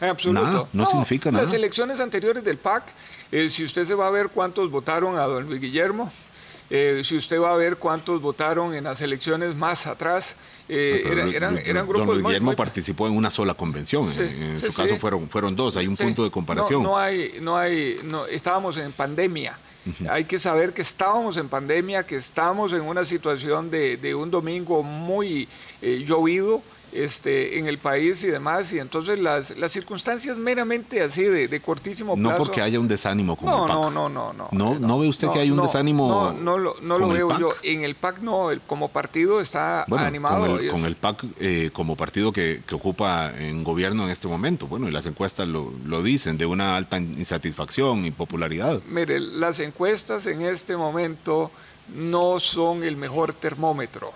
En 0.00 0.08
absoluto. 0.08 0.68
no, 0.72 0.86
significa 0.86 1.30
nada. 1.30 1.44
Las 1.44 1.52
elecciones 1.52 2.00
anteriores 2.00 2.42
del 2.42 2.58
PAC, 2.58 2.84
eh, 3.30 3.48
si 3.48 3.62
usted 3.64 3.84
se 3.84 3.94
va 3.94 4.08
a 4.08 4.10
ver 4.10 4.30
cuántos 4.30 4.70
votaron 4.70 5.16
a 5.16 5.22
don 5.22 5.46
Luis 5.46 5.60
Guillermo, 5.60 6.10
eh, 6.70 7.02
si 7.04 7.16
usted 7.16 7.40
va 7.40 7.52
a 7.52 7.56
ver 7.56 7.76
cuántos 7.76 8.20
votaron 8.20 8.74
en 8.74 8.84
las 8.84 9.00
elecciones 9.00 9.54
más 9.54 9.86
atrás, 9.86 10.36
eh, 10.68 11.02
eran, 11.06 11.58
eran, 11.58 11.86
grupos... 11.86 12.06
Don 12.06 12.16
Luis 12.16 12.26
Guillermo 12.26 12.56
participó 12.56 13.06
en 13.06 13.16
una 13.16 13.30
sola 13.30 13.54
convención, 13.54 14.10
en 14.18 14.58
su 14.58 14.72
caso 14.72 14.96
fueron, 14.96 15.28
fueron 15.28 15.54
dos, 15.54 15.76
hay 15.76 15.86
un 15.86 15.96
punto 15.96 16.24
de 16.24 16.30
comparación. 16.30 16.82
No, 16.82 16.96
hay, 16.96 17.38
no 17.42 17.56
hay, 17.56 18.00
no, 18.04 18.26
estábamos 18.26 18.76
en 18.76 18.92
pandemia. 18.92 19.58
Hay 20.08 20.24
que 20.24 20.38
saber 20.38 20.72
que 20.72 20.82
estábamos 20.82 21.36
en 21.36 21.48
pandemia, 21.48 22.06
que 22.06 22.14
estamos 22.14 22.72
en 22.72 22.82
una 22.82 23.04
situación 23.04 23.68
de, 23.68 23.96
de 23.96 24.14
un 24.14 24.30
domingo 24.30 24.82
muy 24.82 25.48
llovido, 25.80 26.62
este, 26.92 27.58
en 27.58 27.66
el 27.66 27.78
país 27.78 28.22
y 28.24 28.28
demás, 28.28 28.72
y 28.72 28.78
entonces 28.78 29.18
las, 29.18 29.56
las 29.56 29.72
circunstancias 29.72 30.36
meramente 30.36 31.02
así 31.02 31.22
de, 31.22 31.60
cortísimo 31.60 32.14
plazo. 32.14 32.30
No 32.30 32.36
porque 32.36 32.60
haya 32.60 32.78
un 32.78 32.88
desánimo 32.88 33.36
con 33.36 33.46
no, 33.46 33.62
el 33.62 33.68
PAC. 33.68 33.76
No, 33.76 33.90
no, 33.90 34.08
no, 34.08 34.32
no. 34.32 34.48
¿No, 34.52 34.78
no, 34.78 34.98
ve 34.98 35.08
usted 35.08 35.28
que 35.30 35.40
hay 35.40 35.50
un 35.50 35.60
desánimo? 35.62 36.08
No, 36.08 36.32
no, 36.32 36.58
lo, 36.58 36.76
no 36.82 36.98
lo 36.98 37.08
veo 37.08 37.38
yo. 37.38 37.52
En 37.62 37.84
el 37.84 37.94
PAC 37.94 38.20
no, 38.20 38.48
como 38.66 38.88
partido 38.88 39.40
está 39.40 39.84
animado. 39.96 40.46
Con 40.46 40.60
el, 40.60 40.70
con 40.70 40.84
el 40.84 40.96
PAC 40.96 41.24
eh, 41.40 41.70
como 41.72 41.96
partido 41.96 42.32
que, 42.32 42.62
que, 42.66 42.74
ocupa 42.74 43.32
en 43.38 43.64
gobierno 43.64 44.04
en 44.04 44.10
este 44.10 44.28
momento, 44.28 44.66
bueno, 44.66 44.88
y 44.88 44.90
las 44.90 45.06
encuestas 45.06 45.48
lo, 45.48 45.72
lo 45.84 46.02
dicen, 46.02 46.38
de 46.38 46.46
una 46.46 46.76
alta 46.76 46.98
insatisfacción 46.98 48.04
y 48.04 48.10
popularidad. 48.10 48.80
Mire, 48.88 49.20
las 49.20 49.60
encuestas 49.60 50.26
en 50.26 50.42
este 50.42 50.76
momento 50.76 51.50
no 51.94 52.40
son 52.40 52.84
el 52.84 52.96
mejor 52.96 53.32
termómetro. 53.32 54.12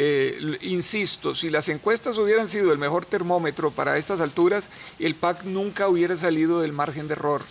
Eh, 0.00 0.58
insisto, 0.60 1.34
si 1.34 1.50
las 1.50 1.68
encuestas 1.68 2.16
hubieran 2.18 2.48
sido 2.48 2.72
el 2.72 2.78
mejor 2.78 3.04
termómetro 3.04 3.72
para 3.72 3.98
estas 3.98 4.20
alturas, 4.20 4.70
el 5.00 5.16
PAC 5.16 5.42
nunca 5.42 5.88
hubiera 5.88 6.16
salido 6.16 6.60
del 6.60 6.72
margen 6.72 7.08
de 7.08 7.14
error 7.14 7.42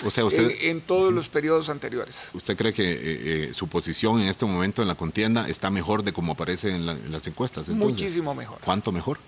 en, 0.62 0.80
todos 0.80 1.12
los 1.12 1.28
periodos 1.28 1.68
anteriores. 1.68 2.30
¿Usted 2.34 2.56
cree 2.56 2.72
que 2.72 2.90
eh, 2.90 2.98
eh, 3.00 3.54
su 3.54 3.68
posición 3.68 4.22
en 4.22 4.30
este 4.30 4.46
momento 4.46 4.82
en 4.82 4.88
la 4.88 4.96
contienda 4.96 5.50
está 5.50 5.70
mejor 5.70 6.04
de 6.04 6.14
como 6.14 6.32
aparece 6.32 6.70
en, 6.70 7.12
las 7.12 7.28
encuestas? 7.28 7.68
Muchísimo 7.68 8.34
mejor. 8.34 8.60
¿Cuánto 8.64 8.94
mejor? 8.94 9.20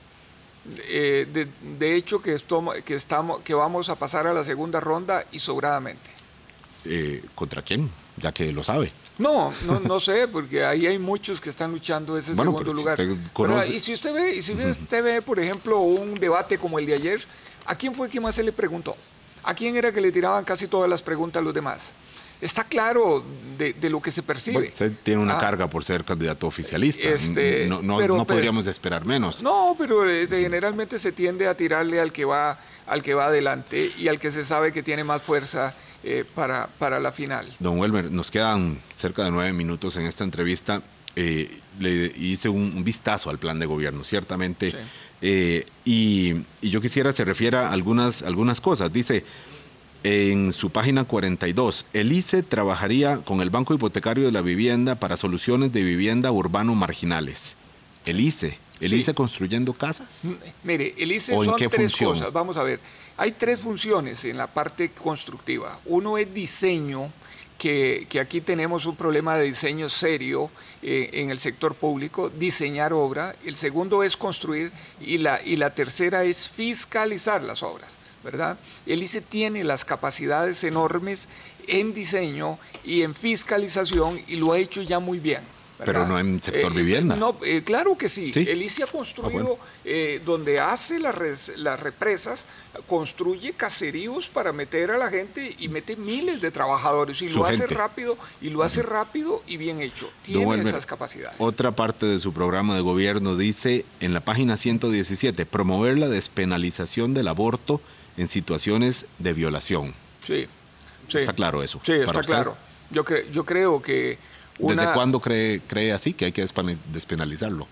de, 0.63 1.95
hecho, 1.95 2.21
que, 2.21 2.37
que, 2.85 2.95
estamos, 2.95 3.41
que 3.41 3.53
vamos 3.53 3.89
a 3.89 3.95
pasar 3.95 4.27
a 4.27 4.33
la 4.33 4.45
segunda 4.45 4.79
ronda 4.79 5.25
y 5.33 5.39
sobradamente. 5.39 6.09
¿Contra 7.35 7.63
quién? 7.63 7.89
Ya 8.15 8.31
que 8.31 8.53
lo 8.53 8.63
sabe. 8.63 8.93
No, 9.19 9.53
no, 9.67 9.79
no 9.81 9.99
sé, 9.99 10.27
porque 10.29 10.65
ahí 10.65 10.87
hay 10.87 10.97
muchos 10.97 11.41
que 11.41 11.49
están 11.49 11.71
luchando 11.71 12.17
ese 12.17 12.33
segundo 12.35 12.73
lugar. 12.73 12.97
y 13.69 13.79
si 13.79 13.93
usted 13.93 14.13
ve, 14.13 14.35
y 14.37 14.41
si 14.41 14.53
usted 14.53 15.03
ve, 15.03 15.21
por 15.21 15.39
ejemplo, 15.39 15.79
un 15.79 16.15
debate 16.15 16.57
como 16.57 16.79
el 16.79 16.85
de 16.85 16.93
ayer, 16.93 17.21
¿a 17.65 17.75
quién 17.75 17.93
fue 17.93 18.09
que 18.09 18.19
más 18.19 18.35
se 18.35 18.43
le 18.43 18.53
preguntó? 18.53 18.95
¿A 19.43 19.53
quién 19.53 19.75
era 19.75 19.91
que 19.91 20.01
le 20.01 20.11
tiraban 20.11 20.43
casi 20.45 20.67
todas 20.67 20.89
las 20.89 21.01
preguntas 21.01 21.41
a 21.41 21.43
los 21.43 21.53
demás? 21.53 21.93
Está 22.41 22.63
claro 22.63 23.21
de, 23.57 23.89
lo 23.89 24.01
que 24.01 24.11
se 24.11 24.23
percibe. 24.23 24.69
usted 24.69 24.93
tiene 25.03 25.21
una 25.21 25.37
ah. 25.37 25.41
carga 25.41 25.69
por 25.69 25.83
ser 25.83 26.05
candidato 26.05 26.47
oficialista. 26.47 27.09
Este, 27.09 27.67
no, 27.67 27.81
no, 27.81 28.25
podríamos 28.25 28.65
esperar 28.67 29.05
menos. 29.05 29.43
No, 29.43 29.75
pero 29.77 30.09
este, 30.09 30.41
generalmente 30.41 30.97
se 30.99 31.11
tiende 31.11 31.49
a 31.49 31.57
tirarle 31.57 31.99
al 31.99 32.13
que 32.13 32.23
va, 32.23 32.57
al 32.87 33.01
que 33.01 33.13
va 33.13 33.25
adelante 33.25 33.91
y 33.97 34.07
al 34.07 34.19
que 34.19 34.31
se 34.31 34.45
sabe 34.45 34.71
que 34.71 34.81
tiene 34.81 35.03
más 35.03 35.21
fuerza 35.21 35.75
eh, 36.03 36.23
para, 36.33 36.67
para 36.79 36.99
la 36.99 37.11
final. 37.11 37.45
Don 37.59 37.77
Welmer, 37.77 38.11
nos 38.11 38.31
quedan 38.31 38.79
cerca 38.95 39.23
de 39.23 39.31
nueve 39.31 39.53
minutos 39.53 39.97
en 39.97 40.05
esta 40.05 40.23
entrevista. 40.23 40.81
Eh, 41.15 41.59
le 41.79 42.05
hice 42.17 42.47
un, 42.47 42.83
vistazo 42.83 43.29
al 43.29 43.39
plan 43.39 43.59
de 43.59 43.65
gobierno, 43.65 44.03
ciertamente. 44.03 44.73
Eh, 45.21 45.65
y, 45.83 46.35
yo 46.61 46.79
quisiera 46.79 47.11
se 47.11 47.25
refiera 47.25 47.67
a 47.67 47.73
algunas, 47.73 48.21
algunas 48.21 48.61
cosas. 48.61 48.93
Dice 48.93 49.25
en 50.03 50.53
su 50.53 50.69
página 50.69 51.03
42, 51.03 51.87
el 51.91 52.13
ICE 52.13 52.43
trabajaría 52.43 53.17
con 53.17 53.41
el 53.41 53.49
Banco 53.49 53.73
Hipotecario 53.73 54.23
de 54.23 54.31
la 54.31 54.41
Vivienda 54.41 54.95
para 54.95 55.17
soluciones 55.17 55.73
de 55.73 55.83
vivienda 55.83 56.31
urbano 56.31 56.73
marginales. 56.75 57.57
El 58.05 58.21
ICE. 58.21 58.57
¿El 58.79 58.93
ICE 58.93 59.13
construyendo 59.13 59.73
casas? 59.73 60.23
Mire, 60.63 60.93
el 60.97 61.11
ICE 61.11 61.33
son 61.33 61.55
tres 61.57 61.95
cosas. 61.95 62.31
Vamos 62.31 62.57
a 62.57 62.63
ver. 62.63 62.79
Hay 63.17 63.33
tres 63.33 63.59
funciones 63.59 64.23
en 64.25 64.37
la 64.37 64.47
parte 64.47 64.91
constructiva. 64.91 65.79
Uno 65.85 66.17
es 66.17 66.33
diseño, 66.33 67.11
que, 67.57 68.07
aquí 68.21 68.39
tenemos 68.39 68.85
un 68.85 68.95
problema 68.95 69.37
de 69.37 69.45
diseño 69.45 69.89
serio 69.89 70.49
eh, 70.81 71.09
en 71.13 71.29
el 71.29 71.39
sector 71.39 71.75
público, 71.75 72.29
diseñar 72.29 72.93
obra. 72.93 73.35
El 73.45 73.55
segundo 73.55 74.03
es 74.03 74.15
construir 74.15 74.71
y 75.01 75.17
la, 75.17 75.41
y 75.43 75.57
la 75.57 75.75
tercera 75.75 76.23
es 76.23 76.47
fiscalizar 76.47 77.43
las 77.43 77.61
obras. 77.61 77.97
¿verdad? 78.23 78.57
El 78.85 79.01
ICE 79.01 79.21
tiene 79.21 79.63
las 79.63 79.85
capacidades 79.85 80.63
enormes 80.63 81.27
en 81.67 81.93
diseño 81.93 82.59
y 82.83 83.01
en 83.03 83.15
fiscalización 83.15 84.19
y 84.27 84.35
lo 84.35 84.53
ha 84.53 84.59
hecho 84.59 84.81
ya 84.81 84.99
muy 84.99 85.19
bien. 85.19 85.41
Pero 85.85 86.05
no 86.05 86.19
en 86.19 86.41
sector 86.41 86.71
Eh, 86.71 86.75
vivienda. 86.75 87.15
No, 87.15 87.37
eh, 87.43 87.61
claro 87.63 87.97
que 87.97 88.09
sí. 88.09 88.33
¿Sí? 88.33 88.45
El 88.47 88.61
ICE 88.61 88.83
ha 88.83 88.87
construido, 88.87 89.57
eh, 89.85 90.21
donde 90.25 90.59
hace 90.59 90.99
las, 90.99 91.15
res- 91.15 91.53
las 91.57 91.79
represas, 91.79 92.45
construye 92.87 93.53
caseríos 93.53 94.27
para 94.29 94.51
meter 94.53 94.91
a 94.91 94.97
la 94.97 95.09
gente 95.09 95.55
y 95.57 95.69
mete 95.69 95.95
miles 95.95 96.41
de 96.41 96.51
trabajadores. 96.51 97.21
Y 97.21 97.29
Su 97.29 97.39
lo 97.39 97.45
hace 97.45 97.65
rápido, 97.67 98.17
y 98.41 98.49
lo 98.49 98.63
hace 98.63 98.81
rápido 98.83 99.41
y 99.47 99.57
bien 99.57 99.81
hecho. 99.81 100.09
Tiene 100.23 100.43
Don 100.45 100.59
esas 100.59 100.85
capacidades. 100.85 101.35
Otra 101.39 101.71
parte 101.71 102.05
de 102.05 102.19
su 102.19 102.33
programa 102.33 102.75
de 102.75 102.81
gobierno 102.81 103.35
dice 103.35 103.85
en 103.99 104.13
la 104.13 104.19
página 104.19 104.57
117, 104.57 105.45
promover 105.45 105.97
la 105.97 106.07
despenalización 106.09 107.13
del 107.13 107.27
aborto 107.27 107.81
en 108.17 108.27
situaciones 108.27 109.05
de 109.19 109.33
violación. 109.33 109.93
Sí. 110.25 110.47
sí. 111.07 111.17
Está 111.19 111.33
claro 111.33 111.63
eso. 111.63 111.79
Sí, 111.83 111.93
está 111.93 112.19
usted? 112.19 112.33
claro. 112.33 112.57
Yo, 112.91 113.05
cre- 113.05 113.29
yo 113.31 113.45
creo 113.45 113.81
que 113.81 114.17
una... 114.59 114.81
¿Desde 114.83 114.93
cuándo 114.93 115.19
cree, 115.19 115.61
cree 115.65 115.91
así 115.93 116.13
que 116.13 116.25
hay 116.25 116.31
que 116.31 116.45
despenalizarlo? 116.91 117.67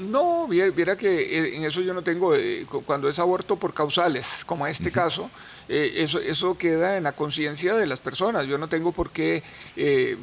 No, 0.00 0.46
viera, 0.46 0.96
que 0.96 1.20
eh, 1.38 1.56
en 1.56 1.64
eso 1.64 1.80
yo 1.80 1.94
no 1.94 2.02
tengo, 2.02 2.34
eh, 2.34 2.66
cu- 2.68 2.82
cuando 2.84 3.08
es 3.08 3.18
aborto 3.18 3.56
por 3.56 3.72
causales, 3.74 4.44
como 4.46 4.66
este 4.66 4.92
caso, 4.92 5.30
eh, 5.68 5.94
eso, 5.96 6.18
eso 6.20 6.56
queda 6.58 6.96
en 6.98 7.04
la 7.04 7.12
conciencia 7.12 7.74
de 7.74 7.86
las 7.86 8.00
personas. 8.00 8.46
Yo 8.46 8.58
no 8.58 8.68
tengo 8.68 8.92
por 8.92 9.10
qué 9.10 9.42
eh, 9.76 10.16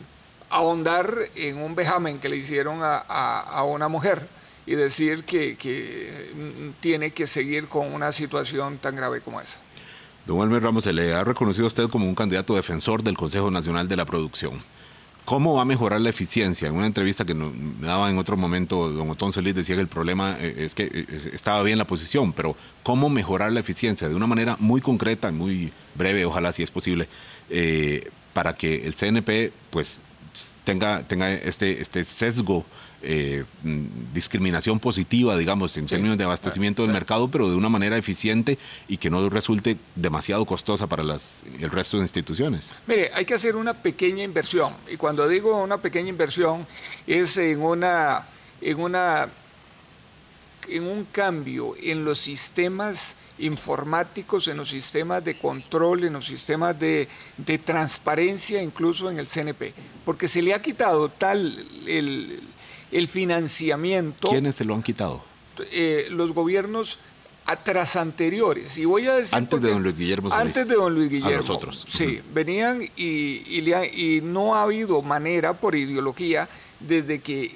ahondar 0.49 1.14
en 1.36 1.57
un 1.57 1.76
vejamen 1.76 2.19
que 2.19 2.30
le 2.30 2.38
hicieron 2.38 2.82
a, 2.82 2.98
a- 2.98 3.41
a 3.41 3.64
una 3.64 3.88
mujer 3.88 4.28
y 4.65 4.76
decir 4.76 5.24
que, 5.24 5.56
que, 5.57 6.32
mm, 6.36 6.82
tiene 6.82 7.11
que 7.11 7.26
seguir 7.28 7.68
con 7.68 7.94
una 7.94 8.11
situación 8.11 8.78
tan 8.78 8.95
grave 8.95 9.22
como 9.22 9.41
esa. 9.41 9.57
Don 10.26 10.41
Elmer 10.41 10.61
Ramos, 10.61 10.84
se 10.84 10.91
le 10.91 11.14
ha 11.14 11.24
reconocido 11.24 11.65
a 11.65 11.68
usted 11.69 11.88
como 11.88 12.06
un 12.07 12.14
candidato 12.15 12.53
defensor 12.56 13.02
del 13.02 13.15
Consejo 13.18 13.49
Nacional 13.49 13.88
de 13.88 13.95
la 13.95 14.06
Producción. 14.06 14.61
¿Cómo 15.28 15.56
va 15.56 15.64
a 15.64 15.66
mejorar 15.66 15.99
la 15.99 16.10
eficiencia? 16.10 16.70
En 16.70 16.76
una 16.76 16.86
entrevista 16.86 17.26
que 17.26 17.34
me 17.34 17.86
daba 17.86 18.10
en 18.10 18.18
otro 18.18 18.38
momento, 18.38 18.88
don 18.88 19.10
Otón 19.10 19.34
Solís 19.34 19.54
decía 19.54 19.76
que 19.76 19.82
el 19.82 19.90
problema 19.90 20.38
eh, 20.40 20.56
es 20.60 20.74
que 20.74 20.84
eh, 20.86 21.06
estaba 21.34 21.62
bien 21.64 21.78
la 21.78 21.86
posición, 21.86 22.32
pero 22.32 22.56
¿cómo 22.82 23.10
mejorar 23.10 23.52
la 23.52 23.60
eficiencia? 23.60 24.08
De 24.08 24.16
una 24.16 24.26
manera 24.26 24.56
muy 24.58 24.80
concreta, 24.80 25.30
muy 25.34 25.74
breve, 25.95 26.24
ojalá 26.24 26.54
si 26.54 26.64
es 26.64 26.72
posible, 26.72 27.10
eh, 27.49 28.10
para 28.32 28.56
que 28.56 28.88
el 28.88 28.95
CNP 28.95 29.52
pues 29.70 30.02
tenga, 30.64 31.04
tenga 31.04 31.34
este, 31.34 31.82
este 31.82 32.06
sesgo, 32.06 32.64
eh, 33.03 33.45
mm, 33.64 34.14
discriminación 34.14 34.80
positiva, 34.80 35.38
digamos, 35.38 35.78
en 35.78 35.86
términos 35.86 36.18
de 36.18 36.24
abastecimiento 36.24 36.82
del 36.82 36.91
mercado, 36.91 37.30
pero 37.30 37.49
de 37.49 37.56
una 37.56 37.69
manera 37.69 37.95
eficiente 37.95 38.57
y 38.88 38.98
que 38.98 39.10
no 39.10 39.30
resulte 39.30 39.78
demasiado 39.95 40.45
costosa 40.45 40.88
para 40.88 41.03
las, 41.03 41.44
el 41.60 41.69
resto 41.69 41.98
de 41.98 42.03
instituciones. 42.03 42.72
Mire, 42.88 43.11
hay 43.14 43.26
que 43.26 43.36
hacer 43.36 43.56
una 43.56 43.76
pequeña 43.76 44.24
inversión. 44.24 44.74
Y 44.91 44.98
cuando 44.98 45.28
digo 45.28 45.61
una 45.61 45.78
pequeña 45.78 46.10
inversión, 46.10 46.65
es 47.06 47.38
en 47.38 47.61
una, 47.61 48.28
en 48.61 48.80
una, 48.80 49.30
en 50.68 50.84
un 50.84 51.06
cambio 51.06 51.76
en 51.80 52.03
los 52.03 52.18
sistemas 52.18 53.15
informáticos, 53.40 54.48
en 54.48 54.57
los 54.57 54.69
sistemas 54.69 55.24
de 55.24 55.38
control, 55.38 56.06
en 56.06 56.14
los 56.14 56.26
sistemas 56.26 56.80
de, 56.80 57.07
de 57.38 57.57
transparencia, 57.60 58.61
incluso 58.61 59.11
en 59.11 59.19
el 59.19 59.28
CNP. 59.28 59.74
Porque 60.03 60.28
se 60.28 60.41
le 60.41 60.53
ha 60.53 60.61
quitado 60.61 61.10
tal 61.10 61.64
el, 61.86 62.41
el 62.91 63.07
financiamiento. 63.07 64.30
¿Quiénes 64.30 64.55
se 64.55 64.65
lo 64.65 64.73
han 64.76 64.84
quitado? 64.84 65.23
eh, 65.72 66.07
los 66.11 66.34
gobiernos 66.34 66.99
atrás 67.45 67.95
anteriores. 67.95 68.77
Y 68.77 68.85
voy 68.85 69.07
a 69.07 69.15
decir 69.15 69.35
Antes 69.35 69.59
de 69.61 69.69
don 69.72 69.81
Luis 69.81 69.97
Guillermo 69.97 70.30
Solís. 70.30 70.45
Antes 70.45 70.68
de 70.68 70.76
don 70.76 70.93
Luis 70.93 71.09
Guillermo. 71.09 71.34
A 71.34 71.38
los 71.38 71.49
otros. 71.49 71.85
Sí, 71.89 72.22
venían 72.34 72.81
y, 72.95 73.41
y 73.47 73.61
le 73.61 73.73
ha- 73.76 73.85
y 73.85 74.22
no 74.22 74.53
ha 74.55 74.64
habido 74.64 75.01
manera 75.01 75.53
por 75.53 75.73
ideología 75.76 76.47
desde 76.80 77.19
que 77.22 77.55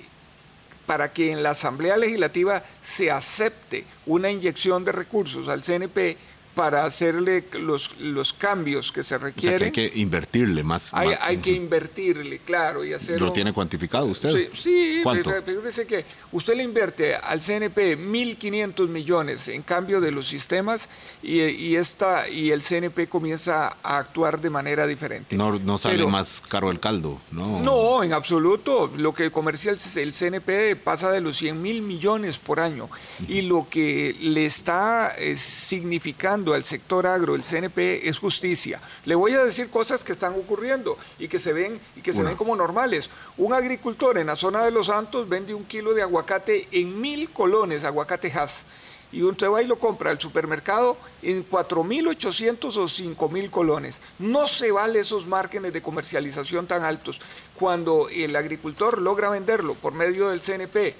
para 0.87 1.13
que 1.13 1.31
en 1.31 1.43
la 1.43 1.51
Asamblea 1.51 1.95
Legislativa 1.95 2.63
se 2.81 3.11
acepte 3.11 3.85
una 4.07 4.29
inyección 4.31 4.83
de 4.83 4.91
recursos 4.91 5.47
al 5.47 5.61
CNP 5.61 6.17
para 6.55 6.85
hacerle 6.85 7.45
los, 7.53 7.99
los 7.99 8.33
cambios 8.33 8.91
que 8.91 9.03
se 9.03 9.15
O 9.15 9.19
sea, 9.19 9.19
que 9.19 9.25
requieren. 9.35 9.63
hay 9.63 9.71
que 9.71 9.91
invertirle 9.99 10.63
más. 10.63 10.93
hay, 10.93 11.09
más- 11.09 11.17
hay 11.21 11.37
que 11.37 11.51
invertirle, 11.51 12.39
claro, 12.39 12.83
y 12.83 12.93
hacer 12.93 13.19
¿Lo 13.21 13.31
tiene 13.31 13.53
cuantificado 13.53 14.05
usted? 14.05 14.31
Sí, 14.31 14.49
sí 14.53 14.99
¿Cuánto? 15.03 15.29
fí- 15.31 15.43
fíjese 15.43 15.87
que 15.87 16.05
usted 16.31 16.55
le 16.55 16.63
invierte 16.63 17.15
al 17.15 17.39
CNP 17.41 17.97
1.500 17.97 18.87
millones 18.87 19.47
en 19.47 19.61
cambio 19.61 20.01
de 20.01 20.11
los 20.11 20.27
sistemas 20.27 20.89
y, 21.23 21.39
y, 21.41 21.75
esta, 21.75 22.27
y 22.29 22.51
el 22.51 22.61
CNP 22.61 23.07
comienza 23.07 23.77
a 23.83 23.97
actuar 23.99 24.39
de 24.41 24.49
manera 24.49 24.85
diferente. 24.87 25.35
No, 25.37 25.57
no 25.59 25.77
sale 25.77 25.95
Pero- 25.95 26.09
más 26.09 26.43
caro 26.47 26.69
el 26.71 26.79
caldo, 26.79 27.21
¿no? 27.31 27.61
No, 27.61 28.03
en 28.03 28.13
absoluto. 28.13 28.91
Lo 28.97 29.13
que 29.13 29.31
comercia 29.31 29.71
el 29.71 29.77
el 30.01 30.13
CNP 30.13 30.75
pasa 30.75 31.11
de 31.11 31.21
los 31.21 31.37
100 31.37 31.61
mil 31.61 31.81
millones 31.81 32.37
por 32.37 32.59
año. 32.59 32.89
Y 33.27 33.41
lo 33.43 33.67
que 33.69 34.15
le 34.21 34.45
está 34.45 35.11
eh, 35.17 35.35
significando 35.35 36.50
al 36.53 36.63
sector 36.63 37.07
agro 37.07 37.35
el 37.35 37.43
CNP 37.43 38.07
es 38.07 38.19
justicia. 38.19 38.81
Le 39.05 39.15
voy 39.15 39.33
a 39.33 39.43
decir 39.43 39.69
cosas 39.69 40.03
que 40.03 40.11
están 40.11 40.33
ocurriendo 40.33 40.97
y 41.19 41.27
que 41.27 41.39
se 41.39 41.53
ven, 41.53 41.79
y 41.95 42.01
que 42.01 42.13
se 42.13 42.23
ven 42.23 42.35
como 42.35 42.55
normales. 42.55 43.09
Un 43.37 43.53
agricultor 43.53 44.17
en 44.17 44.27
la 44.27 44.35
zona 44.35 44.63
de 44.63 44.71
Los 44.71 44.87
Santos 44.87 45.27
vende 45.27 45.53
un 45.53 45.65
kilo 45.65 45.93
de 45.93 46.01
aguacate 46.01 46.67
en 46.71 46.99
mil 46.99 47.29
colones, 47.29 47.83
aguacate 47.83 48.31
Hass. 48.31 48.65
Y 49.11 49.23
usted 49.23 49.49
va 49.49 49.61
y 49.61 49.67
lo 49.67 49.77
compra 49.77 50.09
al 50.09 50.21
supermercado 50.21 50.95
en 51.21 51.45
4.800 51.45 52.77
o 52.77 52.85
5.000 52.85 53.49
colones. 53.49 53.99
No 54.19 54.47
se 54.47 54.71
vale 54.71 54.99
esos 54.99 55.27
márgenes 55.27 55.73
de 55.73 55.81
comercialización 55.81 56.65
tan 56.65 56.83
altos. 56.83 57.19
Cuando 57.59 58.07
el 58.09 58.35
agricultor 58.37 59.01
logra 59.01 59.29
venderlo 59.29 59.73
por 59.75 59.93
medio 59.93 60.29
del 60.29 60.39
CNP 60.39 60.95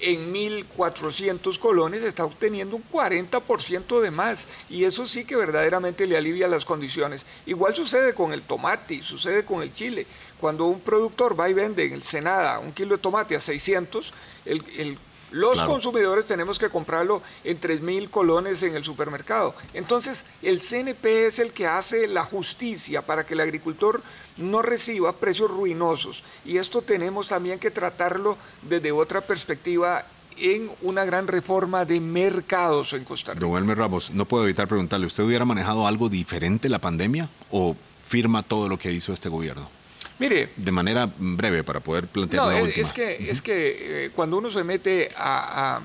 en 0.00 0.32
1.400 0.32 1.58
colones, 1.58 2.02
está 2.02 2.24
obteniendo 2.24 2.76
un 2.76 2.84
40% 2.90 4.00
de 4.00 4.10
más. 4.10 4.46
Y 4.68 4.84
eso 4.84 5.06
sí 5.06 5.24
que 5.24 5.36
verdaderamente 5.36 6.06
le 6.06 6.16
alivia 6.16 6.48
las 6.48 6.64
condiciones. 6.64 7.24
Igual 7.46 7.74
sucede 7.74 8.14
con 8.14 8.32
el 8.32 8.42
tomate 8.42 9.02
sucede 9.02 9.44
con 9.44 9.62
el 9.62 9.72
chile. 9.72 10.06
Cuando 10.40 10.66
un 10.66 10.80
productor 10.80 11.38
va 11.38 11.48
y 11.48 11.54
vende 11.54 11.84
en 11.84 11.94
el 11.94 12.02
Senada 12.02 12.58
un 12.58 12.72
kilo 12.72 12.96
de 12.96 13.02
tomate 13.02 13.36
a 13.36 13.40
600, 13.40 14.12
el, 14.44 14.62
el 14.78 14.98
los 15.36 15.54
Claro. 15.58 15.72
consumidores 15.72 16.24
tenemos 16.24 16.58
que 16.58 16.70
comprarlo 16.70 17.22
en 17.44 17.58
3 17.60 17.82
mil 17.82 18.08
colones 18.10 18.62
en 18.62 18.74
el 18.74 18.84
supermercado. 18.84 19.54
Entonces, 19.74 20.24
el 20.42 20.60
CNP 20.60 21.26
es 21.26 21.38
el 21.38 21.52
que 21.52 21.66
hace 21.66 22.08
la 22.08 22.24
justicia 22.24 23.02
para 23.04 23.26
que 23.26 23.34
el 23.34 23.40
agricultor 23.40 24.02
no 24.38 24.62
reciba 24.62 25.12
precios 25.12 25.50
ruinosos. 25.50 26.24
Y 26.44 26.56
esto 26.56 26.80
tenemos 26.82 27.28
también 27.28 27.58
que 27.58 27.70
tratarlo 27.70 28.38
desde 28.62 28.92
otra 28.92 29.20
perspectiva 29.20 30.04
en 30.38 30.70
una 30.82 31.04
gran 31.04 31.26
reforma 31.28 31.84
de 31.84 32.00
mercados 32.00 32.92
en 32.92 33.04
Costa 33.04 33.32
Rica. 33.34 33.46
Don 33.46 33.56
Elmer 33.56 33.78
Ramos, 33.78 34.10
no 34.10 34.26
puedo 34.26 34.44
evitar 34.44 34.68
preguntarle, 34.68 35.06
¿usted 35.06 35.24
hubiera 35.24 35.44
manejado 35.44 35.86
algo 35.86 36.08
diferente 36.08 36.68
la 36.68 36.78
pandemia 36.78 37.28
o 37.50 37.76
firma 38.02 38.42
todo 38.42 38.68
lo 38.68 38.78
que 38.78 38.92
hizo 38.92 39.12
este 39.12 39.28
gobierno? 39.28 39.70
Mire, 40.18 40.50
De 40.56 40.72
manera 40.72 41.08
breve 41.18 41.62
para 41.62 41.80
poder 41.80 42.06
plantear 42.06 42.42
No, 42.44 42.50
la 42.50 42.58
es, 42.58 42.64
última. 42.64 42.86
es 42.86 42.92
que, 42.92 43.30
es 43.30 43.42
que 43.42 44.04
eh, 44.06 44.10
cuando 44.14 44.38
uno 44.38 44.50
se 44.50 44.64
mete 44.64 45.08
a, 45.16 45.76
a- 45.76 45.82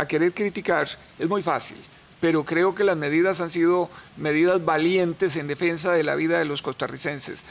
a 0.00 0.06
querer 0.08 0.32
criticar 0.32 0.86
es 1.18 1.28
muy 1.28 1.42
fácil, 1.42 1.76
pero 2.20 2.44
creo 2.44 2.74
que 2.74 2.84
las 2.84 2.96
medidas 2.96 3.40
han 3.40 3.50
sido 3.50 3.88
medidas 4.16 4.64
valientes 4.64 5.36
en 5.36 5.46
defensa 5.46 5.92
de 5.92 6.02
la 6.02 6.16
vida 6.16 6.38
de 6.38 6.44
los 6.44 6.62
costarricenses. 6.62 7.44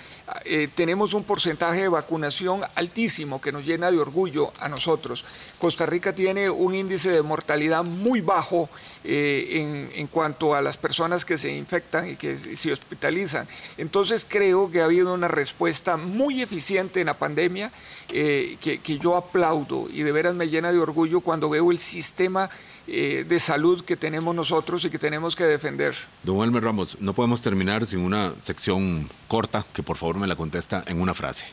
Eh, 0.43 0.67
tenemos 0.73 1.13
un 1.13 1.23
porcentaje 1.23 1.81
de 1.81 1.87
vacunación 1.87 2.61
altísimo 2.75 3.39
que 3.39 3.51
nos 3.51 3.65
llena 3.65 3.91
de 3.91 3.99
orgullo 3.99 4.51
a 4.59 4.67
nosotros. 4.67 5.23
Costa 5.59 5.85
Rica 5.85 6.13
tiene 6.13 6.49
un 6.49 6.75
índice 6.75 7.11
de 7.11 7.21
mortalidad 7.21 7.83
muy 7.83 8.19
bajo 8.19 8.69
eh, 9.03 9.89
en, 9.95 10.07
cuanto 10.07 10.53
a 10.53 10.61
las 10.61 10.77
personas 10.77 11.23
que 11.23 11.37
se 11.37 11.55
infectan 11.55 12.11
y 12.11 12.15
que 12.17 12.37
se 12.37 12.71
hospitalizan. 12.71 13.47
Entonces 13.77 14.25
creo 14.27 14.69
que 14.69 14.81
ha 14.81 14.85
habido 14.85 15.13
una 15.13 15.27
respuesta 15.29 15.95
muy 15.95 16.41
eficiente 16.41 16.99
en 16.99 17.05
la 17.05 17.13
pandemia 17.13 17.71
eh, 18.09 18.57
que 18.61 18.99
yo 18.99 19.15
aplaudo 19.15 19.87
y 19.89 20.03
de 20.03 20.11
veras 20.11 20.35
me 20.35 20.49
llena 20.49 20.71
de 20.71 20.79
orgullo 20.79 21.21
cuando 21.21 21.49
veo 21.49 21.71
el 21.71 21.79
sistema 21.79 22.49
eh, 22.87 23.25
de 23.27 23.39
salud 23.39 23.81
que 23.83 23.97
tenemos 23.97 24.33
nosotros 24.33 24.85
y 24.85 24.89
que 24.89 24.97
tenemos 24.99 25.35
que 25.35 25.43
defender. 25.43 25.95
Don 26.23 26.41
Elmer 26.43 26.63
Ramos, 26.63 26.97
no 27.01 27.13
podemos 27.13 27.41
terminar 27.41 27.85
sin 27.85 27.99
una 27.99 28.33
sección 28.41 29.09
corta 29.27 29.65
que 29.73 29.83
por 29.83 29.97
favor 29.97 30.17
me 30.17 30.27
la 30.27 30.35
contesta 30.35 30.83
en 30.87 31.01
una 31.01 31.13
frase. 31.13 31.45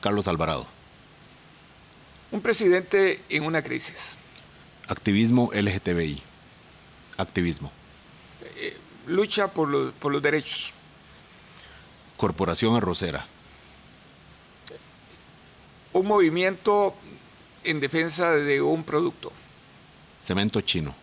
Carlos 0.00 0.28
Alvarado, 0.28 0.66
Un 2.30 2.40
presidente 2.40 3.22
en 3.28 3.44
una 3.44 3.62
crisis. 3.62 4.16
activismo 4.88 5.50
LGTBI. 5.54 6.20
Activismo. 7.16 7.70
Eh, 8.56 8.76
lucha 9.06 9.48
por 9.48 9.68
los, 9.68 9.92
por 9.94 10.12
los 10.12 10.20
derechos. 10.22 10.72
Corporación 12.16 12.74
Arrocera. 12.76 13.26
Un 15.92 16.06
movimiento 16.06 16.94
en 17.64 17.80
defensa 17.80 18.30
de 18.32 18.60
un 18.62 18.82
producto. 18.84 19.30
Cemento 20.22 20.60
Chino. 20.60 20.94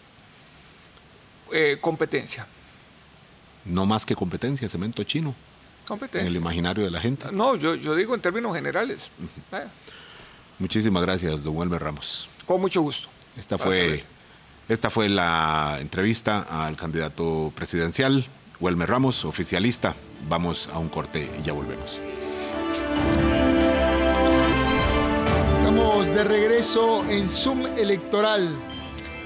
Eh, 1.52 1.78
competencia. 1.82 2.48
no 3.66 3.86
más 3.86 4.06
que 4.06 4.16
competencia, 4.16 4.70
cemento 4.70 5.04
chino. 5.04 5.36
Competencia. 5.88 6.22
En 6.22 6.28
el 6.28 6.36
imaginario 6.36 6.84
de 6.84 6.92
la 6.92 7.02
gente. 7.02 7.28
No, 7.32 7.56
yo, 7.56 7.76
yo 7.76 7.96
digo 7.96 8.14
en 8.16 8.22
términos 8.22 8.56
generales. 8.56 9.10
Eh, 9.52 9.68
Muchísimas 10.60 11.02
gracias, 11.04 11.44
don 11.44 11.58
Wilmer 11.58 11.82
Ramos. 11.82 12.30
con 12.46 12.62
mucho 12.62 12.82
gusto. 12.82 13.10
Esta 13.38 13.58
fue, 13.58 14.04
esta 14.70 14.90
fue 14.90 15.10
la 15.10 15.78
entrevista 15.82 16.66
al 16.66 16.76
candidato 16.78 17.52
presidencial, 17.56 18.26
Wilmer 18.60 18.90
Ramos, 18.90 19.26
oficialista. 19.26 19.96
Vamos 20.28 20.70
a 20.72 20.78
un 20.80 20.90
corte 20.90 21.30
y 21.40 21.44
ya 21.44 21.54
volvemos. 21.54 22.00
Estamos 25.60 26.08
de 26.08 26.24
regreso 26.24 27.06
en 27.10 27.28
Zoom 27.30 27.66
electoral 27.78 28.56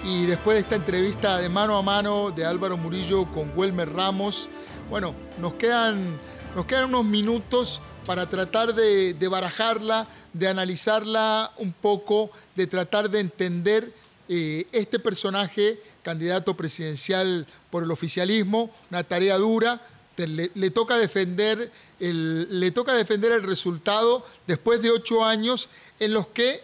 y 0.05 0.25
después 0.25 0.55
de 0.55 0.61
esta 0.61 0.75
entrevista 0.75 1.39
de 1.39 1.49
mano 1.49 1.77
a 1.77 1.81
mano 1.81 2.31
de 2.31 2.45
Álvaro 2.45 2.77
Murillo 2.77 3.25
con 3.31 3.51
Welmer 3.55 3.91
Ramos, 3.91 4.49
bueno, 4.89 5.15
nos 5.37 5.53
quedan, 5.53 6.17
nos 6.55 6.65
quedan 6.65 6.85
unos 6.85 7.05
minutos 7.05 7.79
para 8.05 8.29
tratar 8.29 8.75
de, 8.75 9.27
barajarla, 9.29 10.07
de 10.33 10.47
analizarla 10.49 11.53
un 11.57 11.71
poco, 11.71 12.31
de 12.55 12.67
tratar 12.67 13.09
de 13.09 13.21
entender 13.21 13.93
eh, 14.27 14.67
este 14.73 14.99
personaje, 14.99 15.79
candidato 16.03 16.55
presidencial 16.55 17.47
por 17.69 17.83
el 17.83 17.91
oficialismo, 17.91 18.69
una 18.91 19.03
tarea 19.03 19.37
dura, 19.37 19.81
le, 20.17 20.51
le 20.53 20.69
toca 20.69 20.97
defender 20.97 21.71
le 21.99 22.71
toca 22.71 22.93
defender 22.93 23.31
el 23.31 23.43
resultado 23.43 24.25
después 24.45 24.81
de 24.81 24.91
ocho 24.91 25.23
años 25.23 25.69
en 25.99 26.13
los 26.13 26.27
que 26.27 26.61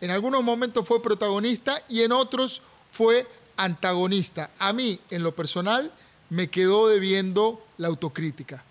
en 0.00 0.10
algunos 0.10 0.42
momentos 0.42 0.86
fue 0.86 1.00
protagonista 1.00 1.80
y 1.88 2.02
en 2.02 2.10
otros 2.10 2.62
fue 2.92 3.26
antagonista. 3.56 4.50
A 4.58 4.72
mí, 4.72 5.00
en 5.10 5.22
lo 5.22 5.34
personal, 5.34 5.92
me 6.28 6.48
quedó 6.48 6.88
debiendo 6.88 7.62
la 7.78 7.88
autocrítica. 7.88 8.64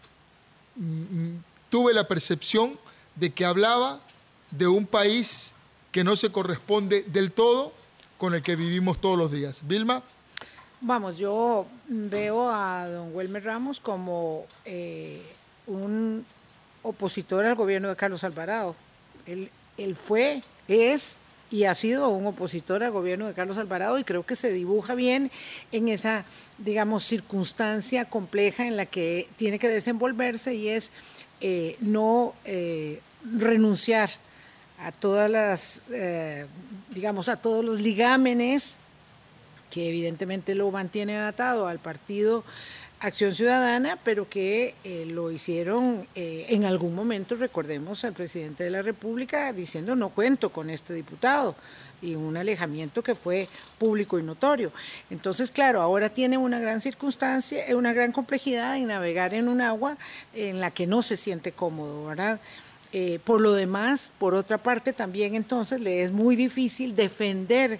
Mm, 0.76 1.02
mm, 1.02 1.44
Tuve 1.70 1.94
la 1.94 2.08
percepción 2.08 2.80
de 3.16 3.32
que 3.32 3.46
hablaba 3.46 4.02
de 4.50 4.68
un 4.68 4.88
país 4.88 5.54
que 5.91 6.04
no 6.04 6.16
se 6.16 6.32
corresponde 6.32 7.04
del 7.04 7.32
todo 7.32 7.74
con 8.18 8.34
el 8.34 8.41
que 8.41 8.56
vivimos 8.56 9.00
todos 9.00 9.18
los 9.18 9.32
días. 9.32 9.62
Vilma. 9.64 10.02
Vamos, 10.82 11.18
yo 11.18 11.68
veo 11.88 12.50
a 12.50 12.88
don 12.88 13.14
Wilmer 13.14 13.44
Ramos 13.44 13.80
como 13.80 14.46
eh, 14.66 15.22
un 15.68 16.26
opositor 16.82 17.46
al 17.46 17.56
gobierno 17.56 17.90
de 17.90 17.96
Carlos 17.96 18.24
Alvarado. 18.24 18.76
Él, 19.26 19.52
él 19.78 19.96
fue, 19.96 20.41
es 20.68 21.18
y 21.51 21.63
ha 21.63 21.73
sido 21.73 22.09
un 22.09 22.27
opositor 22.27 22.84
al 22.84 22.91
gobierno 22.91 23.27
de 23.27 23.34
Carlos 23.34 23.57
Alvarado 23.57 23.97
y 23.97 24.03
creo 24.03 24.26
que 24.26 24.35
se 24.35 24.51
dibuja 24.51 24.95
bien 24.95 25.31
en 25.71 25.89
esa, 25.89 26.26
digamos, 26.57 27.03
circunstancia 27.03 28.05
compleja 28.05 28.67
en 28.67 28.77
la 28.77 28.85
que 28.85 29.27
tiene 29.35 29.59
que 29.59 29.67
desenvolverse 29.67 30.53
y 30.53 30.69
es 30.69 30.91
eh, 31.41 31.77
no 31.80 32.35
eh, 32.45 33.01
renunciar 33.38 34.09
a 34.80 34.91
todas 34.91 35.30
las, 35.30 35.81
eh, 35.91 36.45
digamos, 36.91 37.30
a 37.30 37.38
todos 37.38 37.65
los 37.65 37.81
ligámenes 37.81 38.77
que 39.69 39.89
evidentemente 39.89 40.55
lo 40.55 40.71
mantienen 40.71 41.21
atado 41.21 41.67
al 41.67 41.80
partido 41.80 42.43
Acción 43.01 43.34
Ciudadana, 43.34 43.97
pero 44.03 44.27
que 44.27 44.76
eh, 44.84 45.05
lo 45.05 45.31
hicieron 45.31 46.05
eh, 46.15 46.47
en 46.49 46.65
algún 46.65 46.93
momento, 46.93 47.35
recordemos 47.35 48.03
al 48.03 48.11
presidente 48.11 48.65
de 48.65 48.71
la 48.71 48.81
República 48.81 49.53
diciendo 49.53 49.95
no 49.95 50.09
cuento 50.09 50.49
con 50.49 50.69
este 50.69 50.93
diputado 50.93 51.55
y 52.01 52.15
un 52.15 52.35
alejamiento 52.35 53.01
que 53.01 53.15
fue 53.15 53.47
público 53.77 54.19
y 54.19 54.23
notorio. 54.23 54.73
Entonces, 55.09 55.49
claro, 55.49 55.81
ahora 55.81 56.09
tiene 56.09 56.38
una 56.38 56.59
gran 56.59 56.81
circunstancia, 56.81 57.65
eh, 57.67 57.73
una 57.73 57.93
gran 57.93 58.11
complejidad 58.11 58.76
en 58.76 58.88
navegar 58.88 59.34
en 59.34 59.47
un 59.47 59.61
agua 59.61 59.97
en 60.34 60.59
la 60.59 60.71
que 60.71 60.85
no 60.85 61.01
se 61.01 61.15
siente 61.15 61.53
cómodo, 61.53 62.07
¿verdad? 62.07 62.41
Por 63.23 63.39
lo 63.39 63.53
demás, 63.53 64.09
por 64.17 64.34
otra 64.34 64.57
parte, 64.57 64.93
también 64.93 65.35
entonces 65.35 65.80
le 65.80 66.01
es 66.01 66.11
muy 66.11 66.35
difícil 66.35 66.95
defender 66.95 67.80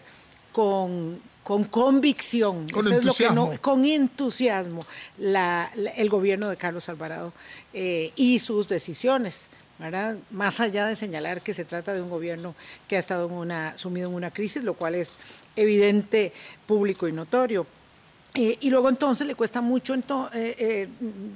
con, 0.51 1.19
con 1.49 1.63
convicción, 1.63 2.69
Con 2.69 2.85
eso 2.85 2.89
es 2.99 3.03
lo 3.05 3.11
que 3.11 3.23
entusiasmo. 3.23 3.49
no- 3.53 3.59
con 3.61 3.84
entusiasmo 3.84 4.85
la- 5.17 5.71
la- 5.73 5.89
el 5.89 6.07
gobierno 6.07 6.47
de 6.47 6.57
Carlos 6.57 6.88
Alvarado 6.89 7.34
eh, 7.73 8.11
y 8.15 8.38
sus 8.38 8.67
decisiones. 8.69 9.49
¿verdad? 9.80 10.17
Más 10.30 10.59
allá 10.59 10.85
de 10.85 10.95
señalar 10.97 11.41
que 11.41 11.53
se 11.53 11.63
trata 11.65 11.93
de 11.93 12.01
un 12.01 12.09
gobierno 12.09 12.53
que 12.88 12.97
ha 12.97 12.99
estado 12.99 13.26
en 13.27 13.31
una, 13.31 13.77
sumido 13.77 14.09
en 14.09 14.13
una 14.15 14.30
crisis, 14.30 14.61
lo 14.61 14.73
cual 14.73 14.93
es 14.93 15.15
evidente, 15.55 16.34
público 16.67 17.07
y 17.07 17.13
notorio. 17.13 17.65
Eh, 18.35 18.57
y 18.59 18.69
luego 18.69 18.89
entonces 18.89 19.26
le 19.26 19.35
cuesta 19.35 19.61
mucho, 19.61 19.95
ento- 19.95 20.30
eh, 20.34 20.53
eh, 20.59 20.88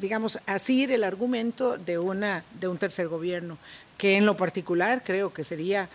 digamos, 0.01 0.37
asir 0.45 0.91
el 0.91 1.05
argumento 1.05 1.77
de, 1.77 1.97
una, 1.97 2.43
de 2.59 2.67
un 2.67 2.77
tercer 2.77 3.07
gobierno, 3.07 3.57
que 3.97 4.17
en 4.17 4.25
lo 4.25 4.35
particular 4.37 5.01
creo 5.05 5.33
que 5.33 5.43
sería 5.45 5.87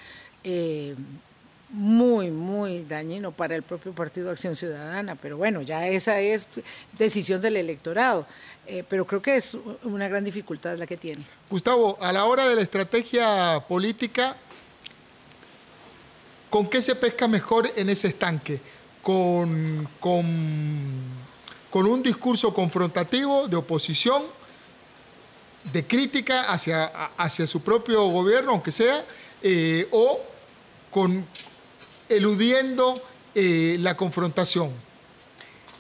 muy, 1.71 2.31
muy 2.31 2.85
dañino 2.85 3.31
para 3.31 3.55
el 3.55 3.63
propio 3.63 3.93
Partido 3.93 4.31
Acción 4.31 4.57
Ciudadana, 4.57 5.17
pero 5.17 5.37
bueno, 5.37 5.61
ya 5.61 5.87
esa 5.87 6.19
es 6.21 6.49
decisión 6.97 7.41
del 7.41 7.57
electorado, 7.57 8.27
Eh, 8.71 8.85
pero 8.87 9.07
creo 9.07 9.23
que 9.23 9.35
es 9.35 9.57
una 9.83 10.09
gran 10.09 10.23
dificultad 10.25 10.77
la 10.77 10.87
que 10.87 10.99
tiene. 10.99 11.25
Gustavo, 11.49 11.97
a 12.03 12.13
la 12.13 12.27
hora 12.27 12.47
de 12.47 12.55
la 12.55 12.61
estrategia 12.61 13.65
política, 13.67 14.37
¿con 16.51 16.69
qué 16.69 16.83
se 16.83 16.95
pesca 16.95 17.27
mejor 17.29 17.73
en 17.77 17.89
ese 17.89 18.09
estanque? 18.09 18.61
¿Con, 19.03 19.89
con, 19.99 20.23
con 21.71 21.87
un 21.87 22.03
discurso 22.03 22.53
confrontativo 22.53 23.49
de 23.49 23.57
oposición, 23.57 24.25
de 25.73 25.87
crítica 25.87 26.53
hacia, 26.53 26.85
hacia 27.17 27.47
su 27.47 27.63
propio 27.63 28.07
gobierno, 28.09 28.51
aunque 28.51 28.71
sea, 28.71 29.03
eh, 29.43 29.89
o 29.93 30.21
con 30.91 31.25
eludiendo 32.09 33.01
eh, 33.35 33.77
la 33.81 33.97
confrontación? 33.97 34.73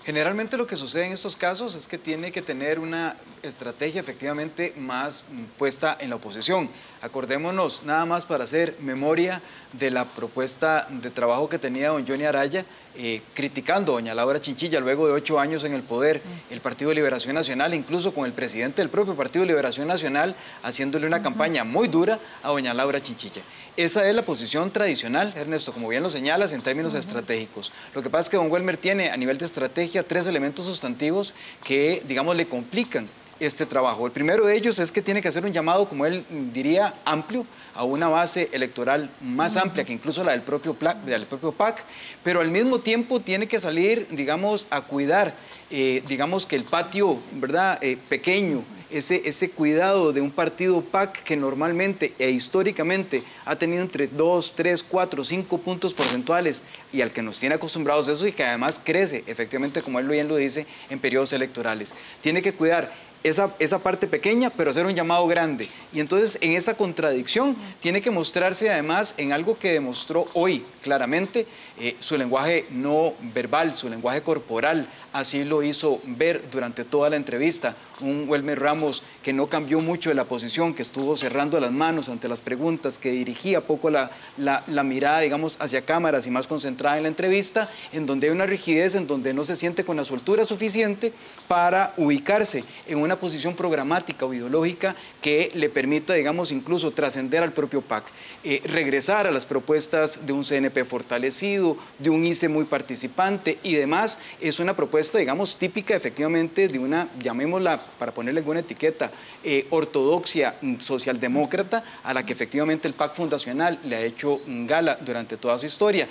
Generalmente 0.08 0.56
lo 0.56 0.66
que 0.66 0.78
sucede 0.78 1.04
en 1.04 1.12
estos 1.12 1.36
casos 1.36 1.74
es 1.74 1.86
que 1.86 1.98
tiene 1.98 2.32
que 2.32 2.40
tener 2.40 2.78
una 2.78 3.16
estrategia 3.42 4.00
efectivamente 4.00 4.72
más 4.74 5.22
puesta 5.58 5.98
en 6.00 6.08
la 6.08 6.16
oposición. 6.16 6.70
Acordémonos 7.02 7.82
nada 7.84 8.06
más 8.06 8.24
para 8.24 8.44
hacer 8.44 8.76
memoria 8.80 9.42
de 9.74 9.90
la 9.90 10.06
propuesta 10.06 10.88
de 10.90 11.10
trabajo 11.10 11.50
que 11.50 11.58
tenía 11.58 11.90
don 11.90 12.06
Johnny 12.08 12.24
Araya 12.24 12.64
eh, 12.98 13.22
criticando 13.32 13.92
a 13.92 13.94
doña 13.94 14.14
Laura 14.14 14.40
Chinchilla 14.40 14.80
luego 14.80 15.06
de 15.06 15.12
ocho 15.12 15.38
años 15.38 15.62
en 15.62 15.72
el 15.72 15.82
poder, 15.82 16.20
el 16.50 16.60
Partido 16.60 16.88
de 16.88 16.96
Liberación 16.96 17.34
Nacional, 17.34 17.72
incluso 17.72 18.12
con 18.12 18.26
el 18.26 18.32
presidente 18.32 18.82
del 18.82 18.90
propio 18.90 19.14
Partido 19.14 19.44
de 19.44 19.46
Liberación 19.46 19.86
Nacional 19.86 20.34
haciéndole 20.62 21.06
una 21.06 21.22
campaña 21.22 21.62
muy 21.62 21.86
dura 21.86 22.18
a 22.42 22.48
doña 22.48 22.74
Laura 22.74 23.00
Chinchilla. 23.00 23.42
Esa 23.76 24.08
es 24.08 24.14
la 24.14 24.22
posición 24.22 24.72
tradicional, 24.72 25.32
Ernesto, 25.36 25.72
como 25.72 25.86
bien 25.88 26.02
lo 26.02 26.10
señalas, 26.10 26.52
en 26.52 26.60
términos 26.60 26.94
estratégicos. 26.94 27.70
Lo 27.94 28.02
que 28.02 28.10
pasa 28.10 28.22
es 28.22 28.28
que 28.28 28.36
don 28.36 28.50
Welmer 28.50 28.76
tiene 28.76 29.10
a 29.10 29.16
nivel 29.16 29.38
de 29.38 29.46
estrategia 29.46 30.02
tres 30.02 30.26
elementos 30.26 30.66
sustantivos 30.66 31.32
que, 31.64 32.02
digamos, 32.08 32.34
le 32.34 32.48
complican 32.48 33.08
este 33.40 33.66
trabajo. 33.66 34.06
El 34.06 34.12
primero 34.12 34.46
de 34.46 34.56
ellos 34.56 34.78
es 34.78 34.92
que 34.92 35.02
tiene 35.02 35.22
que 35.22 35.28
hacer 35.28 35.44
un 35.44 35.52
llamado, 35.52 35.88
como 35.88 36.06
él 36.06 36.24
diría, 36.52 36.94
amplio, 37.04 37.46
a 37.74 37.84
una 37.84 38.08
base 38.08 38.48
electoral 38.52 39.10
más 39.20 39.56
amplia 39.56 39.84
que 39.84 39.92
incluso 39.92 40.24
la 40.24 40.32
del 40.32 40.42
propio, 40.42 40.76
del 41.04 41.26
propio 41.26 41.52
PAC, 41.52 41.84
pero 42.24 42.40
al 42.40 42.50
mismo 42.50 42.80
tiempo 42.80 43.20
tiene 43.20 43.46
que 43.46 43.60
salir, 43.60 44.08
digamos, 44.10 44.66
a 44.70 44.82
cuidar, 44.82 45.34
eh, 45.70 46.02
digamos, 46.06 46.46
que 46.46 46.56
el 46.56 46.64
patio, 46.64 47.18
¿verdad?, 47.32 47.78
Eh, 47.80 47.96
pequeño, 48.08 48.64
ese, 48.90 49.22
ese 49.28 49.50
cuidado 49.50 50.12
de 50.12 50.20
un 50.20 50.30
partido 50.30 50.80
PAC 50.80 51.22
que 51.22 51.36
normalmente 51.36 52.14
e 52.18 52.30
históricamente 52.30 53.22
ha 53.44 53.56
tenido 53.56 53.82
entre 53.82 54.08
2, 54.08 54.52
3, 54.56 54.82
4, 54.82 55.24
5 55.24 55.58
puntos 55.58 55.94
porcentuales 55.94 56.62
y 56.92 57.02
al 57.02 57.10
que 57.10 57.22
nos 57.22 57.38
tiene 57.38 57.54
acostumbrados 57.54 58.08
eso 58.08 58.26
y 58.26 58.32
que 58.32 58.44
además 58.44 58.80
crece, 58.82 59.24
efectivamente, 59.26 59.82
como 59.82 59.98
él 59.98 60.08
bien 60.08 60.28
lo 60.28 60.36
dice, 60.36 60.66
en 60.90 60.98
periodos 60.98 61.32
electorales. 61.32 61.94
Tiene 62.20 62.42
que 62.42 62.52
cuidar 62.52 62.92
esa, 63.22 63.54
esa 63.58 63.78
parte 63.78 64.06
pequeña, 64.06 64.50
pero 64.50 64.70
hacer 64.70 64.86
un 64.86 64.94
llamado 64.94 65.26
grande. 65.26 65.68
Y 65.92 66.00
entonces 66.00 66.38
en 66.40 66.52
esa 66.52 66.74
contradicción 66.74 67.56
tiene 67.80 68.00
que 68.00 68.10
mostrarse 68.10 68.70
además 68.70 69.14
en 69.16 69.32
algo 69.32 69.58
que 69.58 69.72
demostró 69.72 70.26
hoy 70.34 70.64
claramente 70.88 71.46
eh, 71.78 71.96
su 72.00 72.16
lenguaje 72.16 72.64
no 72.70 73.12
verbal, 73.34 73.74
su 73.74 73.90
lenguaje 73.90 74.22
corporal. 74.22 74.88
Así 75.12 75.44
lo 75.44 75.62
hizo 75.62 76.00
ver 76.04 76.44
durante 76.50 76.84
toda 76.84 77.10
la 77.10 77.16
entrevista. 77.16 77.76
un 78.00 78.26
Welmer 78.28 78.58
Ramos 78.58 79.02
que 79.22 79.32
no 79.32 79.48
cambió 79.48 79.80
mucho 79.80 80.08
de 80.08 80.14
la 80.14 80.24
posición, 80.24 80.72
que 80.72 80.82
estuvo 80.82 81.16
cerrando 81.16 81.60
las 81.60 81.72
manos 81.72 82.08
ante 82.08 82.28
las 82.28 82.40
preguntas, 82.40 82.96
que 82.96 83.10
dirigía 83.10 83.60
poco 83.60 83.90
la, 83.90 84.10
la, 84.38 84.82
mirada, 84.82 85.20
digamos, 85.20 85.56
hacia 85.58 85.82
cámaras 85.82 86.26
y 86.26 86.30
más 86.30 86.46
concentrada 86.46 86.96
en 86.96 87.02
la 87.02 87.08
entrevista, 87.08 87.68
en 87.92 88.06
donde 88.06 88.28
hay 88.28 88.32
una 88.32 88.46
rigidez, 88.46 88.94
en 88.94 89.06
donde 89.06 89.34
no 89.34 89.44
se 89.44 89.56
siente 89.56 89.84
con 89.84 89.96
la 89.96 90.04
soltura 90.04 90.44
suficiente 90.44 91.12
para 91.48 91.92
ubicarse 91.98 92.64
en 92.86 92.98
una 92.98 93.16
posición 93.16 93.54
programática 93.54 94.24
o 94.24 94.32
ideológica 94.32 94.96
que 95.20 95.50
le 95.54 95.68
permita, 95.68 96.14
digamos, 96.14 96.50
incluso 96.50 96.92
trascender 96.92 97.42
al 97.42 97.52
propio 97.52 97.82
PAC, 97.82 98.04
eh, 98.44 98.62
regresar 98.64 99.26
a 99.26 99.30
las 99.30 99.44
propuestas 99.44 100.24
de 100.24 100.32
un 100.32 100.44
CNP 100.44 100.77
fortalecido, 100.84 101.76
de 101.98 102.10
un 102.10 102.24
ICE 102.26 102.48
muy 102.48 102.64
participante 102.64 103.58
y 103.62 103.74
demás. 103.74 104.18
Es 104.40 104.58
una 104.58 104.74
propuesta, 104.74 105.18
digamos, 105.18 105.56
típica 105.56 105.94
efectivamente 105.94 106.68
de 106.68 106.78
una, 106.78 107.08
llamémosla, 107.20 107.80
para 107.98 108.12
ponerle 108.12 108.40
alguna 108.40 108.60
etiqueta, 108.60 109.10
eh, 109.44 109.66
ortodoxia 109.70 110.56
socialdemócrata 110.78 111.84
a 112.02 112.14
la 112.14 112.24
que 112.24 112.32
efectivamente 112.32 112.88
el 112.88 112.94
PAC 112.94 113.14
fundacional 113.14 113.78
le 113.84 113.96
ha 113.96 114.00
hecho 114.02 114.40
gala 114.46 114.98
durante 115.00 115.36
toda 115.36 115.58
su 115.58 115.66
historia 115.66 116.08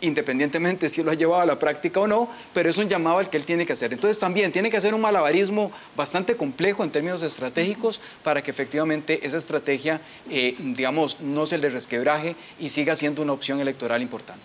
independientemente 0.00 0.88
si 0.88 1.02
lo 1.02 1.10
ha 1.10 1.14
llevado 1.14 1.42
a 1.42 1.46
la 1.46 1.58
práctica 1.58 2.00
o 2.00 2.06
no, 2.06 2.28
pero 2.52 2.68
es 2.68 2.76
un 2.76 2.88
llamado 2.88 3.18
al 3.18 3.30
que 3.30 3.36
él 3.36 3.44
tiene 3.44 3.66
que 3.66 3.72
hacer. 3.72 3.92
Entonces 3.92 4.18
también 4.18 4.52
tiene 4.52 4.70
que 4.70 4.76
hacer 4.76 4.94
un 4.94 5.00
malabarismo 5.00 5.72
bastante 5.96 6.36
complejo 6.36 6.84
en 6.84 6.90
términos 6.90 7.22
estratégicos 7.22 8.00
para 8.22 8.42
que 8.42 8.50
efectivamente 8.50 9.26
esa 9.26 9.38
estrategia, 9.38 10.00
eh, 10.30 10.54
digamos, 10.58 11.20
no 11.20 11.46
se 11.46 11.58
le 11.58 11.70
resquebraje 11.70 12.36
y 12.58 12.68
siga 12.68 12.96
siendo 12.96 13.22
una 13.22 13.32
opción 13.32 13.60
electoral 13.60 14.02
importante. 14.02 14.44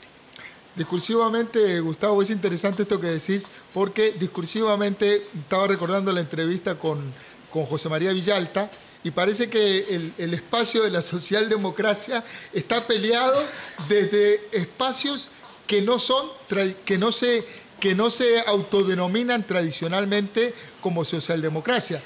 Discursivamente, 0.76 1.82
Gustavo, 1.82 2.22
es 2.22 2.30
interesante 2.30 2.84
esto 2.84 2.99
que 2.99 3.07
decís, 3.07 3.49
porque 3.73 4.14
discursivamente 4.18 5.28
estaba 5.38 5.68
recordando 5.68 6.14
la 6.14 6.22
entrevista 6.22 6.80
con, 6.80 7.14
con 7.49 7.65
José 7.65 7.90
María 7.90 8.14
Villalta, 8.14 8.72
y 9.03 9.11
parece 9.11 9.49
que 9.49 10.14
el, 10.18 10.34
espacio 10.34 10.84
de 10.84 10.91
la 10.91 11.02
socialdemocracia 11.02 12.23
está 12.53 12.86
peleado 12.86 13.44
desde 13.90 14.41
espacios 14.52 15.30
que 15.72 15.81
no 15.81 15.99
son, 15.99 16.27
que 16.84 16.98
no 16.98 17.14
se, 17.14 17.45
que 17.80 17.95
no 17.95 18.10
se 18.10 18.41
autodenominan 18.41 19.48
tradicionalmente 19.48 20.53
como 20.81 21.06
socialdemocracia. 21.06 22.03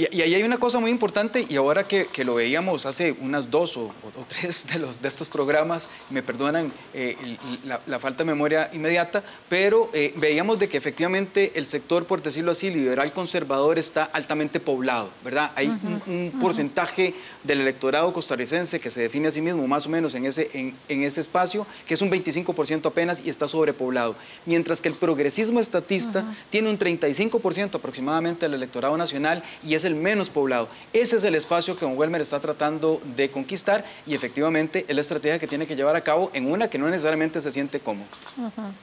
Y, 0.00 0.22
ahí 0.22 0.34
hay 0.34 0.42
una 0.42 0.56
cosa 0.56 0.80
muy 0.80 0.90
importante, 0.90 1.44
y 1.46 1.56
ahora 1.56 1.84
que, 1.84 2.08
lo 2.24 2.34
veíamos 2.34 2.86
hace 2.86 3.12
unas 3.20 3.50
dos 3.50 3.76
o, 3.76 3.92
tres 4.28 4.66
de, 4.72 4.78
los, 4.78 5.02
de 5.02 5.08
estos 5.08 5.28
programas, 5.28 5.88
me 6.08 6.22
perdonan 6.22 6.72
eh, 6.94 7.36
la, 7.64 7.98
falta 7.98 8.24
de 8.24 8.30
memoria 8.30 8.70
inmediata, 8.72 9.22
pero 9.48 9.90
eh, 9.92 10.14
veíamos 10.16 10.58
de 10.58 10.70
que 10.70 10.78
efectivamente 10.78 11.52
el 11.54 11.66
sector, 11.66 12.06
por 12.06 12.22
decirlo 12.22 12.52
así, 12.52 12.70
liberal 12.70 13.12
conservador 13.12 13.78
está 13.78 14.04
altamente 14.04 14.58
poblado, 14.58 15.10
¿verdad? 15.22 15.50
Hay 15.54 15.68
un, 15.68 16.32
porcentaje 16.40 17.12
del 17.44 17.60
electorado 17.60 18.12
costarricense 18.12 18.80
que 18.80 18.90
se 18.90 19.02
define 19.02 19.28
a 19.28 19.30
sí 19.30 19.42
mismo 19.42 19.66
más 19.66 19.86
o 19.86 19.90
menos 19.90 20.14
en 20.14 20.24
ese, 20.24 20.50
en, 20.54 21.02
ese 21.02 21.20
espacio, 21.20 21.66
que 21.86 21.94
es 21.94 22.00
un 22.00 22.10
25% 22.10 22.86
apenas 22.86 23.22
y 23.24 23.28
está 23.28 23.46
sobrepoblado, 23.46 24.16
mientras 24.46 24.80
que 24.80 24.88
el 24.88 24.94
progresismo 24.94 25.60
estatista 25.60 26.24
tiene 26.48 26.70
un 26.70 26.78
35% 26.78 27.74
aproximadamente 27.74 28.46
del 28.46 28.54
electorado 28.54 28.96
nacional 28.96 29.42
y 29.66 29.74
es 29.74 29.84
el 29.84 29.89
menos 29.94 30.30
poblado. 30.30 30.68
Ese 30.92 31.16
es 31.16 31.24
el 31.24 31.34
espacio 31.34 31.76
que 31.76 31.84
Don 31.84 31.96
Welmer 31.96 32.20
está 32.20 32.40
tratando 32.40 33.00
de 33.16 33.30
conquistar 33.30 33.84
y 34.06 34.14
efectivamente 34.14 34.84
es 34.88 34.94
la 34.94 35.00
estrategia 35.00 35.38
que 35.38 35.46
tiene 35.46 35.66
que 35.66 35.76
llevar 35.76 35.96
a 35.96 36.02
cabo 36.02 36.30
en 36.32 36.50
una 36.50 36.68
que 36.68 36.78
no 36.78 36.88
necesariamente 36.88 37.40
se 37.40 37.52
siente 37.52 37.80
cómodo. 37.80 38.06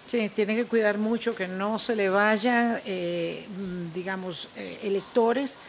Sí, 0.05 0.29
tiene 0.29 0.55
que 0.55 0.65
cuidar 0.65 0.97
mucho 0.97 1.35
que 1.35 1.47
no 1.47 1.79
se 1.79 1.95
le 1.95 2.09
vaya, 2.09 2.81
eh, 2.85 3.45
digamos, 3.93 4.49
eh, 4.55 4.79
electores 4.83 5.59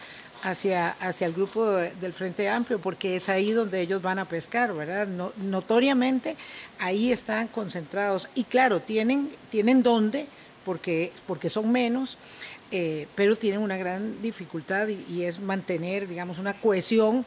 hacia, 0.43 0.91
hacia 0.91 1.27
el 1.27 1.33
grupo 1.33 1.67
del 1.67 2.13
Frente 2.13 2.49
Amplio, 2.49 2.81
porque 2.81 3.17
es 3.17 3.29
ahí 3.29 3.53
donde 3.53 3.81
ellos 3.81 4.01
van 4.03 4.19
a 4.19 4.29
pescar, 4.29 4.73
¿verdad? 4.73 5.09
notoriamente 5.37 6.37
ahí 6.79 7.13
están 7.13 7.49
concentrados. 7.49 8.29
Y 8.35 8.45
claro, 8.45 8.81
tienen, 8.81 9.31
tienen 9.49 9.83
dónde, 9.83 10.27
porque, 10.65 11.13
porque 11.27 11.49
son 11.49 11.73
menos, 11.73 12.19
eh, 12.71 13.07
pero 13.15 13.37
tienen 13.37 13.61
una 13.61 13.77
gran 13.77 14.21
dificultad 14.21 14.89
y, 14.89 15.23
es 15.23 15.41
mantener, 15.41 16.07
digamos, 16.07 16.39
una 16.39 16.61
cohesión 16.61 17.25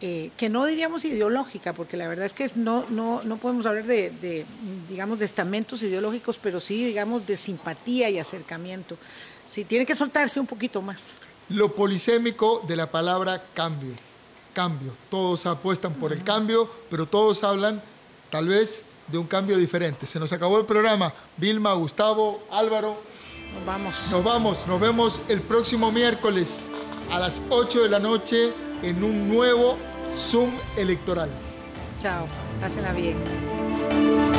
eh, 0.00 0.30
que 0.38 0.48
no 0.48 0.64
diríamos 0.64 1.04
ideológica, 1.04 1.74
porque 1.74 1.98
la 1.98 2.08
verdad 2.08 2.24
es 2.24 2.32
que 2.32 2.50
no, 2.54 2.86
no, 2.88 3.22
no 3.22 3.36
podemos 3.36 3.66
hablar 3.66 3.86
de, 3.86 4.46
digamos, 4.88 5.18
de 5.18 5.26
estamentos 5.26 5.82
ideológicos, 5.82 6.38
pero 6.38 6.60
sí, 6.60 6.84
digamos, 6.84 7.26
de 7.26 7.36
simpatía 7.36 8.08
y 8.08 8.18
acercamiento. 8.18 8.96
Sí, 9.46 9.64
tiene 9.64 9.84
que 9.84 9.94
soltarse 9.94 10.40
un 10.40 10.46
poquito 10.46 10.80
más. 10.80 11.20
Lo 11.50 11.74
polisémico 11.74 12.64
de 12.66 12.76
la 12.76 12.90
palabra 12.90 13.42
cambio, 13.52 13.92
cambio. 14.54 14.96
Todos 15.10 15.44
apuestan 15.44 15.94
por 15.94 16.12
el 16.12 16.24
cambio, 16.24 16.70
pero 16.88 17.04
todos 17.06 17.42
hablan, 17.44 17.82
tal 18.30 18.48
vez, 18.48 18.84
de 19.08 19.18
un 19.18 19.26
cambio 19.26 19.58
diferente. 19.58 20.06
Se 20.06 20.20
nos 20.20 20.32
acabó 20.32 20.58
el 20.58 20.66
programa. 20.66 21.12
Vilma, 21.36 21.74
Gustavo, 21.74 22.42
Álvaro, 22.50 23.02
nos 23.54 23.66
vamos. 23.66 23.94
Nos 24.10 24.24
vamos, 24.24 24.66
nos 24.66 24.80
vemos 24.80 25.22
el 25.28 25.40
próximo 25.42 25.92
miércoles 25.92 26.70
a 27.10 27.18
las 27.18 27.42
8 27.48 27.82
de 27.82 27.88
la 27.88 27.98
noche 27.98 28.52
en 28.82 29.02
un 29.02 29.28
nuevo 29.28 29.76
Zoom 30.16 30.50
electoral. 30.76 31.30
Chao, 32.00 32.26
pásenla 32.60 32.92
bien. 32.92 34.29